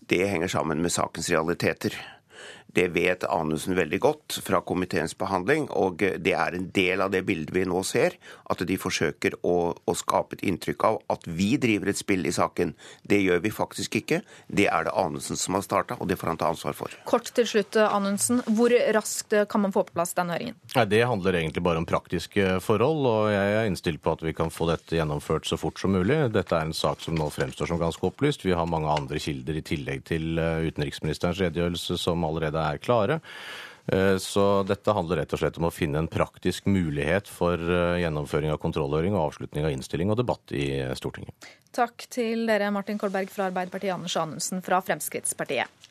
Det 0.08 0.22
henger 0.24 0.54
sammen 0.54 0.80
med 0.80 0.94
sakens 0.94 1.28
realiteter. 1.28 1.98
Det 2.72 2.88
vet 2.94 3.24
Anundsen 3.28 3.76
veldig 3.76 4.00
godt 4.00 4.38
fra 4.44 4.62
komiteens 4.64 5.14
behandling, 5.18 5.68
og 5.76 6.00
det 6.00 6.32
er 6.32 6.56
en 6.56 6.70
del 6.72 7.02
av 7.04 7.12
det 7.12 7.20
bildet 7.28 7.52
vi 7.52 7.66
nå 7.68 7.82
ser, 7.84 8.16
at 8.48 8.62
de 8.64 8.78
forsøker 8.80 9.36
å, 9.44 9.56
å 9.76 9.94
skape 9.98 10.38
et 10.38 10.44
inntrykk 10.48 10.86
av 10.88 10.98
at 11.12 11.26
vi 11.28 11.50
driver 11.60 11.92
et 11.92 12.00
spill 12.00 12.24
i 12.28 12.32
saken. 12.32 12.72
Det 13.04 13.20
gjør 13.20 13.42
vi 13.44 13.52
faktisk 13.52 13.98
ikke. 14.00 14.22
Det 14.48 14.68
er 14.72 14.86
det 14.88 14.94
Anundsen 14.96 15.36
som 15.36 15.58
har 15.58 15.66
starta, 15.66 15.98
og 16.00 16.08
det 16.08 16.16
får 16.20 16.32
han 16.32 16.40
ta 16.40 16.48
ansvar 16.52 16.76
for. 16.78 16.96
Kort 17.08 17.28
til 17.36 17.48
slutt, 17.48 17.76
Anundsen. 17.76 18.40
Hvor 18.56 18.72
raskt 18.96 19.36
kan 19.52 19.64
man 19.66 19.74
få 19.74 19.84
på 19.88 19.96
plass 19.98 20.16
den 20.16 20.32
høringen? 20.32 20.56
Nei, 20.76 20.86
Det 20.92 21.02
handler 21.08 21.40
egentlig 21.42 21.64
bare 21.64 21.82
om 21.82 21.88
praktiske 21.88 22.58
forhold, 22.64 23.04
og 23.08 23.28
jeg 23.32 23.58
er 23.58 23.68
innstilt 23.68 24.02
på 24.02 24.16
at 24.16 24.24
vi 24.24 24.34
kan 24.36 24.52
få 24.52 24.70
dette 24.70 24.96
gjennomført 24.96 25.48
så 25.48 25.58
fort 25.60 25.80
som 25.80 25.92
mulig. 25.92 26.18
Dette 26.32 26.56
er 26.56 26.68
en 26.68 26.76
sak 26.76 27.04
som 27.04 27.16
nå 27.18 27.28
fremstår 27.32 27.68
som 27.68 27.80
ganske 27.80 28.08
opplyst. 28.08 28.46
Vi 28.46 28.56
har 28.56 28.68
mange 28.70 28.88
andre 28.92 29.20
kilder 29.20 29.60
i 29.60 29.64
tillegg 29.66 30.04
til 30.08 30.40
eh, 30.40 30.68
utenriksministerens 30.70 31.40
redegjørelse 31.42 31.98
som 32.00 32.24
allerede 32.24 32.60
er 32.60 32.61
klare. 32.82 33.20
Eh, 33.86 34.16
så 34.22 34.62
dette 34.62 34.94
handler 34.94 35.22
rett 35.22 35.32
og 35.34 35.42
slett 35.42 35.58
om 35.58 35.66
å 35.66 35.74
finne 35.74 35.98
en 35.98 36.10
praktisk 36.10 36.68
mulighet 36.70 37.30
for 37.30 37.58
eh, 37.58 37.98
gjennomføring 38.04 38.52
av 38.54 38.60
kontrollhøring 38.62 39.16
og 39.16 39.32
avslutning 39.32 39.66
av 39.66 39.74
innstilling 39.74 40.12
og 40.14 40.20
debatt 40.22 40.54
i 40.54 40.66
Stortinget. 40.98 41.50
Takk 41.74 42.06
til 42.12 42.46
dere, 42.50 42.70
Martin 42.74 43.00
Kolberg 43.00 43.32
fra 43.32 43.50
Arbeiderpartiet, 43.50 43.94
Anders 43.96 44.16
Anundsen 44.20 44.62
fra 44.62 44.78
Fremskrittspartiet. 44.86 45.90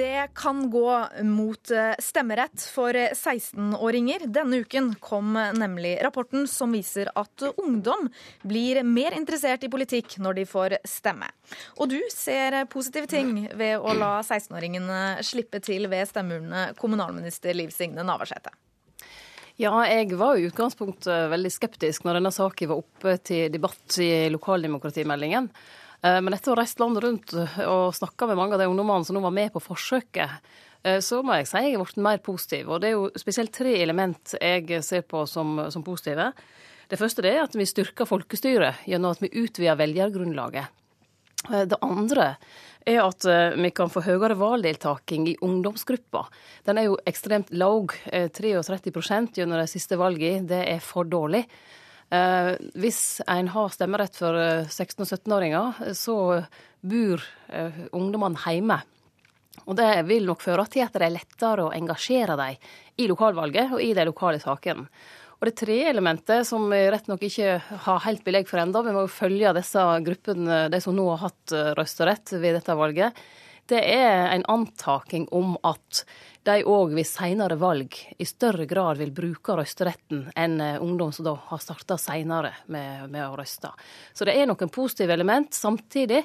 Det 0.00 0.28
kan 0.34 0.70
gå 0.70 1.06
mot 1.22 1.70
eh, 1.70 1.92
stemmerett 1.98 2.62
for 2.72 2.96
16-åringer. 2.96 4.22
Denne 4.32 4.56
uken 4.56 4.94
kom 5.00 5.34
nemlig 5.34 5.98
rapporten 6.04 6.46
som 6.48 6.72
viser 6.72 7.10
at 7.20 7.44
ungdom 7.60 8.08
blir 8.40 8.80
mer 8.82 9.12
interessert 9.12 9.66
i 9.66 9.68
politikk 9.68 10.16
når 10.24 10.38
de 10.38 10.44
får 10.48 10.76
stemme. 10.88 11.28
Og 11.76 11.92
du 11.92 11.98
ser 12.14 12.56
positive 12.72 13.10
ting 13.12 13.42
ved 13.60 13.76
å 13.76 13.92
la 13.92 14.22
16-åringene 14.22 15.20
slippe 15.26 15.60
til 15.68 15.84
ved 15.92 16.08
stemmeurnene, 16.08 16.70
kommunalminister 16.80 17.60
Liv 17.60 17.68
Signe 17.76 18.00
Navarsete. 18.00 18.54
Ja, 19.60 19.74
jeg 19.84 20.16
var 20.16 20.40
i 20.40 20.48
utgangspunktet 20.48 21.28
veldig 21.28 21.52
skeptisk 21.52 22.08
når 22.08 22.22
denne 22.22 22.32
saken 22.32 22.72
var 22.72 22.80
oppe 22.80 23.18
til 23.20 23.52
debatt 23.52 24.00
i 24.00 24.30
lokaldemokratimeldingen. 24.32 25.52
Eh, 26.02 26.20
men 26.20 26.34
etter 26.34 26.52
å 26.52 26.56
ha 26.56 26.62
reist 26.62 26.80
landet 26.80 27.04
rundt 27.04 27.34
og 27.36 27.92
snakka 27.96 28.30
med 28.30 28.38
mange 28.40 28.56
av 28.56 28.62
de 28.62 28.70
ungdommene 28.70 29.06
som 29.06 29.16
nå 29.16 29.24
var 29.24 29.34
med 29.36 29.52
på 29.52 29.62
forsøket, 29.62 30.40
eh, 30.82 31.00
så 31.04 31.20
må 31.22 31.36
jeg 31.36 31.50
si 31.50 31.64
jeg 31.66 31.76
er 31.76 31.84
blitt 31.84 32.00
mer 32.00 32.22
positiv. 32.24 32.70
Og 32.70 32.80
det 32.80 32.90
er 32.90 32.96
jo 32.96 33.10
spesielt 33.20 33.52
tre 33.56 33.76
element 33.82 34.34
jeg 34.40 34.82
ser 34.86 35.04
på 35.04 35.26
som, 35.28 35.58
som 35.72 35.84
positive. 35.84 36.32
Det 36.90 36.98
første 36.98 37.24
er 37.28 37.44
at 37.44 37.54
vi 37.54 37.68
styrker 37.68 38.08
folkestyret 38.08 38.86
gjennom 38.88 39.14
at 39.14 39.22
vi 39.22 39.32
utvider 39.44 39.78
velgergrunnlaget. 39.78 40.76
Eh, 41.52 41.66
det 41.68 41.80
andre 41.84 42.34
er 42.88 43.02
at 43.04 43.26
vi 43.60 43.68
kan 43.76 43.90
få 43.92 44.00
høyere 44.00 44.38
valgdeltaking 44.40 45.26
i 45.28 45.34
ungdomsgruppa. 45.44 46.22
Den 46.64 46.78
er 46.80 46.86
jo 46.86 46.94
ekstremt 47.04 47.50
lav, 47.52 47.92
33% 48.08 49.36
gjennom 49.36 49.60
de 49.60 49.66
siste 49.68 49.98
valgene. 50.00 50.48
Det 50.48 50.62
er 50.64 50.80
for 50.80 51.04
dårlig. 51.04 51.42
Eh, 52.10 52.54
hvis 52.74 53.20
en 53.30 53.48
har 53.54 53.70
stemmerett 53.70 54.16
for 54.18 54.34
16- 54.34 54.66
eh, 54.82 55.04
og 55.04 55.06
17-åringer, 55.06 55.94
så 55.94 56.16
bor 56.82 57.22
eh, 57.54 57.84
ungdommene 57.94 58.40
hjemme. 58.42 58.80
Og 59.68 59.76
det 59.78 59.90
vil 60.08 60.26
nok 60.26 60.42
føre 60.42 60.64
til 60.72 60.82
at 60.82 60.96
det 60.96 61.06
er 61.06 61.14
lettere 61.14 61.68
å 61.68 61.74
engasjere 61.76 62.34
dem 62.40 62.70
i 62.98 63.06
lokalvalget 63.10 63.76
og 63.76 63.82
i 63.84 63.92
de 63.94 64.06
lokale 64.08 64.40
sakene. 64.42 64.88
Og 65.40 65.46
det 65.48 65.54
tredje 65.56 65.88
elementet, 65.88 66.44
som 66.48 66.66
vi 66.68 66.80
rett 66.92 67.06
nok 67.08 67.22
ikke 67.24 67.54
har 67.86 68.02
helt 68.04 68.24
belegg 68.26 68.48
for 68.50 68.60
ennå, 68.60 68.82
vi 68.84 68.92
må 68.92 69.06
jo 69.06 69.12
følge 69.12 69.54
disse 69.56 69.84
gruppene, 70.04 70.66
de 70.68 70.80
som 70.84 70.96
nå 70.96 71.06
har 71.14 71.22
hatt 71.22 71.54
røysterett 71.78 72.34
ved 72.42 72.58
dette 72.58 72.76
valget, 72.76 73.16
det 73.70 73.80
er 73.86 74.30
en 74.34 74.44
antaking 74.50 75.28
om 75.34 75.54
at 75.66 76.04
de 76.48 76.62
òg 76.64 76.94
ved 76.96 77.06
seinere 77.06 77.58
valg 77.60 77.96
i 78.18 78.26
større 78.28 78.64
grad 78.68 79.00
vil 79.00 79.12
bruke 79.14 79.56
røysteretten 79.58 80.30
enn 80.38 80.60
eh, 80.64 80.78
ungdom 80.82 81.12
som 81.12 81.26
da 81.28 81.34
har 81.50 81.60
starta 81.62 81.98
seinere 82.00 82.54
med, 82.72 83.10
med, 83.12 83.26
å 83.26 83.36
røyste. 83.38 83.72
Så 84.16 84.26
det 84.26 84.38
er 84.38 84.48
noen 84.48 84.72
positive 84.72 85.14
element. 85.14 85.52
Samtidig 85.54 86.22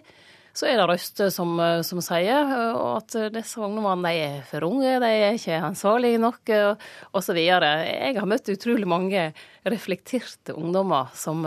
så 0.55 0.69
er 0.69 0.79
det 0.79 0.87
røster 0.87 1.33
som, 1.35 1.51
eh, 1.59 1.81
som 1.83 1.99
sier 2.03 2.53
eh, 2.55 2.79
at 2.95 3.17
disse 3.35 3.59
ungdommene 3.59 4.13
er 4.15 4.37
for 4.47 4.65
unge, 4.69 4.95
de 5.03 5.11
er 5.11 5.35
ikke 5.35 5.59
ansvarlige 5.67 6.21
nok, 6.23 6.53
osv. 7.11 7.41
Jeg 7.43 8.15
har 8.15 8.31
møtt 8.31 8.53
utrolig 8.55 8.87
mange 8.87 9.27
reflekterte 9.67 10.55
ungdommer 10.55 11.11
som 11.17 11.43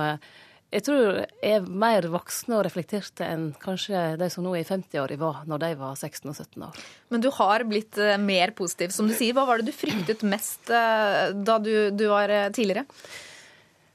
jeg 0.68 0.84
tror 0.84 1.22
er 1.24 1.64
mer 1.64 2.04
voksne 2.12 2.58
og 2.58 2.66
reflekterte 2.66 3.24
enn 3.24 3.46
kanskje 3.62 4.18
de 4.20 4.26
som 4.28 4.44
nå 4.44 4.52
er 4.52 4.66
i 4.66 4.68
50-åra 4.68 5.16
var 5.20 5.38
når 5.48 5.62
de 5.62 5.70
var 5.80 5.94
16 5.96 6.28
og 6.28 6.34
17 6.36 6.66
år. 6.66 6.82
Men 7.08 7.24
du 7.24 7.30
har 7.32 7.64
blitt 7.68 7.96
eh, 7.96 8.18
mer 8.20 8.52
positiv, 8.56 8.92
som 8.92 9.08
du 9.08 9.14
sier. 9.16 9.32
Hva 9.36 9.46
var 9.48 9.62
det 9.62 9.70
du 9.70 9.76
fryktet 9.76 10.26
mest 10.28 10.68
eh, 10.68 11.32
da 11.32 11.56
du, 11.62 11.72
du 11.96 12.04
var 12.12 12.28
eh, 12.28 12.50
tidligere? 12.52 12.84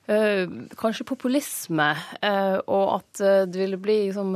Uh, 0.04 0.68
kanskje 0.76 1.06
populisme, 1.08 1.86
uh, 1.96 2.58
og 2.68 2.90
at 2.98 3.22
det 3.48 3.56
ville 3.56 3.78
bli 3.80 4.02
liksom, 4.10 4.34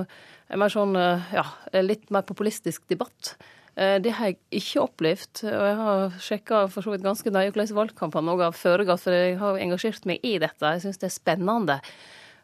mer 0.61 0.71
sånn, 0.71 0.95
uh, 0.95 1.25
ja, 1.35 1.43
litt 1.83 2.05
mer 2.13 2.23
populistisk 2.23 2.85
debatt. 2.87 3.33
Det 3.77 4.09
har 4.17 4.31
jeg 4.31 4.37
ikke 4.57 4.81
opplevd. 4.87 5.41
og 5.45 5.63
Jeg 5.67 5.73
har 5.77 6.15
sjekka 6.23 6.61
for 6.73 6.81
så 6.81 6.95
vidt 6.95 7.03
ganske 7.05 7.29
nøye 7.29 7.51
hvordan 7.51 7.75
valgkampene 7.77 8.33
har 8.39 8.55
foregått, 8.57 9.03
for 9.03 9.13
jeg 9.13 9.35
har 9.37 9.59
engasjert 9.61 10.07
meg 10.09 10.23
i 10.25 10.31
dette. 10.41 10.71
Jeg 10.73 10.81
syns 10.81 10.97
det 11.03 11.05
er 11.11 11.13
spennende. 11.13 11.75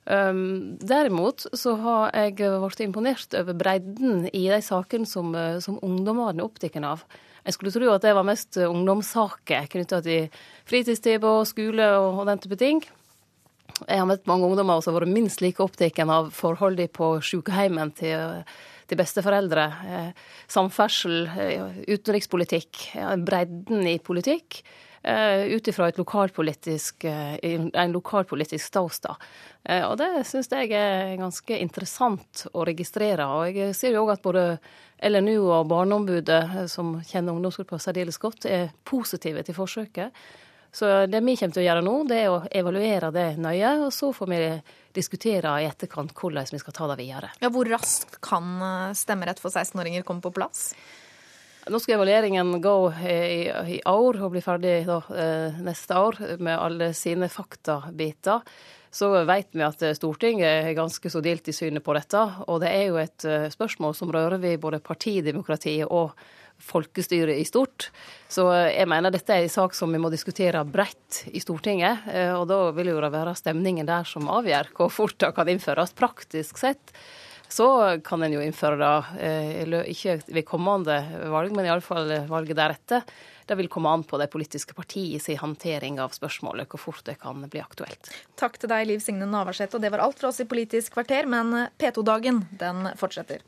Um, 0.03 0.75
derimot 0.83 1.45
så 1.55 1.77
har 1.79 2.09
jeg 2.11 2.35
blitt 2.35 2.81
imponert 2.83 3.35
over 3.39 3.55
bredden 3.55 4.25
i 4.35 4.49
de 4.51 4.59
sakene 4.59 5.07
som, 5.07 5.29
eh, 5.35 5.61
som 5.63 5.79
ungdommene 5.79 6.41
er 6.41 6.43
opptatt 6.43 6.75
av. 6.83 7.05
Jeg 7.43 7.55
skulle 7.55 7.71
tro 7.71 7.87
at 7.91 8.03
det 8.03 8.11
var 8.15 8.27
mest 8.27 8.59
ungdomssaker 8.59 9.69
knytta 9.71 10.01
til 10.03 10.27
fritidstilbud, 10.67 11.47
skole 11.47 11.87
og, 11.99 12.19
og 12.19 12.27
den 12.27 12.43
type 12.43 12.59
ting. 12.59 12.83
Jeg 13.87 13.99
har 13.99 14.07
møtt 14.07 14.27
mange 14.29 14.47
ungdommer 14.47 14.83
som 14.83 14.93
har 14.93 15.01
vært 15.01 15.15
minst 15.15 15.41
like 15.43 15.63
opptatt 15.63 15.99
av 16.03 16.31
forholdene 16.35 16.91
på 16.91 17.15
sykehjemmen 17.23 17.91
til, 17.95 18.43
til 18.87 18.99
besteforeldre. 18.99 19.67
Eh, 19.87 20.09
samferdsel, 20.51 21.19
eh, 21.31 21.83
utenrikspolitikk, 21.87 22.89
bredden 23.23 23.87
i 23.87 23.99
politikk. 24.03 24.65
Uh, 25.03 25.45
ut 25.51 25.67
ifra 25.67 25.89
uh, 25.91 27.35
en 27.73 27.91
lokalpolitisk 27.91 28.65
ståsted. 28.65 29.25
Uh, 29.69 29.83
og 29.89 29.97
det 29.99 30.23
syns 30.29 30.47
jeg 30.47 30.71
er 30.71 31.17
ganske 31.19 31.57
interessant 31.59 32.45
å 32.53 32.63
registrere. 32.63 33.25
Og 33.27 33.51
jeg 33.51 33.75
ser 33.75 33.97
jo 33.97 34.05
òg 34.05 34.13
at 34.15 34.23
både 34.23 34.45
LNU 35.03 35.49
og 35.49 35.67
Barneombudet, 35.67 36.69
som 36.71 36.95
kjenner 37.03 37.35
ungdomsgruppa 37.35 37.81
særdeles 37.83 38.21
godt, 38.21 38.47
er 38.47 38.71
positive 38.87 39.43
til 39.43 39.59
forsøket. 39.59 40.23
Så 40.71 40.87
det 41.11 41.19
vi 41.19 41.35
kommer 41.35 41.59
til 41.59 41.65
å 41.65 41.67
gjøre 41.67 41.83
nå, 41.83 41.99
det 42.07 42.23
er 42.23 42.31
å 42.31 42.41
evaluere 42.47 43.11
det 43.11 43.27
nøye, 43.43 43.75
og 43.83 43.91
så 43.91 44.15
får 44.15 44.31
vi 44.31 44.41
diskutere 44.95 45.59
i 45.59 45.67
etterkant 45.67 46.15
hvordan 46.15 46.47
vi 46.47 46.63
skal 46.63 46.79
ta 46.79 46.87
det 46.93 47.01
videre. 47.03 47.35
Ja, 47.43 47.51
hvor 47.51 47.67
raskt 47.67 48.21
kan 48.23 48.55
stemmerett 48.95 49.43
for 49.43 49.51
16-åringer 49.51 50.07
komme 50.07 50.23
på 50.23 50.31
plass? 50.31 50.69
Nå 51.71 51.79
skal 51.79 51.95
evalueringen 51.95 52.61
gå 52.61 52.93
i, 53.07 53.47
i 53.47 53.79
år 53.87 54.17
og 54.25 54.33
bli 54.33 54.41
ferdig 54.43 54.81
da, 54.83 54.97
eh, 55.15 55.61
neste 55.63 55.95
år 55.95 56.17
med 56.43 56.57
alle 56.59 56.89
sine 56.97 57.29
faktabiter. 57.31 58.41
så 58.93 59.07
vet 59.25 59.47
vi 59.55 59.63
at 59.65 59.79
Stortinget 59.97 60.67
er 60.67 60.75
ganske 60.77 61.09
så 61.09 61.21
delt 61.23 61.47
i 61.47 61.53
synet 61.55 61.83
på 61.83 61.95
dette. 61.95 62.19
Og 62.45 62.59
det 62.61 62.69
er 62.69 62.83
jo 62.91 62.99
et 63.01 63.25
spørsmål 63.49 63.95
som 63.97 64.11
rører 64.13 64.37
ved 64.37 64.59
både 64.61 64.83
partidemokratiet 64.85 65.87
og 65.89 66.11
folkestyret 66.61 67.39
i 67.39 67.47
stort. 67.47 67.89
Så 68.29 68.45
jeg 68.69 68.85
mener 68.85 69.09
dette 69.09 69.33
er 69.33 69.47
en 69.47 69.49
sak 69.49 69.73
som 69.73 69.89
vi 69.89 69.97
må 69.97 70.11
diskutere 70.13 70.61
bredt 70.61 71.23
i 71.33 71.41
Stortinget. 71.41 72.05
Og 72.37 72.45
da 72.51 72.59
vil 72.77 72.93
jo 72.93 73.01
det 73.01 73.09
være 73.15 73.33
stemningen 73.33 73.89
der 73.89 74.05
som 74.05 74.29
avgjør 74.29 74.69
hvor 74.77 74.93
fort 74.93 75.17
det 75.17 75.33
kan 75.33 75.49
innføres. 75.49 75.97
Praktisk 75.97 76.61
sett 76.61 76.93
så 77.53 77.67
kan 78.05 78.23
en 78.25 78.33
jo 78.33 78.41
innføre 78.41 78.79
det, 78.81 79.83
ikke 79.93 80.17
ved 80.25 80.45
kommende 80.49 80.95
valg, 81.29 81.53
men 81.53 81.67
iallfall 81.69 82.09
valget 82.29 82.57
deretter. 82.57 83.05
Det 83.45 83.57
vil 83.59 83.67
komme 83.69 83.91
an 83.93 84.05
på 84.07 84.17
de 84.17 84.25
politiske 84.31 84.73
partiets 84.73 85.27
håndtering 85.41 85.99
av 86.01 86.15
spørsmålet, 86.15 86.65
hvor 86.71 86.81
fort 86.81 87.03
det 87.05 87.19
kan 87.21 87.43
bli 87.45 87.61
aktuelt. 87.61 88.09
Takk 88.39 88.57
til 88.57 88.71
deg, 88.71 88.87
Liv 88.89 89.03
Signe 89.03 89.27
Navarsete. 89.29 89.77
Og 89.77 89.83
det 89.83 89.91
var 89.93 90.01
alt 90.05 90.17
fra 90.21 90.31
oss 90.31 90.39
i 90.41 90.47
Politisk 90.49 90.95
kvarter, 90.95 91.27
men 91.29 91.67
P2-dagen, 91.77 92.45
den 92.57 92.87
fortsetter. 92.97 93.43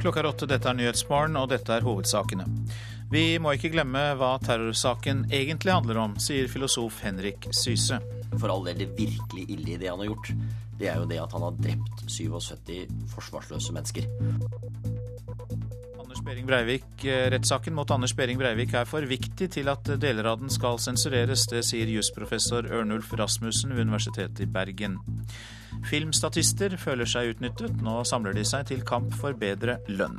Klokka 0.00 0.20
er 0.20 0.26
åtte, 0.32 0.48
dette 0.48 0.68
er 0.68 0.76
Nyhetsmorgen, 0.80 1.38
og 1.40 1.52
dette 1.52 1.76
er 1.76 1.84
hovedsakene. 1.84 2.44
Vi 3.14 3.36
må 3.38 3.52
ikke 3.54 3.70
glemme 3.70 4.00
hva 4.18 4.32
terrorsaken 4.42 5.20
egentlig 5.30 5.70
handler 5.70 6.00
om, 6.02 6.16
sier 6.18 6.48
filosof 6.50 6.96
Henrik 7.04 7.46
Syse. 7.54 8.00
For 8.32 8.50
all 8.50 8.64
del, 8.66 8.80
det 8.80 8.88
virkelig 8.98 9.44
ille 9.54 9.76
i 9.76 9.78
det 9.78 9.86
han 9.86 10.00
har 10.02 10.08
gjort, 10.08 10.32
det 10.80 10.88
er 10.90 10.98
jo 10.98 11.06
det 11.06 11.20
at 11.22 11.36
han 11.36 11.44
har 11.46 11.60
drept 11.62 12.02
77 12.10 12.88
forsvarsløse 13.12 13.76
mennesker. 13.76 14.08
Anders 16.00 16.24
Behring 16.26 16.48
Breivik, 16.48 16.88
eh, 17.04 17.28
Rettssaken 17.30 17.78
mot 17.78 17.94
Anders 17.94 18.16
Behring 18.18 18.40
Breivik 18.40 18.74
er 18.74 18.90
for 18.90 19.06
viktig 19.06 19.46
til 19.60 19.70
at 19.70 19.92
deler 20.02 20.32
av 20.32 20.42
den 20.42 20.50
skal 20.50 20.82
sensureres. 20.82 21.46
Det 21.46 21.62
sier 21.62 21.94
jusprofessor 21.94 22.66
Ørnulf 22.66 23.14
Rasmussen 23.14 23.76
ved 23.76 23.86
Universitetet 23.86 24.42
i 24.42 24.50
Bergen. 24.50 24.98
Filmstatister 25.86 26.74
føler 26.82 27.06
seg 27.06 27.36
utnyttet. 27.36 27.78
Nå 27.78 28.00
samler 28.10 28.34
de 28.34 28.42
seg 28.42 28.66
til 28.72 28.82
kamp 28.82 29.14
for 29.14 29.38
bedre 29.38 29.78
lønn. 29.86 30.18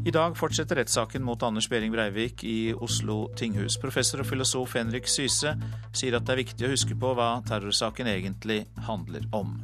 I 0.00 0.12
dag 0.16 0.32
fortsetter 0.32 0.78
rettssaken 0.80 1.20
mot 1.20 1.42
Anders 1.44 1.66
Behring 1.68 1.92
Breivik 1.92 2.40
i 2.48 2.72
Oslo 2.72 3.26
tinghus. 3.36 3.74
Professor 3.76 4.22
og 4.22 4.28
filosof 4.30 4.72
Henrik 4.78 5.04
Syse 5.12 5.52
sier 5.92 6.16
at 6.16 6.24
det 6.24 6.32
er 6.32 6.40
viktig 6.40 6.64
å 6.64 6.70
huske 6.72 6.96
på 6.96 7.10
hva 7.18 7.34
terrorsaken 7.44 8.08
egentlig 8.08 8.62
handler 8.86 9.26
om. 9.36 9.58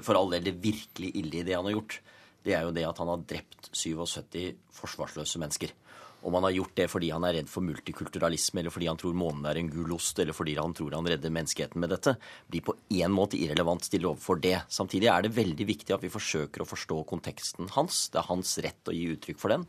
For 0.00 0.16
all 0.16 0.32
del, 0.32 0.46
det 0.48 0.54
virkelig 0.64 1.12
ille 1.20 1.42
i 1.42 1.44
det 1.44 1.58
han 1.58 1.68
har 1.68 1.76
gjort, 1.76 1.98
det 2.46 2.56
er 2.56 2.64
jo 2.64 2.72
det 2.72 2.86
at 2.88 3.02
han 3.02 3.12
har 3.12 3.26
drept 3.28 3.68
77 3.76 4.56
forsvarsløse 4.78 5.42
mennesker. 5.44 5.76
Om 6.22 6.34
han 6.34 6.46
har 6.48 6.54
gjort 6.56 6.74
det 6.80 6.88
fordi 6.90 7.10
han 7.14 7.24
er 7.28 7.36
redd 7.38 7.50
for 7.50 7.62
multikulturalisme, 7.62 8.62
eller 8.62 8.74
fordi 8.74 8.88
han 8.90 8.98
tror 8.98 9.18
månen 9.18 9.46
er 9.46 9.60
en 9.60 9.70
gul 9.70 9.92
ost, 9.94 10.18
eller 10.18 10.34
fordi 10.34 10.56
han 10.58 10.74
tror 10.74 10.96
han 10.96 11.06
redder 11.06 11.34
menneskeheten 11.34 11.78
med 11.82 11.92
dette, 11.94 12.16
blir 12.50 12.64
på 12.66 12.74
én 12.98 13.14
måte 13.14 13.38
irrelevant 13.38 13.86
stilt 13.86 14.08
overfor 14.08 14.40
det. 14.42 14.56
Samtidig 14.72 15.12
er 15.12 15.24
det 15.24 15.36
veldig 15.36 15.68
viktig 15.68 15.94
at 15.94 16.02
vi 16.02 16.12
forsøker 16.12 16.64
å 16.64 16.68
forstå 16.68 17.04
konteksten 17.12 17.70
hans. 17.76 18.08
Det 18.10 18.22
er 18.22 18.30
hans 18.32 18.56
rett 18.64 18.90
å 18.90 18.96
gi 18.96 19.06
uttrykk 19.14 19.38
for 19.38 19.54
den. 19.54 19.68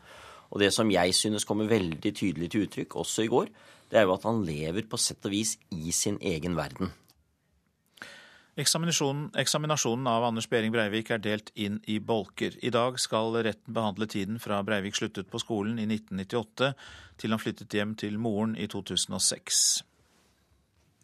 Og 0.50 0.64
det 0.64 0.72
som 0.74 0.90
jeg 0.90 1.14
synes 1.14 1.46
kommer 1.46 1.70
veldig 1.70 2.14
tydelig 2.16 2.50
til 2.50 2.66
uttrykk, 2.66 2.98
også 2.98 3.28
i 3.28 3.30
går, 3.30 3.54
det 3.90 4.02
er 4.02 4.10
jo 4.10 4.16
at 4.16 4.26
han 4.26 4.42
lever 4.46 4.90
på 4.90 4.98
sett 5.02 5.26
og 5.30 5.34
vis 5.34 5.56
i 5.74 5.94
sin 5.94 6.18
egen 6.26 6.58
verden. 6.58 6.90
Eksaminasjonen, 8.60 9.30
eksaminasjonen 9.40 10.08
av 10.12 10.26
Anders 10.28 10.50
Behring 10.52 10.74
Breivik 10.74 11.14
er 11.16 11.22
delt 11.24 11.52
inn 11.56 11.78
i 11.88 11.96
bolker. 12.04 12.58
I 12.60 12.72
dag 12.76 12.98
skal 13.00 13.38
retten 13.40 13.76
behandle 13.76 14.08
tiden 14.12 14.42
fra 14.44 14.60
Breivik 14.68 15.00
sluttet 15.00 15.30
på 15.32 15.40
skolen 15.40 15.80
i 15.80 15.86
1998 15.88 16.74
til 17.22 17.32
han 17.32 17.40
flyttet 17.40 17.78
hjem 17.78 17.96
til 17.96 18.20
moren 18.20 18.58
i 18.60 18.68
2006 18.68 19.62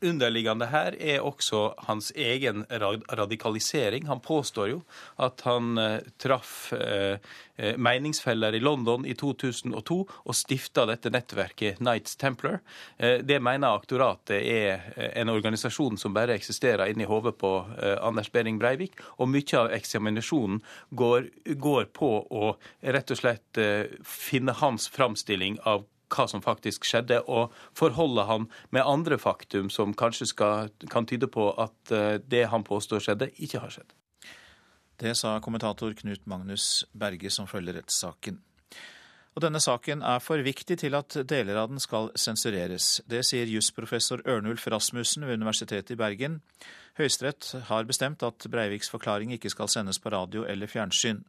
underliggende 0.06 0.68
her 0.72 0.96
er 1.00 1.24
også 1.26 1.74
hans 1.88 2.12
egen 2.16 2.66
radikalisering. 2.70 4.08
Han 4.08 4.22
påstår 4.24 4.70
jo 4.70 4.82
at 5.22 5.42
han 5.48 5.78
eh, 5.82 6.06
traff 6.22 6.74
eh, 6.74 7.18
eh, 7.56 7.78
meningsfeller 7.78 8.56
i 8.56 8.62
London 8.64 9.06
i 9.06 9.16
2002 9.18 9.98
og 10.08 10.38
stifta 10.38 10.86
dette 10.90 11.12
nettverket 11.14 11.82
Knights 11.82 12.16
Templar. 12.22 12.60
Det 12.98 13.40
mener 13.44 13.76
aktoratet 13.76 14.42
er 14.42 14.86
en 15.20 15.32
organisasjon 15.32 15.98
som 16.00 16.14
bare 16.16 16.36
eksisterer 16.36 16.92
inni 16.92 17.08
hodet 17.08 17.36
på 17.40 17.52
Anders 18.02 18.30
Behring 18.32 18.60
Breivik, 18.60 19.00
og 19.18 19.30
mye 19.32 19.60
av 19.60 19.72
eksaminasjonen 19.76 20.62
går, 20.90 21.30
går 21.60 21.90
på 21.96 22.12
å 22.28 22.54
rett 22.82 23.12
og 23.12 23.20
slett 23.20 23.62
finne 24.04 24.56
hans 24.62 24.88
framstilling 24.92 25.60
av 25.64 25.86
hva 26.12 26.28
som 26.30 26.44
faktisk 26.46 26.86
skjedde, 26.88 27.22
og 27.28 27.54
forholde 27.78 28.26
han 28.30 28.50
med 28.76 28.86
andre 28.86 29.18
faktum 29.22 29.70
som 29.74 29.96
kanskje 29.98 30.30
skal, 30.32 30.74
kan 30.92 31.08
tyde 31.10 31.30
på 31.32 31.52
at 31.52 31.94
eh, 31.94 32.18
det 32.22 32.48
han 32.52 32.66
påstår 32.68 33.04
skjedde, 33.04 33.32
ikke 33.36 33.64
har 33.64 33.74
skjedd. 33.74 33.96
Det 35.02 35.12
sa 35.20 35.40
kommentator 35.44 35.92
Knut 35.94 36.24
Magnus 36.26 36.86
Berge, 36.96 37.30
som 37.32 37.48
følger 37.48 37.76
rettssaken. 37.82 38.40
Og 39.36 39.44
denne 39.44 39.60
saken 39.60 40.00
er 40.08 40.22
for 40.24 40.40
viktig 40.40 40.78
til 40.80 40.96
at 40.96 41.18
deler 41.28 41.58
av 41.60 41.68
den 41.68 41.82
skal 41.84 42.08
sensureres. 42.16 43.02
Det 43.04 43.20
sier 43.28 43.52
jusprofessor 43.52 44.24
Ørnulf 44.24 44.64
Rasmussen 44.72 45.28
ved 45.28 45.42
Universitetet 45.42 45.92
i 45.92 46.00
Bergen. 46.00 46.38
Høyesterett 46.96 47.50
har 47.68 47.90
bestemt 47.90 48.24
at 48.24 48.48
Breiviks 48.48 48.88
forklaring 48.94 49.36
ikke 49.36 49.52
skal 49.52 49.68
sendes 49.68 50.00
på 50.00 50.14
radio 50.16 50.46
eller 50.48 50.72
fjernsyn. 50.72 51.20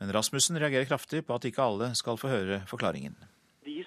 Men 0.00 0.16
Rasmussen 0.16 0.56
reagerer 0.56 0.88
kraftig 0.88 1.26
på 1.28 1.36
at 1.36 1.44
ikke 1.44 1.68
alle 1.68 1.92
skal 2.00 2.16
få 2.16 2.32
høre 2.32 2.62
forklaringen 2.72 3.20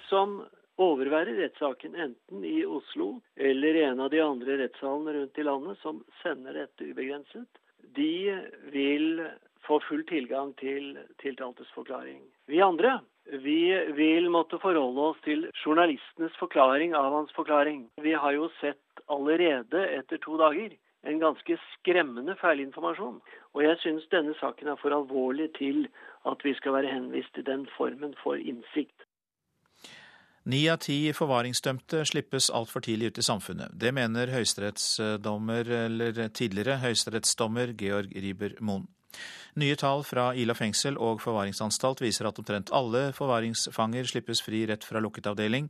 som 0.08 0.38
overværer 0.76 1.38
rettssaken 1.40 1.96
enten 1.96 2.44
i 2.44 2.60
Oslo 2.66 3.20
eller 3.36 3.74
i 3.74 3.84
en 3.88 4.00
av 4.04 4.10
de 4.12 4.20
andre 4.20 4.58
rettssalene 4.60 5.16
rundt 5.16 5.38
i 5.38 5.46
landet 5.46 5.80
som 5.82 6.02
sender 6.22 6.58
dette 6.60 6.90
ubegrenset, 6.90 7.60
de 7.96 8.36
vil 8.74 9.22
få 9.66 9.80
full 9.88 10.04
tilgang 10.06 10.52
til 10.60 10.96
tiltaltes 11.22 11.70
forklaring. 11.74 12.20
Vi 12.46 12.60
andre 12.62 12.98
vi 13.26 13.74
vil 13.96 14.28
måtte 14.30 14.58
forholde 14.62 15.02
oss 15.10 15.22
til 15.24 15.48
journalistenes 15.64 16.34
forklaring 16.38 16.94
av 16.94 17.10
hans 17.10 17.32
forklaring. 17.34 17.88
Vi 17.98 18.12
har 18.14 18.36
jo 18.36 18.46
sett 18.60 19.02
allerede 19.10 19.82
etter 19.96 20.20
to 20.22 20.36
dager 20.38 20.76
en 21.06 21.18
ganske 21.18 21.56
skremmende 21.72 22.36
feilinformasjon. 22.38 23.18
Og 23.54 23.64
jeg 23.64 23.80
syns 23.82 24.06
denne 24.14 24.34
saken 24.38 24.70
er 24.70 24.78
for 24.78 24.94
alvorlig 24.94 25.48
til 25.58 25.88
at 26.26 26.42
vi 26.46 26.54
skal 26.58 26.76
være 26.78 26.92
henvist 26.92 27.34
til 27.34 27.46
den 27.46 27.66
formen 27.74 28.14
for 28.22 28.38
innsikt. 28.38 29.05
Ni 30.46 30.60
av 30.70 30.78
ti 30.84 31.10
forvaringsdømte 31.10 32.04
slippes 32.06 32.52
altfor 32.54 32.84
tidlig 32.86 33.10
ut 33.10 33.18
i 33.18 33.24
samfunnet. 33.26 33.72
Det 33.74 33.90
mener 33.94 34.30
høyesterettsdommer, 34.30 35.70
eller 35.88 36.20
tidligere 36.30 36.76
høyesterettsdommer 36.84 37.72
Georg 37.74 38.14
Riiber-Moen. 38.14 38.86
Nye 39.58 39.74
tall 39.80 40.04
fra 40.06 40.28
Ila 40.38 40.54
fengsel 40.54 41.00
og 41.02 41.18
forvaringsanstalt 41.24 42.02
viser 42.04 42.28
at 42.28 42.38
omtrent 42.38 42.70
alle 42.76 43.08
forvaringsfanger 43.16 44.06
slippes 44.06 44.44
fri 44.44 44.62
rett 44.70 44.86
fra 44.86 45.02
lukket 45.02 45.26
avdeling. 45.32 45.66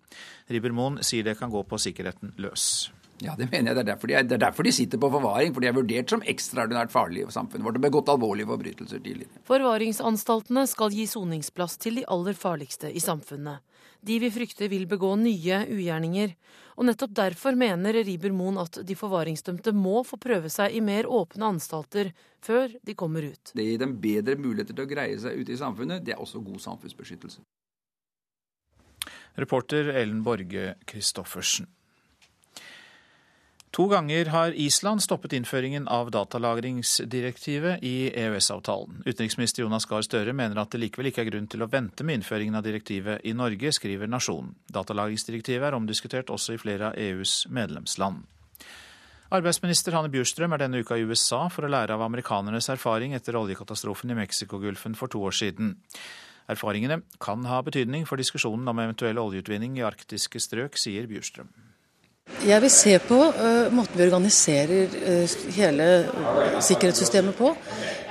Riiber-Moen 0.52 1.00
sier 1.06 1.24
det 1.24 1.38
kan 1.40 1.54
gå 1.54 1.62
på 1.64 1.80
sikkerheten 1.80 2.34
løs. 2.42 2.90
Ja, 3.24 3.32
det 3.38 3.48
mener 3.48 3.70
jeg. 3.70 3.76
Det 3.76 3.82
er, 3.82 3.88
derfor 3.92 4.10
de, 4.10 4.16
det 4.28 4.36
er 4.36 4.42
derfor 4.42 4.66
de 4.66 4.72
sitter 4.76 5.00
på 5.00 5.10
forvaring. 5.12 5.54
For 5.54 5.64
de 5.64 5.70
er 5.70 5.76
vurdert 5.76 6.12
som 6.12 6.24
ekstraordinært 6.28 6.92
farlige 6.92 7.28
for 7.28 7.36
samfunnet 7.38 7.64
vårt 7.64 7.78
og 7.80 7.86
begått 7.86 8.12
alvorlige 8.12 8.50
forbrytelser 8.50 9.00
tidligere. 9.00 9.42
Forvaringsanstaltene 9.48 10.66
skal 10.68 10.92
gi 10.92 11.06
soningsplass 11.08 11.78
til 11.80 12.02
de 12.02 12.06
aller 12.12 12.36
farligste 12.36 12.92
i 12.92 13.02
samfunnet. 13.02 13.64
De 14.06 14.18
vi 14.22 14.30
frykter 14.30 14.68
vil 14.70 14.84
begå 14.90 15.14
nye 15.18 15.62
ugjerninger. 15.72 16.36
Og 16.76 16.84
nettopp 16.90 17.14
derfor 17.16 17.56
mener 17.56 17.96
Riiber 18.04 18.34
Moen 18.36 18.60
at 18.60 18.82
de 18.84 18.96
forvaringsdømte 18.98 19.72
må 19.72 20.02
få 20.04 20.18
prøve 20.20 20.50
seg 20.52 20.76
i 20.76 20.82
mer 20.84 21.08
åpne 21.08 21.48
anstalter 21.56 22.12
før 22.44 22.74
de 22.84 22.94
kommer 22.94 23.24
ut. 23.24 23.54
Det 23.56 23.64
gir 23.64 23.80
dem 23.80 23.96
bedre 24.02 24.36
muligheter 24.36 24.76
til 24.76 24.84
å 24.84 24.90
greie 24.90 25.16
seg 25.22 25.40
ute 25.40 25.56
i 25.56 25.60
samfunnet. 25.60 26.04
Det 26.04 26.14
er 26.14 26.20
også 26.20 26.44
god 26.44 26.60
samfunnsbeskyttelse. 26.68 27.40
Reporter 29.40 29.88
Ellen 29.96 30.22
Borge 30.24 30.76
Christoffersen. 30.88 31.68
To 33.76 33.84
ganger 33.88 34.24
har 34.32 34.54
Island 34.56 35.02
stoppet 35.02 35.32
innføringen 35.36 35.88
av 35.88 36.10
datalagringsdirektivet 36.10 37.82
i 37.84 38.08
EØS-avtalen. 38.08 39.02
Utenriksminister 39.04 39.62
Jonas 39.62 39.84
Gahr 39.84 40.00
Støre 40.00 40.32
mener 40.32 40.56
at 40.62 40.72
det 40.72 40.80
likevel 40.80 41.10
ikke 41.10 41.26
er 41.26 41.28
grunn 41.28 41.48
til 41.52 41.60
å 41.60 41.68
vente 41.68 42.06
med 42.08 42.16
innføringen 42.16 42.56
av 42.56 42.64
direktivet 42.64 43.20
i 43.28 43.34
Norge, 43.36 43.74
skriver 43.76 44.08
Nasjonen. 44.08 44.54
Datalagringsdirektivet 44.72 45.68
er 45.68 45.76
omdiskutert 45.76 46.32
også 46.32 46.56
i 46.56 46.62
flere 46.62 46.88
av 46.88 46.96
EUs 46.96 47.34
medlemsland. 47.52 48.24
Arbeidsminister 49.36 49.92
Hanne 49.92 50.14
Bjurstrøm 50.16 50.56
er 50.56 50.64
denne 50.64 50.80
uka 50.80 50.96
i 50.96 51.04
USA 51.04 51.44
for 51.52 51.68
å 51.68 51.72
lære 51.76 52.00
av 52.00 52.08
amerikanernes 52.08 52.72
erfaring 52.72 53.12
etter 53.12 53.36
oljekatastrofen 53.36 54.16
i 54.16 54.20
Mexicogolfen 54.22 54.96
for 54.96 55.12
to 55.12 55.20
år 55.20 55.36
siden. 55.36 55.76
Erfaringene 56.48 57.02
kan 57.20 57.44
ha 57.44 57.60
betydning 57.60 58.08
for 58.08 58.16
diskusjonen 58.16 58.72
om 58.72 58.84
eventuell 58.88 59.20
oljeutvinning 59.20 59.76
i 59.76 59.84
arktiske 59.84 60.40
strøk, 60.40 60.80
sier 60.80 61.12
Bjurstrøm. 61.12 61.52
Jeg 62.46 62.62
vil 62.62 62.70
se 62.70 62.92
på 63.02 63.16
uh, 63.34 63.72
måten 63.74 63.98
vi 63.98 64.04
organiserer 64.04 64.92
uh, 64.94 65.32
hele 65.56 65.86
sikkerhetssystemet 66.62 67.34
på. 67.34 67.50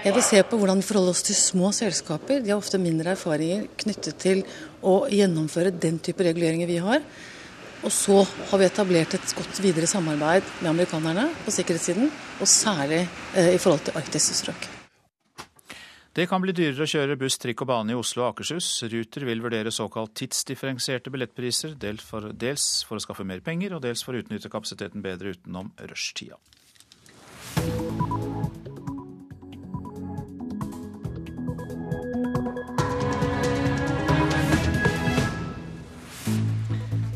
Jeg 0.04 0.12
vil 0.18 0.26
se 0.28 0.42
på 0.44 0.60
hvordan 0.60 0.82
vi 0.82 0.88
forholder 0.88 1.16
oss 1.16 1.24
til 1.24 1.38
små 1.40 1.72
selskaper. 1.76 2.42
De 2.44 2.52
har 2.52 2.60
ofte 2.60 2.82
mindre 2.82 3.14
erfaringer 3.16 3.64
knyttet 3.80 4.20
til 4.20 4.44
å 4.84 4.98
gjennomføre 5.08 5.72
den 5.72 6.02
type 6.04 6.28
reguleringer 6.28 6.68
vi 6.68 6.82
har. 6.84 7.00
Og 7.86 7.94
så 7.96 8.24
har 8.50 8.60
vi 8.60 8.68
etablert 8.68 9.16
et 9.16 9.36
godt 9.40 9.64
videre 9.64 9.88
samarbeid 9.88 10.48
med 10.60 10.74
amerikanerne 10.74 11.30
på 11.46 11.56
sikkerhetssiden, 11.56 12.12
og 12.42 12.52
særlig 12.52 13.06
uh, 13.38 13.54
i 13.54 13.62
forhold 13.62 13.88
til 13.88 14.02
arktiske 14.04 14.42
strøk. 14.42 14.75
Det 16.16 16.30
kan 16.32 16.40
bli 16.40 16.54
dyrere 16.56 16.86
å 16.86 16.88
kjøre 16.88 17.18
buss, 17.20 17.36
trikk 17.44 17.66
og 17.66 17.68
bane 17.68 17.92
i 17.92 17.96
Oslo 18.00 18.22
og 18.24 18.30
Akershus. 18.30 18.70
Ruter 18.88 19.26
vil 19.28 19.42
vurdere 19.44 19.72
såkalt 19.76 20.14
tidsdifferensierte 20.16 21.12
billettpriser, 21.12 21.74
dels 21.76 22.06
for, 22.08 22.30
dels 22.32 22.86
for 22.88 22.96
å 22.96 23.04
skaffe 23.04 23.26
mer 23.28 23.42
penger, 23.44 23.76
og 23.76 23.82
dels 23.84 24.00
for 24.00 24.16
å 24.16 24.22
utnytte 24.24 24.48
kapasiteten 24.54 25.04
bedre 25.04 25.34
utenom 25.36 25.74
rushtida. 25.92 26.40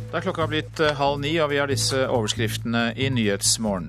Det 0.09 0.19
er 0.19 0.27
klokka 0.27 0.51
blitt 0.51 0.83
eh, 0.83 0.99
halv 0.99 1.23
ni, 1.23 1.37
og 1.39 1.53
vi 1.53 1.63
har 1.63 1.71
disse 1.71 2.03
overskriftene 2.03 2.89
i 2.99 3.07
Nyhetsmorgen. 3.15 3.87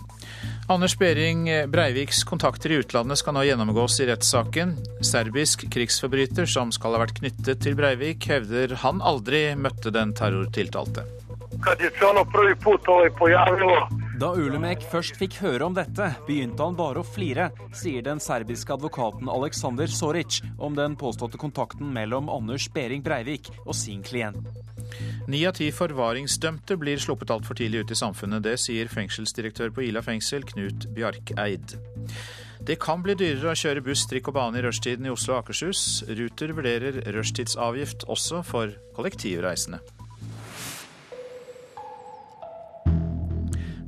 Anders 0.70 0.98
Behring 0.98 1.70
Breiviks 1.70 2.24
kontakter 2.24 2.70
i 2.70 2.76
utlandet 2.78 3.18
skal 3.18 3.34
nå 3.34 3.40
gjennomgås 3.42 3.96
i 4.00 4.04
rettssaken. 4.06 4.76
Serbisk 5.02 5.64
krigsforbryter 5.66 6.46
som 6.46 6.70
skal 6.70 6.94
ha 6.94 7.00
vært 7.02 7.16
knyttet 7.16 7.58
til 7.64 7.74
Breivik, 7.74 8.28
hevder 8.30 8.76
han 8.84 9.02
aldri 9.02 9.48
møtte 9.58 9.90
den 9.90 10.14
terrortiltalte. 10.14 11.02
Da 14.22 14.30
Ulemek 14.30 14.86
først 14.94 15.18
fikk 15.18 15.40
høre 15.42 15.66
om 15.66 15.74
dette, 15.74 16.12
begynte 16.30 16.62
han 16.62 16.78
bare 16.78 17.02
å 17.02 17.08
flire, 17.18 17.50
sier 17.74 18.06
den 18.06 18.22
serbiske 18.22 18.78
advokaten 18.78 19.26
Aleksandr 19.26 19.90
Soric 19.90 20.38
om 20.54 20.78
den 20.78 20.94
påståtte 20.94 21.40
kontakten 21.42 21.90
mellom 21.98 22.30
Anders 22.30 22.70
Behring 22.70 23.02
Breivik 23.02 23.50
og 23.66 23.74
sin 23.74 24.06
klient. 24.06 24.38
Ni 25.30 25.44
av 25.48 25.56
ti 25.58 25.70
forvaringsdømte 25.74 26.76
blir 26.80 27.00
sluppet 27.02 27.30
altfor 27.34 27.58
tidlig 27.58 27.84
ut 27.84 27.94
i 27.94 27.98
samfunnet. 28.00 28.44
Det 28.44 28.56
sier 28.60 28.90
fengselsdirektør 28.90 29.72
på 29.74 29.86
Ila 29.88 30.02
fengsel, 30.04 30.46
Knut 30.48 30.88
Bjarkeid. 30.96 31.76
Det 32.60 32.76
kan 32.82 33.00
bli 33.00 33.14
dyrere 33.16 33.54
å 33.54 33.56
kjøre 33.56 33.84
buss, 33.84 34.04
trikk 34.10 34.28
og 34.28 34.36
bane 34.36 34.60
i 34.60 34.64
rushtiden 34.66 35.08
i 35.08 35.12
Oslo 35.12 35.36
og 35.36 35.44
Akershus. 35.44 36.02
Ruter 36.10 36.52
vurderer 36.56 37.00
rushtidsavgift 37.16 38.04
også 38.12 38.42
for 38.44 38.74
kollektivreisende. 38.98 39.80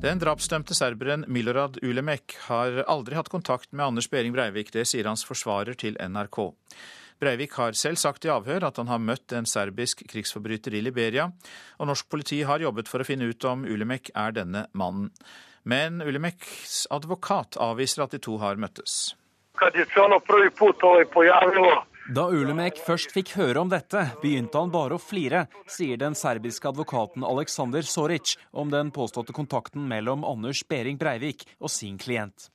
Den 0.02 0.18
drapsdømte 0.18 0.74
serberen 0.74 1.22
Milorad 1.30 1.76
Ulemek 1.84 2.34
har 2.48 2.80
aldri 2.90 3.14
hatt 3.14 3.30
kontakt 3.30 3.68
med 3.70 3.84
Anders 3.86 4.08
Behring 4.10 4.32
Breivik. 4.34 4.72
Det 4.74 4.82
sier 4.90 5.06
hans 5.06 5.22
forsvarer 5.22 5.78
til 5.78 5.94
NRK. 5.94 6.48
Breivik 7.22 7.52
har 7.54 7.76
selv 7.78 8.00
sagt 8.02 8.24
i 8.26 8.30
avhør 8.34 8.66
at 8.66 8.80
han 8.80 8.88
har 8.90 8.98
møtt 8.98 9.32
en 9.36 9.46
serbisk 9.46 10.02
krigsforbryter 10.10 10.74
i 10.74 10.82
Liberia, 10.82 11.28
og 11.78 11.86
norsk 11.86 12.08
politi 12.10 12.40
har 12.48 12.64
jobbet 12.64 12.90
for 12.90 13.02
å 13.02 13.06
finne 13.06 13.28
ut 13.30 13.46
om 13.46 13.62
Ulemek 13.62 14.10
er 14.18 14.34
denne 14.34 14.66
mannen. 14.74 15.12
Men 15.62 16.02
Ulemeks 16.02 16.88
advokat 16.90 17.54
avviser 17.62 18.02
at 18.02 18.16
de 18.16 18.18
to 18.18 18.40
har 18.42 18.58
møttes. 18.58 19.14
Da 22.12 22.24
Ulemek 22.34 22.80
først 22.82 23.12
fikk 23.14 23.36
høre 23.38 23.62
om 23.62 23.70
dette, 23.70 24.00
begynte 24.18 24.58
han 24.58 24.72
bare 24.74 24.98
å 24.98 25.02
flire, 25.02 25.44
sier 25.70 26.00
den 26.02 26.18
serbiske 26.18 26.72
advokaten 26.72 27.22
Aleksandr 27.22 27.86
Soric 27.86 28.34
om 28.50 28.72
den 28.74 28.90
påståtte 28.90 29.36
kontakten 29.36 29.86
mellom 29.86 30.26
Anders 30.26 30.64
Behring 30.66 30.98
Breivik 30.98 31.46
og 31.60 31.70
sin 31.70 32.00
klient. 32.02 32.50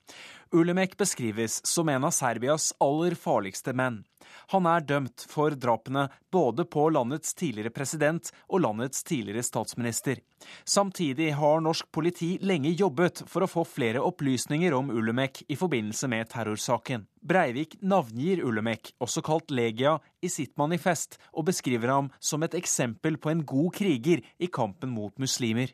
Ulemek 0.51 0.97
beskrives 0.97 1.65
som 1.65 1.89
en 1.89 2.03
av 2.03 2.11
Serbias 2.11 2.73
aller 2.79 3.15
farligste 3.15 3.73
menn. 3.73 4.03
Han 4.51 4.67
er 4.69 4.83
dømt 4.87 5.25
for 5.27 5.51
drapene 5.55 6.07
både 6.31 6.63
på 6.65 6.85
landets 6.93 7.33
tidligere 7.35 7.73
president 7.75 8.29
og 8.47 8.61
landets 8.63 9.03
tidligere 9.07 9.43
statsminister. 9.43 10.21
Samtidig 10.63 11.33
har 11.35 11.63
norsk 11.63 11.89
politi 11.91 12.37
lenge 12.41 12.71
jobbet 12.71 13.23
for 13.27 13.43
å 13.43 13.49
få 13.51 13.65
flere 13.67 14.03
opplysninger 14.03 14.75
om 14.77 14.91
Ulemek 14.93 15.43
i 15.47 15.57
forbindelse 15.59 16.07
med 16.11 16.29
terrorsaken. 16.31 17.07
Breivik 17.27 17.75
navngir 17.81 18.43
Ulemek, 18.45 18.93
også 19.03 19.23
kalt 19.25 19.51
Legia, 19.51 19.97
i 20.23 20.29
sitt 20.31 20.55
manifest, 20.57 21.19
og 21.33 21.49
beskriver 21.49 21.91
ham 21.91 22.11
som 22.19 22.43
et 22.43 22.55
eksempel 22.55 23.19
på 23.19 23.33
en 23.33 23.43
god 23.45 23.73
kriger 23.75 24.23
i 24.39 24.47
kampen 24.47 24.95
mot 24.95 25.15
muslimer. 25.19 25.73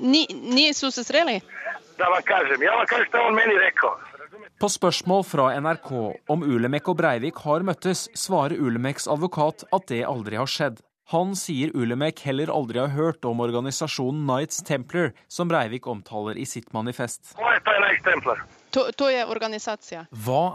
Ni, 0.00 0.26
ni? 0.28 0.72
Da 1.98 2.06
vam 2.12 2.22
kažem. 2.32 2.62
Ja 2.62 2.72
vam 2.78 2.86
kažem 2.86 3.06
što 3.08 3.18
on 3.28 3.34
meni 3.34 3.54
rekao. 3.66 3.92
På 4.60 4.68
spørsmål 4.68 5.22
fra 5.22 5.60
NRK 5.60 5.90
om 6.28 6.42
Ulemek 6.42 6.88
og 6.88 6.96
Breivik 6.96 7.36
har 7.44 7.60
møttes, 7.60 8.08
svarer 8.16 8.56
Ulemeks 8.56 9.08
advokat 9.08 9.64
at 9.72 9.88
det 9.88 10.04
aldri 10.04 10.36
har 10.40 10.48
skjedd. 10.48 10.80
Han 11.12 11.36
sier 11.38 11.70
Ulemek 11.76 12.18
heller 12.26 12.50
aldri 12.50 12.80
har 12.82 12.90
hørt 12.96 13.24
om 13.28 13.40
organisasjonen 13.44 14.24
Knights 14.26 14.64
Templar, 14.66 15.12
som 15.28 15.48
Breivik 15.48 15.86
omtaler 15.86 16.34
i 16.40 16.46
sitt 16.48 16.72
manifest. 16.74 17.36
Hva 17.36 17.52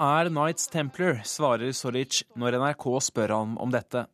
er 0.10 0.30
Knights 0.34 0.68
Templar, 0.74 1.22
svarer 1.24 1.72
Soric 1.72 2.24
når 2.36 2.60
NRK 2.60 2.86
spør 3.08 3.38
ham 3.38 3.58
om 3.64 3.72
dette. 3.72 4.06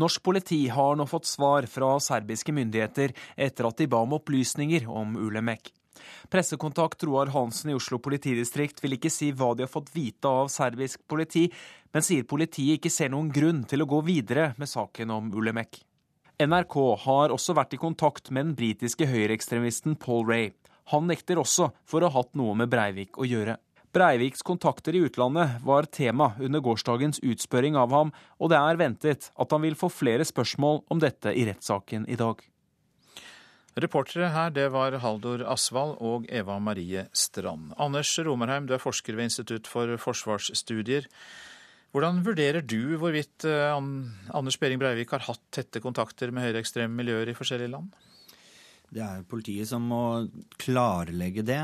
Norsk 0.00 0.22
politi 0.22 0.68
har 0.68 0.96
nå 0.96 1.06
fått 1.08 1.28
svar 1.28 1.66
fra 1.70 1.94
serbiske 2.02 2.52
myndigheter 2.52 3.16
etter 3.36 3.68
at 3.68 3.80
de 3.80 3.88
ba 3.88 4.04
om 4.04 4.16
opplysninger 4.20 4.88
om 4.88 5.16
Ulemek. 5.16 5.72
Pressekontakt 6.32 7.04
Roar 7.06 7.32
Hansen 7.34 7.72
i 7.72 7.76
Oslo 7.76 8.00
politidistrikt 8.02 8.82
vil 8.84 8.96
ikke 8.96 9.12
si 9.12 9.30
hva 9.32 9.52
de 9.54 9.66
har 9.66 9.72
fått 9.72 9.92
vite 9.94 10.30
av 10.30 10.50
serbisk 10.52 11.02
politi, 11.08 11.46
men 11.92 12.06
sier 12.06 12.26
politiet 12.28 12.78
ikke 12.78 12.92
ser 12.92 13.12
noen 13.14 13.30
grunn 13.34 13.64
til 13.68 13.82
å 13.84 13.88
gå 13.90 14.02
videre 14.06 14.52
med 14.58 14.70
saken 14.70 15.14
om 15.14 15.32
Ulemek. 15.34 15.82
NRK 16.40 16.76
har 17.04 17.34
også 17.34 17.52
vært 17.56 17.74
i 17.76 17.80
kontakt 17.80 18.30
med 18.30 18.46
den 18.46 18.54
britiske 18.56 19.08
høyreekstremisten 19.10 19.98
Paul 20.00 20.24
Ray. 20.28 20.52
Han 20.94 21.10
nekter 21.10 21.38
også 21.38 21.68
for 21.86 22.02
å 22.02 22.08
ha 22.08 22.22
hatt 22.22 22.32
noe 22.38 22.54
med 22.56 22.70
Breivik 22.72 23.20
å 23.20 23.28
gjøre. 23.28 23.58
Breiviks 23.92 24.44
kontakter 24.46 24.94
i 24.94 25.02
utlandet 25.02 25.58
var 25.66 25.88
tema 25.90 26.32
under 26.38 26.62
gårsdagens 26.62 27.18
utspørring 27.26 27.76
av 27.76 27.90
ham, 27.90 28.12
og 28.38 28.52
det 28.52 28.60
er 28.60 28.78
ventet 28.78 29.30
at 29.34 29.50
han 29.50 29.64
vil 29.66 29.74
få 29.78 29.90
flere 29.90 30.26
spørsmål 30.26 30.84
om 30.88 31.02
dette 31.02 31.34
i 31.34 31.44
rettssaken 31.48 32.06
i 32.06 32.18
dag. 32.18 32.38
Reportere 33.78 34.32
her, 34.34 34.50
det 34.50 34.66
var 34.74 34.96
Haldor 34.98 35.44
Asvald 35.46 36.00
og 36.02 36.24
Eva 36.26 36.56
Marie 36.58 37.04
Strand. 37.14 37.70
Anders 37.78 38.10
Romerheim, 38.18 38.66
du 38.66 38.74
er 38.74 38.82
forsker 38.82 39.14
ved 39.14 39.28
Institutt 39.30 39.70
for 39.70 39.94
forsvarsstudier. 40.02 41.06
Hvordan 41.94 42.18
vurderer 42.26 42.66
du 42.66 42.96
hvorvidt 42.98 43.46
eh, 43.46 43.78
Anders 44.34 44.58
Behring 44.58 44.82
Breivik 44.82 45.14
har 45.14 45.22
hatt 45.26 45.42
tette 45.54 45.82
kontakter 45.82 46.34
med 46.34 46.48
høyreekstreme 46.48 46.98
miljøer 46.98 47.30
i 47.30 47.36
forskjellige 47.38 47.70
land? 47.70 47.94
Det 48.90 49.02
er 49.04 49.22
politiet 49.30 49.68
som 49.70 49.84
må 49.86 50.02
klarlegge 50.58 51.44
det. 51.46 51.60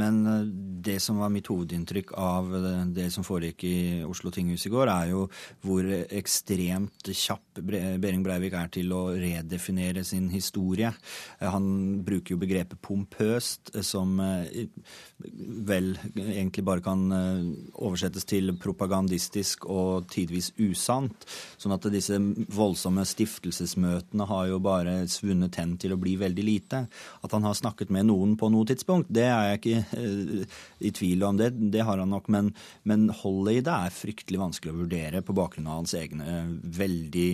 Men 0.00 0.16
eh, 0.26 0.46
det 0.84 0.96
som 1.02 1.20
var 1.22 1.30
mitt 1.30 1.46
hovedinntrykk 1.50 2.10
av 2.18 2.50
det 2.94 3.06
som 3.14 3.26
foregikk 3.26 3.64
i 3.68 3.76
Oslo 4.06 4.32
tinghus 4.34 4.66
i 4.66 4.72
går, 4.72 4.90
er 4.90 5.12
jo 5.12 5.28
hvor 5.62 5.86
ekstremt 5.86 7.12
kjapp 7.14 7.62
Behring 7.62 8.24
Breivik 8.26 8.56
er 8.58 8.72
til 8.74 8.90
å 8.94 9.04
redefinere 9.14 10.02
sin 10.06 10.26
historie. 10.34 10.90
Eh, 11.38 11.46
han 11.46 12.02
bruker 12.06 12.34
jo 12.34 12.42
begrepet 12.42 12.82
pompøst, 12.82 13.70
eh, 13.76 13.86
som 13.86 14.18
vel 14.18 15.92
egentlig 16.16 16.64
bare 16.66 16.82
kan 16.84 17.02
oversettes 17.14 18.26
til 18.28 18.52
propagandistisk 18.60 19.66
og 19.70 20.08
tidvis 20.10 20.50
usant. 20.58 21.26
Sånn 21.60 21.74
at 21.76 21.86
disse 21.92 22.18
voldsomme 22.54 23.04
stiftelsesmøtene 23.06 24.26
har 24.28 24.50
jo 24.50 24.60
bare 24.64 24.96
svunnet 25.10 25.58
hen 25.60 25.76
til 25.80 25.94
å 25.94 26.00
bli 26.00 26.16
veldig 26.20 26.44
lite 26.44 26.63
lite. 26.64 26.86
At 27.22 27.32
han 27.32 27.42
har 27.42 27.54
snakket 27.54 27.90
med 27.90 28.06
noen 28.06 28.36
på 28.36 28.48
noe 28.52 28.66
tidspunkt, 28.66 29.08
det 29.08 29.26
er 29.28 29.50
jeg 29.50 29.60
ikke 29.60 29.84
uh, 29.98 30.62
i 30.80 30.90
tvil 30.94 31.24
om. 31.24 31.36
Det, 31.36 31.50
det 31.72 31.84
har 31.84 31.98
han 31.98 32.10
nok, 32.10 32.28
men, 32.28 32.54
men, 32.82 33.10
holdet 33.10 33.60
i 33.60 33.64
det 33.64 33.74
er 33.74 33.94
fryktelig 33.94 34.40
vanskelig 34.40 34.72
å 34.72 34.80
vurdere 34.84 35.22
på 35.22 35.36
bakgrunn 35.36 35.68
av 35.68 35.82
hans 35.82 35.94
egne 35.94 36.24
uh, 36.24 36.56
veldig 36.64 37.30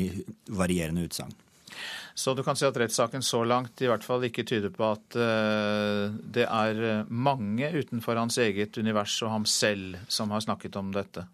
varierende 0.56 1.06
utsagn. 1.06 1.32
Så 2.14 2.34
du 2.34 2.42
kan 2.44 2.58
si 2.58 2.66
at 2.66 2.76
rettssaken 2.76 3.22
så 3.24 3.44
langt 3.46 3.80
i 3.80 3.88
hvert 3.88 4.04
fall 4.04 4.24
ikke 4.26 4.44
tyder 4.44 4.72
på 4.74 4.88
at 4.90 5.16
uh, 5.16 6.10
det 6.10 6.44
er 6.46 7.04
mange 7.08 7.70
utenfor 7.70 8.18
hans 8.18 8.36
eget 8.42 8.76
univers 8.76 9.14
og 9.24 9.32
ham 9.32 9.46
selv 9.48 10.00
som 10.10 10.34
har 10.34 10.42
snakket 10.44 10.76
om 10.80 10.90
dette? 10.94 11.24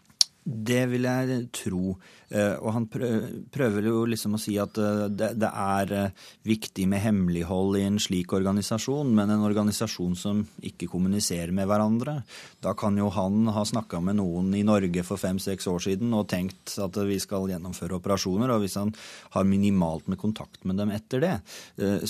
Det 0.47 0.85
vil 0.87 1.09
jeg 1.09 1.41
tro. 1.51 1.97
Eh, 2.29 2.55
og 2.59 2.73
han 2.75 2.87
prøver 2.91 3.87
jo 3.87 4.01
liksom 4.11 4.35
å 4.35 4.41
si 4.41 4.57
at 4.59 4.79
eh, 4.83 5.05
det, 5.15 5.47
er 5.47 5.93
eh, 5.95 6.25
viktig 6.47 6.87
med 6.91 7.03
hemmelighold 7.05 7.79
i 7.79 7.85
en 7.87 7.99
slik 8.03 8.35
organisasjon, 8.35 9.13
men 9.15 9.31
en 9.31 9.45
organisasjon 9.47 10.17
som 10.19 10.45
ikke 10.67 10.89
kommuniserer 10.91 11.51
med 11.55 11.67
hverandre. 11.71 12.19
Da 12.63 12.75
kan 12.79 12.99
jo 12.99 13.13
han 13.15 13.47
ha 13.55 13.63
snakka 13.67 14.01
med 14.03 14.19
noen 14.19 14.53
i 14.59 14.65
Norge 14.67 15.05
for 15.07 15.23
fem-seks 15.23 15.67
år 15.71 15.85
siden 15.87 16.15
og 16.19 16.27
tenkt 16.31 16.75
at 16.83 16.99
vi 17.07 17.19
skal 17.23 17.47
gjennomføre 17.51 18.01
operasjoner, 18.01 18.55
og 18.55 18.65
hvis 18.65 18.79
han 18.79 18.91
har 19.37 19.47
minimalt 19.47 20.11
med 20.11 20.19
kontakt 20.23 20.63
med 20.67 20.79
dem 20.81 20.91
etter 20.95 21.23
det, 21.23 21.35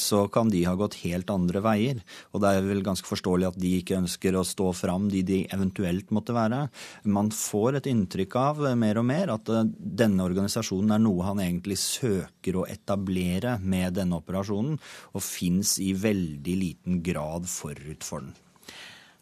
så 0.01 0.27
kan 0.33 0.49
de 0.53 0.63
ha 0.65 0.75
gått 0.79 0.99
helt 1.03 1.31
andre 1.33 1.61
veier. 1.65 2.01
Og 2.33 2.43
det 2.43 2.53
er 2.53 2.65
vel 2.67 2.83
ganske 2.85 3.09
forståelig 3.09 3.51
at 3.51 3.59
de 3.61 3.73
ikke 3.81 3.99
ønsker 4.01 4.37
å 4.37 4.45
stå 4.47 4.71
fram, 4.77 5.11
de 5.13 5.23
de 5.27 5.43
eventuelt 5.53 6.13
måtte 6.15 6.37
være. 6.37 6.67
Man 7.05 7.33
får 7.35 7.81
et 7.81 7.91
inntrykk 7.91 8.26
av 8.35 8.59
mer 8.79 8.99
og 8.99 9.07
mer 9.07 9.31
at 9.37 9.47
denne 9.47 10.17
denne 10.17 10.27
organisasjonen 10.27 10.95
er 10.97 11.03
noe 11.03 11.27
han 11.27 11.43
egentlig 11.43 11.79
søker 11.81 12.61
å 12.61 12.67
etablere 12.71 13.57
med 13.63 13.97
denne 13.99 14.19
operasjonen, 14.21 14.79
og 15.15 15.25
fins 15.25 15.77
i 15.83 15.93
veldig 15.97 16.57
liten 16.61 17.01
grad 17.07 17.49
forut 17.51 18.07
for 18.07 18.25
den. 18.25 18.35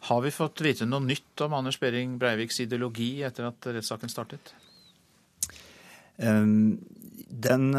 Har 0.05 0.21
vi 0.21 0.33
fått 0.33 0.61
vite 0.61 0.85
noe 0.85 1.01
nytt 1.01 1.41
om 1.41 1.55
Anders 1.57 1.79
Behring 1.81 2.19
Breiviks 2.21 2.61
ideologi 2.61 3.23
etter 3.25 3.47
at 3.47 3.71
rettssaken 3.73 4.11
startet? 4.11 4.53
Um, 6.21 6.77
den, 7.25 7.71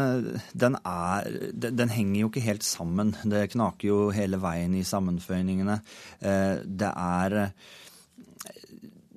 den, 0.51 0.75
er, 0.83 1.29
den, 1.55 1.93
henger 1.93 2.19
jo 2.19 2.29
ikke 2.29 2.43
helt 2.43 2.67
sammen. 2.67 3.15
Det 3.23 3.47
knaker 3.55 3.87
jo 3.87 3.99
hele 4.13 4.41
veien 4.43 4.75
i 4.75 4.83
sammenføyningene. 4.85 5.79
Det 6.19 6.91
er 6.91 7.37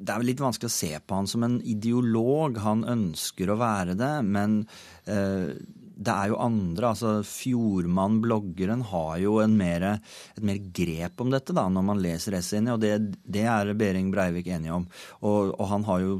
det 0.00 0.14
er 0.14 0.24
litt 0.24 0.40
vanskelig 0.40 0.70
å 0.70 0.78
se 0.78 0.94
på 1.04 1.18
han 1.18 1.28
som 1.28 1.44
en 1.44 1.58
ideolog. 1.60 2.56
Han 2.64 2.86
ønsker 2.88 3.52
å 3.52 3.58
være 3.60 3.96
det, 3.98 4.14
men 4.24 4.62
eh, 5.04 5.52
det 6.00 6.12
er 6.14 6.30
jo 6.30 6.38
andre. 6.40 6.92
altså 6.92 7.10
Fjordmann, 7.26 8.20
bloggeren, 8.24 8.82
har 8.88 9.18
jo 9.20 9.36
mere, 9.52 9.98
et 10.36 10.44
mer 10.46 10.60
grep 10.76 11.20
om 11.20 11.32
dette 11.32 11.54
da, 11.56 11.66
når 11.68 11.84
man 11.90 12.00
leser 12.00 12.38
essayene, 12.38 12.72
og 12.74 12.80
det, 12.80 12.94
det, 13.24 13.44
er 13.44 13.74
Behring 13.76 14.08
Breivik 14.14 14.48
enig 14.48 14.72
om. 14.72 14.86
Og, 15.20 15.52
og, 15.52 15.66
han 15.74 15.84
har 15.88 16.00
jo 16.04 16.16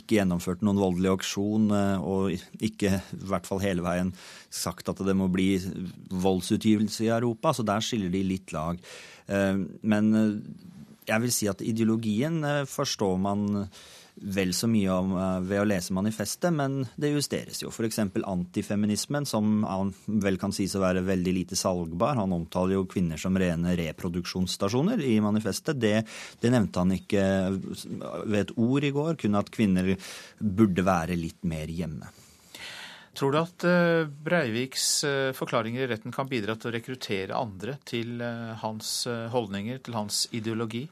ikke 0.00 0.20
gjennomført 0.20 0.64
noen 0.64 0.80
voldelig 0.80 1.12
auksjon, 1.12 1.68
eh, 1.76 2.00
og 2.00 2.64
ikke 2.70 2.94
i 2.96 3.28
hvert 3.28 3.48
fall 3.48 3.62
hele 3.64 3.84
veien 3.84 4.14
sagt 4.48 4.88
at 4.88 5.04
det 5.04 5.16
må 5.16 5.28
bli 5.32 5.50
voldsutgivelse 6.08 7.04
i 7.04 7.12
Europa, 7.12 7.52
så 7.52 7.66
der 7.68 7.84
skiller 7.84 8.12
de 8.12 8.24
litt 8.24 8.56
lag. 8.56 8.80
Eh, 9.28 9.60
men 9.84 10.10
jeg 11.08 11.24
vil 11.24 11.32
si 11.34 11.48
at 11.50 11.64
ideologien 11.64 12.42
eh, 12.44 12.64
forstår 12.68 13.16
man 13.20 13.48
vel 14.20 14.54
så 14.54 14.66
mye 14.70 14.90
om 14.92 15.14
eh, 15.16 15.40
ved 15.46 15.62
å 15.62 15.66
lese 15.68 15.94
manifestet, 15.96 16.50
men 16.54 16.80
det 16.96 17.12
justeres 17.12 17.62
jo. 17.62 17.70
F.eks. 17.70 18.00
antifeminismen, 18.18 19.26
som 19.28 19.62
han 19.68 19.92
vel 20.06 20.38
kan 20.40 20.54
sies 20.54 20.74
å 20.76 20.82
være 20.82 21.04
veldig 21.06 21.34
lite 21.34 21.58
salgbar. 21.58 22.18
Han 22.18 22.34
omtaler 22.36 22.78
jo 22.78 22.86
kvinner 22.90 23.20
som 23.20 23.38
rene 23.38 23.76
reproduksjonsstasjoner 23.78 25.02
i 25.06 25.18
manifestet. 25.24 25.80
Det, 25.80 25.96
det 26.40 26.54
nevnte 26.54 26.84
han 26.84 26.94
ikke 26.96 27.24
ved 28.26 28.40
et 28.42 28.56
ord 28.58 28.86
i 28.86 28.94
går, 28.94 29.18
kun 29.22 29.38
at 29.38 29.52
kvinner 29.54 29.94
burde 30.38 30.86
være 30.86 31.18
litt 31.18 31.44
mer 31.48 31.70
hjemme. 31.70 32.10
Tror 33.18 33.34
du 33.34 33.40
at 33.40 33.64
eh, 33.66 34.04
Breiviks 34.06 34.90
forklaringer 35.34 35.86
i 35.86 35.90
retten 35.90 36.14
kan 36.14 36.28
bidra 36.30 36.54
til 36.58 36.70
å 36.70 36.76
rekruttere 36.76 37.38
andre 37.38 37.78
til 37.88 38.22
hans 38.62 39.00
holdninger, 39.32 39.82
til 39.82 39.98
hans 39.98 40.26
ideologi? 40.34 40.86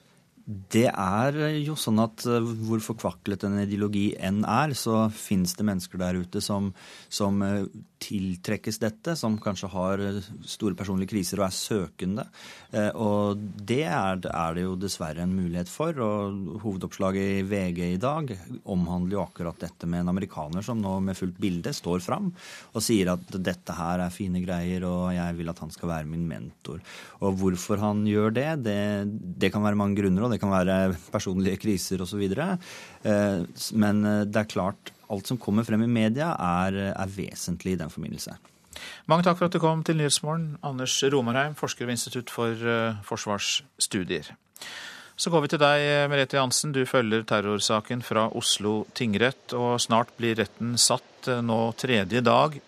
Det 0.46 0.86
er 0.86 1.36
jo 1.58 1.74
sånn 1.74 1.98
at 1.98 2.22
eh, 2.30 2.44
hvor 2.68 2.82
forkvaklet 2.84 3.48
en 3.48 3.58
ideologi 3.64 4.12
enn 4.14 4.44
er, 4.46 4.76
så 4.78 5.08
finnes 5.10 5.56
det 5.58 5.66
mennesker 5.66 5.98
der 5.98 6.20
ute 6.22 6.42
som, 6.44 6.70
som 7.10 7.42
eh, 7.42 7.64
tiltrekkes 8.06 8.78
dette, 8.82 9.16
som 9.18 9.36
kanskje 9.42 9.70
har 9.72 10.02
eh, 10.02 10.20
store 10.46 10.76
personlige 10.78 11.12
kriser 11.12 11.40
og 11.40 11.48
er 11.48 11.56
søkende. 11.56 12.26
Eh, 12.70 12.90
og 12.94 13.40
det 13.40 13.82
er, 13.84 14.20
er, 14.30 14.56
det 14.56 14.64
jo 14.64 14.76
dessverre 14.80 15.24
en 15.24 15.34
mulighet 15.34 15.70
for. 15.70 15.96
Og 16.02 16.62
hovedoppslaget 16.62 17.40
i 17.40 17.44
VG 17.46 17.82
i 17.88 18.00
dag 18.02 18.32
omhandler 18.64 19.18
jo 19.18 19.24
akkurat 19.24 19.60
dette 19.66 19.88
med 19.90 20.04
en 20.04 20.12
amerikaner 20.14 20.64
som 20.66 20.80
nå 20.82 20.98
med 21.04 21.18
fullt 21.18 21.38
bilde 21.42 21.74
står 21.76 22.02
fram 22.04 22.30
og 22.76 22.82
sier 22.84 23.10
at 23.12 23.36
dette 23.42 23.74
her 23.76 24.02
er 24.04 24.14
fine 24.14 24.42
greier, 24.44 24.84
og 24.86 25.10
jeg 25.14 25.36
vil 25.38 25.52
at 25.52 25.62
han 25.62 25.72
skal 25.74 25.90
være 25.92 26.10
min 26.10 26.26
mentor. 26.28 26.82
Og 27.24 27.38
hvorfor 27.40 27.80
han 27.82 28.04
gjør 28.08 28.34
det, 28.36 28.48
det, 28.66 28.80
det 29.40 29.52
kan 29.54 29.64
være 29.64 29.78
mange 29.78 29.98
grunner, 30.00 30.26
og 30.26 30.34
det 30.34 30.40
kan 30.42 30.52
være 30.52 30.96
personlige 31.12 31.60
kriser 31.62 32.02
osv. 32.04 32.26
Eh, 32.26 33.40
men 33.82 34.04
det 34.26 34.42
er 34.42 34.50
klart 34.50 34.95
alt 35.12 35.30
som 35.30 35.38
kommer 35.40 35.66
frem 35.66 35.84
i 35.84 35.90
media, 35.90 36.32
er, 36.34 36.78
er 36.92 37.12
vesentlig 37.12 37.76
i 37.76 37.80
den 37.80 37.92
forbindelse. 37.92 38.36
Mange 39.08 39.24
takk 39.24 39.38
for 39.38 39.48
at 39.48 39.56
du 39.56 39.60
kom 39.62 39.82
til 39.86 39.96
Nyhetsmorgen, 39.98 40.58
Anders 40.66 40.98
Romarheim, 41.12 41.56
forsker 41.56 41.88
ved 41.88 41.96
Institutt 41.96 42.32
for 42.32 42.52
uh, 42.52 42.98
forsvarsstudier. 43.06 44.34
Så 45.16 45.32
går 45.32 45.46
vi 45.46 45.50
til 45.54 45.62
deg, 45.62 45.84
Merete 46.12 46.36
Jansen. 46.36 46.74
Du 46.76 46.82
følger 46.84 47.24
terrorsaken 47.24 48.02
fra 48.04 48.26
Oslo 48.36 48.82
tingrett, 48.98 49.54
og 49.56 49.78
snart 49.80 50.12
blir 50.18 50.36
retten 50.42 50.76
satt 50.76 51.30
uh, 51.32 51.40
nå 51.40 51.60
tredje 51.80 52.20
dag. 52.24 52.58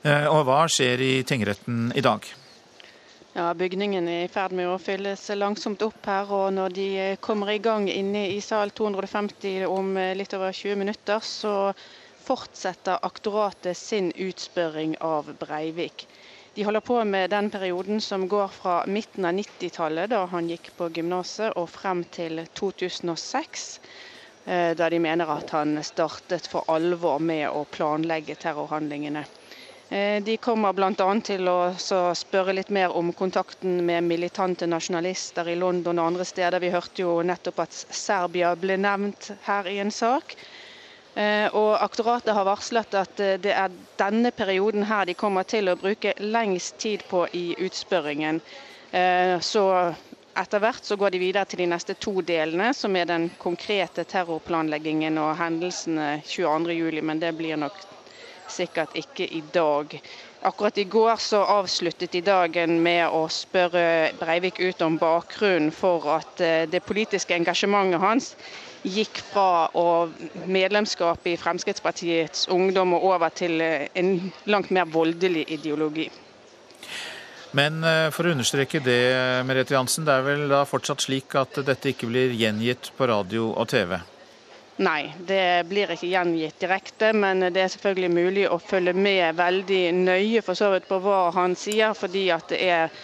Og 0.00 0.38
hva 0.48 0.62
skjer 0.72 1.02
i 1.04 1.14
tingretten 1.28 1.90
i 1.92 2.00
dag? 2.00 2.24
Ja, 3.30 3.52
Bygningen 3.54 4.08
er 4.10 4.24
i 4.24 4.30
ferd 4.32 4.50
med 4.58 4.66
å 4.66 4.78
fylles 4.82 5.28
langsomt 5.38 5.84
opp 5.86 6.06
her. 6.10 6.26
og 6.34 6.48
Når 6.56 6.72
de 6.74 6.86
kommer 7.22 7.52
i 7.52 7.60
gang 7.62 7.84
inne 7.88 8.24
i 8.32 8.40
sal 8.42 8.72
250 8.74 9.68
om 9.70 9.92
litt 10.18 10.34
over 10.34 10.50
20 10.50 10.80
minutter, 10.80 11.22
så 11.22 11.70
fortsetter 12.26 12.98
aktoratet 13.06 13.78
sin 13.78 14.10
utspørring 14.18 14.96
av 14.98 15.30
Breivik. 15.38 16.08
De 16.56 16.66
holder 16.66 16.82
på 16.82 16.98
med 17.06 17.30
den 17.30 17.52
perioden 17.54 18.02
som 18.02 18.26
går 18.26 18.50
fra 18.50 18.80
midten 18.90 19.24
av 19.30 19.38
90-tallet, 19.38 20.10
da 20.10 20.24
han 20.34 20.50
gikk 20.50 20.72
på 20.80 20.90
gymnaset, 20.98 21.54
og 21.54 21.70
frem 21.70 22.02
til 22.10 22.42
2006. 22.58 23.68
Eh, 24.46 24.72
da 24.74 24.90
de 24.90 24.98
mener 24.98 25.30
at 25.30 25.54
han 25.54 25.78
startet 25.86 26.50
for 26.50 26.66
alvor 26.66 27.22
med 27.22 27.46
å 27.46 27.62
planlegge 27.78 28.34
terrorhandlingene. 28.42 29.22
Eh, 29.92 30.22
de 30.22 30.36
kommer 30.36 30.72
bl.a. 30.72 31.06
til 31.26 31.48
å 31.50 31.72
spørre 32.14 32.52
litt 32.54 32.68
mer 32.70 32.92
om 32.94 33.08
kontakten 33.12 33.80
med 33.88 34.06
militante 34.06 34.68
nasjonalister 34.70 35.50
i 35.50 35.56
London 35.58 35.98
og 35.98 36.12
andre 36.12 36.26
steder. 36.28 36.62
Vi 36.62 36.70
hørte 36.70 37.02
jo 37.02 37.16
nettopp 37.26 37.58
at 37.64 37.74
Serbia 37.74 38.52
ble 38.54 38.76
nevnt 38.78 39.32
her 39.48 39.66
i 39.66 39.80
en 39.82 39.90
sak. 39.90 40.36
Eh, 41.18 41.48
og 41.58 41.72
Aktoratet 41.82 42.30
har 42.38 42.46
varslet 42.46 42.94
at 43.02 43.18
eh, 43.18 43.34
det 43.42 43.50
er 43.50 43.74
denne 43.98 44.30
perioden 44.30 44.86
her 44.86 45.10
de 45.10 45.18
kommer 45.18 45.42
til 45.50 45.72
å 45.72 45.78
bruke 45.80 46.14
lengst 46.22 46.78
tid 46.78 47.02
på 47.10 47.26
i 47.34 47.48
utspørringen. 47.58 48.38
Så 49.46 49.60
etter 50.34 50.62
hvert 50.62 50.86
så 50.86 50.96
går 50.98 51.12
de 51.14 51.20
videre 51.22 51.46
til 51.46 51.60
de 51.62 51.68
neste 51.70 51.94
to 52.02 52.16
delene, 52.26 52.72
som 52.74 52.96
er 52.98 53.06
den 53.06 53.28
konkrete 53.38 54.02
terrorplanleggingen 54.02 55.18
og 55.22 55.36
hendelsene 55.38 56.16
22.07. 56.26 56.98
Men 57.06 57.22
det 57.22 57.30
blir 57.38 57.60
nok 57.62 57.78
sikkert 58.50 58.96
ikke 58.98 59.26
i 59.26 59.42
dag. 59.54 59.94
Akkurat 60.42 60.78
i 60.78 60.84
går 60.84 61.16
så 61.20 61.42
avsluttet 61.44 62.12
de 62.12 62.22
dagen 62.24 62.78
med 62.82 63.12
å 63.12 63.26
spørre 63.28 64.12
Breivik 64.16 64.60
ut 64.60 64.82
om 64.82 64.96
bakgrunnen 64.98 65.68
for 65.74 66.06
at 66.14 66.40
eh, 66.40 66.64
det 66.70 66.80
politiske 66.86 67.36
engasjementet 67.36 68.00
hans 68.00 68.30
gikk 68.80 69.20
fra 69.32 69.68
å 69.76 70.08
medlemskap 70.48 71.26
i 71.28 71.36
Fremskrittspartiets 71.36 72.48
ungdom 72.48 72.94
og 72.96 73.04
over 73.12 73.34
til 73.36 73.60
eh, 73.60 73.90
en 74.00 74.32
langt 74.48 74.72
mer 74.72 74.88
voldelig 74.88 75.44
ideologi. 75.52 76.08
Men 77.52 77.84
eh, 77.84 78.06
for 78.14 78.24
å 78.24 78.32
understreke 78.32 78.80
det, 78.80 79.00
Merete 79.44 79.76
Jansen, 79.76 80.06
det 80.08 80.14
er 80.16 80.24
vel 80.24 80.46
da 80.48 80.62
fortsatt 80.68 81.04
slik 81.04 81.36
at 81.36 81.60
dette 81.66 81.92
ikke 81.92 82.08
blir 82.08 82.32
gjengitt 82.32 82.94
på 82.96 83.10
radio 83.10 83.50
og 83.52 83.68
TV? 83.68 83.98
Nei, 84.80 85.10
det 85.28 85.68
blir 85.68 85.90
ikke 85.92 86.08
gjengitt 86.08 86.62
direkte, 86.62 87.10
men 87.12 87.44
det 87.52 87.60
er 87.60 87.72
selvfølgelig 87.74 88.10
mulig 88.14 88.44
å 88.48 88.56
følge 88.56 88.94
med 88.96 89.36
veldig 89.36 89.80
nøye 89.92 90.40
for 90.44 90.56
så 90.56 90.70
vidt 90.72 90.86
på 90.88 91.02
hva 91.04 91.26
han 91.36 91.52
sier, 91.58 91.92
fordi 91.92 92.30
at 92.32 92.48
det 92.48 92.60
er 92.64 93.02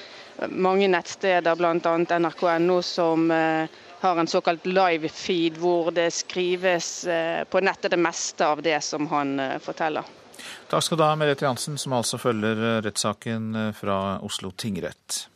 mange 0.56 0.88
nettsteder, 0.88 1.52
bl.a. 1.60 1.76
nrk.no, 1.76 2.78
som 2.82 3.28
eh, 3.30 3.76
har 4.00 4.22
en 4.22 4.32
såkalt 4.32 4.64
live 4.66 5.12
feed, 5.12 5.60
hvor 5.60 5.92
det 5.92 6.10
skrives 6.16 6.90
eh, 7.12 7.44
på 7.44 7.60
nettet 7.60 7.92
det 7.92 8.00
meste 8.00 8.48
av 8.48 8.64
det 8.64 8.80
som 8.80 9.12
han 9.12 9.36
eh, 9.40 9.58
forteller. 9.60 10.08
Takk 10.72 10.84
skal 10.84 10.96
du 10.96 11.04
ha, 11.04 11.12
Merete 11.16 11.44
Jansen, 11.44 11.76
som 11.76 11.92
altså 11.96 12.16
følger 12.20 12.80
rettssaken 12.88 13.52
fra 13.76 14.18
Oslo 14.24 14.56
tingrett. 14.56 15.26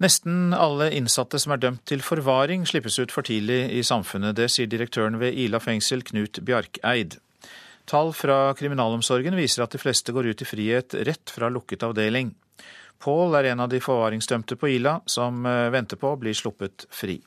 Nesten 0.00 0.54
alle 0.56 0.88
innsatte 0.96 1.38
som 1.38 1.52
er 1.52 1.60
dømt 1.60 1.82
til 1.88 2.00
forvaring, 2.00 2.62
slippes 2.64 2.96
ut 3.02 3.12
for 3.12 3.26
tidlig 3.26 3.66
i 3.76 3.82
samfunnet. 3.84 4.38
Det 4.38 4.46
sier 4.48 4.70
direktøren 4.70 5.18
ved 5.20 5.36
Ila 5.36 5.60
fengsel, 5.60 6.00
Knut 6.08 6.40
Bjarkeid. 6.40 7.18
Tall 7.90 8.14
fra 8.16 8.54
kriminalomsorgen 8.56 9.36
viser 9.36 9.64
at 9.64 9.74
de 9.74 9.80
fleste 9.82 10.14
går 10.16 10.30
ut 10.32 10.44
i 10.44 10.48
frihet 10.48 10.96
rett 11.04 11.32
fra 11.34 11.50
lukket 11.52 11.84
avdeling. 11.84 12.32
Pål 13.00 13.36
er 13.38 13.50
en 13.50 13.64
av 13.64 13.68
de 13.72 13.80
forvaringsdømte 13.80 14.56
på 14.60 14.70
Ila 14.76 14.98
som 15.08 15.44
eh, 15.48 15.68
venter 15.72 16.00
på 16.00 16.12
å 16.12 16.18
bli 16.20 16.32
sluppet 16.36 16.86
fri. 16.92 17.20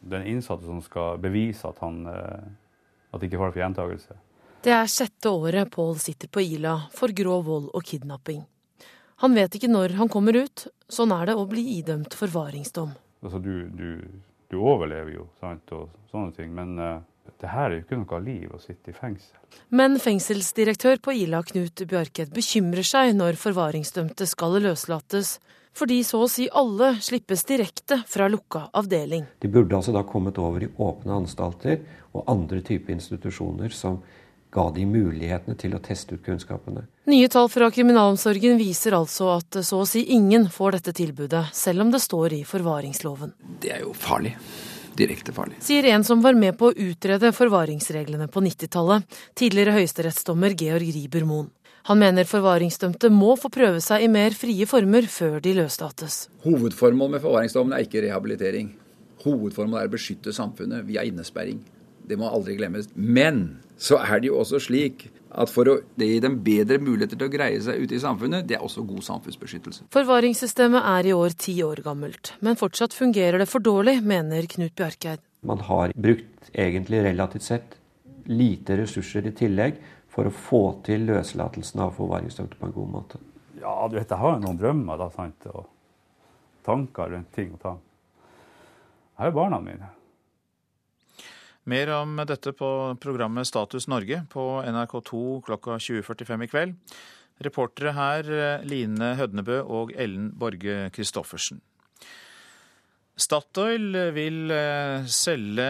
den 0.00 0.26
innsatte 0.26 0.64
som 0.64 0.80
skal 0.80 1.18
bevise 1.20 1.68
at 1.68 1.78
han 1.84 2.06
eh, 2.06 2.48
at 3.12 3.22
ikke 3.22 3.40
fare 3.40 3.52
for 3.52 3.60
gjentakelse. 3.60 4.16
Det 4.64 4.72
er 4.76 4.88
sjette 4.92 5.32
året 5.32 5.70
Pål 5.72 5.98
sitter 5.98 6.28
på 6.28 6.40
Ila 6.40 6.76
for 6.92 7.12
grov 7.16 7.44
vold 7.44 7.70
og 7.72 7.84
kidnapping. 7.84 8.44
Han 9.20 9.36
vet 9.36 9.56
ikke 9.56 9.68
når 9.68 9.98
han 10.00 10.08
kommer 10.08 10.36
ut. 10.40 10.66
Sånn 10.90 11.12
er 11.12 11.30
det 11.30 11.36
å 11.36 11.46
bli 11.48 11.62
idømt 11.76 12.16
forvaringsdom. 12.16 12.94
Altså, 13.20 13.38
du, 13.44 13.68
du, 13.76 13.88
du 14.48 14.56
overlever 14.58 15.12
jo, 15.18 15.26
sant, 15.40 15.68
og 15.76 15.90
sånne 16.10 16.32
ting, 16.38 16.54
men 16.56 16.72
uh, 16.80 17.02
det 17.40 17.52
her 17.52 17.68
er 17.68 17.78
jo 17.78 17.84
ikke 17.84 18.00
noe 18.00 18.20
liv 18.24 18.50
å 18.56 18.60
sitte 18.62 18.92
i 18.92 18.96
fengsel. 18.96 19.36
Men 19.76 20.00
fengselsdirektør 20.00 21.02
på 21.04 21.14
Ila, 21.22 21.42
Knut 21.46 21.84
Bjørket 21.88 22.32
bekymrer 22.34 22.86
seg 22.86 23.12
når 23.18 23.38
forvaringsdømte 23.40 24.28
skal 24.28 24.56
løslates, 24.64 25.36
fordi 25.76 26.00
så 26.04 26.24
å 26.24 26.30
si 26.30 26.48
alle 26.50 26.94
slippes 27.04 27.44
direkte 27.46 28.00
fra 28.10 28.26
lukka 28.32 28.66
avdeling. 28.76 29.28
De 29.40 29.52
burde 29.52 29.76
altså 29.76 29.94
da 29.94 30.02
kommet 30.08 30.40
over 30.42 30.64
i 30.64 30.72
åpne 30.80 31.20
anstalter 31.20 31.84
og 32.10 32.24
andre 32.30 32.64
typer 32.66 32.96
institusjoner 32.96 33.70
som 33.76 34.00
ga 34.50 34.66
de 34.74 34.86
mulighetene 34.86 35.56
til 35.58 35.76
å 35.76 35.80
teste 35.82 36.16
ut 36.16 36.24
kunnskapene. 36.26 36.86
Nye 37.10 37.28
tall 37.30 37.48
fra 37.52 37.70
kriminalomsorgen 37.74 38.58
viser 38.58 38.96
altså 38.98 39.30
at 39.36 39.60
så 39.66 39.82
å 39.84 39.86
si 39.88 40.04
ingen 40.14 40.48
får 40.50 40.78
dette 40.78 40.96
tilbudet, 41.00 41.46
selv 41.54 41.86
om 41.86 41.94
det 41.94 42.02
står 42.02 42.40
i 42.40 42.42
forvaringsloven. 42.48 43.34
Det 43.62 43.72
er 43.76 43.84
jo 43.86 43.94
farlig. 43.96 44.34
Direkte 44.98 45.32
farlig. 45.32 45.60
Sier 45.64 45.86
en 45.94 46.02
som 46.04 46.20
var 46.20 46.34
med 46.36 46.58
på 46.58 46.68
å 46.70 46.74
utrede 46.74 47.30
forvaringsreglene 47.32 48.26
på 48.28 48.42
90-tallet, 48.44 49.06
tidligere 49.38 49.78
høyesterettsdommer 49.78 50.56
Georg 50.58 50.90
Riiber 50.96 51.24
Moen. 51.28 51.48
Han 51.88 52.02
mener 52.02 52.28
forvaringsdømte 52.28 53.08
må 53.14 53.36
få 53.40 53.48
prøve 53.54 53.80
seg 53.80 54.04
i 54.04 54.10
mer 54.12 54.34
frie 54.36 54.66
former 54.68 55.06
før 55.08 55.38
de 55.40 55.54
løslates. 55.62 56.26
Hovedformålet 56.44 57.16
med 57.16 57.24
forvaringsdommen 57.24 57.76
er 57.76 57.86
ikke 57.86 58.02
rehabilitering. 58.04 58.74
Hovedformålet 59.24 59.86
er 59.86 59.88
å 59.88 59.94
beskytte 59.94 60.34
samfunnet 60.36 60.84
via 60.90 61.06
innesperring. 61.08 61.62
Det 62.10 62.18
må 62.18 62.28
aldri 62.28 62.56
glemmes. 62.58 62.90
Men 62.94 63.60
så 63.80 64.00
er 64.02 64.20
det 64.20 64.30
jo 64.32 64.40
også 64.42 64.60
slik 64.62 65.06
at 65.30 65.50
for 65.52 65.68
å 65.70 65.76
gi 66.00 66.18
dem 66.22 66.40
bedre 66.42 66.80
muligheter 66.82 67.18
til 67.18 67.28
å 67.28 67.32
greie 67.32 67.60
seg 67.62 67.84
ute 67.84 67.94
i 67.94 68.02
samfunnet, 68.02 68.48
det 68.48 68.56
er 68.58 68.64
også 68.66 68.82
god 68.88 69.04
samfunnsbeskyttelse. 69.06 69.86
Forvaringssystemet 69.94 70.88
er 70.90 71.10
i 71.10 71.14
år 71.14 71.36
ti 71.38 71.54
år 71.62 71.84
gammelt, 71.84 72.32
men 72.42 72.58
fortsatt 72.58 72.96
fungerer 72.96 73.38
det 73.38 73.46
for 73.50 73.62
dårlig, 73.62 74.00
mener 74.02 74.48
Knut 74.50 74.74
Bjarkeid. 74.78 75.22
Man 75.46 75.62
har 75.70 75.94
brukt 75.94 76.50
egentlig 76.52 77.04
relativt 77.06 77.46
sett 77.46 77.78
lite 78.30 78.76
ressurser 78.82 79.30
i 79.30 79.34
tillegg 79.36 79.78
for 80.10 80.26
å 80.26 80.34
få 80.34 80.62
til 80.86 81.06
løslatelsen 81.08 81.84
av 81.86 81.94
forvaringsdømte 81.96 82.58
på 82.58 82.68
en 82.68 82.74
god 82.74 82.90
måte. 82.96 83.22
Ja, 83.60 83.76
du 83.86 83.96
vet, 83.96 84.10
jeg 84.10 84.18
har 84.18 84.34
jo 84.34 84.42
noen 84.42 84.58
drømmer 84.58 84.98
da, 84.98 85.08
sant, 85.14 85.46
og 85.54 85.70
tanker 86.66 87.14
rundt 87.14 87.30
ting 87.36 87.54
og 87.54 87.62
tang. 87.62 87.80
Jeg 89.14 89.22
har 89.22 89.30
jo 89.30 89.38
barna 89.38 89.62
mine. 89.62 89.94
Mer 91.68 91.92
om 91.98 92.16
dette 92.24 92.54
på 92.56 92.68
programmet 93.02 93.48
Status 93.48 93.88
Norge 93.90 94.22
på 94.32 94.44
NRK2 94.64 95.24
klokka 95.44 95.76
20.45 95.76 96.44
i 96.44 96.48
kveld. 96.48 96.94
Reportere 97.44 97.92
her 97.96 98.30
Line 98.68 99.14
Hødnebø 99.16 99.60
og 99.64 99.92
Ellen 99.96 100.30
Borge 100.36 100.88
Christoffersen. 100.94 101.60
Statoil 103.20 103.92
vil 104.16 104.52
eh, 104.54 105.04
selge 105.10 105.66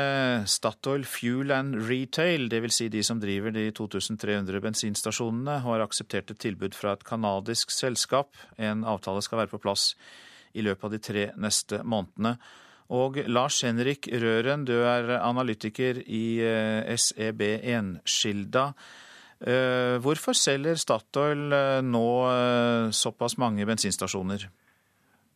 Statoil 0.46 1.02
Fuel 1.08 1.50
and 1.50 1.80
Retail, 1.88 2.46
dvs. 2.52 2.76
Si 2.76 2.88
de 2.92 3.02
som 3.06 3.18
driver 3.18 3.54
de 3.54 3.64
2300 3.74 4.60
bensinstasjonene, 4.62 5.56
har 5.64 5.82
akseptert 5.82 6.30
et 6.30 6.40
tilbud 6.44 6.76
fra 6.78 6.94
et 6.94 7.02
canadisk 7.06 7.74
selskap. 7.74 8.38
En 8.54 8.84
avtale 8.86 9.22
skal 9.26 9.42
være 9.42 9.54
på 9.56 9.62
plass 9.64 9.94
i 10.54 10.62
løpet 10.62 10.86
av 10.86 10.94
de 10.94 11.02
tre 11.02 11.24
neste 11.42 11.82
månedene. 11.82 12.36
Og 12.90 13.20
Lars 13.30 13.60
Henrik 13.62 14.08
Røren, 14.10 14.64
du 14.66 14.74
er 14.82 15.12
analytiker 15.22 16.02
i 16.10 16.40
eh, 16.42 16.90
SEB 16.98 17.44
Enskilda. 17.62 18.72
Eh, 19.40 19.96
hvorfor 20.02 20.34
selger 20.34 20.74
Statoil 20.74 21.52
eh, 21.54 21.76
nå 21.86 22.08
såpass 22.90 23.38
mange 23.38 23.66
bensinstasjoner? 23.66 24.48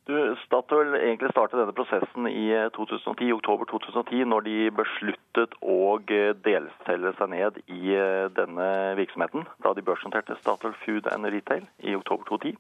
Du, 0.05 0.17
Statoil 0.43 0.99
egentlig 0.99 1.31
startet 1.31 1.63
denne 1.63 1.73
prosessen 1.79 2.27
i 2.29 2.51
2010, 2.75 3.31
oktober 3.39 3.71
2010, 3.71 4.27
når 4.29 4.45
de 4.45 4.57
besluttet 4.75 5.55
å 5.63 5.79
delselge 6.45 7.15
seg 7.17 7.31
ned 7.33 7.63
i 7.73 7.95
denne 8.37 8.69
virksomheten. 8.99 9.47
Da 9.65 9.73
de 9.73 9.87
børsnoterte 9.87 10.37
Statoil 10.43 10.75
Food 10.83 11.09
and 11.15 11.31
Retail 11.33 11.65
i 11.87 11.97
oktober 11.97 12.27
2010 12.35 12.59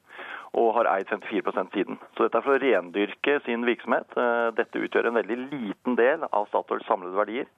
og 0.54 0.72
har 0.78 0.88
eid 0.92 1.10
54 1.10 1.66
siden. 1.74 1.98
Så 2.14 2.26
dette 2.26 2.38
er 2.38 2.46
for 2.46 2.54
å 2.56 2.62
rendyrke 2.62 3.38
sin 3.44 3.66
virksomhet. 3.66 4.16
Eh, 4.16 4.50
dette 4.58 4.82
utgjør 4.82 5.10
en 5.10 5.18
veldig 5.18 5.38
liten 5.50 5.98
del 5.98 6.26
av 6.30 6.46
Statoils 6.50 6.86
samlede 6.86 7.18
verdier. 7.18 7.50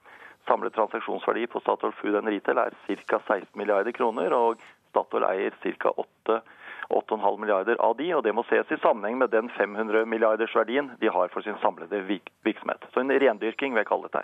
Samlet 0.47 0.73
transaksjonsverdi 0.77 1.45
på 1.51 1.61
Statoil 1.61 1.93
Food 1.99 2.17
and 2.19 2.31
Retail 2.31 2.61
er 2.63 2.77
ca. 3.05 3.19
16 3.19 3.51
milliarder 3.59 3.93
kroner, 3.93 4.33
og 4.33 4.63
Statoil 4.91 5.27
eier 5.29 5.57
ca. 5.61 5.93
8 5.93 6.41
8,5 6.89 7.39
milliarder 7.39 7.75
av 7.83 7.97
de, 7.97 8.07
og 8.15 8.23
det 8.23 8.33
må 8.35 8.43
ses 8.47 8.69
i 8.71 8.79
sammenheng 8.83 9.17
med 9.19 9.31
den 9.33 9.49
500 9.57 10.05
milliardersverdien 10.07 10.93
de 11.01 11.11
har 11.11 11.31
for 11.33 11.43
sin 11.43 11.57
samlede 11.61 11.99
virksomhet. 12.07 12.87
Så 12.93 13.03
en 13.03 13.11
rendyrking 13.11 13.75
vil 13.75 13.83
jeg 13.83 13.89
kalle 13.89 14.07
dette. 14.07 14.23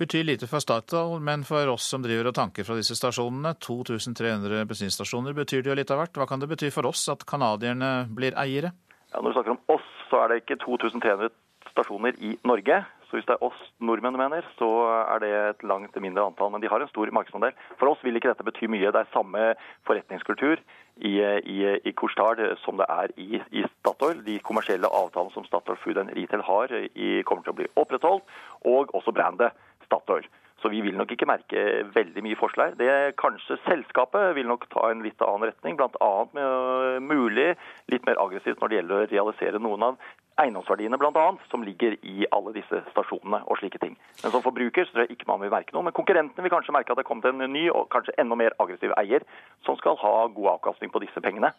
Betyr 0.00 0.24
lite 0.24 0.48
for 0.50 0.64
Statoil, 0.64 1.18
men 1.20 1.44
for 1.48 1.74
oss 1.74 1.90
som 1.92 2.04
driver 2.04 2.30
og 2.30 2.36
tanker 2.38 2.64
fra 2.64 2.78
disse 2.78 2.96
stasjonene, 2.96 3.52
2300 3.60 4.64
bensinstasjoner, 4.70 5.36
betyr 5.36 5.64
det 5.64 5.72
jo 5.72 5.76
litt 5.82 5.92
av 5.92 6.00
hvert. 6.02 6.16
Hva 6.16 6.28
kan 6.30 6.40
det 6.40 6.48
bety 6.52 6.72
for 6.72 6.88
oss 6.88 7.04
at 7.12 7.26
canadierne 7.28 8.08
blir 8.16 8.36
eiere? 8.40 8.72
Ja, 9.12 9.20
når 9.20 9.32
du 9.32 9.36
snakker 9.36 9.56
om 9.56 9.76
oss, 9.76 9.92
så 10.08 10.24
er 10.24 10.32
det 10.32 10.42
ikke 10.44 10.60
2300 10.64 11.30
stasjoner 11.74 12.16
i 12.24 12.36
Norge. 12.48 12.82
Så 13.10 13.18
hvis 13.18 13.26
det 13.26 13.34
er 13.34 13.42
oss 13.42 13.58
nordmenn 13.82 14.14
du 14.14 14.20
mener, 14.20 14.46
så 14.54 14.68
er 15.02 15.22
det 15.22 15.30
et 15.34 15.64
langt 15.66 15.96
mindre 15.98 16.28
antall. 16.30 16.52
Men 16.54 16.62
de 16.62 16.68
har 16.70 16.82
en 16.82 16.90
stor 16.92 17.10
markedsandel. 17.10 17.56
For 17.80 17.90
oss 17.90 18.04
vil 18.06 18.14
ikke 18.16 18.30
dette 18.30 18.46
bety 18.46 18.68
mye. 18.70 18.92
Det 18.94 19.02
er 19.02 19.10
samme 19.10 19.48
forretningskultur 19.88 20.62
i, 21.02 21.16
i, 21.18 21.58
i 21.90 21.94
Korsdal 21.98 22.38
som 22.62 22.78
det 22.78 22.86
er 22.86 23.10
i, 23.18 23.40
i, 23.50 23.64
Statoil. 23.80 24.22
De 24.26 24.38
kommersielle 24.46 24.86
avtalene 24.86 25.34
som 25.34 25.46
Statoil 25.48 25.80
Food 25.82 25.98
and 25.98 26.14
Retail 26.14 26.46
har, 26.46 26.76
i, 26.94 27.10
kommer 27.26 27.42
til 27.42 27.56
å 27.56 27.58
bli 27.58 27.66
opprettholdt. 27.74 28.38
Og 28.70 28.94
også 28.94 29.16
brandet 29.16 29.58
Statoil. 29.88 30.30
Så 30.62 30.68
vi 30.68 30.82
vil 30.84 30.94
nok 30.94 31.10
ikke 31.10 31.26
merke 31.26 31.60
veldig 31.94 32.22
mye 32.22 32.38
forskjell. 32.38 32.76
Det 32.78 33.16
Kanskje 33.18 33.58
selskapet 33.64 34.34
vil 34.36 34.46
nok 34.46 34.68
ta 34.70 34.90
en 34.90 35.02
litt 35.02 35.22
annen 35.24 35.48
retning, 35.48 35.78
bl.a. 35.80 36.10
med 36.36 37.06
mulig 37.10 37.54
litt 37.90 38.04
mer 38.06 38.20
aggressivt 38.20 38.60
når 38.60 38.68
det 38.70 38.80
gjelder 38.82 38.98
å 38.98 39.08
realisere 39.14 39.62
noen 39.62 39.88
av 39.88 40.10
eiendomsverdiene 40.40 40.98
bl.a., 41.00 41.26
som 41.50 41.64
ligger 41.66 41.96
i 42.06 42.26
alle 42.34 42.54
disse 42.56 42.82
stasjonene 42.90 43.42
og 43.46 43.60
slike 43.60 43.80
ting. 43.82 43.96
Men 44.22 44.34
som 44.34 44.44
forbruker 44.44 44.86
så 44.86 44.94
tror 44.94 45.06
jeg 45.06 45.16
ikke 45.16 45.28
man 45.30 45.42
vil 45.44 45.52
merke 45.52 45.76
noe. 45.76 45.84
Men 45.86 45.96
konkurrentene 45.96 46.46
vil 46.46 46.54
kanskje 46.54 46.74
merke 46.76 46.94
at 46.94 47.00
det 47.00 47.04
er 47.04 47.10
kommet 47.10 47.28
en 47.30 47.44
ny 47.52 47.66
og 47.70 47.88
kanskje 47.92 48.16
enda 48.20 48.38
mer 48.38 48.56
aggressiv 48.62 48.94
eier 48.98 49.26
som 49.66 49.78
skal 49.80 49.98
ha 50.00 50.14
god 50.32 50.54
avkastning 50.56 50.92
på 50.94 51.02
disse 51.04 51.22
pengene. 51.24 51.52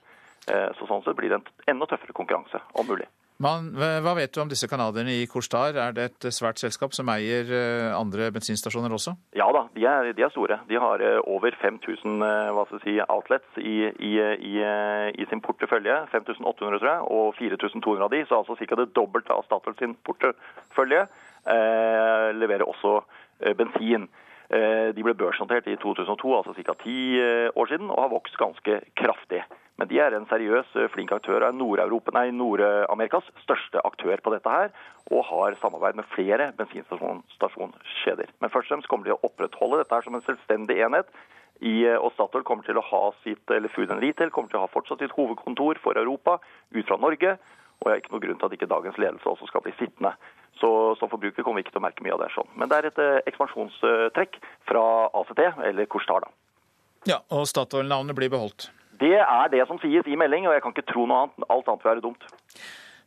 Eh, 0.49 0.69
så 0.77 0.89
sånn 0.89 1.03
sett 1.05 1.17
blir 1.19 1.29
det 1.29 1.41
en 1.41 1.75
enda 1.75 1.89
tøffere 1.89 2.17
konkurranse, 2.17 2.63
om 2.73 2.87
mulig. 2.89 3.09
Man, 3.41 3.71
hva 3.73 4.11
vet 4.13 4.33
du 4.35 4.41
om 4.43 4.49
disse 4.51 4.67
canadierne 4.69 5.15
i 5.17 5.25
Korstar? 5.29 5.73
Er 5.79 5.95
det 5.97 6.03
et 6.11 6.27
svært 6.35 6.61
selskap 6.61 6.93
som 6.93 7.09
eier 7.09 7.47
eh, 7.49 7.87
andre 7.97 8.27
bensinstasjoner 8.35 8.93
også? 8.93 9.15
Ja 9.37 9.47
da, 9.55 9.63
de 9.73 9.87
er, 9.89 10.09
de 10.13 10.25
er 10.27 10.29
store. 10.33 10.59
De 10.69 10.77
har 10.83 11.01
eh, 11.01 11.17
over 11.25 11.55
5000 11.57 12.21
eh, 12.27 12.75
si, 12.83 12.99
outlets 13.01 13.57
i, 13.57 13.77
i, 13.89 14.11
i, 14.51 14.53
i, 15.15 15.27
sin 15.31 15.41
portefølje. 15.41 15.95
5800 16.13 16.83
tror 16.83 16.91
jeg, 16.91 17.07
og 17.17 17.33
4200 17.39 18.05
av 18.05 18.13
de, 18.13 18.21
så 18.29 18.43
altså 18.43 18.59
ca. 18.61 18.77
det 18.83 18.91
dobbelte 18.99 19.33
av 19.33 19.47
Statoil 19.47 19.77
sin 19.79 19.97
portefølje. 20.05 21.07
Eh, 21.49 22.27
leverer 22.37 22.67
også 22.69 22.99
bensin. 23.57 24.05
Eh, 24.51 24.91
de 24.91 25.03
ble 25.05 25.15
børsnotert 25.15 25.67
i 25.71 25.77
2002, 25.79 26.35
altså 26.37 26.55
ca. 26.57 26.75
ti 26.83 26.99
år 27.55 27.71
siden, 27.71 27.89
og 27.89 28.01
har 28.03 28.15
vokst 28.15 28.39
ganske 28.39 28.81
kraftig. 28.99 29.45
Men 29.81 29.89
de 29.89 29.97
er 29.97 30.13
en 30.13 30.27
seriøs, 30.29 30.75
eh, 30.77 30.89
flink 30.93 31.11
aktør 31.15 31.41
av 31.47 31.55
Nord-Amerikas 31.57 33.25
største 33.41 33.81
aktør 33.81 34.21
på 34.21 34.33
dette 34.35 34.49
her, 34.53 34.69
og 35.09 35.25
har 35.25 35.55
samarbeid 35.57 35.95
med 35.97 36.05
flere 36.13 36.51
bensinstasjonskjeder. 36.53 38.29
Men 38.39 38.51
først 38.53 38.69
og 38.69 38.75
fremst 38.75 38.87
kommer 38.91 39.05
de 39.05 39.15
å 39.15 39.23
opprettholde 39.25 39.79
dette 39.81 39.95
her 39.95 40.05
som 40.05 40.13
en 40.13 40.21
selvstendig 40.21 40.77
enhet. 40.85 41.09
I, 41.61 41.85
eh, 41.87 41.97
og 41.97 42.13
Statoil 42.13 42.43
kommer 42.43 42.63
til 42.63 42.77
å 42.77 42.85
ha 42.85 43.11
sitt, 43.23 43.41
eller 43.49 43.69
Food 43.69 43.89
Retail 43.89 44.29
kommer 44.29 44.49
til 44.49 44.59
å 44.59 44.67
ha 44.67 44.73
fortsatt 44.75 44.99
sitt 44.99 45.17
hovedkontor 45.17 45.79
for 45.81 45.97
Europa 45.97 46.37
ut 46.73 46.85
fra 46.85 46.97
Norge. 46.97 47.39
Og 47.81 47.89
jeg 47.89 47.95
har 47.95 48.01
ikke 48.03 48.13
noen 48.13 48.23
grunn 48.25 48.39
til 48.41 48.47
at 48.47 48.55
ikke 48.57 48.69
dagens 48.69 48.99
ledelse 49.01 49.29
også 49.31 49.47
skal 49.49 49.63
bli 49.65 49.73
sittende. 49.79 50.11
Så 50.61 50.69
som 50.99 51.09
forbruker 51.09 51.41
kommer 51.41 51.61
vi 51.61 51.65
ikke 51.65 51.73
til 51.73 51.81
å 51.81 51.87
merke 51.87 52.05
mye 52.05 52.13
av 52.13 52.21
det 52.21 52.29
sånn. 52.35 52.51
Men 52.53 52.69
det 52.69 52.77
er 52.77 52.89
et 52.91 53.01
eh, 53.01 53.17
ekspansjonstrekk 53.31 54.37
fra 54.69 54.83
ACT, 55.21 55.41
eller 55.71 55.89
Korstar, 55.89 56.27
da. 56.27 56.33
Ja, 57.09 57.17
og 57.33 57.47
Statoil-navnet 57.49 58.17
blir 58.17 58.29
beholdt? 58.29 58.69
Det 59.01 59.17
er 59.17 59.49
det 59.49 59.65
som 59.65 59.81
sies 59.81 60.05
i 60.05 60.19
melding, 60.19 60.45
og 60.45 60.53
jeg 60.53 60.61
kan 60.61 60.75
ikke 60.75 60.85
tro 60.91 61.07
noe 61.09 61.25
annet. 61.25 61.49
Alt 61.49 61.71
annet 61.71 61.85
vil 61.85 61.93
være 61.95 62.05
dumt. 62.05 62.27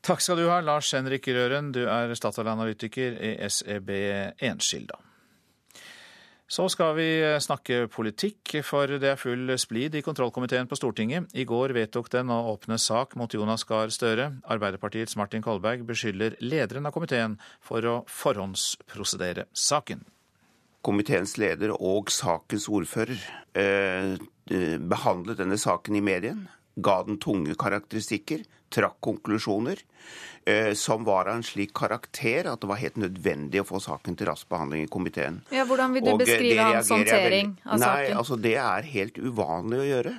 Takk 0.05 0.21
skal 0.21 0.43
du 0.43 0.49
ha, 0.51 0.59
Lars 0.61 0.91
Henrik 0.93 1.31
Røren. 1.31 1.71
Du 1.73 1.85
er 1.87 2.11
Statoil-analytiker 2.19 3.15
i 3.15 3.37
SEB 3.47 3.95
Enskilda. 4.51 4.99
Så 6.45 6.67
skal 6.69 6.93
vi 6.99 7.07
eh, 7.25 7.39
snakke 7.41 7.87
politikk, 7.89 8.59
for 8.67 8.91
det 9.01 9.09
er 9.15 9.21
full 9.21 9.49
splid 9.59 9.95
i 9.97 10.03
kontrollkomiteen 10.05 10.69
på 10.69 10.77
Stortinget. 10.77 11.31
I 11.33 11.47
går 11.49 11.73
vedtok 11.73 12.11
den 12.13 12.29
å 12.29 12.43
åpne 12.53 12.77
sak 12.79 13.17
mot 13.17 13.33
Jonas 13.33 13.65
Gahr 13.65 13.89
Støre. 13.95 14.29
Arbeiderpartiets 14.53 15.17
Martin 15.17 15.45
Kolberg 15.45 15.87
beskylder 15.89 16.37
lederen 16.45 16.85
av 16.85 16.93
komiteen 16.93 17.39
for 17.65 17.89
å 17.89 17.97
forhåndsprosedere 18.13 19.47
saken. 19.57 20.05
Komiteens 20.85 21.39
leder 21.41 21.73
og 21.79 22.13
sakens 22.13 22.69
ordfører 22.69 23.17
eh, 23.57 24.13
eh 24.53 24.77
behandlet 24.77 25.41
denne 25.41 25.57
saken 25.57 25.97
i 25.97 26.05
medien, 26.05 26.45
ga 26.77 27.01
den 27.07 27.17
tunge 27.17 27.57
karakteristikker, 27.57 28.45
trakk 28.75 28.99
konklusjoner 29.05 29.81
eh, 30.45 30.73
som 30.79 31.05
var 31.07 31.31
av 31.31 31.39
en 31.39 31.47
slik 31.47 31.73
karakter 31.77 32.51
at 32.51 32.63
det 32.63 32.71
var 32.71 32.81
helt 32.83 33.01
nødvendig 33.01 33.63
å 33.63 33.69
få 33.69 33.81
saken 33.83 34.19
til 34.19 34.31
rask 34.31 34.49
behandling 34.51 34.87
i 34.87 34.93
komiteen. 34.93 35.41
Ja, 35.55 35.67
Hvordan 35.69 35.97
vil 35.97 36.05
du 36.05 36.13
og 36.13 36.21
eh, 36.21 36.27
beskrive 36.27 36.69
hans 36.69 36.93
håndtering 36.93 37.57
av 37.65 37.81
nei, 37.81 37.89
saken? 37.89 38.21
Altså, 38.23 38.41
det 38.49 38.57
er 38.61 38.95
helt 38.95 39.21
uvanlig 39.21 39.83
å 39.83 39.91
gjøre. 39.91 40.15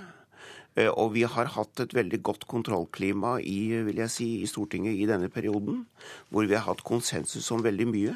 Eh, 0.75 0.91
og 0.91 1.13
vi 1.15 1.23
har 1.23 1.51
hatt 1.55 1.83
et 1.83 1.95
veldig 1.95 2.21
godt 2.25 2.47
kontrollklima 2.51 3.37
i, 3.41 3.59
vil 3.87 4.03
jeg 4.03 4.11
si, 4.11 4.29
i 4.43 4.49
Stortinget 4.49 4.97
i 4.99 5.07
denne 5.09 5.31
perioden, 5.31 5.85
hvor 6.29 6.47
vi 6.49 6.57
har 6.57 6.65
hatt 6.67 6.83
konsensus 6.87 7.47
om 7.55 7.63
veldig 7.65 7.89
mye. 7.91 8.15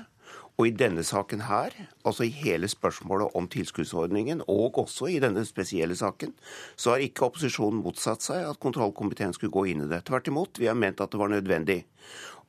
Og 0.60 0.68
i 0.68 0.76
denne 0.76 1.06
saken 1.07 1.45
her, 1.48 1.72
altså 2.03 2.26
i 2.27 2.34
hele 2.36 2.68
spørsmålet 2.68 3.31
om 3.40 3.48
tilskuddsordningen, 3.48 4.41
og 4.52 4.81
også 4.81 5.07
i 5.07 5.22
denne 5.23 5.45
spesielle 5.48 5.95
saken, 5.95 6.34
så 6.76 6.94
har 6.94 7.06
ikke 7.06 7.30
opposisjonen 7.30 7.80
motsatt 7.80 8.26
seg 8.26 8.44
at 8.44 8.60
kontrollkomiteen 8.60 9.31
skulle 9.38 9.56
gå 9.56 9.69
inn 9.72 9.86
i 9.86 9.90
det. 9.91 10.03
Tvert 10.10 10.27
imot, 10.27 10.60
vi 10.60 10.68
har 10.68 10.76
ment 10.76 10.99
at 10.99 11.15
det 11.15 11.22
var 11.22 11.31
nødvendig. 11.31 11.86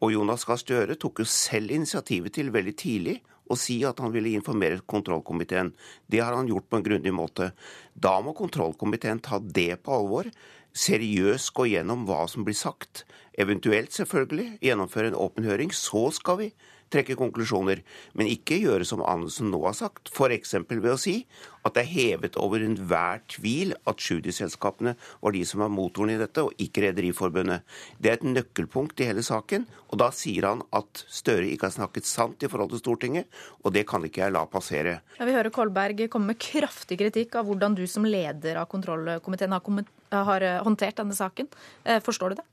Og 0.03 0.17
Jonas 0.17 0.47
Gahr 0.49 0.59
Støre 0.59 0.99
tok 0.99 1.23
jo 1.23 1.29
selv 1.29 1.71
initiativet 1.71 2.35
til 2.35 2.51
veldig 2.51 2.75
tidlig 2.83 3.21
å 3.51 3.57
si 3.59 3.81
at 3.87 3.99
han 4.03 4.13
ville 4.15 4.33
informere 4.35 4.83
kontrollkomiteen. 4.91 5.71
Det 6.11 6.23
har 6.23 6.35
han 6.35 6.51
gjort 6.51 6.67
på 6.71 6.81
en 6.81 6.87
grundig 6.87 7.13
måte. 7.15 7.53
Da 7.95 8.17
må 8.25 8.35
kontrollkomiteen 8.35 9.23
ta 9.23 9.39
det 9.39 9.85
på 9.85 9.95
alvor 9.95 10.31
seriøst 10.77 11.51
gå 11.55 11.67
gjennom 11.73 12.05
hva 12.09 12.25
som 12.31 12.47
blir 12.47 12.59
sagt. 12.59 13.05
Eventuelt 13.39 13.95
selvfølgelig 13.95 14.59
gjennomføre 14.63 15.11
en 15.11 15.19
åpen 15.19 15.47
høring. 15.47 15.75
Så 15.75 16.09
skal 16.15 16.39
vi 16.41 16.51
trekke 16.91 17.17
konklusjoner, 17.19 17.83
men 18.19 18.31
ikke 18.31 18.61
gjøre 18.65 18.87
som 18.89 19.05
Anundsen 19.07 19.51
nå 19.53 19.63
har 19.67 19.77
sagt, 19.79 20.11
f.eks. 20.13 20.57
ved 20.69 20.93
å 20.93 20.99
si 21.01 21.21
at 21.67 21.77
det 21.77 21.85
er 21.85 21.93
hevet 21.93 22.39
over 22.41 22.63
enhver 22.65 23.23
tvil 23.31 23.75
at 23.89 24.01
Tschudi-selskapene 24.01 24.97
var 25.21 25.37
de 25.37 25.45
som 25.49 25.65
var 25.65 25.73
motoren 25.73 26.15
i 26.15 26.21
dette, 26.21 26.45
og 26.45 26.57
ikke 26.61 26.87
Rederiforbundet. 26.87 27.67
Det 28.01 28.13
er 28.13 28.19
et 28.19 28.27
nøkkelpunkt 28.27 29.01
i 29.03 29.09
hele 29.11 29.25
saken, 29.27 29.67
og 29.91 30.01
da 30.01 30.11
sier 30.15 30.47
han 30.49 30.65
at 30.77 31.05
Støre 31.11 31.49
ikke 31.51 31.69
har 31.69 31.77
snakket 31.77 32.09
sant 32.09 32.45
i 32.45 32.51
forhold 32.51 32.73
til 32.75 32.83
Stortinget, 32.83 33.41
og 33.65 33.75
det 33.75 33.87
kan 33.89 34.05
ikke 34.07 34.25
jeg 34.25 34.35
la 34.35 34.45
passere. 34.51 35.01
Jeg 35.19 35.29
vi 35.29 35.37
hører 35.37 35.53
Kolberg 35.55 36.05
komme 36.11 36.33
med 36.33 36.41
kraftig 36.41 36.99
kritikk 37.01 37.37
av 37.41 37.49
hvordan 37.49 37.77
du 37.79 37.85
som 37.91 38.07
leder 38.07 38.61
av 38.61 38.69
kontrollkomiteen 38.71 39.55
har, 39.55 39.91
har 40.31 40.47
eh, 40.47 40.61
håndtert 40.65 41.01
denne 41.01 41.17
saken. 41.17 41.51
Eh, 41.85 42.01
forstår 42.05 42.33
du 42.33 42.41
det? 42.41 42.47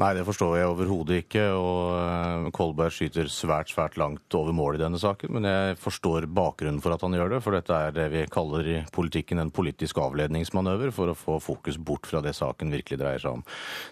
Nei, 0.00 0.12
det 0.16 0.24
forstår 0.26 0.58
jeg 0.58 0.70
overhodet 0.70 1.22
ikke. 1.24 1.46
Og 1.56 1.96
eh, 1.96 2.50
Kolberg 2.54 2.94
skyter 2.94 3.30
svært, 3.32 3.72
svært 3.72 3.98
langt 4.00 4.36
over 4.36 4.54
mål 4.56 4.78
i 4.78 4.82
denne 4.82 5.00
saken. 5.00 5.32
Men 5.36 5.48
jeg 5.48 5.78
forstår 5.82 6.28
bakgrunnen 6.28 6.82
for 6.84 6.94
at 6.94 7.04
han 7.06 7.16
gjør 7.16 7.36
det, 7.36 7.42
for 7.44 7.56
dette 7.56 7.80
er 7.88 7.96
det 7.96 8.08
vi 8.12 8.26
kaller 8.32 8.51
kaller 8.52 8.68
i 8.68 8.84
politikken 8.92 9.38
en 9.38 9.50
politisk 9.50 9.98
avledningsmanøver 9.98 10.92
for 10.92 11.10
å 11.10 11.16
få 11.16 11.38
fokus 11.40 11.78
bort 11.78 12.06
fra 12.06 12.20
det 12.20 12.34
saken 12.36 12.72
virkelig 12.72 12.98
dreier 13.00 13.18
seg 13.18 13.38
om. 13.38 13.44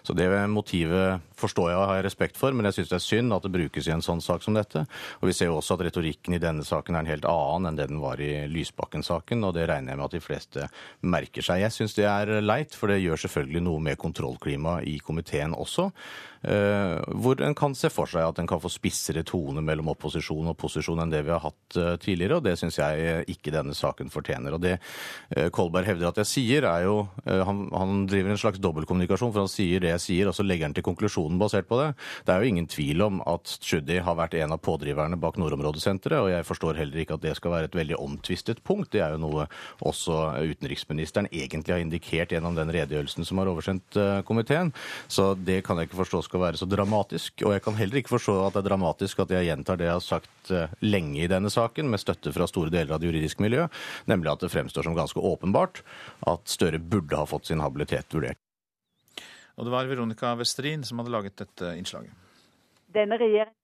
Så 0.03 0.13
det 0.13 0.27
motivet 0.49 1.21
forstår 1.35 1.71
jeg 1.71 1.79
og 1.79 1.87
har 1.87 1.99
jeg 1.99 2.05
respekt 2.05 2.37
for, 2.37 2.53
men 2.53 2.65
jeg 2.65 2.77
syns 2.77 2.91
det 2.91 2.97
er 2.99 3.05
synd 3.05 3.33
at 3.33 3.43
det 3.43 3.53
brukes 3.53 3.87
i 3.87 3.93
en 3.93 4.05
sånn 4.05 4.21
sak 4.21 4.43
som 4.43 4.53
dette. 4.53 4.85
Og 5.21 5.29
vi 5.29 5.33
ser 5.33 5.49
jo 5.49 5.57
også 5.57 5.77
at 5.77 5.85
retorikken 5.87 6.35
i 6.35 6.41
denne 6.41 6.63
saken 6.63 6.95
er 6.95 7.01
en 7.01 7.11
helt 7.11 7.25
annen 7.25 7.71
enn 7.71 7.79
det 7.79 7.89
den 7.91 8.01
var 8.01 8.21
i 8.21 8.45
Lysbakken-saken, 8.51 9.43
og 9.47 9.55
det 9.57 9.67
regner 9.69 9.93
jeg 9.93 10.01
med 10.01 10.09
at 10.09 10.17
de 10.17 10.23
fleste 10.23 10.67
merker 11.01 11.45
seg. 11.45 11.63
Jeg 11.65 11.75
syns 11.75 11.97
det 11.97 12.07
er 12.09 12.37
leit, 12.41 12.75
for 12.77 12.91
det 12.91 13.01
gjør 13.01 13.25
selvfølgelig 13.25 13.65
noe 13.65 13.81
med 13.81 14.01
kontrollklimaet 14.01 14.87
i 14.91 14.99
komiteen 15.01 15.57
også. 15.57 15.89
Eh, 16.41 16.99
hvor 17.21 17.41
en 17.45 17.55
kan 17.55 17.75
se 17.77 17.89
for 17.93 18.09
seg 18.09 18.25
at 18.25 18.39
en 18.41 18.47
kan 18.49 18.61
få 18.61 18.69
spissere 18.73 19.21
tone 19.27 19.61
mellom 19.61 19.91
opposisjon 19.93 20.49
og 20.49 20.57
posisjon 20.57 21.03
enn 21.03 21.11
det 21.13 21.21
vi 21.27 21.33
har 21.33 21.43
hatt 21.43 21.77
eh, 21.77 21.93
tidligere, 22.01 22.39
og 22.39 22.47
det 22.47 22.55
syns 22.57 22.79
jeg 22.79 23.25
ikke 23.29 23.53
denne 23.53 23.75
saken 23.77 24.09
fortjener. 24.13 24.57
Og 24.57 24.63
Det 24.63 24.73
eh, 24.79 25.51
Kolberg 25.53 25.85
hevder 25.91 26.09
at 26.09 26.21
jeg 26.23 26.31
sier, 26.31 26.65
er 26.65 26.87
jo 26.87 26.95
han, 27.21 27.67
han 27.75 28.05
driver 28.09 28.33
en 28.33 28.41
slags 28.41 28.61
dobbeltkommunikasjon, 28.63 29.33
for 29.33 29.43
han 29.43 29.51
sier 29.51 29.83
det 29.83 29.93
jeg 29.93 30.03
sier, 30.05 30.31
og 30.31 30.35
så 30.35 30.45
legger 30.45 30.69
han 30.69 30.75
til 30.77 30.85
konklusjonen 30.85 31.37
basert 31.41 31.69
på 31.69 31.77
det. 31.81 31.91
Det 32.25 32.33
er 32.33 32.41
jo 32.41 32.53
ingen 32.53 32.69
tvil 32.71 33.05
om 33.05 33.21
at 33.29 33.53
Tschudi 33.61 33.99
har 34.01 34.17
vært 34.17 34.39
en 34.39 34.55
av 34.55 34.61
pådriverne 34.65 35.19
bak 35.21 35.37
Nordområdesenteret, 35.41 36.25
og 36.25 36.31
jeg 36.33 36.47
forstår 36.47 36.81
heller 36.81 37.03
ikke 37.03 37.19
at 37.19 37.25
det 37.25 37.35
skal 37.37 37.53
være 37.53 37.69
et 37.69 37.77
veldig 37.77 37.99
omtvistet 38.01 38.63
punkt. 38.65 38.89
Det 38.95 39.03
er 39.05 39.13
jo 39.13 39.21
noe 39.21 39.45
også 39.85 40.17
utenriksministeren 40.41 41.29
egentlig 41.29 41.75
har 41.75 41.85
indikert 41.85 42.33
gjennom 42.33 42.57
den 42.57 42.73
redegjørelsen 42.73 43.27
som 43.27 43.41
har 43.41 43.51
oversendt 43.51 43.99
komiteen. 44.25 44.73
Så 45.11 45.31
det 45.37 45.61
kan 45.67 45.77
jeg 45.77 45.89
ikke 45.89 46.01
forstå 46.01 46.23
skal 46.31 46.43
være 46.45 46.59
så 46.61 46.67
dramatisk. 46.69 47.43
Og 47.43 47.55
jeg 47.55 47.63
kan 47.65 47.75
heller 47.75 47.99
ikke 47.99 48.15
forstå 48.15 48.37
at 48.45 48.55
det 48.55 48.63
er 48.63 48.69
dramatisk 48.69 49.19
at 49.23 49.33
jeg 49.35 49.49
gjentar 49.49 49.79
det 49.79 49.89
jeg 49.89 49.97
har 49.97 50.05
sagt 50.05 50.51
eh, 50.55 50.75
lenge 50.85 51.25
i 51.25 51.29
denne 51.31 51.51
saken, 51.51 51.89
med 51.91 51.99
støtte 52.01 52.31
fra 52.35 52.47
store 52.47 52.71
deler 52.71 52.95
av 52.95 53.01
det 53.01 53.11
juridiske 53.11 53.43
miljøet, 53.43 53.81
nemlig 54.07 54.31
at 54.31 54.45
det 54.45 54.51
fremstår 54.53 54.87
som 54.87 54.95
ganske 54.95 55.19
åpenbart 55.19 55.83
at 56.31 56.47
Støre 56.51 56.79
burde 56.79 57.19
ha 57.19 57.27
fått 57.27 57.51
sin 57.51 57.63
habilitet 57.63 58.15
vurdert. 58.15 58.39
Og 59.59 59.67
det 59.67 59.73
var 59.73 59.89
Veronica 59.89 60.33
Westrin 60.39 60.85
som 60.87 61.01
hadde 61.01 61.13
laget 61.13 61.35
dette 61.41 61.75
innslaget. 61.77 62.15
Denne 62.91 63.19
regjeringen 63.19 63.57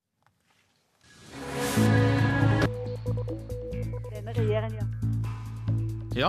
Denne 4.12 4.34
regjeringen 4.36 4.80
ja, 4.82 4.87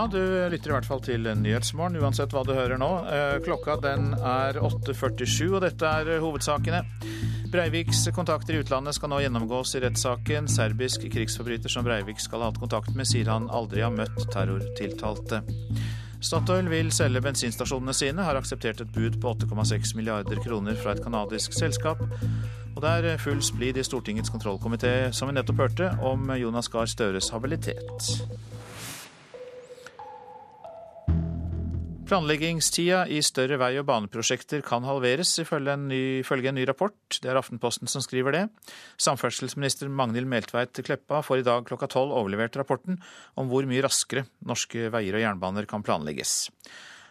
du 0.06 0.20
lytter 0.52 0.70
i 0.70 0.74
hvert 0.76 0.86
fall 0.86 1.00
til 1.02 1.24
Nyhetsmorgen, 1.26 1.96
uansett 1.98 2.30
hva 2.30 2.44
du 2.46 2.52
hører 2.54 2.78
nå. 2.78 2.90
Eh, 3.10 3.38
klokka 3.42 3.74
den 3.82 4.12
er 4.14 4.60
8.47, 4.62 5.48
og 5.50 5.64
dette 5.64 5.90
er 5.90 6.20
hovedsakene. 6.22 6.84
Breiviks 7.50 8.04
kontakter 8.14 8.54
i 8.54 8.60
utlandet 8.62 8.94
skal 8.94 9.10
nå 9.10 9.18
gjennomgås 9.24 9.74
i 9.74 9.80
rettssaken. 9.82 10.46
Serbisk 10.46 11.08
krigsforbryter 11.10 11.72
som 11.72 11.82
Breivik 11.82 12.22
skal 12.22 12.44
ha 12.44 12.52
hatt 12.52 12.60
kontakt 12.62 12.94
med, 12.94 13.08
sier 13.10 13.32
han 13.32 13.48
aldri 13.50 13.82
har 13.82 13.90
møtt 13.90 14.28
terrortiltalte. 14.30 15.42
Statoil 16.22 16.70
vil 16.70 16.92
selge 16.94 17.24
bensinstasjonene 17.24 17.96
sine, 17.96 18.22
har 18.22 18.38
akseptert 18.38 18.84
et 18.84 18.94
bud 18.94 19.18
på 19.18 19.34
8,6 19.34 19.96
milliarder 19.98 20.38
kroner 20.44 20.78
fra 20.78 20.94
et 20.94 21.02
canadisk 21.02 21.56
selskap. 21.56 22.04
Og 22.76 22.78
det 22.84 22.94
er 22.94 23.18
full 23.18 23.42
splid 23.42 23.80
i 23.80 23.86
Stortingets 23.90 24.30
kontrollkomité, 24.30 25.10
som 25.10 25.26
vi 25.26 25.34
nettopp 25.34 25.64
hørte, 25.64 25.90
om 25.98 26.30
Jonas 26.38 26.70
Gahr 26.70 26.86
Støres 26.86 27.32
habilitet. 27.34 28.12
Planleggingstida 32.10 33.04
i 33.06 33.20
større 33.22 33.54
vei- 33.60 33.76
og 33.78 33.84
baneprosjekter 33.86 34.64
kan 34.66 34.82
halveres, 34.82 35.36
ifølge 35.38 35.76
en, 35.76 35.84
ny, 35.86 35.98
ifølge 36.24 36.50
en 36.50 36.56
ny 36.58 36.64
rapport. 36.66 36.96
Det 37.22 37.30
er 37.30 37.38
Aftenposten 37.38 37.86
som 37.86 38.02
skriver 38.02 38.34
det. 38.34 38.40
Samferdselsminister 38.98 39.86
Magnhild 39.86 40.26
Meltveit 40.26 40.74
Kleppa 40.82 41.20
får 41.22 41.38
i 41.38 41.44
dag 41.46 41.68
klokka 41.68 41.86
tolv 41.86 42.10
overlevert 42.10 42.58
rapporten 42.58 42.98
om 43.38 43.46
hvor 43.46 43.62
mye 43.62 43.84
raskere 43.86 44.24
norske 44.42 44.90
veier 44.90 45.20
og 45.20 45.22
jernbaner 45.22 45.70
kan 45.70 45.86
planlegges. 45.86 46.50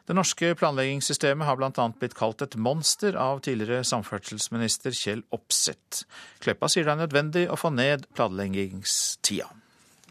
Det 0.04 0.18
norske 0.20 0.52
planleggingssystemet 0.60 1.48
har 1.48 1.56
bl.a. 1.56 1.86
blitt 1.96 2.18
kalt 2.20 2.44
et 2.44 2.60
monster 2.60 3.16
av 3.16 3.40
tidligere 3.48 3.88
samferdselsminister 3.88 4.92
Kjell 4.92 5.24
Opseth. 5.32 6.04
Kleppa 6.44 6.68
sier 6.68 6.84
det 6.84 6.98
er 6.98 7.06
nødvendig 7.06 7.46
å 7.48 7.56
få 7.56 7.72
ned 7.72 8.04
planleggingstida. 8.20 9.48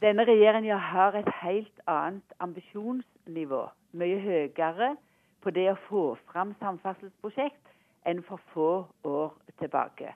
Denne 0.00 0.24
regjeringa 0.24 0.80
har 0.94 1.20
et 1.20 1.28
helt 1.42 1.84
annet 1.84 2.40
ambisjonsnivå 2.40 3.66
mye 3.92 4.20
høyere 4.20 4.94
på 5.42 5.52
det 5.54 5.68
å 5.72 5.80
få 5.88 6.04
fram 6.30 6.54
samferdselsprosjekt 6.62 7.74
enn 8.08 8.22
for 8.26 8.40
få 8.52 8.70
år 9.04 9.34
tilbake. 9.60 10.12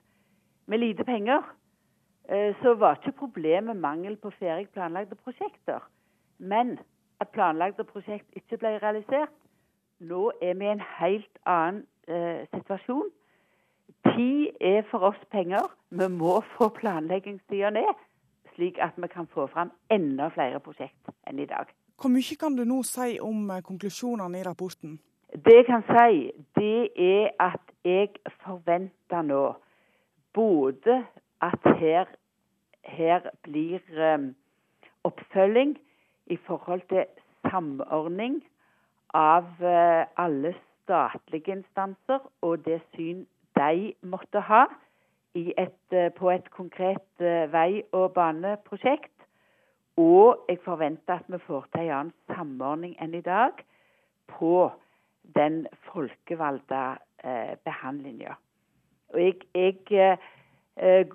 Med 0.66 0.82
lite 0.82 1.04
penger 1.04 1.42
eh, 2.28 2.54
så 2.62 2.74
var 2.74 2.98
ikke 2.98 3.18
problemet 3.18 3.76
mangel 3.76 4.16
på 4.16 4.32
ferdig 4.38 4.68
planlagte 4.74 5.18
prosjekter, 5.18 5.82
men 6.38 6.78
at 7.20 7.32
planlagte 7.34 7.84
prosjekt 7.84 8.38
ikke 8.38 8.58
ble 8.58 8.76
realisert. 8.82 9.34
Nå 10.02 10.30
er 10.42 10.56
vi 10.58 10.66
i 10.66 10.72
en 10.72 10.86
helt 10.98 11.42
annen 11.46 11.84
eh, 12.08 12.46
situasjon. 12.54 13.10
Tid 14.08 14.56
er 14.60 14.82
for 14.90 15.06
oss 15.12 15.20
penger. 15.30 15.68
Vi 15.90 16.08
må 16.10 16.40
få 16.56 16.68
planleggingstida 16.74 17.70
ned, 17.70 17.92
slik 18.56 18.80
at 18.82 18.98
vi 18.98 19.10
kan 19.12 19.30
få 19.30 19.46
fram 19.52 19.70
enda 19.90 20.30
flere 20.34 20.58
prosjekt 20.60 21.14
enn 21.30 21.38
i 21.38 21.46
dag. 21.46 21.70
Hvor 22.02 22.10
mye 22.10 22.34
kan 22.34 22.56
du 22.58 22.64
nå 22.66 22.80
si 22.82 23.20
om 23.22 23.50
eh, 23.54 23.60
konklusjonene 23.62 24.40
i 24.40 24.42
rapporten? 24.42 24.96
Det 25.46 25.52
jeg 25.54 25.66
kan 25.68 25.84
si, 25.86 26.32
det 26.58 26.88
er 26.98 27.28
at 27.38 27.68
jeg 27.86 28.08
forventer 28.42 29.22
nå 29.22 29.42
både 30.34 30.96
at 31.46 31.68
her, 31.78 32.10
her 32.82 33.30
blir 33.46 33.78
um, 34.16 34.26
oppfølging 35.04 35.76
i 36.26 36.40
forhold 36.46 36.82
til 36.90 37.06
samordning 37.46 38.42
av 39.14 39.46
uh, 39.62 40.02
alle 40.18 40.56
statlige 40.82 41.54
instanser 41.54 42.18
og 42.40 42.66
det 42.66 42.80
syn 42.96 43.22
de 43.54 43.94
måtte 44.02 44.42
ha 44.50 44.64
et, 45.38 45.98
på 46.18 46.34
et 46.34 46.50
konkret 46.50 47.26
vei- 47.54 47.86
og 47.92 48.10
baneprosjekt. 48.18 49.21
Og 49.96 50.44
jeg 50.48 50.58
forventer 50.64 51.14
at 51.14 51.28
vi 51.28 51.38
får 51.38 51.66
til 51.72 51.88
en 51.88 51.96
annen 51.96 52.14
samordning 52.32 52.94
enn 53.00 53.14
i 53.14 53.24
dag 53.24 53.60
på 54.32 54.70
den 55.36 55.66
folkevalgte 55.92 56.80
eh, 57.24 57.56
behandlinga. 57.64 58.34
Og 59.12 59.20
jeg, 59.20 59.34
jeg 59.54 60.18
eh, 60.76 61.06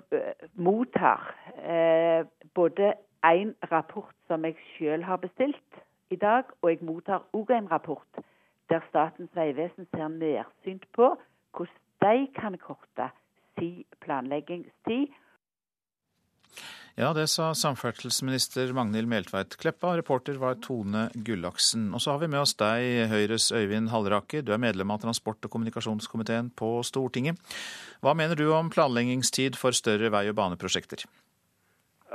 mottar 0.54 1.34
eh, 1.58 2.22
både 2.54 2.94
en 3.24 3.54
rapport 3.72 4.14
som 4.26 4.44
jeg 4.44 4.56
selv 4.78 5.04
har 5.04 5.16
bestilt 5.16 5.82
i 6.10 6.16
dag, 6.16 6.44
og 6.62 6.70
jeg 6.70 6.78
mottar 6.82 7.26
òg 7.34 7.50
en 7.50 7.70
rapport 7.70 8.22
der 8.70 8.80
Statens 8.88 9.30
vegvesen 9.34 9.86
ser 9.90 10.08
nærsynt 10.08 10.86
på 10.92 11.16
hvordan 11.56 11.74
de 12.02 12.28
kan 12.34 12.58
korte 12.58 13.10
si 13.58 13.86
planleggingstid. 14.00 15.08
Ja, 16.98 17.12
det 17.14 17.28
sa 17.30 17.52
samferdselsminister 17.54 18.72
Magnhild 18.74 19.06
Meltveit 19.06 19.54
Kleppa. 19.56 19.92
Reporter 19.96 20.34
var 20.34 20.56
Tone 20.58 21.04
Gullaksen. 21.14 21.92
Og 21.94 22.02
så 22.02 22.10
har 22.10 22.18
vi 22.24 22.28
med 22.32 22.40
oss 22.40 22.56
deg, 22.58 23.06
Høyres 23.12 23.52
Øyvind 23.54 23.92
Halleraker. 23.92 24.42
Du 24.42 24.50
er 24.50 24.58
medlem 24.58 24.90
av 24.90 24.98
transport- 25.04 25.46
og 25.46 25.52
kommunikasjonskomiteen 25.54 26.50
på 26.58 26.72
Stortinget. 26.82 27.38
Hva 28.02 28.16
mener 28.18 28.34
du 28.34 28.48
om 28.50 28.66
planleggingstid 28.74 29.54
for 29.54 29.78
større 29.78 30.10
vei- 30.10 30.26
og 30.26 30.34
baneprosjekter? 30.42 31.06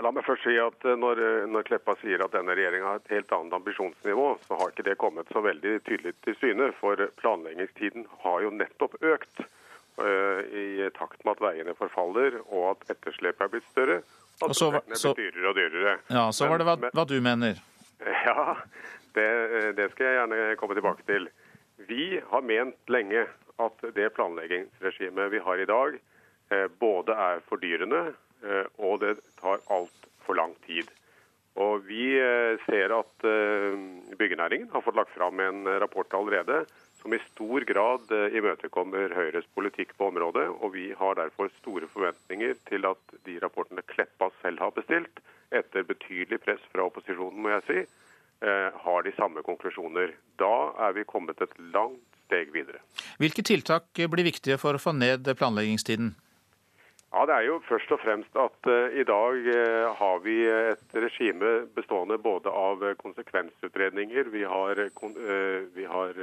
La 0.04 0.12
meg 0.12 0.28
først 0.28 0.44
si 0.44 0.60
at 0.60 0.84
eh, 0.84 1.00
når, 1.00 1.24
eh, 1.30 1.48
når 1.48 1.70
Kleppa 1.72 1.96
sier 2.04 2.20
at 2.28 2.36
denne 2.36 2.52
regjeringa 2.52 2.92
har 2.92 3.00
et 3.00 3.16
helt 3.16 3.32
annet 3.40 3.56
ambisjonsnivå, 3.62 4.30
så 4.44 4.60
har 4.60 4.76
ikke 4.76 4.90
det 4.90 5.00
kommet 5.00 5.32
så 5.32 5.48
veldig 5.48 5.78
tydelig 5.88 6.18
til 6.28 6.36
syne. 6.44 6.74
For 6.84 7.08
planleggingstiden 7.24 8.10
har 8.28 8.44
jo 8.44 8.52
nettopp 8.52 9.00
økt 9.00 9.46
i 9.94 10.90
takt 10.98 11.20
med 11.22 11.36
at 11.36 11.42
veiene 11.44 11.76
forfaller 11.78 12.40
og 12.44 12.72
at 12.72 12.96
etterslepet 12.96 13.44
er 13.46 13.52
blitt 13.52 13.68
større. 13.70 14.00
Og 14.42 14.50
at 14.50 14.58
så, 14.58 14.72
prosjektene 14.74 14.98
er 14.98 15.20
blitt 15.20 15.36
dyrere 15.36 15.52
og 15.52 15.60
dyrere. 15.60 15.94
Ja, 16.10 16.24
Så 16.34 16.48
var 16.50 16.58
det 16.58 16.66
hva, 16.68 16.78
hva 16.90 17.06
du 17.10 17.20
mener. 17.22 17.62
Ja, 18.26 18.56
det, 19.16 19.28
det 19.78 19.86
skal 19.94 20.08
jeg 20.10 20.18
gjerne 20.18 20.40
komme 20.60 20.76
tilbake 20.76 21.06
til. 21.08 21.30
Vi 21.88 22.18
har 22.32 22.42
ment 22.44 22.92
lenge 22.92 23.28
at 23.62 23.86
det 23.96 24.10
planleggingsregimet 24.18 25.30
vi 25.32 25.40
har 25.46 25.62
i 25.62 25.70
dag, 25.70 25.96
både 26.82 27.16
er 27.30 27.46
fordyrende 27.48 28.02
Eh, 28.44 28.68
og 28.84 29.00
det 29.04 29.18
tar 29.40 29.64
altfor 29.72 30.38
lang 30.38 30.56
tid. 30.68 30.90
Og 31.62 31.86
Vi 31.88 32.16
eh, 32.18 32.60
ser 32.66 32.94
at 32.96 33.28
eh, 33.28 33.78
byggenæringen 34.20 34.72
har 34.74 34.84
fått 34.84 34.98
lagt 34.98 35.14
fram 35.16 35.40
en 35.40 35.68
rapport 35.80 36.14
allerede 36.18 36.64
som 37.04 37.14
i 37.14 37.20
stor 37.34 37.66
grad 37.68 38.12
imøtekommer 38.32 39.12
Høyres 39.12 39.48
politikk 39.58 39.92
på 40.00 40.08
området. 40.08 40.48
og 40.48 40.74
Vi 40.74 40.86
har 40.98 41.20
derfor 41.20 41.52
store 41.60 41.90
forventninger 41.92 42.56
til 42.70 42.88
at 42.88 43.18
de 43.28 43.36
rapportene 43.44 43.84
Kleppa 43.92 44.32
selv 44.42 44.64
har 44.64 44.72
bestilt, 44.72 45.20
etter 45.52 45.84
betydelig 45.86 46.40
press 46.46 46.64
fra 46.72 46.88
opposisjonen, 46.88 47.44
må 47.44 47.52
jeg 47.58 47.68
si, 47.68 47.84
har 48.88 49.06
de 49.06 49.14
samme 49.20 49.44
konklusjoner. 49.44 50.16
Da 50.40 50.56
er 50.88 50.96
vi 50.96 51.06
kommet 51.08 51.44
et 51.44 51.54
langt 51.76 52.02
steg 52.26 52.56
videre. 52.56 52.80
Hvilke 53.20 53.44
tiltak 53.46 53.92
blir 53.94 54.26
viktige 54.26 54.58
for 54.62 54.76
å 54.76 54.82
få 54.82 54.96
ned 54.96 55.28
planleggingstiden? 55.28 56.14
Ja, 57.14 57.26
Det 57.30 57.34
er 57.34 57.44
jo 57.46 57.60
først 57.68 57.92
og 57.94 58.00
fremst 58.02 58.38
at 58.42 58.66
uh, 58.66 58.90
i 58.90 59.04
dag 59.06 59.36
uh, 59.46 59.94
har 60.00 60.18
vi 60.26 60.50
et 60.50 60.96
regime 60.98 61.70
bestående 61.76 62.18
både 62.18 62.50
av 62.50 62.82
konsekvensutredninger. 62.98 64.24
Vi 64.34 64.44
har, 64.50 64.80
uh, 64.82 65.62
vi 65.76 65.86
har 65.86 66.14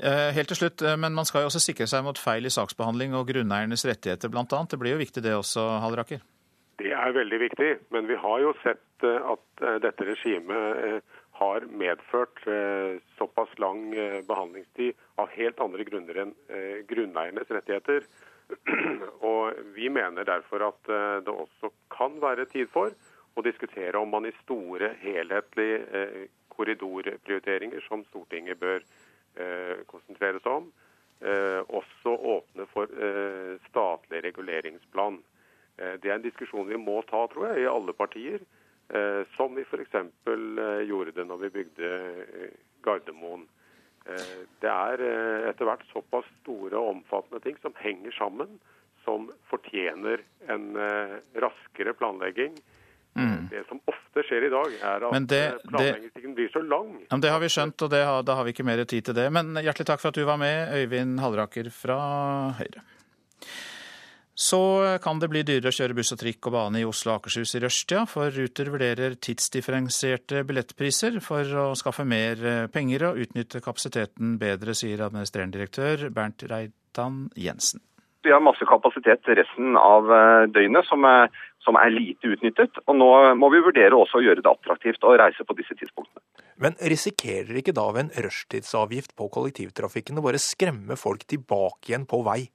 Eh, 0.00 0.30
helt 0.32 0.48
til 0.48 0.62
slutt, 0.62 0.84
men 0.96 1.12
Man 1.12 1.28
skal 1.28 1.44
jo 1.44 1.50
også 1.50 1.60
sikre 1.60 1.86
seg 1.90 2.04
mot 2.06 2.18
feil 2.18 2.48
i 2.48 2.52
saksbehandling 2.52 3.12
og 3.18 3.28
grunneiernes 3.28 3.84
rettigheter 3.88 4.32
bl.a. 4.32 4.46
Det 4.48 4.80
blir 4.80 4.96
jo 4.96 5.02
viktig 5.02 5.24
det 5.24 5.34
også, 5.36 5.66
Halleraker? 5.84 6.24
Det 6.80 6.94
er 6.96 7.12
veldig 7.14 7.38
viktig, 7.38 7.72
men 7.92 8.08
vi 8.08 8.16
har 8.18 8.38
jo 8.40 8.54
sett 8.62 9.04
at 9.04 9.62
dette 9.84 10.06
regimet 10.08 11.04
har 11.42 11.60
medført 11.60 12.46
eh, 12.46 13.00
såpass 13.18 13.58
lang 13.58 13.94
eh, 13.94 14.20
behandlingstid 14.28 14.94
av 15.14 15.30
helt 15.34 15.60
andre 15.60 15.86
grunner 15.88 16.20
enn 16.24 16.34
eh, 16.48 16.82
grunneiernes 16.88 17.50
rettigheter. 17.50 18.06
Og 19.32 19.58
Vi 19.74 19.88
mener 19.90 20.26
derfor 20.28 20.66
at 20.66 20.90
det 21.24 21.32
også 21.32 21.70
kan 21.94 22.18
være 22.20 22.44
tid 22.52 22.68
for 22.74 22.92
å 23.32 23.44
diskutere 23.46 23.98
om 23.98 24.10
man 24.12 24.26
i 24.28 24.34
store, 24.42 24.92
helhetlige 25.00 26.26
korridorprioriteringer, 26.52 27.80
som 27.86 28.02
Stortinget 28.10 28.60
bør 28.60 28.84
konsentrere 29.88 30.42
seg 30.44 30.58
om, 30.58 30.66
også 31.78 32.12
åpne 32.34 32.66
for 32.74 32.92
statlig 33.70 34.20
reguleringsplan. 34.26 35.16
Det 35.78 36.10
er 36.10 36.18
en 36.18 36.26
diskusjon 36.26 36.68
vi 36.68 36.82
må 36.82 36.98
ta, 37.08 37.22
tror 37.32 37.48
jeg, 37.48 37.62
i 37.62 37.70
alle 37.72 37.96
partier. 37.96 38.44
Eh, 38.88 39.26
som 39.36 39.54
vi 39.54 39.62
f.eks. 39.62 39.94
Eh, 39.94 40.80
gjorde 40.88 41.14
det 41.16 41.24
når 41.24 41.36
vi 41.36 41.50
bygde 41.50 41.90
eh, 42.20 42.54
Gardermoen. 42.84 43.48
Det 44.02 44.66
er 44.66 44.98
etter 45.46 45.68
hvert 45.68 45.84
såpass 45.92 46.26
store 46.40 46.74
og 46.74 46.88
omfattende 46.96 47.38
ting 47.44 47.54
som 47.62 47.70
henger 47.78 48.10
sammen, 48.16 48.56
som 49.04 49.28
fortjener 49.46 50.24
en 50.50 50.64
raskere 51.38 51.92
planlegging. 51.94 52.56
Mm. 53.14 53.46
Det 53.52 53.62
som 53.68 53.78
ofte 53.86 54.24
skjer 54.26 54.48
i 54.48 54.50
dag, 54.50 54.74
er 54.74 55.06
at 55.06 55.28
det, 55.30 55.40
planleggingstiden 55.68 56.34
blir 56.34 56.50
så 56.50 56.64
lang. 56.66 56.96
Ja, 57.12 57.20
det 57.22 57.30
har 57.30 57.38
vi 57.44 57.52
skjønt, 57.54 57.86
og 57.86 57.94
har, 57.94 58.26
da 58.26 58.40
har 58.40 58.48
vi 58.48 58.56
ikke 58.56 58.66
mer 58.66 58.82
tid 58.82 59.06
til 59.06 59.14
det. 59.20 59.28
Men 59.38 59.54
hjertelig 59.62 59.86
takk 59.92 60.02
for 60.02 60.10
at 60.10 60.18
du 60.18 60.26
var 60.26 60.42
med, 60.42 60.74
Øyvind 60.82 61.22
Halleraker 61.22 61.70
fra 61.70 62.00
Høyre. 62.58 62.82
Så 64.34 64.58
kan 65.04 65.18
det 65.20 65.28
bli 65.28 65.42
dyrere 65.44 65.68
å 65.68 65.76
kjøre 65.76 65.96
buss 65.96 66.14
og 66.14 66.22
trikk 66.22 66.48
og 66.48 66.54
bane 66.54 66.80
i 66.80 66.86
Oslo 66.88 67.12
og 67.12 67.20
Akershus 67.20 67.52
i 67.58 67.60
rushtida, 67.60 68.06
for 68.08 68.32
Ruter 68.32 68.70
vurderer 68.72 69.18
tidsdifferensierte 69.20 70.40
billettpriser 70.48 71.18
for 71.20 71.44
å 71.44 71.66
skaffe 71.76 72.06
mer 72.08 72.40
eh, 72.40 72.66
penger 72.72 73.10
og 73.10 73.20
utnytte 73.26 73.60
kapasiteten 73.60 74.38
bedre, 74.40 74.72
sier 74.72 75.04
administrerende 75.04 75.58
direktør 75.58 76.08
Bernt 76.16 76.46
Reitan 76.48 77.26
Jensen. 77.36 77.84
Vi 78.24 78.32
har 78.32 78.40
masse 78.40 78.64
kapasitet 78.64 79.28
resten 79.28 79.76
av 79.76 80.08
eh, 80.08 80.46
døgnet 80.54 80.88
som 80.88 81.04
er, 81.04 81.28
som 81.66 81.76
er 81.76 81.92
lite 81.92 82.32
utnyttet. 82.32 82.80
Og 82.86 82.96
nå 82.96 83.10
må 83.36 83.52
vi 83.52 83.60
vurdere 83.66 83.98
også 83.98 84.22
å 84.22 84.24
gjøre 84.24 84.40
det 84.40 84.48
attraktivt 84.48 85.04
å 85.04 85.12
reise 85.20 85.44
på 85.44 85.58
disse 85.60 85.76
tidspunktene. 85.76 86.24
Men 86.62 86.78
risikerer 86.80 87.52
ikke 87.60 87.76
da 87.76 87.84
ved 87.92 88.06
en 88.06 88.28
rushtidsavgift 88.30 89.12
på 89.18 89.28
kollektivtrafikken 89.36 90.22
å 90.22 90.24
bare 90.24 90.40
skremme 90.40 90.96
folk 90.96 91.28
tilbake 91.28 91.92
igjen 91.92 92.08
på 92.08 92.24
vei? 92.24 92.46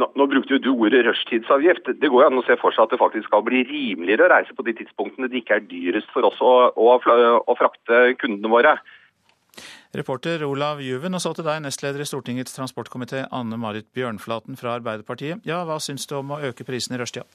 Nå, 0.00 0.06
nå, 0.16 0.24
brukte 0.24 0.56
du 0.56 0.70
ordet 0.72 1.02
rushtidsavgift. 1.04 1.90
Det 2.00 2.08
går 2.08 2.22
jo 2.22 2.28
an 2.30 2.40
å 2.40 2.44
se 2.46 2.56
for 2.60 2.72
seg 2.72 2.86
at 2.86 2.94
det 2.94 3.00
faktisk 3.02 3.26
skal 3.28 3.42
bli 3.44 3.60
rimeligere 3.68 4.24
å 4.24 4.30
reise 4.32 4.54
på 4.56 4.64
de 4.64 4.72
tidspunktene 4.78 5.28
det 5.28 5.42
ikke 5.42 5.58
er 5.58 5.66
dyrest 5.68 6.08
for 6.14 6.24
oss 6.24 6.38
å, 6.40 6.52
å, 6.72 6.94
å 6.96 7.56
frakte 7.58 7.98
kundene 8.22 8.52
våre. 8.54 8.72
Reporter 9.92 10.40
Olav 10.44 10.80
Juven, 10.80 11.12
og 11.12 11.20
så 11.20 11.34
til 11.36 11.44
deg, 11.44 11.58
nestleder 11.60 12.00
i 12.00 12.06
Stortingets 12.08 12.54
transportkomité, 12.56 13.26
Anne 13.28 13.58
Marit 13.60 13.90
Bjørnflaten 13.92 14.56
fra 14.56 14.78
Arbeiderpartiet. 14.78 15.42
Ja, 15.44 15.58
hva 15.68 15.76
syns 15.84 16.06
du 16.08 16.14
om 16.16 16.32
å 16.32 16.38
øke 16.48 16.64
prisen 16.64 16.96
i 16.96 17.00
rushtida? 17.00 17.26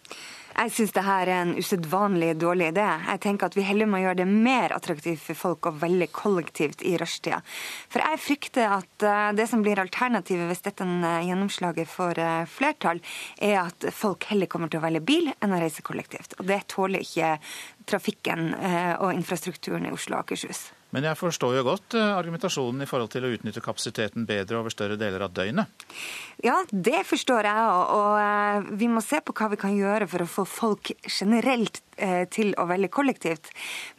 Jeg 0.57 0.71
syns 0.73 0.93
det 0.95 1.03
her 1.05 1.29
er 1.29 1.43
en 1.43 1.51
usedvanlig 1.53 2.31
dårlig 2.41 2.71
idé. 2.71 2.85
Jeg 3.11 3.21
tenker 3.21 3.51
at 3.51 3.57
vi 3.59 3.65
heller 3.67 3.85
må 3.85 3.99
gjøre 4.01 4.23
det 4.23 4.25
mer 4.31 4.73
attraktivt 4.73 5.21
for 5.21 5.37
folk 5.37 5.69
å 5.69 5.73
velge 5.83 6.07
kollektivt 6.09 6.81
i 6.81 6.95
rushtida. 6.97 7.43
For 7.93 8.01
jeg 8.01 8.23
frykter 8.23 8.73
at 8.79 9.05
eh, 9.05 9.27
det 9.37 9.45
som 9.51 9.61
blir 9.61 9.77
alternativet 9.83 10.49
hvis 10.49 10.65
dette 10.65 10.87
eh, 10.87 11.27
gjennomslaget 11.29 11.91
får 11.93 12.23
eh, 12.23 12.49
flertall, 12.49 13.03
er 13.37 13.59
at 13.67 13.85
folk 13.93 14.25
heller 14.31 14.49
kommer 14.49 14.73
til 14.73 14.81
å 14.81 14.87
velge 14.87 15.03
bil 15.05 15.29
enn 15.37 15.53
å 15.53 15.61
reise 15.61 15.85
kollektivt. 15.85 16.33
Og 16.41 16.49
det 16.49 16.63
tåler 16.73 17.05
ikke 17.05 17.35
trafikken 17.87 18.49
og 18.57 19.13
infrastrukturen 19.13 19.85
i 19.87 19.93
Oslo 19.95 20.17
og 20.17 20.25
Akershus. 20.25 20.65
Men 20.95 21.07
jeg 21.09 21.19
forstår 21.19 21.57
jo 21.57 21.65
godt 21.67 21.97
eh, 21.99 22.13
argumentasjonen 22.15 22.85
i 22.85 22.87
forhold 22.89 23.11
til 23.11 23.27
å 23.27 23.31
utnytte 23.35 23.63
kapasiteten 23.63 24.27
bedre 24.29 24.61
over 24.61 24.73
større 24.73 24.95
deler 24.99 25.25
av 25.25 25.33
døgnet. 25.35 25.87
Ja, 26.45 26.61
det 26.71 27.03
forstår 27.09 27.49
jeg, 27.49 27.65
og 27.97 28.13
eh, 28.21 28.71
vi 28.79 28.87
må 28.91 29.03
se 29.03 29.19
på 29.19 29.35
hva 29.35 29.51
vi 29.51 29.59
kan 29.59 29.75
gjøre 29.75 30.07
for 30.07 30.23
å 30.23 30.31
få 30.37 30.47
folk 30.47 30.93
generelt 31.03 31.81
til 32.33 32.53
å 32.57 32.67
velge 32.69 32.89
kollektivt. 32.93 33.51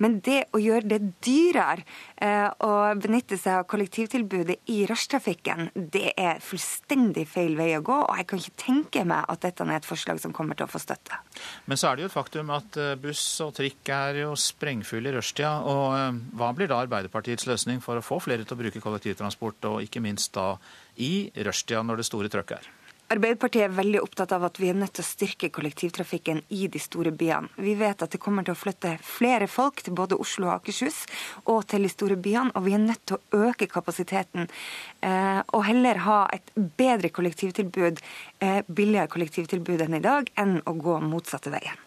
Men 0.02 0.18
det 0.24 0.44
å 0.54 0.60
gjøre 0.62 0.88
det 0.92 1.00
dyrere 1.24 1.84
eh, 2.16 2.46
å 2.64 2.72
benytte 3.00 3.38
seg 3.40 3.60
av 3.60 3.66
kollektivtilbudet 3.70 4.58
i 4.72 4.80
rushtrafikken, 4.88 5.70
det 5.74 6.14
er 6.16 6.42
fullstendig 6.44 7.26
feil 7.30 7.56
vei 7.58 7.70
å 7.78 7.82
gå. 7.84 7.98
Og 8.04 8.20
jeg 8.20 8.28
kan 8.30 8.42
ikke 8.42 8.64
tenke 8.64 9.04
meg 9.08 9.28
at 9.28 9.44
dette 9.44 9.66
er 9.66 9.74
et 9.78 9.88
forslag 9.88 10.22
som 10.22 10.34
kommer 10.36 10.58
til 10.58 10.68
å 10.68 10.72
få 10.72 10.80
støtte. 10.82 11.20
Men 11.66 11.80
så 11.80 11.90
er 11.90 11.98
det 11.98 12.06
jo 12.06 12.12
et 12.12 12.16
faktum 12.16 12.54
at 12.54 12.80
eh, 12.80 12.94
buss 13.00 13.24
og 13.44 13.54
trikk 13.58 13.92
er 13.94 14.22
jo 14.24 14.32
sprengfulle 14.38 15.12
i 15.12 15.16
rushtida. 15.18 15.54
Og 15.68 16.24
hva 16.38 16.52
blir 16.56 16.70
da 16.70 16.82
Arbeiderpartiets 16.84 17.48
løsning 17.50 17.82
for 17.84 17.98
å 17.98 18.04
få 18.04 18.20
flere 18.22 18.46
til 18.46 18.56
å 18.56 18.62
bruke 18.62 18.82
kollektivtransport, 18.82 19.70
og 19.72 19.84
ikke 19.84 20.02
minst 20.04 20.34
da 20.36 20.54
i 21.02 21.28
rushtida 21.46 21.84
når 21.86 22.02
det 22.02 22.10
store 22.10 22.32
trøkket 22.32 22.60
er? 22.60 22.74
Arbeiderpartiet 23.08 23.64
er 23.64 23.72
veldig 23.72 24.02
opptatt 24.04 24.34
av 24.36 24.42
at 24.44 24.58
vi 24.60 24.68
er 24.68 24.76
nødt 24.76 24.92
til 24.98 25.00
å 25.00 25.08
styrke 25.08 25.48
kollektivtrafikken 25.54 26.42
i 26.52 26.66
de 26.68 26.80
store 26.82 27.08
byene. 27.16 27.48
Vi 27.56 27.72
vet 27.80 28.04
at 28.04 28.12
det 28.12 28.20
kommer 28.20 28.44
til 28.44 28.52
å 28.52 28.60
flytte 28.60 28.98
flere 29.00 29.48
folk 29.48 29.80
til 29.86 29.96
både 29.96 30.18
Oslo 30.20 30.50
og 30.50 30.58
Akershus 30.58 31.00
og 31.46 31.64
til 31.72 31.88
de 31.88 31.92
store 31.92 32.18
byene, 32.20 32.52
og 32.52 32.68
vi 32.68 32.76
er 32.76 32.84
nødt 32.84 33.06
til 33.08 33.16
å 33.16 33.48
øke 33.48 33.70
kapasiteten 33.72 34.44
eh, 34.44 35.40
og 35.40 35.64
heller 35.70 36.04
ha 36.04 36.20
et 36.36 36.52
bedre 36.76 37.08
kollektivtilbud, 37.08 38.04
eh, 38.44 38.60
billigere 38.68 39.08
kollektivtilbud 39.16 39.88
enn 39.88 40.02
i 40.02 40.04
dag, 40.04 40.28
enn 40.36 40.58
å 40.68 40.76
gå 40.76 41.00
motsatte 41.08 41.54
veien. 41.54 41.80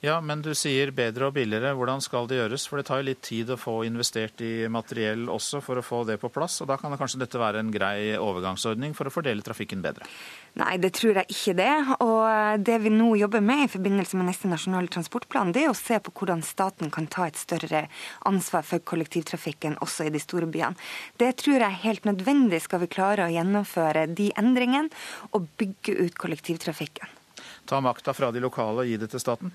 Ja, 0.00 0.18
men 0.24 0.42
du 0.42 0.50
sier 0.56 0.92
bedre 0.96 1.28
og 1.28 1.34
billigere. 1.36 1.74
Hvordan 1.76 2.02
skal 2.04 2.28
det 2.30 2.38
gjøres? 2.38 2.66
For 2.70 2.80
det 2.80 2.86
tar 2.88 3.02
jo 3.02 3.08
litt 3.10 3.22
tid 3.26 3.50
å 3.52 3.58
få 3.60 3.80
investert 3.86 4.40
i 4.44 4.68
materiell 4.72 5.28
også 5.32 5.60
for 5.64 5.80
å 5.80 5.84
få 5.84 6.04
det 6.08 6.18
på 6.22 6.30
plass. 6.32 6.60
Og 6.62 6.70
da 6.70 6.78
kan 6.80 6.94
det 6.94 7.00
kanskje 7.00 7.22
dette 7.24 7.40
være 7.40 7.62
en 7.62 7.72
grei 7.74 8.14
overgangsordning 8.16 8.96
for 8.96 9.08
å 9.08 9.14
fordele 9.14 9.44
trafikken 9.44 9.84
bedre? 9.84 10.08
Nei, 10.58 10.74
det 10.82 10.90
tror 10.98 11.20
jeg 11.20 11.30
ikke 11.30 11.54
det. 11.58 11.74
Og 12.02 12.62
det 12.66 12.78
vi 12.82 12.90
nå 12.90 13.12
jobber 13.20 13.42
med 13.44 13.64
i 13.64 13.70
forbindelse 13.70 14.18
med 14.18 14.30
neste 14.30 14.50
nasjonale 14.50 14.90
transportplan, 14.90 15.52
det 15.54 15.64
er 15.64 15.70
å 15.72 15.76
se 15.78 16.00
på 16.02 16.14
hvordan 16.18 16.42
staten 16.46 16.90
kan 16.94 17.06
ta 17.06 17.28
et 17.28 17.38
større 17.38 17.84
ansvar 18.28 18.66
for 18.66 18.82
kollektivtrafikken 18.82 19.78
også 19.84 20.08
i 20.08 20.14
de 20.14 20.22
store 20.22 20.50
byene. 20.50 20.74
Det 21.20 21.30
tror 21.44 21.60
jeg 21.60 21.68
er 21.68 21.84
helt 21.84 22.08
nødvendig 22.08 22.62
skal 22.64 22.82
vi 22.82 22.90
klare 22.90 23.28
å 23.28 23.32
gjennomføre 23.32 24.08
de 24.18 24.32
endringene 24.40 24.90
og 25.30 25.46
bygge 25.60 25.94
ut 26.02 26.18
kollektivtrafikken 26.18 27.16
ta 27.68 27.80
makta 27.80 28.14
fra 28.16 28.30
de 28.32 28.40
lokale 28.40 28.82
og 28.82 28.88
gi 28.88 28.96
det 29.00 29.10
til 29.12 29.20
staten? 29.20 29.52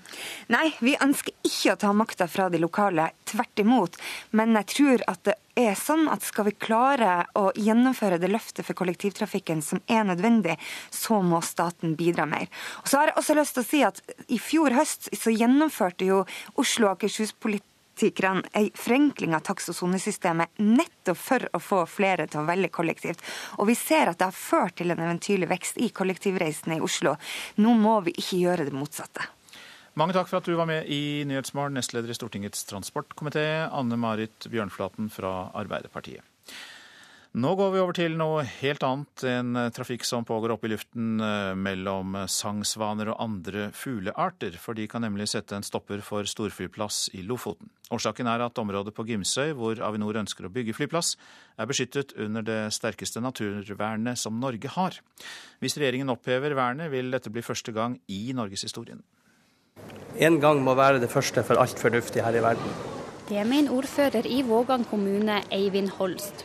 Nei, 0.52 0.68
vi 0.84 0.94
ønsker 1.02 1.34
ikke 1.46 1.74
å 1.74 1.80
ta 1.82 1.90
makta 1.96 2.28
fra 2.30 2.46
de 2.52 2.60
lokale. 2.62 3.08
Tvert 3.26 3.62
imot. 3.64 3.98
Men 4.38 4.54
jeg 4.60 4.70
tror 4.70 5.04
at 5.10 5.24
det 5.26 5.34
er 5.58 5.74
sånn 5.78 6.08
at 6.12 6.24
skal 6.26 6.48
vi 6.48 6.56
klare 6.58 7.24
å 7.38 7.48
gjennomføre 7.56 8.18
det 8.22 8.30
løftet 8.32 8.66
for 8.66 8.78
kollektivtrafikken 8.78 9.62
som 9.64 9.82
er 9.86 10.06
nødvendig, 10.08 10.56
så 10.90 11.20
må 11.22 11.42
staten 11.44 11.94
bidra 11.98 12.26
mer. 12.28 12.48
Og 12.82 12.90
så 12.90 13.00
har 13.00 13.12
jeg 13.12 13.20
også 13.22 13.38
lyst 13.38 13.58
til 13.58 13.64
å 13.64 13.68
si 13.68 13.84
at 13.86 14.02
I 14.28 14.40
fjor 14.42 14.74
høst 14.74 15.12
så 15.14 15.34
gjennomførte 15.34 16.08
jo 16.08 16.24
Oslo 16.60 16.90
og 16.90 16.98
Akershus 16.98 17.36
politikk 17.36 17.70
politikerne 17.94 18.70
forenkling 18.74 19.34
av 19.34 19.40
takst- 19.40 19.68
og 19.68 19.74
sonesystemet 19.74 20.48
nettopp 20.58 21.16
for 21.16 21.48
å 21.52 21.60
få 21.60 21.86
flere 21.86 22.26
til 22.26 22.40
å 22.40 22.48
velge 22.48 22.68
kollektivt. 22.68 23.22
Og 23.58 23.68
vi 23.68 23.74
ser 23.74 24.08
at 24.08 24.18
det 24.18 24.24
har 24.24 24.32
ført 24.32 24.76
til 24.76 24.90
en 24.90 24.98
eventyrlig 24.98 25.48
vekst 25.48 25.78
i 25.78 25.90
kollektivreisene 25.90 26.76
i 26.78 26.80
Oslo. 26.80 27.16
Nå 27.56 27.74
må 27.74 28.00
vi 28.00 28.10
ikke 28.16 28.42
gjøre 28.42 28.64
det 28.64 28.74
motsatte. 28.74 29.33
Mange 29.94 30.10
takk 30.10 30.26
for 30.26 30.40
at 30.40 30.48
du 30.50 30.56
var 30.58 30.66
med 30.66 30.88
i 30.90 31.22
Nyhetsmorgen, 31.22 31.76
nestleder 31.78 32.10
i 32.10 32.14
Stortingets 32.16 32.64
transportkomité, 32.66 33.44
Anne 33.70 33.94
Marit 33.94 34.48
Bjørnflaten 34.50 35.06
fra 35.06 35.52
Arbeiderpartiet. 35.54 36.26
Nå 37.38 37.52
går 37.58 37.70
vi 37.70 37.78
over 37.82 37.94
til 37.94 38.16
noe 38.18 38.42
helt 38.46 38.82
annet. 38.86 39.22
En 39.26 39.56
trafikk 39.74 40.02
som 40.06 40.26
pågår 40.26 40.54
oppe 40.54 40.66
i 40.66 40.72
luften 40.72 41.22
eh, 41.22 41.54
mellom 41.58 42.14
sangsvaner 42.30 43.10
og 43.10 43.22
andre 43.22 43.68
fuglearter. 43.74 44.58
For 44.58 44.74
de 44.74 44.88
kan 44.90 45.02
nemlig 45.06 45.28
sette 45.30 45.54
en 45.54 45.66
stopper 45.66 46.02
for 46.06 46.26
storflyplass 46.30 47.08
i 47.14 47.22
Lofoten. 47.26 47.70
Årsaken 47.94 48.30
er 48.30 48.42
at 48.48 48.62
området 48.62 48.94
på 48.94 49.06
Gimsøy, 49.06 49.54
hvor 49.58 49.82
Avinor 49.82 50.18
ønsker 50.22 50.46
å 50.46 50.54
bygge 50.54 50.74
flyplass, 50.78 51.14
er 51.58 51.70
beskyttet 51.70 52.14
under 52.22 52.46
det 52.46 52.60
sterkeste 52.74 53.22
naturvernet 53.22 54.18
som 54.18 54.42
Norge 54.42 54.74
har. 54.74 54.98
Hvis 55.62 55.78
regjeringen 55.78 56.14
opphever 56.14 56.58
vernet, 56.58 56.90
vil 56.94 57.14
dette 57.14 57.34
bli 57.34 57.46
første 57.46 57.74
gang 57.74 57.98
i 58.10 58.24
norgeshistorien. 58.34 59.02
En 60.14 60.36
gang 60.38 60.60
må 60.62 60.76
være 60.78 61.00
det 61.02 61.10
første 61.10 61.42
for 61.42 61.58
alt 61.58 61.80
fornuftig 61.82 62.22
her 62.22 62.36
i 62.38 62.42
verden. 62.42 62.74
Det 63.26 63.42
mener 63.48 63.72
ordfører 63.74 64.26
i 64.30 64.42
Vågan 64.46 64.84
kommune, 64.86 65.40
Eivind 65.50 65.90
Holst. 65.98 66.44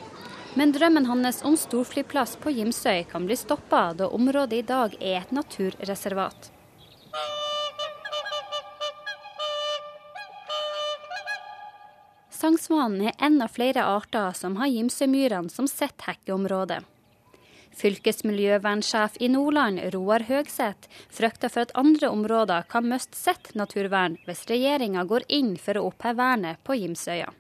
Men 0.58 0.72
drømmen 0.74 1.06
hans 1.06 1.44
om 1.46 1.58
storflyplass 1.60 2.40
på 2.42 2.50
Gimsøy 2.56 3.04
kan 3.12 3.28
bli 3.30 3.38
stoppa, 3.38 3.92
da 3.94 4.08
området 4.10 4.64
i 4.64 4.66
dag 4.66 4.96
er 4.98 5.22
et 5.22 5.34
naturreservat. 5.36 6.50
Sangsvanen 12.34 13.12
er 13.12 13.18
en 13.20 13.42
av 13.44 13.54
flere 13.54 13.84
arter 13.86 14.34
som 14.34 14.56
har 14.58 14.72
Gimsøymyrene 14.74 15.54
som 15.54 15.68
sitt 15.70 16.08
hekkeområde. 16.08 16.80
Fylkesmiljøvernsjef 17.80 19.20
i 19.24 19.32
Nordland, 19.32 19.82
Roar 19.96 20.28
Høgseth, 20.28 20.90
frykter 21.10 21.52
for 21.54 21.68
at 21.68 21.76
andre 21.80 22.12
områder 22.12 22.68
kan 22.72 22.88
miste 22.92 23.18
sitt 23.18 23.54
naturvern 23.56 24.20
hvis 24.28 24.48
regjeringa 24.52 25.06
går 25.08 25.28
inn 25.28 25.56
for 25.58 25.80
å 25.80 25.90
oppheve 25.92 26.20
vernet 26.20 26.64
på 26.68 26.78
Gimsøya 26.80 27.32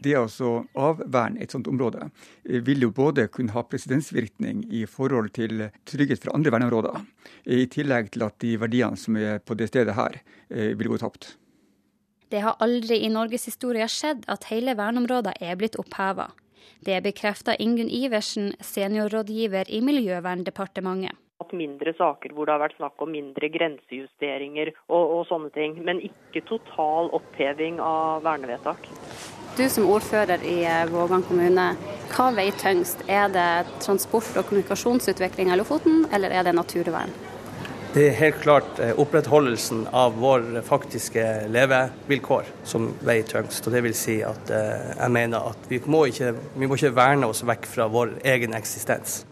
det 0.00 0.14
å 0.16 0.24
altså 0.24 0.50
avverne 0.80 1.40
et 1.42 1.52
sånt 1.52 1.68
område 1.70 2.06
eh, 2.08 2.60
vil 2.64 2.86
jo 2.86 2.92
både 2.94 3.28
kunne 3.32 3.54
ha 3.54 3.64
presedensvirkning 3.66 4.64
i 4.72 4.86
forhold 4.88 5.32
til 5.36 5.66
trygghet 5.88 6.22
for 6.24 6.34
andre 6.36 6.54
verneområder, 6.54 7.02
i 7.44 7.66
tillegg 7.70 8.12
til 8.14 8.24
at 8.26 8.38
de 8.42 8.54
verdiene 8.60 9.00
som 9.00 9.18
er 9.20 9.40
på 9.44 9.56
det 9.58 9.70
stedet 9.70 9.96
her, 9.98 10.20
eh, 10.48 10.72
vil 10.78 10.92
gå 10.94 11.00
tapt. 11.02 11.34
Det 12.30 12.44
har 12.44 12.60
aldri 12.62 13.00
i 13.02 13.10
norgeshistoria 13.10 13.88
skjedd 13.90 14.24
at 14.30 14.46
hele 14.52 14.76
verneområder 14.78 15.40
er 15.42 15.58
blitt 15.58 15.78
oppheva. 15.80 16.30
Det 16.84 17.00
bekrefter 17.04 17.58
Ingunn 17.62 17.90
Iversen, 17.90 18.52
seniorrådgiver 18.60 19.68
i 19.68 19.80
Miljøverndepartementet 19.84 21.16
At 21.40 21.52
mindre 21.56 21.94
saker 21.96 22.34
hvor 22.36 22.46
det 22.46 22.54
har 22.56 22.62
vært 22.62 22.76
snakk 22.78 23.00
om 23.00 23.12
mindre 23.14 23.48
grensejusteringer 23.52 24.72
og, 24.88 25.04
og, 25.04 25.22
sånne 25.30 25.50
ting. 25.54 25.78
Men 25.84 26.02
ikke 26.04 26.44
total 26.48 27.08
oppheving 27.16 27.80
av 27.80 28.24
vernevedtak. 28.26 28.90
Du 29.56 29.64
som 29.68 29.88
ordfører 29.90 30.44
i 30.46 30.60
eh, 30.68 30.84
Vågan 30.92 31.24
kommune, 31.26 31.72
hva 32.12 32.28
veier 32.36 32.54
tyngst? 32.60 33.02
Er 33.08 33.32
det 33.32 33.48
transport- 33.82 34.36
og 34.36 34.46
kommunikasjonsutvikling 34.48 35.50
av 35.50 35.60
Lofoten, 35.60 36.04
eller 36.14 36.32
er 36.32 36.46
det 36.46 36.56
naturvern? 36.56 37.12
Det 37.90 38.04
er 38.06 38.12
helt 38.14 38.36
klart 38.38 38.78
eh, 38.78 38.92
opprettholdelsen 39.02 39.80
av 39.90 40.14
vår 40.22 40.60
faktiske 40.62 41.24
levevilkår 41.50 42.52
som 42.62 42.84
veier 43.02 43.26
tyngst. 43.26 43.66
Og 43.66 43.74
det 43.74 43.80
vil 43.82 43.96
si 43.98 44.20
at 44.22 44.52
eh, 44.54 44.92
jeg 44.92 45.10
mener 45.10 45.48
at 45.50 45.66
vi 45.66 45.80
må, 45.90 46.04
ikke, 46.06 46.28
vi 46.54 46.68
må 46.70 46.78
ikke 46.78 46.92
verne 46.94 47.26
oss 47.26 47.42
vekk 47.42 47.66
fra 47.66 47.88
vår 47.90 48.12
egen 48.30 48.54
eksistens. 48.54 49.24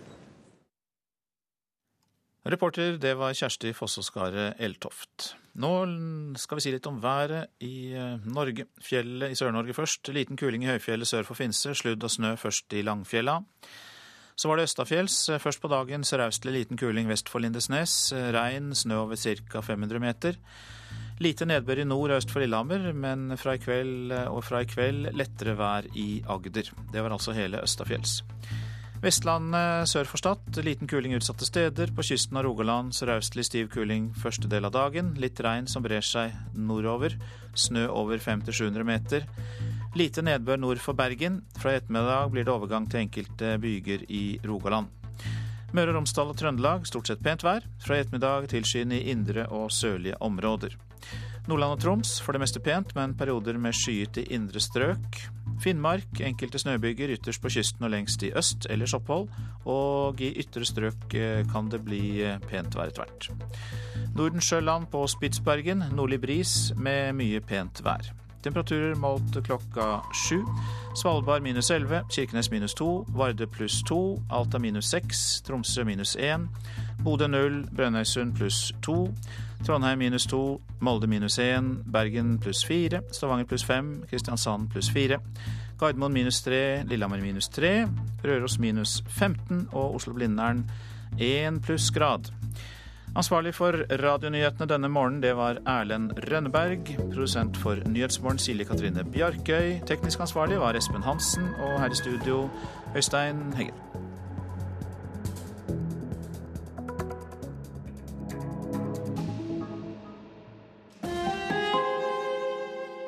Reporter, 2.51 2.97
det 2.99 3.15
var 3.21 3.37
Kjersti 3.39 3.71
Fossåskaret 3.79 4.59
Eltoft. 4.59 5.37
Nå 5.63 5.73
skal 6.43 6.59
vi 6.59 6.67
si 6.67 6.75
litt 6.75 6.91
om 6.91 6.99
været 6.99 7.63
i 7.63 7.93
eh, 7.95 8.27
Norge. 8.27 8.67
Fjellet 8.83 9.37
i 9.37 9.39
Sør-Norge 9.39 9.79
først. 9.79 10.11
Liten 10.11 10.41
kuling 10.41 10.67
i 10.67 10.73
høyfjellet 10.73 11.07
sør 11.07 11.31
for 11.31 11.39
Finse. 11.39 11.79
Sludd 11.79 12.03
og 12.03 12.11
snø 12.11 12.35
først 12.43 12.75
i 12.75 12.83
Langfjella. 12.83 13.39
Så 14.39 14.47
var 14.47 14.61
det 14.61 14.69
østafjells. 14.69 15.17
Først 15.43 15.59
på 15.59 15.71
dagen 15.73 16.05
sørøstlig 16.07 16.53
liten 16.55 16.79
kuling 16.79 17.09
vest 17.11 17.27
for 17.31 17.43
Lindesnes. 17.43 18.13
Regn, 18.15 18.71
snø 18.71 19.01
over 19.03 19.19
ca. 19.19 19.63
500 19.67 19.99
meter. 19.99 20.39
Lite 21.19 21.49
nedbør 21.51 21.83
i 21.83 21.87
nord 21.89 22.13
og 22.13 22.21
øst 22.21 22.31
for 22.31 22.45
Lillehammer, 22.45 22.93
men 22.95 23.33
fra 23.37 23.57
i 23.57 23.59
kveld 23.59 24.13
og 24.31 24.45
fra 24.47 24.63
i 24.63 24.69
kveld 24.71 25.11
lettere 25.19 25.57
vær 25.59 25.89
i 25.99 26.23
Agder. 26.31 26.71
Det 26.93 27.03
var 27.03 27.17
altså 27.17 27.35
hele 27.35 27.59
østafjells. 27.67 28.21
Vestlandet 29.03 29.87
sør 29.87 30.09
for 30.11 30.19
Stad 30.19 30.63
liten 30.67 30.89
kuling 30.91 31.13
utsatte 31.15 31.47
steder. 31.47 31.91
På 31.95 32.03
kysten 32.07 32.39
av 32.39 32.47
Rogaland 32.47 32.95
sørøstlig 32.95 33.45
stiv 33.47 33.69
kuling 33.75 34.09
første 34.19 34.51
del 34.51 34.67
av 34.67 34.75
dagen. 34.75 35.13
Litt 35.19 35.39
regn 35.43 35.67
som 35.71 35.83
brer 35.83 36.03
seg 36.03 36.35
nordover. 36.55 37.15
Snø 37.55 37.89
over 37.95 38.19
500-700 38.23 38.87
meter. 38.87 39.27
Lite 39.97 40.23
nedbør 40.23 40.61
nord 40.61 40.81
for 40.85 40.97
Bergen. 40.97 41.41
Fra 41.57 41.73
i 41.73 41.79
ettermiddag 41.81 42.33
blir 42.33 42.45
det 42.45 42.53
overgang 42.53 42.89
til 42.91 43.07
enkelte 43.07 43.55
byger 43.63 44.05
i 44.13 44.39
Rogaland. 44.45 44.91
Møre 45.73 45.93
og 45.93 45.99
Romsdal 45.99 46.31
og 46.33 46.37
Trøndelag 46.41 46.85
stort 46.89 47.09
sett 47.09 47.25
pent 47.25 47.45
vær. 47.45 47.65
Fra 47.85 47.97
i 47.97 48.05
ettermiddag 48.05 48.51
tilskyende 48.53 49.01
i 49.01 49.11
indre 49.13 49.49
og 49.53 49.73
sørlige 49.73 50.21
områder. 50.25 50.77
Nordland 51.49 51.79
og 51.79 51.81
Troms 51.81 52.11
for 52.21 52.37
det 52.37 52.43
meste 52.43 52.61
pent, 52.61 52.93
men 52.93 53.15
perioder 53.17 53.57
med 53.57 53.73
skyet 53.73 54.21
i 54.21 54.27
indre 54.37 54.61
strøk. 54.61 55.23
Finnmark 55.65 56.21
enkelte 56.21 56.61
snøbyger 56.61 57.15
ytterst 57.17 57.41
på 57.43 57.51
kysten 57.55 57.89
og 57.89 57.95
lengst 57.95 58.23
i 58.23 58.35
øst, 58.37 58.69
ellers 58.69 58.93
opphold. 58.95 59.31
Og 59.65 60.21
i 60.21 60.35
ytre 60.45 60.69
strøk 60.69 61.17
eh, 61.17 61.43
kan 61.49 61.73
det 61.73 61.81
bli 61.89 62.21
eh, 62.21 62.37
pent 62.45 62.77
vær 62.77 62.93
etter 62.93 63.07
hvert. 63.07 63.31
Nordensjøland 64.13 64.91
på 64.93 65.07
Spitsbergen 65.09 65.89
nordlig 65.97 66.21
bris 66.21 66.57
med 66.77 67.17
mye 67.17 67.41
pent 67.41 67.81
vær. 67.85 68.13
Temperaturer 68.43 68.95
målt 68.95 69.45
klokka 69.45 70.01
sju. 70.15 70.45
Svalbard 70.95 71.43
minus 71.43 71.71
11, 71.71 72.03
Kirkenes 72.11 72.51
minus 72.51 72.75
2, 72.75 73.07
Vardø 73.09 73.47
pluss 73.47 73.83
2, 73.83 74.23
Alta 74.31 74.59
minus 74.59 74.91
6, 74.91 75.43
Tromsø 75.47 75.85
minus 75.85 76.17
1, 76.17 76.49
Bodø 77.05 77.27
0, 77.27 77.65
Brønnøysund 77.77 78.37
pluss 78.37 78.73
2. 78.83 79.15
Trondheim 79.67 79.99
minus 79.99 80.27
2, 80.27 80.61
Molde 80.81 81.07
minus 81.07 81.39
1, 81.39 81.85
Bergen 81.93 82.39
pluss 82.39 82.65
4, 82.65 83.01
Stavanger 83.13 83.45
pluss 83.45 83.65
5, 83.65 84.05
Kristiansand 84.11 84.71
pluss 84.71 84.91
4. 84.91 85.19
Gardermoen 85.79 86.13
minus 86.13 86.43
3, 86.43 86.83
Lillehammer 86.87 87.23
minus 87.23 87.49
3, 87.49 87.89
Røros 88.25 88.59
minus 88.59 89.03
15 89.09 89.69
og 89.73 89.95
Oslo-Blindern 89.95 90.71
1 91.19 91.63
plussgrad. 91.63 92.33
Ansvarlig 93.17 93.55
for 93.57 93.73
radionyhetene 94.03 94.69
denne 94.69 94.89
morgenen, 94.93 95.23
det 95.25 95.33
var 95.39 95.59
Erlend 95.67 96.13
Rønneberg. 96.29 96.93
Produsent 97.09 97.57
for 97.57 97.81
Nyhetsmorgen 97.89 98.39
Silje 98.43 98.67
Katrine 98.69 99.05
Bjarkøy. 99.05 99.79
Teknisk 99.89 100.21
ansvarlig 100.21 100.61
var 100.61 100.77
Espen 100.79 101.03
Hansen. 101.03 101.49
Og 101.57 101.81
her 101.81 101.95
i 101.95 101.99
studio, 101.99 102.45
Øystein 102.95 103.41
Heggen. 103.57 103.75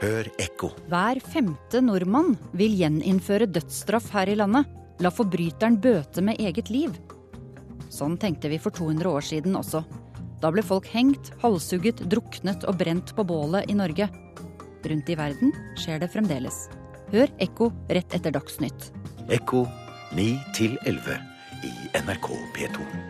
Hør 0.01 0.32
ekko. 0.40 0.72
Hver 0.89 1.20
femte 1.20 1.85
nordmann 1.85 2.35
vil 2.56 2.72
gjeninnføre 2.81 3.51
dødsstraff 3.52 4.10
her 4.16 4.32
i 4.32 4.39
landet. 4.40 4.64
La 5.01 5.12
forbryteren 5.12 5.77
bøte 5.81 6.24
med 6.24 6.40
eget 6.40 6.72
liv. 6.72 6.97
Sånn 7.91 8.17
tenkte 8.21 8.51
vi 8.53 8.59
for 8.62 8.75
200 8.75 9.11
år 9.11 9.27
siden 9.27 9.59
også. 9.59 9.83
Da 10.41 10.49
ble 10.55 10.62
folk 10.65 10.87
hengt, 10.89 11.33
halshugget, 11.43 12.01
druknet 12.09 12.65
og 12.65 12.79
brent 12.81 13.12
på 13.17 13.27
bålet 13.27 13.69
i 13.69 13.77
Norge. 13.77 14.09
Rundt 14.87 15.12
i 15.12 15.19
verden 15.19 15.53
skjer 15.77 16.01
det 16.01 16.12
fremdeles. 16.15 16.69
Hør 17.11 17.29
Ekko 17.43 17.73
rett 17.91 18.15
etter 18.17 18.33
Dagsnytt. 18.33 18.93
Ekko 19.29 19.67
9 20.17 20.31
11 20.87 21.19
i 21.67 21.75
NRK 22.01 22.31
P2. 22.57 23.10